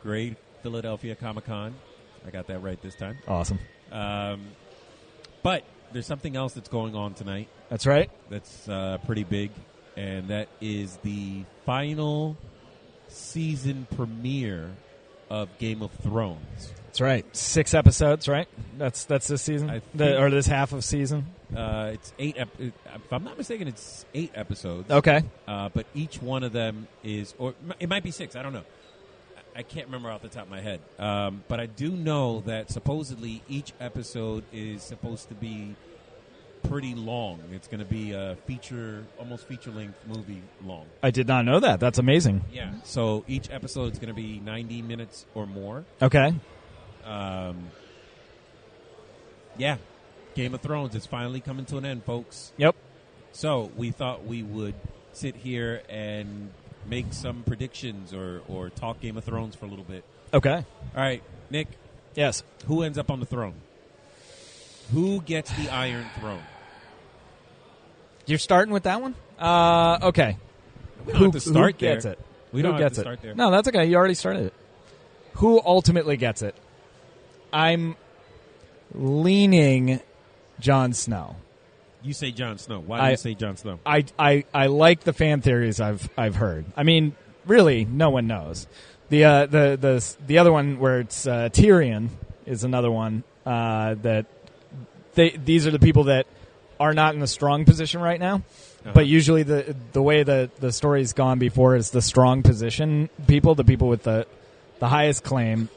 Great 0.03 0.37
Philadelphia 0.63 1.15
Comic 1.17 1.47
Con. 1.47 1.75
I 2.27 2.31
got 2.31 2.47
that 2.47 2.61
right 2.61 2.81
this 2.83 2.95
time. 2.95 3.19
Awesome. 3.27 3.59
Um, 3.91 4.43
but 5.43 5.65
there's 5.93 6.07
something 6.07 6.37
else 6.37 6.53
that's 6.53 6.69
going 6.69 6.95
on 6.95 7.15
tonight 7.15 7.49
That's 7.71 7.87
right. 7.87 8.11
that's 8.31 8.69
uh, 8.69 8.99
pretty 9.07 9.25
big, 9.25 9.51
and 9.97 10.29
that 10.29 10.49
is 10.61 10.97
the 10.99 11.43
final 11.67 12.37
season 13.09 13.87
premiere 13.97 14.71
of 15.31 15.49
Game 15.59 15.83
of 15.83 15.91
Thrones. 15.93 16.73
That's 16.87 17.01
right. 17.01 17.37
Six 17.37 17.75
episodes, 17.75 18.29
right? 18.29 18.49
That's 18.79 19.05
that's 19.05 19.27
this 19.29 19.43
season, 19.43 19.83
the, 19.95 20.19
or 20.21 20.31
this 20.31 20.47
half 20.47 20.73
of 20.73 20.83
season. 20.85 21.27
Uh, 21.55 21.91
it's 21.95 22.13
eight. 22.19 22.37
Ep- 22.39 22.49
if 22.59 22.73
I'm 23.13 23.25
not 23.25 23.37
mistaken, 23.37 23.69
it's 23.69 24.07
eight 24.15 24.33
episodes. 24.35 24.91
Okay. 24.91 25.23
Uh, 25.47 25.69
but 25.69 25.87
each 25.95 26.21
one 26.23 26.43
of 26.45 26.53
them 26.53 26.89
is, 27.05 27.35
or 27.39 27.55
it 27.79 27.89
might 27.89 28.03
be 28.03 28.11
six. 28.11 28.37
I 28.37 28.43
don't 28.43 28.53
know. 28.53 28.65
I- 29.37 29.61
I 29.61 29.63
can't 29.63 29.87
remember 29.87 30.09
off 30.11 30.23
the 30.23 30.29
top 30.29 30.45
of 30.45 30.51
my 30.51 30.61
head. 30.61 30.81
Um, 30.99 31.43
but 31.49 31.59
I 31.59 31.67
do 31.67 31.91
know 31.91 32.41
that 32.47 32.71
supposedly 32.71 33.43
each 33.49 33.73
episode 33.81 34.45
is 34.53 34.83
supposed 34.83 35.29
to 35.31 35.35
be 35.35 35.75
pretty 36.63 36.95
long. 36.95 37.41
It's 37.53 37.69
going 37.69 37.81
to 37.81 37.87
be 37.87 38.13
a 38.13 38.37
feature, 38.47 39.05
almost 39.19 39.47
feature 39.47 39.71
length 39.71 39.99
movie 40.07 40.43
long. 40.65 40.87
I 41.03 41.11
did 41.11 41.27
not 41.29 41.45
know 41.45 41.61
that. 41.61 41.81
That's 41.81 41.99
amazing. 41.99 42.45
Yeah. 42.53 42.73
So 42.85 43.25
each 43.29 43.51
episode 43.51 43.93
is 43.93 43.99
going 43.99 44.09
to 44.15 44.15
be 44.21 44.41
90 44.41 44.83
minutes 44.83 45.27
or 45.35 45.47
more. 45.47 45.85
Okay. 46.03 46.35
Um, 47.05 47.71
yeah, 49.57 49.79
Game 50.35 50.55
of 50.55 50.61
Thrones 50.61 50.95
is 50.95 51.07
finally 51.07 51.41
coming 51.41 51.65
to 51.67 51.79
an 51.79 51.85
end, 51.85 52.05
folks. 52.05 52.53
Yep. 52.59 52.77
So 53.33 53.71
we 53.77 53.91
thought 53.91 54.25
we 54.25 54.43
would 54.43 54.75
sit 55.13 55.37
here 55.37 55.83
and 55.89 56.51
make 56.87 57.13
some 57.13 57.43
predictions 57.45 58.13
or, 58.15 58.43
or 58.49 58.71
talk 58.71 59.01
Game 59.01 59.17
of 59.17 59.25
Thrones 59.25 59.55
for 59.55 59.67
a 59.67 59.69
little 59.69 59.85
bit. 59.85 60.05
Okay. 60.33 60.65
All 60.95 61.01
right, 61.03 61.23
Nick, 61.51 61.69
Yes. 62.15 62.43
who 62.67 62.83
ends 62.83 62.99
up 62.99 63.11
on 63.11 63.21
the 63.21 63.27
throne? 63.27 63.55
Who 64.93 65.21
gets 65.23 65.51
the 65.57 65.69
Iron 65.71 66.07
Throne? 66.19 66.43
You're 68.27 68.39
starting 68.39 68.73
with 68.73 68.85
that 68.85 69.01
one? 69.01 69.15
Uh, 69.39 69.99
okay. 70.03 70.37
We 71.07 71.13
don't 71.13 71.23
have 71.23 71.33
to 71.33 71.41
start 71.41 71.75
who 71.75 71.79
gets 71.79 72.05
there. 72.05 72.13
it? 72.15 72.19
We 72.53 72.61
who 72.63 72.69
don't 72.69 72.79
gets 72.79 72.97
to 72.97 73.01
it? 73.01 73.05
start 73.05 73.23
there. 73.23 73.35
No, 73.35 73.51
that's 73.51 73.69
okay. 73.69 73.87
You 73.87 73.97
already 73.97 74.15
started 74.15 74.47
it. 74.47 74.55
Who 75.35 75.61
ultimately 75.65 76.17
gets 76.17 76.43
it? 76.43 76.55
I'm 77.53 77.97
leaning 78.95 80.01
Jon 80.61 80.93
Snow. 80.93 81.37
You 82.03 82.13
say 82.13 82.31
Jon 82.31 82.59
Snow. 82.59 82.81
Why 82.81 82.99
do 82.99 83.03
I- 83.05 83.11
you 83.13 83.17
say 83.17 83.35
Jon 83.35 83.57
Snow? 83.57 83.79
I, 83.85 84.05
I, 84.19 84.45
I 84.55 84.67
like 84.67 85.01
the 85.01 85.13
fan 85.13 85.41
theories 85.41 85.81
I've 85.81 86.09
I've 86.17 86.37
heard. 86.37 86.65
I 86.77 86.83
mean, 86.83 87.15
really, 87.47 87.85
no 87.85 88.11
one 88.11 88.27
knows. 88.27 88.67
The 89.09 89.25
uh, 89.25 89.47
the 89.47 89.79
the 89.81 90.17
the 90.27 90.39
other 90.39 90.53
one 90.53 90.79
where 90.79 91.01
it's 91.01 91.27
uh, 91.27 91.49
Tyrion 91.51 92.09
is 92.47 92.63
another 92.65 92.91
one 92.91 93.25
uh, 93.47 93.95
that 94.03 94.27
they 95.19 95.31
these 95.31 95.67
are 95.67 95.71
the 95.71 95.79
people 95.79 96.05
that 96.05 96.27
are 96.81 96.95
not 96.95 97.15
in 97.15 97.23
a 97.23 97.27
strong 97.27 97.65
position 97.65 98.01
right 98.01 98.21
now. 98.21 98.37
Uh-huh. 98.37 98.93
But 98.95 99.07
usually 99.07 99.43
the 99.43 99.77
the 99.93 100.03
way 100.03 100.23
the 100.23 100.51
the 100.61 100.73
story's 100.73 101.13
gone 101.13 101.39
before 101.39 101.77
is 101.77 101.91
the 101.91 102.01
strong 102.01 102.43
position 102.43 103.11
people, 103.27 103.55
the 103.55 103.65
people 103.65 103.89
with 103.89 104.05
the 104.05 104.27
the 104.79 104.89
highest 104.89 105.25
claim, 105.25 105.69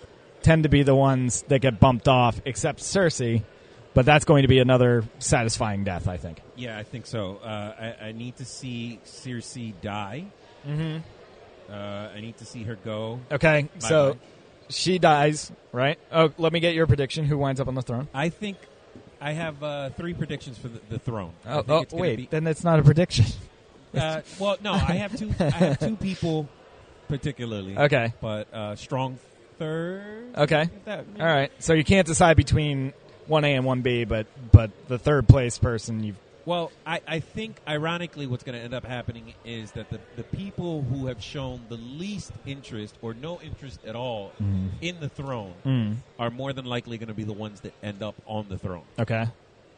tend 0.43 0.63
to 0.63 0.69
be 0.69 0.83
the 0.83 0.95
ones 0.95 1.41
that 1.49 1.59
get 1.59 1.79
bumped 1.79 2.07
off, 2.07 2.39
except 2.45 2.79
Cersei. 2.79 3.43
But 3.93 4.05
that's 4.05 4.23
going 4.23 4.43
to 4.43 4.47
be 4.47 4.59
another 4.59 5.03
satisfying 5.19 5.83
death, 5.83 6.07
I 6.07 6.15
think. 6.15 6.39
Yeah, 6.55 6.77
I 6.77 6.83
think 6.83 7.05
so. 7.05 7.41
Uh, 7.43 7.93
I, 8.01 8.05
I 8.07 8.11
need 8.13 8.37
to 8.37 8.45
see 8.45 9.01
Cersei 9.05 9.73
die. 9.81 10.27
Mm-hmm. 10.65 10.99
Uh, 11.69 11.75
I 11.75 12.21
need 12.21 12.37
to 12.37 12.45
see 12.45 12.63
her 12.63 12.75
go. 12.75 13.19
Okay, 13.29 13.63
Bye-bye. 13.63 13.87
so 13.89 14.17
she 14.69 14.97
dies, 14.97 15.51
right? 15.73 15.99
Oh, 16.09 16.31
let 16.37 16.53
me 16.53 16.61
get 16.61 16.73
your 16.73 16.87
prediction. 16.87 17.25
Who 17.25 17.37
winds 17.37 17.59
up 17.59 17.67
on 17.67 17.75
the 17.75 17.81
throne? 17.81 18.07
I 18.13 18.29
think 18.29 18.57
I 19.21 19.33
have 19.33 19.61
uh, 19.61 19.89
three 19.91 20.15
predictions 20.15 20.57
for 20.57 20.67
the, 20.67 20.79
the 20.89 20.99
throne. 20.99 21.31
Oh, 21.45 21.63
oh 21.69 21.85
wait, 21.91 22.15
be- 22.15 22.27
then 22.29 22.43
that's 22.43 22.63
not 22.63 22.79
a 22.79 22.83
prediction. 22.83 23.25
uh, 23.97 24.21
well, 24.39 24.57
no, 24.63 24.73
I 24.73 24.95
have 24.95 25.17
two. 25.17 25.31
I 25.39 25.49
have 25.49 25.79
two 25.79 25.95
people 26.01 26.49
particularly. 27.07 27.77
Okay. 27.77 28.13
but 28.21 28.51
uh, 28.53 28.75
strong 28.75 29.19
third. 29.59 30.35
Okay, 30.35 30.69
all 30.87 31.03
right. 31.19 31.51
So 31.59 31.73
you 31.73 31.83
can't 31.83 32.07
decide 32.07 32.35
between 32.35 32.93
one 33.27 33.45
A 33.45 33.53
and 33.53 33.65
one 33.65 33.81
B, 33.81 34.05
but 34.05 34.27
but 34.51 34.71
the 34.87 34.97
third 34.97 35.27
place 35.27 35.59
person 35.59 36.03
you. 36.03 36.15
Well, 36.45 36.71
I, 36.87 37.01
I 37.07 37.19
think 37.19 37.57
ironically, 37.67 38.25
what's 38.25 38.43
going 38.43 38.57
to 38.57 38.63
end 38.63 38.73
up 38.73 38.83
happening 38.85 39.33
is 39.45 39.71
that 39.73 39.89
the, 39.91 39.99
the 40.15 40.23
people 40.23 40.81
who 40.81 41.05
have 41.07 41.21
shown 41.21 41.61
the 41.69 41.77
least 41.77 42.31
interest 42.47 42.95
or 43.01 43.13
no 43.13 43.39
interest 43.41 43.79
at 43.85 43.95
all 43.95 44.31
Mhm. 44.41 44.69
in 44.81 44.99
the 44.99 45.09
throne 45.09 45.53
Mm. 45.65 45.97
are 46.17 46.31
more 46.31 46.51
than 46.53 46.65
likely 46.65 46.97
going 46.97 47.09
to 47.09 47.13
be 47.13 47.23
the 47.23 47.33
ones 47.33 47.61
that 47.61 47.73
end 47.83 48.01
up 48.01 48.15
on 48.25 48.47
the 48.49 48.57
throne. 48.57 48.85
Okay. 48.97 49.27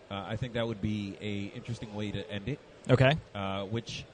Uh, 0.09 0.23
I 0.27 0.35
think 0.37 0.53
that 0.53 0.65
would 0.67 0.81
be 0.81 1.17
a 1.21 1.55
interesting 1.57 1.93
way 1.95 2.11
to 2.11 2.29
end 2.31 2.47
it. 2.47 2.59
Okay. 2.89 3.17
Uh, 3.35 3.63
which, 3.65 4.05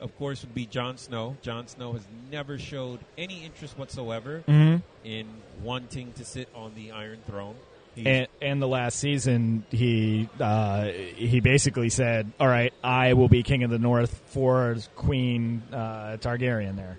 of 0.00 0.16
course, 0.18 0.42
would 0.42 0.54
be 0.54 0.66
Jon 0.66 0.96
Snow. 0.98 1.36
Jon 1.42 1.68
Snow 1.68 1.92
has 1.92 2.02
never 2.32 2.58
showed 2.58 2.98
any 3.16 3.44
interest 3.44 3.78
whatsoever 3.78 4.42
Mhm. 4.48 4.82
in 5.04 5.26
wanting 5.62 6.12
to 6.14 6.24
sit 6.24 6.48
on 6.54 6.74
the 6.74 6.90
Iron 6.90 7.20
Throne. 7.26 7.54
And, 7.94 8.26
and 8.40 8.62
the 8.62 8.68
last 8.68 8.98
season, 8.98 9.66
he 9.70 10.28
uh, 10.40 10.84
he 10.86 11.40
basically 11.40 11.90
said, 11.90 12.32
"All 12.40 12.48
right, 12.48 12.72
I 12.82 13.12
will 13.12 13.28
be 13.28 13.42
king 13.42 13.64
of 13.64 13.70
the 13.70 13.78
North 13.78 14.22
for 14.26 14.76
Queen 14.96 15.62
uh, 15.70 16.16
Targaryen." 16.18 16.76
There, 16.76 16.98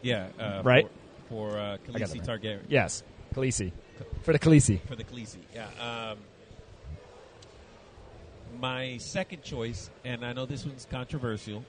yeah, 0.00 0.28
uh, 0.38 0.62
Right? 0.64 0.88
for, 1.28 1.50
for 1.50 1.58
uh, 1.58 1.76
Khaleesi 1.88 2.20
right. 2.28 2.40
Targaryen. 2.40 2.60
yes, 2.68 3.02
Khaleesi 3.34 3.72
for 4.22 4.32
the 4.32 4.38
Khaleesi. 4.38 4.80
for 4.86 4.96
the 4.96 5.04
Khaleesi. 5.04 5.38
Yeah. 5.54 5.66
Um, 5.80 6.18
my 8.60 8.96
second 8.98 9.42
choice, 9.42 9.90
and 10.04 10.24
I 10.24 10.32
know 10.32 10.46
this 10.46 10.64
one's 10.64 10.86
controversial, 10.90 11.64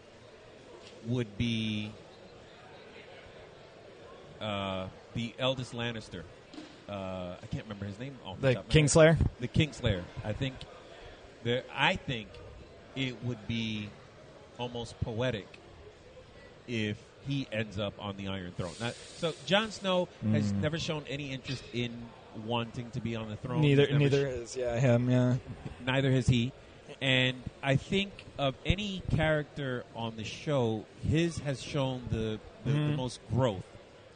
would 1.05 1.37
be 1.37 1.91
uh, 4.41 4.87
the 5.13 5.33
eldest 5.37 5.73
Lannister. 5.73 6.23
Uh, 6.89 7.35
I 7.41 7.45
can't 7.47 7.63
remember 7.65 7.85
his 7.85 7.99
name. 7.99 8.17
Off 8.25 8.41
the, 8.41 8.47
The 8.49 8.53
top 8.55 8.65
of 8.65 8.73
my 8.73 8.79
head. 8.81 8.85
Kingslayer? 8.89 9.17
The 9.39 9.47
Kingslayer. 9.47 10.01
I 10.23 10.33
think. 10.33 10.55
There, 11.43 11.63
I 11.73 11.95
think 11.95 12.27
it 12.95 13.23
would 13.23 13.47
be 13.47 13.89
almost 14.57 14.99
poetic 15.01 15.47
if 16.67 16.97
he 17.27 17.47
ends 17.51 17.79
up 17.79 17.93
on 17.99 18.17
the 18.17 18.27
Iron 18.27 18.51
Throne. 18.57 18.73
Not, 18.79 18.95
so 19.17 19.33
Jon 19.45 19.71
Snow 19.71 20.07
has 20.31 20.51
Mm. 20.51 20.61
never 20.61 20.77
shown 20.79 21.03
any 21.07 21.31
interest 21.31 21.63
in 21.73 21.91
wanting 22.45 22.91
to 22.91 22.99
be 22.99 23.15
on 23.15 23.29
the 23.29 23.35
throne. 23.37 23.61
Neither 23.61 23.87
neither 23.97 24.29
sh- 24.29 24.33
is 24.33 24.55
yeah 24.57 24.77
him 24.79 25.09
yeah. 25.09 25.35
neither 25.85 26.11
has 26.11 26.27
he. 26.27 26.51
And 27.01 27.37
I 27.63 27.75
think 27.75 28.11
of 28.37 28.55
any 28.65 29.01
character 29.15 29.83
on 29.95 30.15
the 30.17 30.23
show, 30.23 30.85
his 31.07 31.39
has 31.39 31.61
shown 31.61 32.03
the 32.11 32.39
the, 32.65 32.71
the 32.71 32.77
Mhm. 32.77 32.95
most 32.97 33.19
growth 33.31 33.63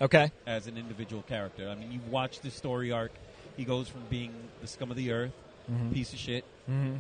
Okay. 0.02 0.32
as 0.46 0.68
an 0.68 0.78
individual 0.78 1.22
character. 1.24 1.70
I 1.70 1.76
mean, 1.76 1.92
you've 1.92 2.12
watched 2.12 2.42
the 2.44 2.52
story 2.52 2.92
arc. 2.92 3.12
He 3.56 3.64
goes 3.64 3.88
from 3.88 4.02
being 4.10 4.32
the 4.62 4.68
scum 4.68 4.90
of 4.92 4.98
the 4.98 5.12
earth, 5.12 5.32
Mhm. 5.72 5.94
piece 5.94 6.12
of 6.14 6.20
shit, 6.20 6.44
Mhm. 6.70 7.00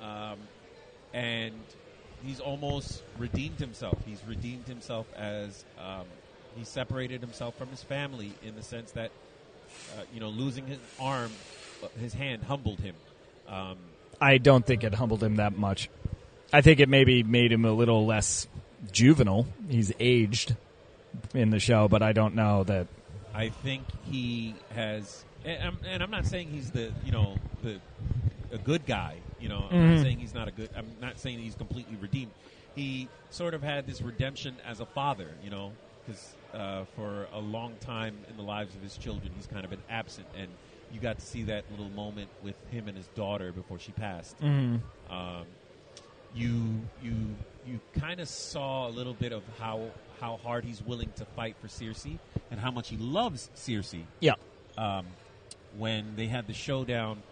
um, 0.00 0.38
and 1.14 1.54
he's 2.26 2.40
almost 2.40 3.02
redeemed 3.18 3.58
himself. 3.58 3.98
He's 4.06 4.22
redeemed 4.28 4.66
himself 4.66 5.06
as 5.16 5.64
um, 5.78 6.04
he 6.58 6.64
separated 6.64 7.20
himself 7.20 7.56
from 7.56 7.68
his 7.68 7.82
family 7.82 8.32
in 8.44 8.54
the 8.56 8.62
sense 8.62 8.90
that 8.92 9.10
uh, 9.96 10.02
you 10.12 10.20
know 10.20 10.28
losing 10.28 10.66
his 10.66 10.78
arm, 11.00 11.30
uh, 11.82 11.88
his 12.00 12.12
hand 12.12 12.42
humbled 12.44 12.80
him. 12.80 12.94
Um, 13.48 13.78
I 14.20 14.38
don't 14.38 14.66
think 14.66 14.84
it 14.84 14.94
humbled 14.94 15.22
him 15.22 15.36
that 15.36 15.56
much. 15.56 15.88
I 16.52 16.60
think 16.60 16.80
it 16.80 16.88
maybe 16.88 17.22
made 17.22 17.50
him 17.50 17.64
a 17.64 17.72
little 17.72 18.04
less 18.04 18.46
juvenile. 18.92 19.46
He's 19.70 19.92
aged 19.98 20.56
in 21.34 21.50
the 21.50 21.58
show, 21.60 21.88
but 21.88 22.02
I 22.02 22.12
don't 22.12 22.34
know 22.34 22.64
that. 22.64 22.86
I 23.34 23.48
think 23.48 23.84
he 24.10 24.54
has, 24.74 25.24
and 25.44 25.62
I'm, 25.62 25.78
and 25.86 26.02
I'm 26.02 26.10
not 26.10 26.26
saying 26.26 26.48
he's 26.50 26.70
the 26.70 26.92
you 27.04 27.12
know 27.12 27.36
the 27.62 27.80
a 28.52 28.58
good 28.58 28.84
guy. 28.86 29.16
You 29.40 29.48
know, 29.48 29.66
I'm 29.70 29.94
not 29.96 30.02
saying 30.02 30.18
he's 30.18 30.34
not 30.34 30.48
a 30.48 30.52
good. 30.52 30.68
I'm 30.76 30.86
not 31.00 31.18
saying 31.18 31.38
he's 31.38 31.54
completely 31.54 31.96
redeemed. 31.96 32.32
He 32.74 33.08
sort 33.30 33.54
of 33.54 33.62
had 33.62 33.86
this 33.86 34.00
redemption 34.02 34.56
as 34.66 34.80
a 34.80 34.86
father. 34.86 35.28
You 35.42 35.50
know, 35.50 35.72
because 36.06 36.34
uh, 36.54 36.84
for 36.94 37.26
a 37.32 37.40
long 37.40 37.74
time 37.80 38.16
in 38.28 38.36
the 38.36 38.42
lives 38.42 38.74
of 38.74 38.82
his 38.82 38.96
children, 38.96 39.32
he's 39.34 39.46
kind 39.46 39.64
of 39.64 39.70
been 39.70 39.82
absent, 39.88 40.26
and 40.36 40.48
you 40.92 41.00
got 41.00 41.18
to 41.18 41.24
see 41.24 41.44
that 41.44 41.64
little 41.70 41.88
moment 41.90 42.28
with 42.42 42.54
him 42.70 42.86
and 42.86 42.96
his 42.96 43.06
daughter 43.14 43.50
before 43.50 43.78
she 43.78 43.92
passed. 43.92 44.38
Mhm. 44.40 44.80
Um, 45.10 45.44
you 46.34 46.80
you 47.02 47.14
you 47.66 47.80
kind 47.98 48.20
of 48.20 48.28
saw 48.28 48.88
a 48.88 48.90
little 48.90 49.14
bit 49.14 49.32
of 49.32 49.42
how 49.58 49.90
how 50.20 50.38
hard 50.44 50.64
he's 50.64 50.80
willing 50.82 51.10
to 51.16 51.24
fight 51.24 51.56
for 51.60 51.66
Cersei 51.68 52.18
and 52.50 52.60
how 52.60 52.70
much 52.70 52.88
he 52.88 52.96
loves 52.96 53.50
Cersei. 53.56 54.04
Yeah. 54.20 54.34
Um, 54.78 55.06
when 55.76 56.14
they 56.16 56.26
had 56.26 56.46
the 56.46 56.54
showdown 56.54 57.22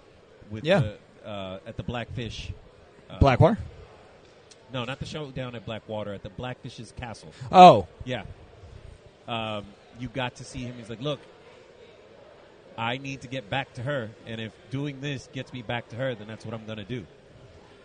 with 0.51 0.65
Yeah. 0.65 0.81
the, 1.23 1.28
uh, 1.28 1.59
at 1.66 1.77
the 1.77 1.82
Blackfish. 1.85 2.51
Uh, 3.09 3.19
Blackwater. 3.20 3.59
No, 4.73 4.85
not 4.85 4.98
the 4.98 5.07
showdown 5.07 5.55
at 5.55 5.65
Blackwater. 5.65 6.15
At 6.15 6.23
the 6.24 6.31
Blackfish's 6.31 6.93
castle. 6.97 7.32
Oh. 7.52 7.86
Yeah. 8.05 8.24
Um, 9.28 9.65
you 10.01 10.09
got 10.09 10.36
to 10.36 10.44
see 10.44 10.61
him. 10.61 10.74
He's 10.77 10.90
like, 10.90 11.01
look. 11.01 11.20
I 12.78 12.97
need 12.97 13.20
to 13.23 13.28
get 13.28 13.51
back 13.51 13.74
to 13.74 13.82
her, 13.82 14.11
and 14.27 14.40
if 14.40 14.52
doing 14.70 15.01
this 15.01 15.28
gets 15.35 15.52
me 15.52 15.61
back 15.61 15.89
to 15.90 15.97
her, 15.97 16.15
then 16.15 16.27
that's 16.28 16.47
what 16.47 16.55
I'm 16.55 16.65
going 16.65 16.78
to 16.78 16.85
do 16.85 17.05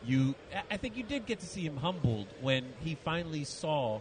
you 0.05 0.35
I- 0.53 0.63
I 0.71 0.77
think 0.77 0.97
you 0.97 1.03
did 1.03 1.25
get 1.25 1.39
to 1.39 1.45
see 1.45 1.61
him 1.65 1.77
humbled 1.77 2.27
when 2.41 2.65
he 2.83 2.95
finally 3.03 3.43
saw 3.43 3.99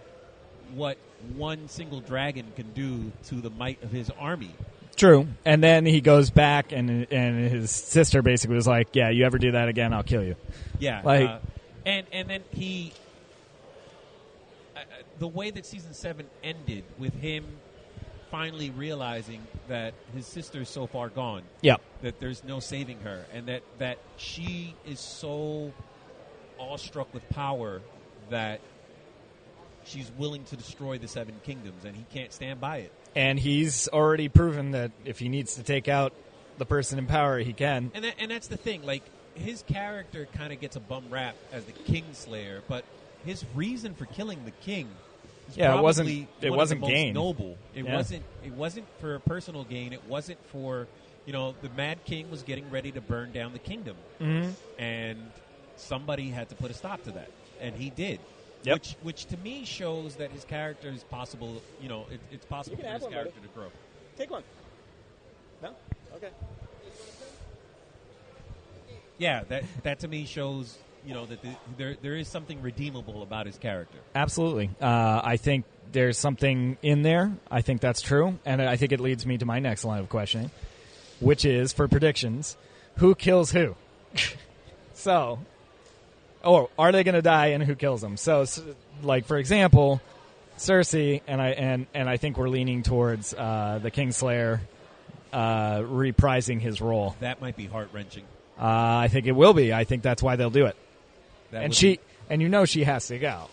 what 0.75 0.97
one 1.37 1.69
single 1.69 2.01
dragon 2.01 2.47
can 2.57 2.73
do 2.73 3.13
to 3.29 3.37
the 3.37 3.51
might 3.51 3.83
of 3.83 3.91
his 3.91 4.11
army. 4.19 4.51
True. 4.97 5.27
And 5.45 5.63
then 5.63 5.85
he 5.87 6.01
goes 6.01 6.31
back, 6.31 6.71
and 6.73 7.07
and 7.13 7.51
his 7.51 7.71
sister 7.71 8.23
basically 8.23 8.57
was 8.57 8.67
like, 8.67 8.89
"Yeah, 8.95 9.11
you 9.11 9.25
ever 9.25 9.39
do 9.39 9.53
that 9.53 9.69
again, 9.69 9.93
I'll 9.93 10.03
kill 10.05 10.23
you." 10.23 10.37
Yeah, 10.79 11.03
Like- 11.05 11.29
uh, 11.29 11.39
and 11.85 12.07
and 12.13 12.29
then 12.31 12.43
he, 12.53 12.93
uh, 14.77 14.79
uh, 14.81 14.83
the 15.19 15.29
way 15.29 15.51
that 15.51 15.67
season 15.67 15.95
seven 15.95 16.27
ended 16.43 16.85
with 16.99 17.15
him 17.15 17.45
finally 18.31 18.71
realizing 18.71 19.41
that 19.69 19.95
his 20.15 20.27
sister's 20.27 20.69
so 20.69 20.87
far 20.87 21.09
gone. 21.09 21.43
Yep. 21.63 21.81
That 22.03 22.21
there's 22.21 22.43
no 22.45 22.61
saving 22.61 23.01
her, 23.01 23.25
and 23.33 23.47
that 23.47 23.63
that 23.79 23.99
she 24.17 24.75
is 24.87 25.01
so 25.01 25.73
awestruck 26.71 27.13
with 27.15 27.29
power 27.31 27.81
that 28.31 28.61
she's 29.85 30.11
willing 30.19 30.45
to 30.45 30.57
destroy 30.57 30.99
the 30.99 31.09
seven 31.09 31.35
kingdoms, 31.45 31.85
and 31.85 31.95
he 31.95 32.05
can't 32.13 32.33
stand 32.33 32.61
by 32.61 32.79
it. 32.79 32.93
And 33.15 33.39
he's 33.39 33.89
already 33.89 34.29
proven 34.29 34.73
that 34.73 34.91
if 35.05 35.19
he 35.19 35.29
needs 35.29 35.57
to 35.57 35.63
take 35.63 35.89
out 35.89 36.13
the 36.59 36.67
person 36.67 36.99
in 36.99 37.07
power 37.07 37.39
he 37.39 37.53
can. 37.53 37.91
And 37.95 38.05
that, 38.05 38.15
and 38.19 38.31
that's 38.31 38.49
the 38.49 38.57
thing. 38.57 38.85
Like 38.85 39.03
his 39.35 39.63
character 39.67 40.27
kind 40.35 40.53
of 40.53 40.61
gets 40.61 40.77
a 40.77 40.81
bum 40.81 41.05
rap 41.11 41.37
as 41.53 41.65
the 41.65 41.73
Kingslayer, 41.73 42.61
but 42.69 42.85
his 43.25 43.45
reason 43.55 43.95
for 43.95 44.07
killing 44.07 44.45
the 44.45 44.51
king. 44.53 44.89
is 45.49 45.57
Yeah, 45.59 45.77
it 45.79 45.83
wasn't- 45.83 46.29
it 46.41 46.51
wasn't 46.51 46.85
gain. 46.87 47.13
Noble. 47.15 47.59
It 47.75 47.85
Yeah. 47.85 47.95
wasn't. 47.97 48.23
It 48.45 48.53
wasn't 48.53 48.87
for 49.01 49.19
personal 49.21 49.65
gain. 49.65 49.93
It 49.93 50.05
wasn't 50.09 50.39
for 50.51 50.87
you 51.27 51.33
know 51.33 51.55
the 51.63 51.69
Mad 51.71 52.05
King 52.05 52.31
was 52.31 52.43
getting 52.43 52.69
ready 52.71 52.91
to 52.93 53.01
burn 53.01 53.33
down 53.33 53.53
the 53.53 53.59
kingdom, 53.59 53.97
Mhm. 54.21 54.53
and 54.79 55.31
somebody 55.77 56.29
had 56.31 56.49
to 56.49 56.55
put 56.55 56.71
a 56.71 56.75
stop 56.75 57.03
to 57.05 57.11
that, 57.13 57.31
and 57.61 57.75
he 57.75 57.91
did. 57.91 58.21
Yep. 58.65 58.75
Which, 58.75 58.97
which 59.03 59.25
to 59.27 59.37
me 59.39 59.65
shows 59.65 60.17
that 60.17 60.31
his 60.31 60.45
character 60.45 60.89
is 60.89 61.05
possible. 61.05 61.63
You 61.83 61.89
know, 61.89 62.07
it, 62.11 62.21
it's 62.31 62.47
possible 62.47 62.77
for 62.77 62.83
his 62.83 63.03
one, 63.03 63.13
buddy. 63.13 63.15
character 63.15 63.41
to 63.41 63.49
grow. 63.49 63.69
Take 64.17 64.31
one. 64.31 64.43
No? 65.63 65.75
Okay. 66.17 66.31
Yeah, 69.19 69.45
that 69.49 69.65
that 69.83 70.01
to 70.01 70.09
me 70.09 70.25
shows 70.25 70.77
you 71.07 71.15
know 71.15 71.27
that 71.27 71.43
the, 71.43 71.51
there 71.77 71.97
there 72.01 72.17
is 72.17 72.27
something 72.27 72.61
redeemable 72.63 73.23
about 73.23 73.47
his 73.47 73.59
character. 73.59 73.99
Absolutely. 74.15 74.71
Uh, 74.81 75.21
I 75.23 75.37
think 75.37 75.67
there's 75.93 76.19
something 76.19 76.77
in 76.83 77.03
there. 77.03 77.33
I 77.51 77.61
think 77.61 77.81
that's 77.81 78.01
true. 78.01 78.39
And 78.45 78.61
I 78.61 78.77
think 78.77 78.93
it 78.93 79.01
leads 79.01 79.25
me 79.27 79.39
to 79.39 79.47
my 79.47 79.61
next 79.61 79.85
line 79.85 80.01
of 80.01 80.09
questioning, 80.09 80.51
which 81.21 81.45
is 81.45 81.73
for 81.73 81.87
predictions 81.87 82.57
who 82.97 83.15
kills 83.15 83.51
who? 83.51 83.77
so, 84.95 85.39
or 86.45 86.69
are 86.79 86.93
they 86.93 87.03
going 87.05 87.15
to 87.15 87.23
die 87.23 87.49
and 87.49 87.63
who 87.63 87.75
kills 87.75 88.01
them? 88.01 88.17
So, 88.17 88.43
s- 88.43 88.61
like, 89.03 89.25
for 89.27 89.37
example, 89.39 90.01
Cersei, 90.59 91.21
and 91.27 91.41
I, 91.41 91.49
and, 91.51 91.87
and 91.95 92.09
I 92.09 92.17
think 92.17 92.37
we're 92.39 92.49
leaning 92.49 92.83
towards 92.83 93.35
uh, 93.35 93.81
the 93.83 93.91
Kingslayer 93.91 94.61
uh, 95.33 95.79
reprising 95.81 96.61
his 96.61 96.81
role. 96.81 97.17
That 97.21 97.41
might 97.41 97.57
be 97.57 97.67
heart 97.67 97.89
wrenching. 97.93 98.25
Uh, 98.59 98.65
I 98.67 99.09
think 99.09 99.27
it 99.27 99.33
will 99.33 99.53
be. 99.55 99.73
I 99.75 99.85
think 99.85 100.03
that's 100.03 100.23
why 100.23 100.37
they'll 100.37 100.51
do 100.51 100.67
it. 100.67 100.77
That 101.51 101.65
and 101.65 101.75
she, 101.75 101.97
be- 101.97 102.01
and 102.31 102.41
you 102.41 102.49
know 102.49 102.65
she 102.65 102.85
has 102.85 103.09
to 103.09 103.19
go. 103.19 103.49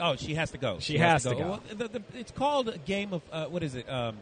oh, 0.00 0.16
she 0.16 0.34
has 0.34 0.50
to 0.52 0.58
go. 0.58 0.78
She 0.80 0.98
has 0.98 1.24
to 1.24 1.34
go. 1.34 1.38
Well, 1.38 1.62
the, 1.76 1.88
the, 1.88 2.02
it's 2.14 2.30
called 2.30 2.68
a 2.68 2.78
game 2.78 3.12
of 3.12 3.22
uh, 3.32 3.46
what 3.46 3.62
is 3.62 3.74
it? 3.74 3.88
Um, 3.90 4.16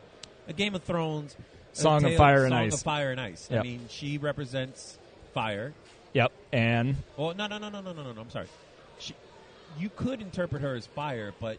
a 0.49 0.53
Game 0.53 0.75
of 0.75 0.83
Thrones. 0.85 1.37
Song 1.75 2.05
of 2.05 2.15
Fire 2.17 2.45
and 2.45 2.53
Song 2.53 2.61
Ice. 2.67 2.75
of 2.75 2.83
Fire 2.83 3.11
and 3.13 3.21
Ice. 3.21 3.49
I 3.51 3.63
mean, 3.63 3.87
she 3.89 4.19
represents 4.19 4.99
fire. 5.33 5.73
Yep. 6.13 6.33
And 6.53 6.97
Oh 7.17 7.33
no 7.33 7.47
no 7.47 7.59
no 7.59 7.69
no 7.69 7.81
no 7.81 7.93
no 7.93 8.03
no! 8.03 8.13
no 8.13 8.21
I'm 8.21 8.31
sorry. 8.31 8.47
She, 8.99 9.15
you 9.79 9.91
could 9.95 10.21
interpret 10.21 10.63
her 10.63 10.75
as 10.75 10.87
fire, 10.87 11.33
but 11.41 11.59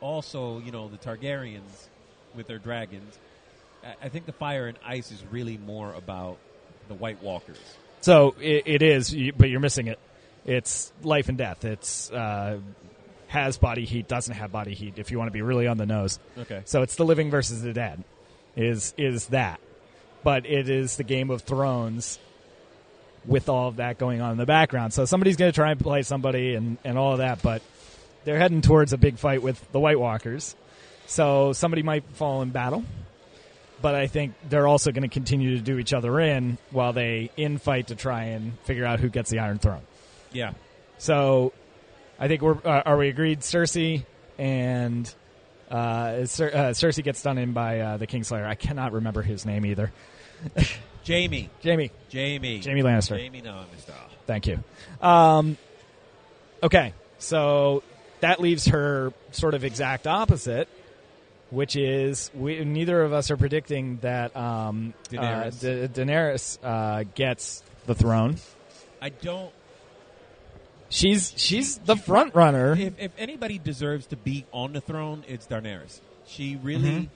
also 0.00 0.60
you 0.60 0.72
know 0.72 0.88
the 0.88 0.98
Targaryens 0.98 1.88
with 2.34 2.46
their 2.46 2.58
dragons. 2.58 3.18
I, 3.84 4.06
I 4.06 4.08
think 4.08 4.26
the 4.26 4.32
fire 4.32 4.66
and 4.66 4.78
ice 4.84 5.10
is 5.10 5.22
really 5.30 5.58
more 5.58 5.92
about 5.92 6.38
the 6.88 6.94
White 6.94 7.22
Walkers. 7.22 7.58
So 8.00 8.34
it, 8.40 8.64
it 8.66 8.82
is, 8.82 9.14
but 9.36 9.48
you're 9.48 9.60
missing 9.60 9.86
it. 9.86 9.98
It's 10.44 10.92
life 11.02 11.28
and 11.28 11.38
death. 11.38 11.64
It's 11.64 12.10
uh, 12.10 12.58
has 13.28 13.58
body 13.58 13.84
heat, 13.84 14.08
doesn't 14.08 14.34
have 14.34 14.50
body 14.50 14.74
heat. 14.74 14.94
If 14.96 15.10
you 15.10 15.18
want 15.18 15.28
to 15.28 15.32
be 15.32 15.42
really 15.42 15.66
on 15.66 15.76
the 15.78 15.86
nose, 15.86 16.18
Okay. 16.36 16.62
So 16.64 16.82
it's 16.82 16.96
the 16.96 17.04
living 17.04 17.30
versus 17.30 17.62
the 17.62 17.72
dead. 17.72 18.02
Is 18.56 18.92
is 18.98 19.28
that? 19.28 19.60
But 20.24 20.46
it 20.46 20.68
is 20.68 20.96
the 20.96 21.04
Game 21.04 21.30
of 21.30 21.42
Thrones 21.42 22.18
with 23.24 23.48
all 23.48 23.68
of 23.68 23.76
that 23.76 23.98
going 23.98 24.20
on 24.20 24.32
in 24.32 24.38
the 24.38 24.46
background. 24.46 24.92
So 24.92 25.04
somebody's 25.04 25.36
going 25.36 25.50
to 25.52 25.54
try 25.54 25.70
and 25.70 25.80
play 25.80 26.02
somebody 26.02 26.54
and 26.54 26.78
and 26.84 26.98
all 26.98 27.12
of 27.12 27.18
that, 27.18 27.42
but 27.42 27.62
they're 28.24 28.38
heading 28.38 28.60
towards 28.60 28.92
a 28.92 28.98
big 28.98 29.18
fight 29.18 29.42
with 29.42 29.60
the 29.72 29.80
White 29.80 29.98
Walkers. 29.98 30.56
So 31.06 31.52
somebody 31.52 31.82
might 31.82 32.04
fall 32.14 32.42
in 32.42 32.50
battle 32.50 32.84
but 33.82 33.96
I 33.96 34.06
think 34.06 34.34
they're 34.48 34.68
also 34.68 34.92
going 34.92 35.02
to 35.02 35.12
continue 35.12 35.56
to 35.56 35.62
do 35.62 35.78
each 35.78 35.92
other 35.92 36.18
in 36.20 36.56
while 36.70 36.92
they 36.92 37.30
infight 37.36 37.86
to 37.86 37.96
try 37.96 38.26
and 38.26 38.58
figure 38.60 38.86
out 38.86 39.00
who 39.00 39.08
gets 39.10 39.28
the 39.28 39.40
Iron 39.40 39.58
Throne. 39.58 39.82
Yeah. 40.32 40.52
So 40.98 41.52
I 42.18 42.28
think 42.28 42.40
we're 42.40 42.56
uh, 42.64 42.82
are 42.86 42.96
we 42.96 43.08
agreed? 43.08 43.40
Cersei 43.40 44.06
and 44.38 45.12
uh, 45.70 46.24
Cer- 46.24 46.52
uh, 46.54 46.70
Cersei 46.70 47.02
gets 47.02 47.22
done 47.22 47.36
in 47.36 47.52
by 47.52 47.80
uh, 47.80 47.96
the 47.96 48.06
Kingslayer. 48.06 48.46
I 48.46 48.54
cannot 48.54 48.92
remember 48.92 49.20
his 49.20 49.44
name 49.44 49.66
either. 49.66 49.92
Jaime. 51.06 51.50
Jaime. 51.64 51.90
Jaime. 52.12 52.60
Jaime 52.62 52.82
Lannister. 52.82 53.18
Jaime, 53.18 53.40
no, 53.40 53.64
Mister. 53.74 53.92
Thank 54.26 54.46
you. 54.46 54.62
Um, 55.00 55.56
okay, 56.62 56.94
so 57.18 57.82
that 58.20 58.40
leaves 58.40 58.66
her 58.66 59.12
sort 59.32 59.54
of 59.54 59.64
exact 59.64 60.06
opposite, 60.06 60.68
which 61.50 61.74
is 61.76 62.30
we, 62.34 62.64
neither 62.64 63.02
of 63.02 63.12
us 63.12 63.30
are 63.30 63.36
predicting 63.36 63.98
that 64.02 64.36
um, 64.36 64.94
Daenerys. 65.10 65.64
Uh, 65.64 65.86
Da- 65.88 66.04
Daenerys 66.04 66.58
uh, 66.62 67.04
gets 67.14 67.62
the 67.86 67.94
throne. 67.94 68.36
I 69.00 69.08
don't. 69.08 69.52
She's 70.88 71.32
she's 71.36 71.78
the 71.78 71.96
front 71.96 72.34
runner. 72.34 72.76
If, 72.78 72.94
if 73.00 73.12
anybody 73.18 73.58
deserves 73.58 74.06
to 74.08 74.16
be 74.16 74.44
on 74.52 74.72
the 74.74 74.80
throne, 74.80 75.24
it's 75.26 75.46
Daenerys. 75.46 76.00
She 76.26 76.56
really. 76.62 76.90
Mhm. 76.90 77.08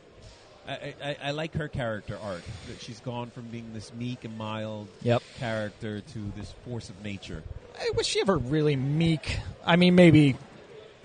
I, 0.68 0.94
I, 1.02 1.16
I 1.24 1.30
like 1.30 1.54
her 1.54 1.68
character 1.68 2.18
arc. 2.22 2.42
That 2.68 2.80
she's 2.80 3.00
gone 3.00 3.30
from 3.30 3.44
being 3.48 3.72
this 3.72 3.92
meek 3.94 4.24
and 4.24 4.36
mild 4.36 4.88
Yep. 5.02 5.22
character 5.38 6.00
to 6.00 6.32
this 6.36 6.52
force 6.64 6.88
of 6.90 7.02
nature. 7.04 7.42
I- 7.78 7.90
Was 7.96 8.06
she 8.06 8.20
ever 8.20 8.36
really 8.36 8.74
meek? 8.76 9.38
I 9.64 9.76
mean, 9.76 9.94
maybe 9.94 10.36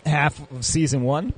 half 0.06 0.40
of 0.52 0.66
season 0.66 1.04
one, 1.04 1.34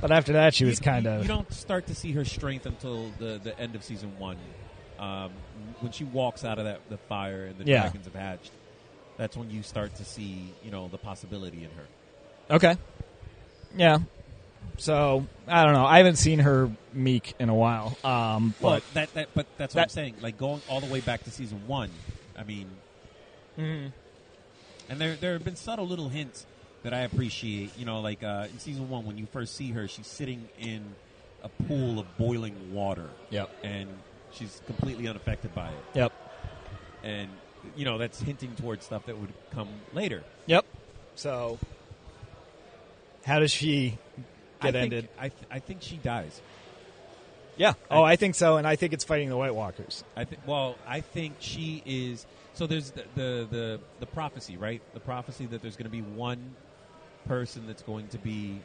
but 0.00 0.10
after 0.10 0.34
that, 0.34 0.54
she 0.54 0.64
was 0.66 0.80
kind 0.80 1.06
of. 1.06 1.22
You 1.22 1.28
don't 1.28 1.50
start 1.52 1.86
to 1.86 1.94
see 1.94 2.12
her 2.12 2.24
strength 2.24 2.66
until 2.66 3.10
the, 3.18 3.40
the 3.42 3.58
end 3.58 3.74
of 3.74 3.82
season 3.84 4.18
one, 4.18 4.36
um, 4.98 5.30
when 5.80 5.92
she 5.92 6.04
walks 6.04 6.44
out 6.44 6.58
of 6.58 6.64
that 6.66 6.80
the 6.90 6.98
fire 6.98 7.46
and 7.46 7.56
the 7.58 7.64
Yeah. 7.64 7.82
dragons 7.82 8.04
have 8.04 8.14
hatched. 8.14 8.50
That's 9.16 9.36
when 9.36 9.48
you 9.50 9.62
start 9.62 9.94
to 9.96 10.04
see 10.04 10.52
you 10.64 10.70
know 10.70 10.88
the 10.88 10.98
possibility 10.98 11.64
in 11.64 11.70
her. 11.70 12.54
Okay. 12.56 12.76
Yeah. 13.76 13.98
So 14.76 15.26
I 15.46 15.64
don't 15.64 15.72
know. 15.74 15.86
I 15.86 15.98
haven't 15.98 16.16
seen 16.16 16.40
her 16.40 16.70
meek 16.92 17.34
in 17.38 17.48
a 17.48 17.54
while. 17.54 17.96
Um, 18.04 18.54
Well, 18.60 18.74
but 18.74 18.94
that, 18.94 19.14
that 19.14 19.28
but 19.34 19.46
that's 19.56 19.74
what 19.74 19.82
I'm 19.82 19.88
saying. 19.88 20.16
Like 20.20 20.36
going 20.38 20.60
all 20.68 20.80
the 20.80 20.90
way 20.92 21.00
back 21.00 21.24
to 21.24 21.30
season 21.30 21.62
one. 21.66 21.90
I 22.36 22.42
mean, 22.44 22.68
Mhm. 23.58 23.92
and 24.88 25.00
there 25.00 25.14
there 25.16 25.34
have 25.34 25.44
been 25.44 25.56
subtle 25.56 25.86
little 25.86 26.08
hints 26.08 26.44
that 26.82 26.92
I 26.92 27.00
appreciate. 27.00 27.76
You 27.78 27.84
know, 27.84 28.00
like 28.00 28.22
uh, 28.24 28.48
in 28.52 28.58
season 28.58 28.88
one 28.90 29.06
when 29.06 29.16
you 29.16 29.26
first 29.26 29.54
see 29.54 29.70
her, 29.70 29.86
she's 29.86 30.06
sitting 30.08 30.48
in 30.58 30.94
a 31.42 31.48
pool 31.68 31.98
of 32.00 32.16
boiling 32.18 32.72
water. 32.74 33.08
Yep. 33.30 33.50
And 33.62 33.88
she's 34.32 34.60
completely 34.66 35.06
unaffected 35.06 35.54
by 35.54 35.68
it. 35.68 35.84
Yep. 35.94 36.12
And 37.04 37.28
you 37.76 37.84
know 37.84 37.96
that's 37.98 38.20
hinting 38.20 38.54
towards 38.56 38.84
stuff 38.84 39.06
that 39.06 39.16
would 39.16 39.32
come 39.50 39.68
later. 39.92 40.24
Yep. 40.46 40.64
So 41.14 41.58
how 43.24 43.38
does 43.38 43.52
she 43.52 43.98
I 44.64 44.70
get 44.70 44.80
think, 44.80 44.92
ended? 44.92 45.08
I, 45.18 45.28
th- 45.28 45.42
I 45.50 45.58
think 45.60 45.82
she 45.82 45.96
dies. 45.96 46.40
Yeah. 47.56 47.74
Oh, 47.90 48.02
I 48.02 48.16
think 48.16 48.34
so, 48.34 48.56
and 48.56 48.66
I 48.66 48.74
think 48.76 48.92
it's 48.92 49.04
fighting 49.04 49.28
the 49.28 49.36
White 49.36 49.54
Walkers. 49.54 50.02
I 50.16 50.24
think. 50.24 50.42
Well, 50.46 50.76
I 50.86 51.00
think 51.00 51.36
she 51.38 51.82
is. 51.86 52.26
So 52.54 52.66
there's 52.66 52.90
the, 52.90 53.04
the 53.14 53.46
the 53.50 53.80
the 54.00 54.06
prophecy, 54.06 54.56
right? 54.56 54.82
The 54.92 55.00
prophecy 55.00 55.46
that 55.46 55.62
there's 55.62 55.76
going 55.76 55.84
to 55.90 55.90
be 55.90 56.02
one 56.02 56.54
person 57.26 57.66
that's 57.66 57.82
going 57.82 58.08
to 58.08 58.18
be 58.18 58.60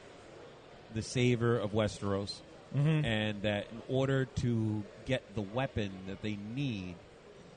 the 0.96 1.02
savior 1.04 1.56
of 1.58 1.72
Westeros, 1.72 2.34
Mhm. 2.76 3.06
and 3.06 3.42
that 3.44 3.68
in 3.72 3.82
order 3.96 4.26
to 4.26 4.84
get 5.06 5.22
the 5.36 5.42
weapon 5.42 5.92
that 6.08 6.22
they 6.24 6.38
need, 6.56 6.96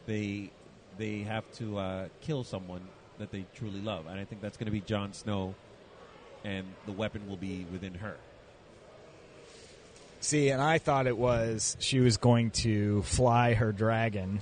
they 0.07 0.51
they 0.99 1.21
have 1.21 1.51
to 1.55 1.79
uh, 1.79 2.09
kill 2.21 2.45
someone 2.45 2.83
that 3.19 3.31
they 3.31 3.47
truly 3.55 3.81
love, 3.81 4.07
and 4.07 4.21
I 4.21 4.25
think 4.25 4.43
that's 4.43 4.59
going 4.59 4.67
to 4.67 4.73
be 4.73 4.81
Jon 4.83 5.15
Snow, 5.15 5.55
and 6.45 6.67
the 6.85 6.93
weapon 6.93 7.27
will 7.27 7.37
be 7.39 7.65
within 7.73 7.95
her. 7.95 8.17
See, 10.23 10.49
and 10.51 10.63
I 10.63 10.79
thought 10.79 11.07
it 11.07 11.19
was 11.19 11.77
she 11.81 12.01
was 12.01 12.17
going 12.17 12.53
to 12.63 13.03
fly 13.03 13.55
her 13.55 13.73
dragon 13.73 14.41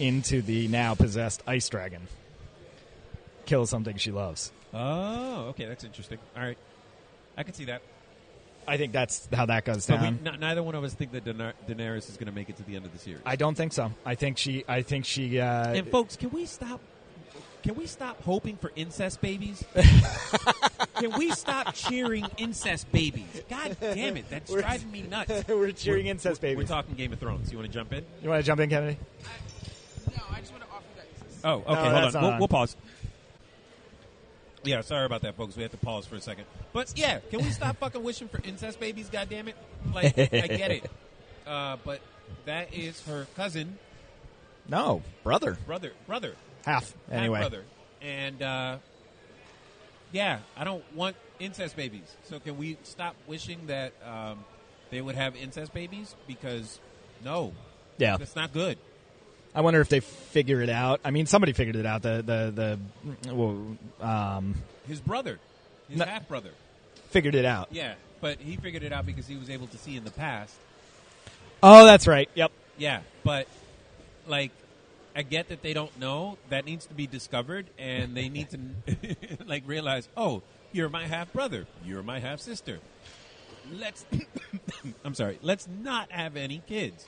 into 0.00 0.42
the 0.42 0.66
now 0.68 0.94
possessed 0.94 1.42
ice 1.46 1.68
dragon, 1.68 2.00
kill 3.46 3.66
something 3.66 3.96
she 3.98 4.10
loves. 4.10 4.50
Oh, 4.72 5.48
okay, 5.50 5.66
that's 5.66 5.84
interesting. 5.84 6.18
All 6.36 6.42
right, 6.42 6.58
I 7.36 7.42
can 7.44 7.54
see 7.54 7.66
that. 7.66 7.82
I 8.66 8.78
think 8.78 8.92
that's 8.92 9.28
how 9.30 9.44
that 9.46 9.66
goes 9.66 9.86
But 9.86 10.00
we, 10.00 10.06
down. 10.06 10.20
n- 10.26 10.40
neither 10.40 10.62
one 10.62 10.74
of 10.74 10.82
us 10.82 10.94
think 10.94 11.12
that 11.12 11.26
Daener- 11.26 11.52
Daenerys 11.68 12.08
is 12.08 12.16
going 12.16 12.28
to 12.28 12.32
make 12.32 12.48
it 12.48 12.56
to 12.56 12.62
the 12.62 12.74
end 12.76 12.86
of 12.86 12.92
the 12.94 12.98
series. 12.98 13.20
I 13.26 13.36
don't 13.36 13.54
think 13.54 13.74
so. 13.74 13.92
I 14.06 14.14
think 14.14 14.38
she. 14.38 14.64
I 14.66 14.80
think 14.80 15.04
she. 15.04 15.38
Uh, 15.38 15.74
and 15.74 15.88
folks, 15.90 16.16
can 16.16 16.30
we 16.30 16.46
stop? 16.46 16.80
Can 17.62 17.74
we 17.74 17.86
stop 17.86 18.22
hoping 18.22 18.56
for 18.56 18.72
incest 18.74 19.20
babies? 19.20 19.62
can 20.94 21.12
we 21.18 21.30
stop 21.30 21.74
cheering 21.74 22.26
incest 22.36 22.90
babies? 22.92 23.42
God 23.48 23.76
damn 23.80 24.16
it, 24.16 24.28
that's 24.30 24.50
We're- 24.50 24.62
driving 24.62 24.90
me 24.90 25.02
nuts. 25.02 25.44
we're 25.48 25.72
cheering 25.72 26.06
incest 26.06 26.40
we're- 26.42 26.54
babies. 26.54 26.68
We're 26.70 26.74
talking 26.76 26.94
Game 26.94 27.12
of 27.12 27.18
Thrones. 27.18 27.50
You 27.52 27.58
want 27.58 27.68
to 27.70 27.74
jump 27.74 27.92
in? 27.92 28.04
you 28.22 28.28
want 28.30 28.40
to 28.42 28.46
jump 28.46 28.60
in, 28.60 28.70
Kennedy? 28.70 28.98
No, 30.16 30.22
I 30.30 30.40
just 30.40 30.52
want 30.52 30.64
to 30.64 30.70
offer 30.70 30.84
that. 30.96 31.06
Oh, 31.44 31.54
okay. 31.54 31.64
No, 31.66 31.74
hold 31.74 31.86
on. 31.86 32.12
not 32.12 32.22
We'll, 32.22 32.30
on. 32.32 32.38
we'll 32.38 32.48
pause. 32.48 32.76
Yeah, 34.62 34.80
sorry 34.80 35.04
about 35.04 35.20
that, 35.22 35.36
folks. 35.36 35.56
We 35.56 35.62
had 35.62 35.72
to 35.72 35.76
pause 35.76 36.06
for 36.06 36.16
a 36.16 36.20
second. 36.20 36.46
But 36.72 36.92
yeah, 36.96 37.18
can 37.30 37.40
we 37.44 37.50
stop 37.50 37.76
fucking 37.76 38.02
wishing 38.02 38.28
for 38.28 38.40
incest 38.44 38.80
babies? 38.80 39.10
God 39.10 39.28
damn 39.28 39.48
it! 39.48 39.56
Like, 39.94 40.18
I 40.18 40.26
get 40.26 40.70
it, 40.70 40.90
uh, 41.46 41.76
but 41.84 42.00
that 42.46 42.72
is 42.72 43.02
her 43.06 43.26
cousin, 43.36 43.76
No, 44.66 45.02
brother. 45.22 45.58
brother, 45.66 45.92
brother, 46.06 46.34
Half. 46.64 46.94
Anyway. 47.12 47.40
brother, 47.40 47.64
and 48.00 48.40
uh, 48.40 48.76
yeah, 50.14 50.38
I 50.56 50.62
don't 50.64 50.82
want 50.94 51.16
incest 51.40 51.76
babies. 51.76 52.14
So 52.24 52.38
can 52.40 52.56
we 52.56 52.78
stop 52.84 53.14
wishing 53.26 53.66
that 53.66 53.92
um, 54.06 54.44
they 54.90 55.00
would 55.02 55.16
have 55.16 55.34
incest 55.36 55.74
babies? 55.74 56.14
Because 56.26 56.78
no, 57.24 57.52
Yeah. 57.98 58.16
that's 58.16 58.36
not 58.36 58.52
good. 58.54 58.78
I 59.54 59.60
wonder 59.60 59.80
if 59.80 59.88
they 59.88 60.00
figure 60.00 60.60
it 60.62 60.68
out. 60.70 61.00
I 61.04 61.10
mean, 61.10 61.26
somebody 61.26 61.52
figured 61.52 61.76
it 61.76 61.84
out. 61.86 62.02
The 62.02 62.22
the 62.24 62.78
the 63.24 63.32
well, 63.34 63.76
um, 64.00 64.54
His 64.88 65.00
brother, 65.00 65.38
his 65.88 65.98
No. 65.98 66.04
half 66.06 66.26
brother, 66.28 66.50
figured 67.10 67.34
it 67.34 67.44
out. 67.44 67.68
yeah, 67.70 67.94
but 68.20 68.38
he 68.40 68.56
figured 68.56 68.82
it 68.84 68.92
out 68.92 69.06
because 69.06 69.26
he 69.26 69.36
was 69.36 69.50
able 69.50 69.66
to 69.68 69.78
see 69.78 69.96
in 69.96 70.04
the 70.04 70.10
past. 70.12 70.54
Oh, 71.62 71.84
that's 71.84 72.06
right. 72.06 72.28
Yep. 72.34 72.50
Yeah, 72.78 73.00
but 73.24 73.46
like 74.26 74.50
I 75.14 75.22
get 75.22 75.48
that 75.48 75.62
they 75.62 75.72
don't 75.72 75.96
know. 75.98 76.38
That 76.50 76.64
needs 76.64 76.86
to 76.86 76.94
be 76.94 77.06
discovered, 77.06 77.66
and 77.78 78.16
they 78.16 78.28
need 78.28 78.48
to 78.50 78.58
like 79.46 79.62
realize, 79.66 80.08
oh, 80.16 80.42
you're 80.72 80.88
my 80.88 81.06
half 81.06 81.32
brother, 81.32 81.66
you're 81.84 82.02
my 82.02 82.18
half 82.18 82.40
sister. 82.40 82.80
Let's, 83.72 84.04
I'm 85.04 85.14
sorry, 85.14 85.38
let's 85.42 85.68
not 85.82 86.10
have 86.10 86.36
any 86.36 86.62
kids 86.66 87.06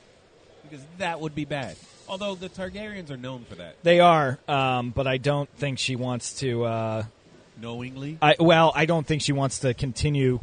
because 0.62 0.84
that 0.98 1.20
would 1.20 1.34
be 1.34 1.44
bad. 1.44 1.76
Although 2.08 2.36
the 2.36 2.48
Targaryens 2.48 3.10
are 3.10 3.16
known 3.16 3.44
for 3.44 3.56
that, 3.56 3.76
They 3.82 4.00
are, 4.00 4.38
um, 4.46 4.90
but 4.90 5.06
I 5.06 5.16
don't 5.18 5.50
think 5.56 5.78
she 5.78 5.96
wants 5.96 6.38
to. 6.40 6.64
Uh, 6.64 7.02
knowingly. 7.60 8.18
I 8.22 8.36
well, 8.38 8.72
I 8.74 8.86
don't 8.86 9.06
think 9.06 9.22
she 9.22 9.32
wants 9.32 9.60
to 9.60 9.74
continue 9.74 10.40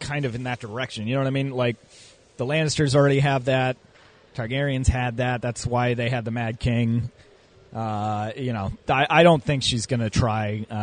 kind 0.00 0.24
of 0.24 0.34
in 0.34 0.44
that 0.44 0.60
direction. 0.60 1.06
You 1.06 1.14
know 1.14 1.20
what 1.20 1.26
I 1.26 1.30
mean? 1.30 1.50
Like 1.50 1.76
the 2.36 2.44
Lannisters 2.44 2.94
already 2.94 3.20
have 3.20 3.46
that. 3.46 3.76
Targaryens 4.34 4.86
had 4.88 5.18
that. 5.18 5.42
That's 5.42 5.66
why 5.66 5.94
they 5.94 6.08
had 6.08 6.24
the 6.24 6.30
Mad 6.30 6.60
King. 6.60 7.10
Uh, 7.74 8.32
you 8.36 8.52
know, 8.52 8.72
I, 8.88 9.06
I 9.08 9.22
don't 9.22 9.42
think 9.42 9.62
she's 9.62 9.86
going 9.86 10.00
to 10.00 10.10
try. 10.10 10.66
Uh, 10.70 10.74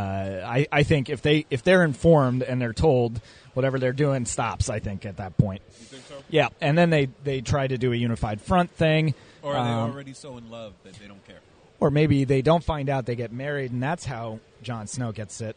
I, 0.46 0.68
I 0.72 0.84
think 0.84 1.10
if 1.10 1.22
they 1.22 1.46
if 1.50 1.64
they're 1.64 1.84
informed 1.84 2.44
and 2.44 2.62
they're 2.62 2.72
told 2.74 3.20
whatever 3.54 3.78
they're 3.80 3.92
doing 3.94 4.26
stops. 4.26 4.70
I 4.70 4.80
think 4.80 5.06
at 5.06 5.18
that 5.18 5.38
point. 5.38 5.62
You 5.80 5.86
think 5.86 6.04
so? 6.08 6.16
Yeah, 6.30 6.48
and 6.62 6.78
then 6.78 6.90
they 6.90 7.10
they 7.24 7.42
try 7.42 7.68
to 7.68 7.78
do 7.78 7.92
a 7.92 7.96
unified 7.96 8.40
front 8.42 8.72
thing. 8.72 9.16
Or 9.42 9.54
are 9.56 9.64
they 9.66 9.72
Um, 9.72 9.92
already 9.92 10.14
so 10.14 10.38
in 10.38 10.50
love 10.50 10.74
that 10.84 10.94
they 10.94 11.08
don't 11.08 11.26
care? 11.28 11.40
or 11.80 11.92
maybe 11.92 12.24
they 12.24 12.42
don't 12.42 12.64
find 12.64 12.90
out 12.90 13.06
they 13.06 13.16
get 13.16 13.32
married, 13.32 13.72
and 13.72 13.84
that's 13.84 14.04
how 14.06 14.40
Jon 14.64 14.88
Snow 14.88 15.12
gets 15.12 15.42
it. 15.42 15.56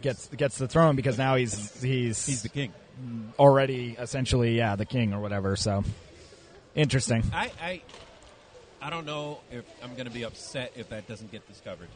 Gets 0.00 0.26
gets 0.28 0.58
the 0.58 0.66
throne 0.66 0.96
because 0.96 1.16
now 1.18 1.36
he's 1.36 1.80
he's 1.80 2.26
He's 2.26 2.42
the 2.42 2.48
king. 2.48 2.72
already 3.38 3.94
essentially 3.98 4.56
yeah 4.56 4.74
the 4.74 4.84
king 4.86 5.12
or 5.14 5.20
whatever. 5.20 5.54
So 5.54 5.84
interesting. 6.74 7.22
I, 7.32 7.50
I, 7.60 7.82
I 8.80 8.90
don't 8.90 9.06
know 9.06 9.40
if 9.50 9.64
I'm 9.82 9.94
going 9.94 10.06
to 10.06 10.12
be 10.12 10.24
upset 10.24 10.72
if 10.76 10.90
that 10.90 11.08
doesn't 11.08 11.30
get 11.32 11.46
discovered. 11.48 11.88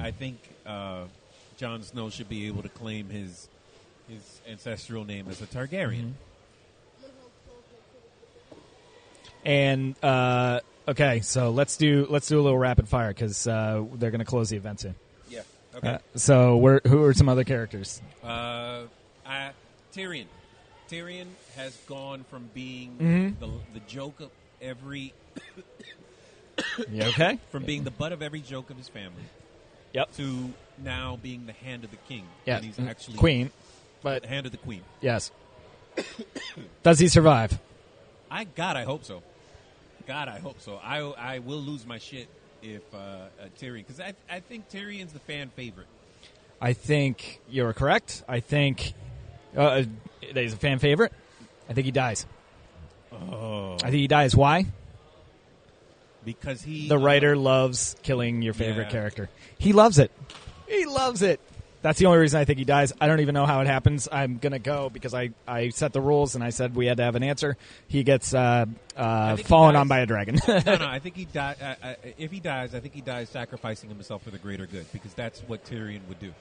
I 0.00 0.10
think 0.10 0.38
uh, 0.64 1.04
Jon 1.58 1.82
Snow 1.82 2.08
should 2.08 2.30
be 2.30 2.46
able 2.46 2.62
to 2.62 2.70
claim 2.70 3.10
his 3.10 3.46
his 4.08 4.40
ancestral 4.48 5.04
name 5.04 5.26
as 5.28 5.42
a 5.42 5.46
Targaryen. 5.46 6.12
And 9.44 9.94
uh, 10.02 10.60
okay, 10.88 11.20
so 11.20 11.50
let's 11.50 11.76
do 11.76 12.06
let's 12.08 12.26
do 12.26 12.40
a 12.40 12.42
little 12.42 12.58
rapid 12.58 12.88
fire 12.88 13.08
because 13.08 13.46
uh, 13.46 13.84
they're 13.94 14.10
going 14.10 14.20
to 14.20 14.24
close 14.24 14.48
the 14.48 14.56
event 14.56 14.80
soon. 14.80 14.94
Yeah. 15.28 15.42
Okay. 15.76 15.88
Uh, 15.88 15.98
so 16.14 16.56
where, 16.56 16.80
who 16.86 17.04
are 17.04 17.12
some 17.12 17.28
other 17.28 17.44
characters? 17.44 18.00
Uh, 18.24 18.82
I, 19.26 19.50
Tyrion. 19.94 20.26
Tyrion 20.90 21.26
has 21.56 21.76
gone 21.86 22.24
from 22.30 22.48
being 22.54 22.96
Mhm. 22.98 23.38
the 23.40 23.48
the 23.74 23.80
joke 23.86 24.20
of 24.20 24.30
every 24.60 25.12
You 26.90 27.02
okay? 27.04 27.38
from 27.50 27.64
being 27.64 27.84
the 27.84 27.90
butt 27.90 28.12
of 28.12 28.22
every 28.22 28.40
joke 28.40 28.70
of 28.70 28.76
his 28.76 28.88
family 28.88 29.22
Yep. 29.92 30.14
to 30.16 30.52
now 30.82 31.18
being 31.22 31.46
the 31.46 31.52
hand 31.52 31.84
of 31.84 31.90
the 31.90 31.96
king. 32.08 32.24
Yeah. 32.44 32.60
He's 32.60 32.76
mm, 32.76 32.88
actually 32.88 33.16
queen. 33.16 33.50
But 34.02 34.22
the 34.22 34.28
hand 34.28 34.46
of 34.46 34.52
the 34.52 34.58
queen. 34.58 34.82
yes, 35.00 35.30
does 36.82 36.98
he 36.98 37.08
survive? 37.08 37.58
I 38.30 38.44
God, 38.44 38.76
I 38.76 38.84
hope 38.84 39.04
so. 39.04 39.22
God, 40.06 40.28
I 40.28 40.38
hope 40.38 40.60
so. 40.60 40.76
I 40.82 40.98
I 41.00 41.38
will 41.40 41.58
lose 41.60 41.86
my 41.86 41.98
shit 41.98 42.28
if 42.62 42.82
uh, 42.94 42.96
uh, 42.96 43.28
Tyrion 43.58 43.86
because 43.86 44.00
I 44.00 44.14
I 44.30 44.40
think 44.40 44.68
Tyrion's 44.70 45.12
the 45.12 45.18
fan 45.20 45.50
favorite. 45.56 45.86
I 46.60 46.72
think 46.72 47.40
you're 47.50 47.72
correct. 47.72 48.22
I 48.28 48.40
think 48.40 48.92
uh, 49.56 49.82
that 50.32 50.42
he's 50.42 50.52
a 50.54 50.56
fan 50.58 50.78
favorite. 50.78 51.12
I 51.68 51.72
think 51.72 51.84
he 51.84 51.90
dies. 51.92 52.26
Oh, 53.12 53.74
I 53.74 53.90
think 53.90 53.94
he 53.94 54.08
dies. 54.08 54.34
Why? 54.36 54.66
because 56.24 56.60
he 56.60 56.88
The 56.88 56.98
writer 56.98 57.36
loves 57.36 57.94
killing 58.02 58.42
your 58.42 58.52
favorite 58.52 58.86
Yeah. 58.86 58.90
character. 58.90 59.30
He 59.58 59.72
loves 59.72 60.00
it. 60.00 60.10
He 60.66 60.84
loves 60.84 61.22
it. 61.22 61.38
That's 61.82 62.00
the 62.00 62.06
only 62.06 62.18
reason 62.18 62.40
I 62.40 62.44
think 62.44 62.58
he 62.58 62.64
dies. 62.64 62.92
I 63.00 63.06
don't 63.06 63.20
even 63.20 63.32
know 63.32 63.46
how 63.46 63.60
it 63.60 63.68
happens. 63.68 64.08
I'm 64.10 64.38
gonna 64.38 64.58
go 64.58 64.90
because 64.90 65.14
I, 65.14 65.30
I 65.46 65.68
set 65.68 65.92
the 65.92 66.00
rules 66.00 66.34
and 66.34 66.42
I 66.42 66.50
said 66.50 66.74
we 66.74 66.86
had 66.86 66.96
to 66.96 67.04
have 67.04 67.14
an 67.14 67.22
answer. 67.22 67.56
He 67.86 68.02
gets 68.02 68.34
uh, 68.34 68.66
uh, 68.96 69.36
fallen 69.36 69.76
on 69.76 69.86
by 69.86 70.00
a 70.00 70.06
dragon. 70.06 70.40
no, 70.48 70.58
no. 70.58 70.76
I 70.80 70.98
think 70.98 71.14
he 71.14 71.26
die. 71.26 71.54
Uh, 71.62 71.86
uh, 71.86 71.94
if 72.18 72.32
he 72.32 72.40
dies, 72.40 72.74
I 72.74 72.80
think 72.80 72.92
he 72.92 73.02
dies 73.02 73.28
sacrificing 73.28 73.88
himself 73.88 74.24
for 74.24 74.30
the 74.30 74.38
greater 74.38 74.66
good 74.66 74.86
because 74.92 75.14
that's 75.14 75.40
what 75.42 75.64
Tyrion 75.64 76.00
would 76.08 76.18
do. 76.18 76.34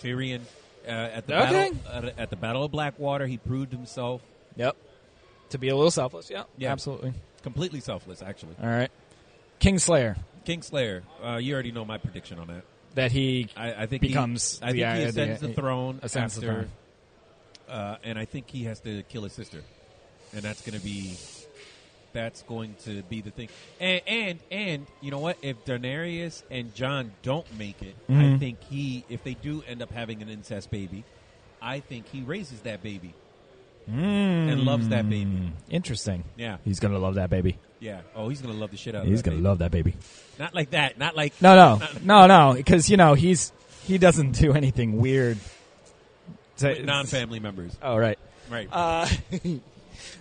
Tyrion 0.00 0.42
uh, 0.86 0.90
at 0.90 1.26
the 1.26 1.40
Okay. 1.42 1.70
battle 1.70 2.10
uh, 2.10 2.20
at 2.22 2.30
the 2.30 2.36
Battle 2.36 2.64
of 2.64 2.70
Blackwater, 2.70 3.26
he 3.26 3.36
proved 3.38 3.72
himself 3.72 4.22
yep. 4.56 4.76
To 5.50 5.58
be 5.58 5.68
a 5.68 5.76
little 5.76 5.90
selfless. 5.90 6.30
Yeah. 6.30 6.44
Yeah. 6.58 6.72
Absolutely. 6.72 7.12
completely 7.42 7.80
selfless. 7.80 8.22
Actually, 8.22 8.56
All 8.62 8.68
right. 8.68 8.90
Kingslayer. 9.60 10.16
Kingslayer. 10.46 11.02
Uh, 11.22 11.36
you 11.36 11.54
already 11.54 11.72
know 11.72 11.84
my 11.84 11.98
prediction 11.98 12.38
on 12.38 12.48
that. 12.48 12.64
That 12.94 13.12
he 13.12 13.48
I, 13.56 13.72
I 13.82 13.86
think 13.86 14.02
becomes 14.02 14.58
He, 14.60 14.64
I 14.64 14.66
think 14.72 14.76
he 14.76 15.02
ascends 15.04 15.40
the, 15.40 15.48
the- 15.48 15.54
throne 15.54 16.00
ascends 16.02 16.34
the 16.36 16.40
throne. 16.42 16.70
Uh, 17.68 17.96
and 18.04 18.18
I 18.18 18.24
think 18.24 18.50
he 18.50 18.64
has 18.64 18.80
to 18.80 19.02
kill 19.04 19.22
his 19.22 19.32
sister, 19.32 19.62
and 20.32 20.42
that's 20.42 20.60
going 20.62 20.78
to 20.78 20.84
be 20.84 21.16
that's 22.14 22.40
going 22.44 22.74
to 22.84 23.02
be 23.02 23.20
the 23.20 23.30
thing. 23.30 23.48
And 23.78 24.00
and 24.06 24.38
and 24.50 24.86
you 25.02 25.10
know 25.10 25.18
what? 25.18 25.36
If 25.42 25.62
Daenerys 25.66 26.42
and 26.50 26.74
Jon 26.74 27.12
don't 27.22 27.46
make 27.58 27.82
it, 27.82 27.94
I 28.08 28.12
Mhm. 28.12 28.38
think 28.38 28.62
he 28.70 29.04
if 29.10 29.22
they 29.22 29.34
do 29.34 29.62
end 29.68 29.82
up 29.82 29.92
having 29.92 30.22
an 30.22 30.30
incest 30.30 30.70
baby, 30.70 31.04
I 31.60 31.80
think 31.80 32.08
he 32.10 32.22
raises 32.22 32.60
that 32.60 32.82
baby. 32.82 33.12
and 33.86 34.62
loves 34.62 34.88
that 34.88 35.06
baby. 35.10 35.26
Mm, 35.26 35.50
Interesting. 35.68 36.24
Yeah, 36.38 36.56
He's 36.64 36.80
gonna 36.80 36.98
love 36.98 37.16
that 37.16 37.28
baby. 37.28 37.58
yeah. 37.80 38.00
Oh, 38.16 38.30
he's 38.30 38.40
going 38.40 38.54
to 38.54 38.58
love 38.58 38.70
the 38.70 38.78
shit 38.78 38.94
out 38.94 39.02
of 39.02 39.08
He's 39.08 39.20
gonna 39.20 39.36
baby. 39.36 39.44
love 39.46 39.58
that 39.58 39.72
baby. 39.72 39.94
Not 40.38 40.54
like 40.54 40.70
that. 40.70 40.96
Not 40.98 41.14
like 41.14 41.34
No, 41.42 41.54
no, 41.54 41.86
no, 42.02 42.26
no. 42.26 42.54
Because 42.54 42.88
you 42.88 42.96
know 42.96 43.12
he's 43.12 43.52
he 43.86 43.98
doesn't 43.98 44.32
do 44.32 44.54
anything 44.54 44.96
weird. 44.96 45.36
to- 46.58 46.82
non-family 46.82 47.40
members. 47.40 47.76
Oh 47.82 47.96
right. 47.96 48.18
Right. 48.50 48.68
Uh, 48.72 49.06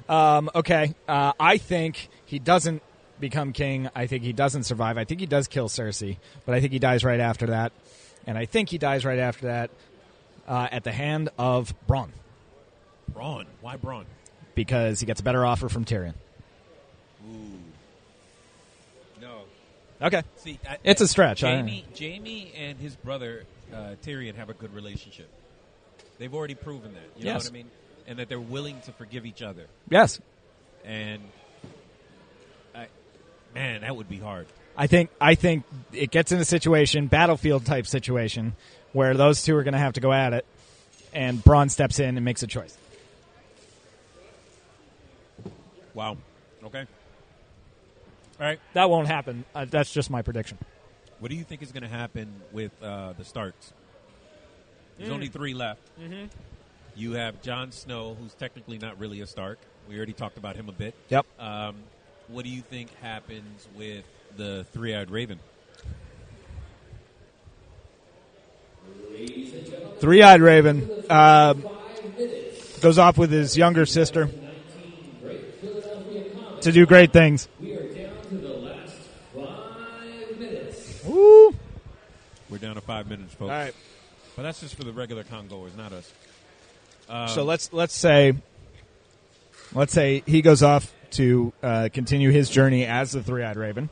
um, 0.09 0.49
okay. 0.55 0.93
Uh, 1.07 1.33
I 1.39 1.57
think 1.57 2.09
he 2.25 2.39
doesn't 2.39 2.81
become 3.19 3.53
king. 3.53 3.89
I 3.95 4.07
think 4.07 4.23
he 4.23 4.33
doesn't 4.33 4.63
survive. 4.63 4.97
I 4.97 5.03
think 5.05 5.19
he 5.19 5.25
does 5.25 5.47
kill 5.47 5.69
Cersei, 5.69 6.17
but 6.45 6.55
I 6.55 6.59
think 6.61 6.73
he 6.73 6.79
dies 6.79 7.03
right 7.03 7.19
after 7.19 7.47
that. 7.47 7.71
And 8.25 8.37
I 8.37 8.45
think 8.45 8.69
he 8.69 8.77
dies 8.77 9.05
right 9.05 9.19
after 9.19 9.47
that 9.47 9.69
uh, 10.47 10.67
at 10.71 10.83
the 10.83 10.91
hand 10.91 11.29
of 11.37 11.73
Bronn 11.87 12.09
Bronn. 13.13 13.45
Why 13.61 13.77
Bronn? 13.77 14.05
because 14.55 14.99
he 14.99 15.05
gets 15.05 15.19
a 15.19 15.23
better 15.23 15.45
offer 15.45 15.67
from 15.69 15.83
Tyrion. 15.85 16.13
Ooh. 17.27 17.59
No. 19.21 19.41
Okay. 20.01 20.23
See, 20.37 20.59
I, 20.67 20.77
It's 20.83 21.01
a 21.01 21.07
stretch, 21.07 21.41
Jaime, 21.41 21.85
Jaime 21.97 22.51
and 22.57 22.77
his 22.79 22.95
brother 22.95 23.45
uh, 23.73 23.95
Tyrion 24.05 24.35
have 24.35 24.49
a 24.49 24.53
good 24.53 24.73
relationship. 24.73 25.29
They've 26.19 26.33
already 26.33 26.55
proven 26.55 26.93
that. 26.93 27.03
You 27.17 27.25
know 27.25 27.31
Yes. 27.31 27.43
what 27.45 27.51
I 27.51 27.53
mean? 27.53 27.71
And 28.07 28.19
that 28.19 28.27
they're 28.29 28.39
willing 28.39 28.81
to 28.81 28.91
forgive 28.91 29.25
each 29.25 29.41
other. 29.41 29.67
Yes. 29.89 30.19
And 30.83 31.21
I, 32.75 32.87
man, 33.55 33.81
that 33.81 33.95
would 33.95 34.09
be 34.09 34.17
hard. 34.19 34.47
I 34.75 34.87
think 34.87 35.09
I 35.21 35.35
think 35.35 35.63
it 35.93 36.09
gets 36.11 36.31
in 36.31 36.39
a 36.39 36.45
situation, 36.45 37.07
battlefield 37.07 37.65
type 37.65 37.85
situation, 37.87 38.55
where 38.91 39.13
those 39.15 39.43
two 39.43 39.55
are 39.55 39.63
going 39.63 39.73
to 39.73 39.79
have 39.79 39.93
to 39.93 40.01
go 40.01 40.11
at 40.11 40.33
it, 40.33 40.45
and 41.13 41.37
Bronn 41.43 41.69
steps 41.69 41.99
in 41.99 42.17
and 42.17 42.25
makes 42.25 42.41
a 42.43 42.47
choice. 42.47 42.75
Wow. 45.93 46.17
Okay. 46.63 46.85
All 48.39 48.45
right. 48.47 48.59
That 48.73 48.89
won't 48.89 49.07
happen. 49.07 49.45
Uh, 49.53 49.65
that's 49.69 49.93
just 49.93 50.09
my 50.09 50.21
prediction. 50.23 50.57
What 51.19 51.29
do 51.29 51.35
you 51.37 51.43
think 51.43 51.61
is 51.61 51.71
going 51.71 51.83
to 51.83 51.89
happen 51.89 52.41
with 52.51 52.71
uh, 52.81 53.13
the 53.13 53.23
Starks? 53.23 53.71
There's 54.97 55.09
Mm. 55.09 55.13
only 55.13 55.27
three 55.27 55.53
left. 55.53 55.81
Mm-hmm. 56.01 56.25
You 56.95 57.13
have 57.13 57.41
Jon 57.41 57.71
Snow, 57.71 58.15
who's 58.19 58.33
technically 58.35 58.77
not 58.77 58.99
really 58.99 59.21
a 59.21 59.27
Stark. 59.27 59.59
We 59.89 59.97
already 59.97 60.13
talked 60.13 60.37
about 60.37 60.55
him 60.55 60.69
a 60.69 60.71
bit. 60.71 60.93
Yep. 61.09 61.25
Um, 61.39 61.75
what 62.27 62.45
do 62.45 62.51
you 62.51 62.61
think 62.61 62.95
happens 62.99 63.67
with 63.75 64.05
the 64.37 64.65
three-eyed 64.73 65.09
raven? 65.09 65.39
Three-eyed 69.99 70.41
raven 70.41 70.89
uh, 71.09 71.53
goes 72.81 72.97
off 72.97 73.17
with 73.17 73.31
his 73.31 73.57
younger 73.57 73.85
sister 73.85 74.29
to 76.61 76.71
do 76.71 76.85
great 76.85 77.11
things. 77.11 77.47
Woo! 81.05 81.53
We're 82.49 82.57
down 82.57 82.75
to 82.75 82.81
five 82.81 83.07
minutes, 83.07 83.33
folks. 83.33 83.49
All 83.51 83.57
right. 83.57 83.73
But 84.35 84.43
that's 84.43 84.61
just 84.61 84.75
for 84.75 84.83
the 84.83 84.93
regular 84.93 85.23
Congoers, 85.23 85.75
not 85.75 85.91
us. 85.91 86.11
Um, 87.09 87.27
so 87.27 87.43
let's 87.43 87.71
let's 87.73 87.93
say 87.95 88.33
let's 89.73 89.93
say 89.93 90.23
he 90.25 90.41
goes 90.41 90.63
off 90.63 90.91
to 91.11 91.53
uh, 91.61 91.89
continue 91.93 92.31
his 92.31 92.49
journey 92.49 92.85
as 92.85 93.11
the 93.11 93.21
three-eyed 93.21 93.57
raven. 93.57 93.89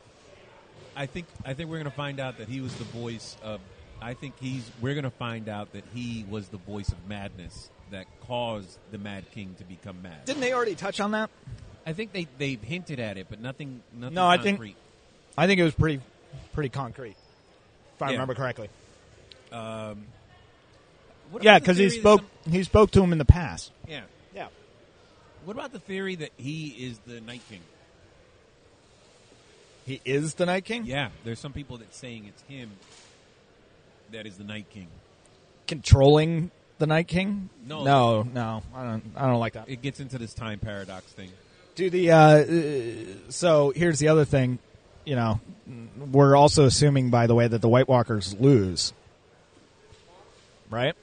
I 0.96 1.06
think 1.06 1.28
I 1.46 1.54
think 1.54 1.70
we're 1.70 1.78
going 1.78 1.90
to 1.90 1.96
find 1.96 2.20
out 2.20 2.38
that 2.40 2.48
he 2.48 2.62
was 2.62 2.74
the 2.76 2.84
voice 2.86 3.38
of. 3.44 3.60
I 4.02 4.14
think 4.16 4.34
he's. 4.40 4.70
We're 4.82 4.96
going 4.96 5.04
to 5.04 5.10
find 5.12 5.48
out 5.48 5.74
that 5.74 5.84
he 5.94 6.26
was 6.30 6.48
the 6.48 6.58
voice 6.58 6.90
of 6.90 7.08
madness 7.08 7.70
that 7.92 8.08
caused 8.28 8.78
the 8.92 8.98
Mad 8.98 9.30
King 9.32 9.56
to 9.60 9.64
become 9.64 10.02
mad. 10.02 10.26
Didn't 10.26 10.42
they 10.42 10.54
already 10.54 10.76
touch 10.76 11.00
on 11.00 11.12
that? 11.12 11.30
I 11.86 11.94
think 11.94 12.12
they 12.12 12.28
they 12.38 12.56
hinted 12.56 13.00
at 13.00 13.18
it, 13.18 13.28
but 13.30 13.40
nothing. 13.40 13.82
nothing 13.94 14.16
No, 14.16 14.28
I 14.28 14.38
think- 14.38 14.76
I 15.38 15.48
think 15.48 15.60
it 15.60 15.64
was 15.64 15.74
pretty 15.74 16.02
pretty 16.54 16.70
concrete, 16.70 17.16
if 17.96 18.02
I 18.02 18.08
Yeah. 18.08 18.12
remember 18.14 18.34
correctly. 18.36 18.70
Um, 19.52 20.06
what 21.32 21.44
Yeah, 21.44 21.52
about 21.58 21.62
the 21.66 21.74
because 21.74 21.78
he 21.78 21.90
spoke 21.90 22.22
some- 22.46 22.54
he 22.54 22.64
spoke 22.64 22.92
to 22.92 23.02
him 23.04 23.12
in 23.12 23.18
the 23.18 23.26
past. 23.26 23.72
yeah. 23.88 24.02
Yeah. 24.36 24.48
What 25.46 25.56
about 25.56 25.72
the 25.74 25.80
theory 25.80 26.16
that 26.16 26.32
he 26.38 26.68
is 26.68 27.00
the 27.08 27.20
Night 27.22 27.42
King? 27.50 27.62
He 29.86 30.00
is 30.06 30.36
the 30.36 30.46
Night 30.46 30.66
King. 30.66 30.86
Yeah, 30.86 31.10
there's 31.24 31.40
some 31.40 31.54
people 31.54 31.78
that 31.80 31.94
saying 31.96 32.26
it's 32.28 32.42
him 32.44 32.70
that 34.12 34.26
is 34.28 34.38
the 34.38 34.44
Night 34.44 34.68
King. 34.70 34.88
controlling 35.68 36.52
the 36.80 36.86
Night 36.88 37.08
King. 37.08 37.50
No. 37.66 37.84
no, 37.84 38.24
no. 38.24 38.64
I 38.76 38.84
don't. 38.84 39.04
I 39.16 39.28
don't 39.28 39.40
like 39.40 39.54
that. 39.54 39.70
It 39.70 39.82
gets 39.82 40.00
into 40.00 40.18
this 40.18 40.34
time 40.34 40.60
paradox 40.60 41.06
thing. 41.14 41.30
Do 41.76 41.90
the 41.90 42.12
uh, 42.12 42.18
uh, 42.18 43.06
so 43.30 43.72
here's 43.76 44.00
the 44.00 44.10
other 44.10 44.26
thing. 44.26 44.60
You 45.06 45.16
know, 45.16 45.40
we're 46.12 46.36
also 46.36 46.66
assuming, 46.66 47.10
by 47.10 47.26
the 47.28 47.34
way, 47.34 47.48
that 47.48 47.60
the 47.62 47.70
White 47.70 47.88
Walkers 47.88 48.36
lose, 48.40 48.94
right? 50.70 50.94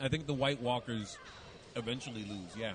I 0.00 0.08
think 0.08 0.26
the 0.26 0.34
White 0.34 0.60
Walkers 0.60 1.18
eventually 1.76 2.24
lose. 2.24 2.56
Yeah, 2.56 2.72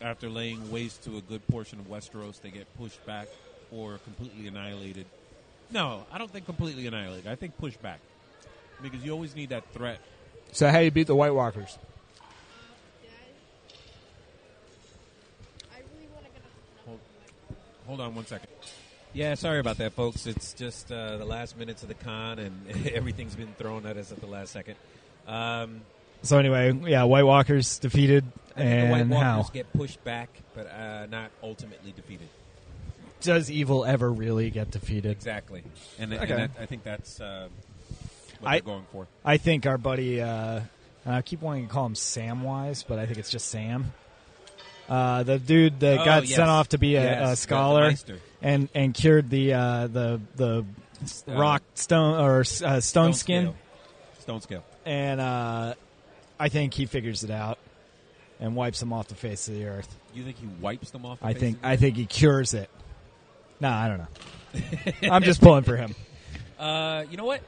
after 0.00 0.28
laying 0.28 0.70
waste 0.70 1.04
to 1.04 1.16
a 1.16 1.20
good 1.20 1.46
portion 1.48 1.78
of 1.78 1.86
Westeros, 1.86 2.40
they 2.40 2.50
get 2.50 2.66
pushed 2.76 3.04
back 3.06 3.28
or 3.70 3.98
completely 3.98 4.46
annihilated. 4.46 5.06
No, 5.70 6.04
I 6.12 6.18
don't 6.18 6.30
think 6.30 6.44
completely 6.44 6.86
annihilated. 6.86 7.26
I 7.26 7.34
think 7.34 7.56
pushed 7.58 7.80
back 7.80 8.00
because 8.82 9.04
you 9.04 9.12
always 9.12 9.34
need 9.34 9.50
that 9.50 9.64
threat. 9.72 10.00
So 10.52 10.68
how 10.68 10.80
you 10.80 10.90
beat 10.90 11.06
the 11.06 11.14
White 11.14 11.34
Walkers? 11.34 11.78
Hold, 16.84 17.00
hold 17.86 18.00
on 18.00 18.14
one 18.14 18.26
second. 18.26 18.48
Yeah, 19.14 19.34
sorry 19.34 19.60
about 19.60 19.78
that, 19.78 19.92
folks. 19.92 20.26
It's 20.26 20.52
just 20.54 20.90
uh, 20.90 21.18
the 21.18 21.24
last 21.24 21.58
minutes 21.58 21.82
of 21.82 21.88
the 21.88 21.94
con, 21.94 22.38
and 22.38 22.86
everything's 22.92 23.34
been 23.34 23.54
thrown 23.58 23.86
at 23.86 23.96
us 23.96 24.10
at 24.10 24.20
the 24.20 24.26
last 24.26 24.52
second. 24.52 24.76
Um, 25.26 25.82
So 26.22 26.38
anyway, 26.38 26.72
yeah, 26.86 27.02
White 27.04 27.24
Walkers 27.24 27.78
defeated, 27.78 28.24
I 28.56 28.60
think 28.60 28.86
the 28.86 28.90
White 28.92 29.00
and 29.02 29.10
Walkers 29.10 29.46
how 29.48 29.52
get 29.52 29.72
pushed 29.72 30.02
back, 30.04 30.28
but 30.54 30.66
uh, 30.70 31.06
not 31.06 31.30
ultimately 31.42 31.92
defeated. 31.92 32.28
does 33.20 33.50
evil 33.50 33.84
ever 33.84 34.10
really 34.10 34.50
get 34.50 34.70
defeated? 34.70 35.10
Exactly, 35.12 35.62
and, 35.98 36.12
and 36.12 36.30
that, 36.30 36.50
I 36.60 36.66
think 36.66 36.84
that's 36.84 37.20
uh, 37.20 37.48
what 38.40 38.48
I- 38.48 38.54
they're 38.54 38.62
going 38.62 38.86
for. 38.92 39.06
I 39.24 39.36
think 39.36 39.66
our 39.66 39.78
buddy, 39.78 40.20
uh, 40.20 40.60
I 41.04 41.22
keep 41.22 41.40
wanting 41.42 41.66
to 41.66 41.72
call 41.72 41.86
him 41.86 41.94
Samwise, 41.94 42.84
but 42.86 42.98
I 43.00 43.06
think 43.06 43.18
it's 43.18 43.30
just 43.30 43.48
Sam. 43.48 43.92
Uh, 44.88 45.22
the 45.22 45.38
dude 45.38 45.80
that 45.80 46.00
Oh, 46.00 46.04
got 46.04 46.26
yes. 46.26 46.36
sent 46.36 46.48
off 46.48 46.68
to 46.70 46.78
be 46.78 46.96
a, 46.96 47.02
Yes, 47.02 47.32
a 47.32 47.36
scholar 47.36 47.92
and 48.42 48.68
and 48.74 48.92
cured 48.92 49.30
the 49.30 49.54
uh, 49.54 49.86
the 49.86 50.20
the 50.36 50.64
Uh, 51.28 51.32
rock 51.32 51.62
stone 51.74 52.20
or 52.20 52.40
uh, 52.40 52.80
stone, 52.80 53.12
skin, 53.14 53.44
scale. 53.46 53.54
Stone 54.20 54.40
scale. 54.42 54.64
and 54.84 55.20
uh, 55.20 55.74
I 56.42 56.48
think 56.48 56.74
he 56.74 56.86
figures 56.86 57.22
it 57.22 57.30
out 57.30 57.56
and 58.40 58.56
wipes 58.56 58.80
them 58.80 58.92
off 58.92 59.06
the 59.06 59.14
face 59.14 59.46
of 59.46 59.54
the 59.54 59.66
earth. 59.66 59.96
You 60.12 60.24
think 60.24 60.38
he 60.38 60.48
wipes 60.60 60.90
them 60.90 61.06
off? 61.06 61.20
The 61.20 61.26
I 61.26 61.32
face 61.34 61.40
think 61.40 61.56
of 61.58 61.62
the 61.62 61.68
I 61.68 61.76
think 61.76 61.96
he 61.96 62.04
cures 62.04 62.52
it. 62.52 62.68
No, 63.60 63.68
I 63.68 63.86
don't 63.86 63.98
know. 63.98 64.08
I'm 65.12 65.22
just 65.22 65.40
pulling 65.40 65.62
for 65.62 65.76
him. 65.76 65.94
Uh, 66.58 67.04
you 67.08 67.16
know 67.16 67.26
what? 67.26 67.42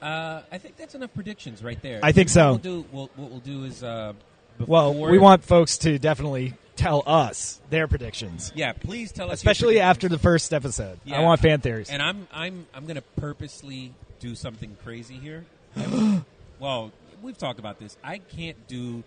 Uh, 0.00 0.40
I 0.50 0.56
think 0.56 0.78
that's 0.78 0.94
enough 0.94 1.12
predictions 1.12 1.62
right 1.62 1.80
there. 1.82 2.00
I 2.02 2.12
think 2.12 2.30
so. 2.30 2.52
What 2.52 2.64
we'll 2.64 2.82
do, 2.82 2.88
we'll, 2.92 3.10
what 3.16 3.30
we'll 3.30 3.40
do 3.40 3.64
is, 3.64 3.82
uh, 3.82 4.14
Well, 4.58 4.94
we 4.94 5.18
want 5.18 5.44
folks 5.44 5.76
to 5.78 5.98
definitely 5.98 6.54
tell 6.76 7.02
us 7.06 7.60
their 7.68 7.88
predictions. 7.88 8.52
Yeah, 8.54 8.72
please 8.72 9.12
tell 9.12 9.30
us, 9.30 9.34
especially 9.34 9.80
after 9.80 10.08
the 10.08 10.18
first 10.18 10.54
episode. 10.54 10.98
Yeah. 11.04 11.20
I 11.20 11.22
want 11.22 11.42
fan 11.42 11.60
theories. 11.60 11.90
And 11.90 12.00
I'm 12.00 12.26
I'm 12.32 12.66
I'm 12.72 12.84
going 12.84 12.96
to 12.96 13.04
purposely 13.18 13.92
do 14.18 14.34
something 14.34 14.78
crazy 14.82 15.16
here. 15.16 15.44
well, 16.58 16.90
we've 17.24 17.38
talked 17.38 17.58
about 17.58 17.78
this. 17.78 17.96
I 18.04 18.18
can't 18.18 18.68
do 18.68 19.02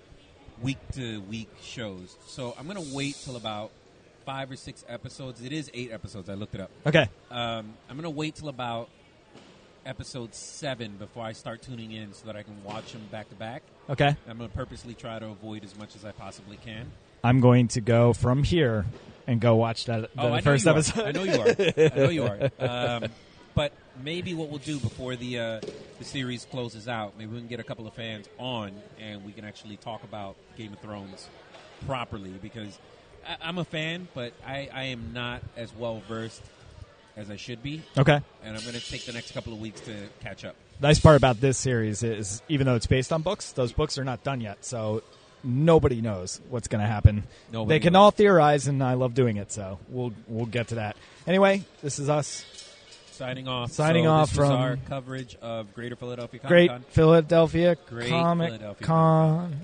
week 0.61 0.80
to 0.94 1.22
week 1.22 1.49
shows, 1.61 2.18
so 2.26 2.56
I'm 2.60 2.68
going 2.68 2.84
to 2.84 2.95
wait 2.95 3.15
till 3.23 3.35
about 3.35 3.72
five 4.26 4.52
or 4.52 4.56
six 4.56 4.84
episodes. 4.89 5.41
It 5.41 5.53
is 5.53 5.72
eight 5.73 5.91
episodes. 5.91 6.30
I 6.30 6.34
looked 6.34 6.56
it 6.56 6.61
up. 6.61 6.72
Okay. 6.85 7.07
Um, 7.31 7.73
I'm 7.89 7.95
going 7.95 8.03
to 8.03 8.10
wait 8.10 8.35
till 8.35 8.49
about 8.49 8.89
episode 9.85 10.35
seven 10.35 10.98
before 10.98 11.23
I 11.23 11.31
start 11.31 11.61
tuning 11.61 11.91
in, 11.91 12.14
so 12.14 12.26
that 12.26 12.35
I 12.35 12.44
can 12.44 12.61
watch 12.64 12.91
them 12.91 13.03
back 13.11 13.30
to 13.30 13.35
back. 13.35 13.64
Okay. 13.89 14.15
I'm 14.27 14.38
going 14.38 14.49
to 14.49 14.56
purposely 14.56 14.95
try 14.95 15.19
to 15.19 15.27
avoid 15.27 15.64
as 15.64 15.77
much 15.77 15.95
as 15.95 16.03
I 16.03 16.11
possibly 16.11 16.57
can. 16.57 16.91
I'm 17.23 17.39
going 17.39 17.69
to 17.69 17.81
go 17.81 18.14
from 18.14 18.44
here 18.44 18.85
and 19.27 19.39
go 19.39 19.56
watch 19.56 19.85
that 19.85 20.14
the 20.15 20.22
oh, 20.22 20.41
first 20.41 20.68
episode. 20.68 21.06
I 21.06 21.11
know 21.11 21.23
you 21.23 21.39
are. 21.39 21.56
I 21.77 21.91
know 21.95 22.10
you 22.10 22.23
are. 22.23 22.52
Um, 22.60 23.11
maybe 24.03 24.33
what 24.33 24.49
we'll 24.49 24.59
do 24.59 24.79
before 24.79 25.15
the 25.15 25.39
uh, 25.39 25.61
the 25.99 26.05
series 26.05 26.45
closes 26.45 26.87
out, 26.87 27.13
maybe 27.17 27.31
we 27.33 27.39
can 27.39 27.47
get 27.47 27.59
a 27.59 27.63
couple 27.63 27.87
of 27.87 27.93
fans 27.93 28.27
on 28.37 28.71
and 28.99 29.25
we 29.25 29.31
can 29.31 29.45
actually 29.45 29.77
talk 29.77 30.03
about 30.03 30.35
Game 30.57 30.73
of 30.73 30.79
Thrones 30.79 31.27
properly 31.85 32.33
because 32.41 32.77
I, 33.27 33.37
I'm 33.41 33.57
a 33.57 33.65
fan, 33.65 34.07
but 34.13 34.33
I, 34.45 34.69
I 34.73 34.83
am 34.85 35.11
not 35.13 35.41
as 35.55 35.73
well 35.75 36.01
versed 36.07 36.41
as 37.15 37.31
I 37.31 37.35
should 37.35 37.63
be. 37.63 37.81
Okay. 37.97 38.21
And 38.43 38.55
I'm 38.55 38.61
going 38.61 38.75
to 38.75 38.91
take 38.91 39.05
the 39.05 39.13
next 39.13 39.33
couple 39.33 39.53
of 39.53 39.59
weeks 39.59 39.81
to 39.81 39.95
catch 40.21 40.45
up. 40.45 40.55
nice 40.79 40.99
part 40.99 41.17
about 41.17 41.41
this 41.41 41.57
series 41.57 42.03
is 42.03 42.41
even 42.47 42.67
though 42.67 42.75
it's 42.75 42.87
based 42.87 43.11
on 43.11 43.23
books, 43.23 43.51
those 43.53 43.71
books 43.71 43.97
are 43.97 44.03
not 44.03 44.23
done 44.23 44.39
yet, 44.39 44.63
so 44.63 45.01
nobody 45.43 46.01
knows 46.01 46.41
what's 46.49 46.67
going 46.67 46.81
to 46.81 46.87
happen. 46.87 47.23
Nobody 47.51 47.75
they 47.75 47.83
can 47.83 47.93
knows. 47.93 47.99
all 47.99 48.11
theorize, 48.11 48.67
and 48.67 48.83
I 48.83 48.93
love 48.93 49.13
doing 49.13 49.37
it. 49.37 49.51
So 49.51 49.79
we'll 49.89 50.13
we'll 50.27 50.45
get 50.45 50.69
to 50.69 50.75
that. 50.75 50.95
Anyway, 51.25 51.63
this 51.81 51.99
is 51.99 52.09
us. 52.09 52.45
Signing 53.18 53.48
off. 53.48 53.72
Signing 53.72 54.06
So 54.06 54.11
off 54.11 54.30
from 54.31 54.52
our 54.52 54.77
coverage 54.88 55.35
of 55.41 55.73
Greater 55.73 55.95
Philadelphia 55.95 56.39
Comic 56.39 56.49
Great 56.49 56.69
Con 56.69 56.85
Philadelphia 56.89 57.76
Great 57.89 58.10
Comic 58.10 58.49
Philadelphia 58.49 58.85
Con. 58.85 59.60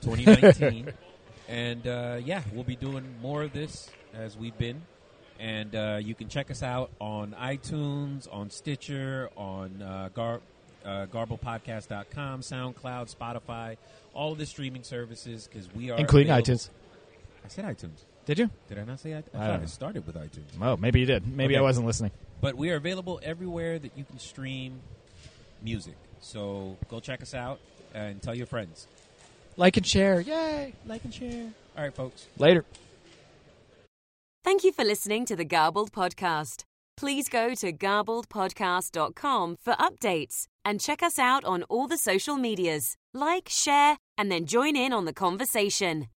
2019. 0.00 0.92
and 1.48 1.86
uh, 1.86 2.18
yeah, 2.24 2.42
we'll 2.52 2.64
be 2.64 2.74
doing 2.74 3.04
more 3.22 3.44
of 3.44 3.52
this 3.52 3.88
as 4.12 4.36
we've 4.36 4.58
been. 4.58 4.82
And 5.38 5.76
uh, 5.76 6.00
you 6.02 6.16
can 6.16 6.28
check 6.28 6.50
us 6.50 6.60
out 6.64 6.90
on 7.00 7.36
iTunes, 7.40 8.26
on 8.32 8.50
Stitcher, 8.50 9.30
on 9.36 9.80
uh, 9.80 10.08
Gar- 10.12 10.40
uh, 10.84 11.06
GarblePodcast.com, 11.06 12.40
SoundCloud, 12.40 13.14
Spotify, 13.14 13.76
all 14.12 14.32
of 14.32 14.38
the 14.38 14.46
streaming 14.46 14.82
services 14.82 15.48
because 15.48 15.72
we 15.72 15.92
are 15.92 15.98
Including 15.98 16.32
available- 16.32 16.52
iTunes. 16.54 16.68
I 17.44 17.48
said 17.48 17.64
iTunes. 17.64 18.02
Did 18.26 18.40
you? 18.40 18.50
Did 18.68 18.78
I 18.80 18.84
not 18.84 18.98
say 18.98 19.10
iTunes? 19.10 19.34
I, 19.34 19.38
I 19.38 19.40
thought 19.40 19.52
don't 19.54 19.62
I 19.62 19.66
started 19.66 20.04
with 20.06 20.16
iTunes. 20.16 20.60
Oh, 20.60 20.76
maybe 20.76 20.98
you 20.98 21.06
did. 21.06 21.26
Maybe 21.26 21.56
I 21.56 21.60
wasn't 21.60 21.86
listening. 21.86 22.10
But 22.42 22.56
we 22.56 22.70
are 22.70 22.74
available 22.74 23.20
everywhere 23.22 23.78
that 23.78 23.96
you 23.96 24.04
can 24.04 24.18
stream 24.18 24.80
music. 25.62 25.94
So 26.20 26.76
go 26.88 27.00
check 27.00 27.22
us 27.22 27.34
out 27.34 27.60
and 27.94 28.20
tell 28.20 28.34
your 28.34 28.46
friends. 28.46 28.88
Like 29.56 29.76
and 29.76 29.86
share. 29.86 30.20
Yay. 30.20 30.74
Like 30.84 31.04
and 31.04 31.14
share. 31.14 31.52
All 31.76 31.84
right, 31.84 31.94
folks. 31.94 32.26
Later. 32.36 32.64
Thank 34.44 34.64
you 34.64 34.72
for 34.72 34.84
listening 34.84 35.24
to 35.26 35.36
the 35.36 35.44
Garbled 35.44 35.92
Podcast. 35.92 36.64
Please 36.96 37.28
go 37.28 37.54
to 37.54 37.72
garbledpodcast.com 37.72 39.56
for 39.62 39.74
updates 39.74 40.46
and 40.64 40.80
check 40.80 41.00
us 41.02 41.18
out 41.18 41.44
on 41.44 41.62
all 41.64 41.86
the 41.86 41.96
social 41.96 42.36
medias. 42.36 42.96
Like, 43.14 43.48
share, 43.48 43.98
and 44.18 44.32
then 44.32 44.46
join 44.46 44.74
in 44.76 44.92
on 44.92 45.04
the 45.04 45.12
conversation. 45.12 46.08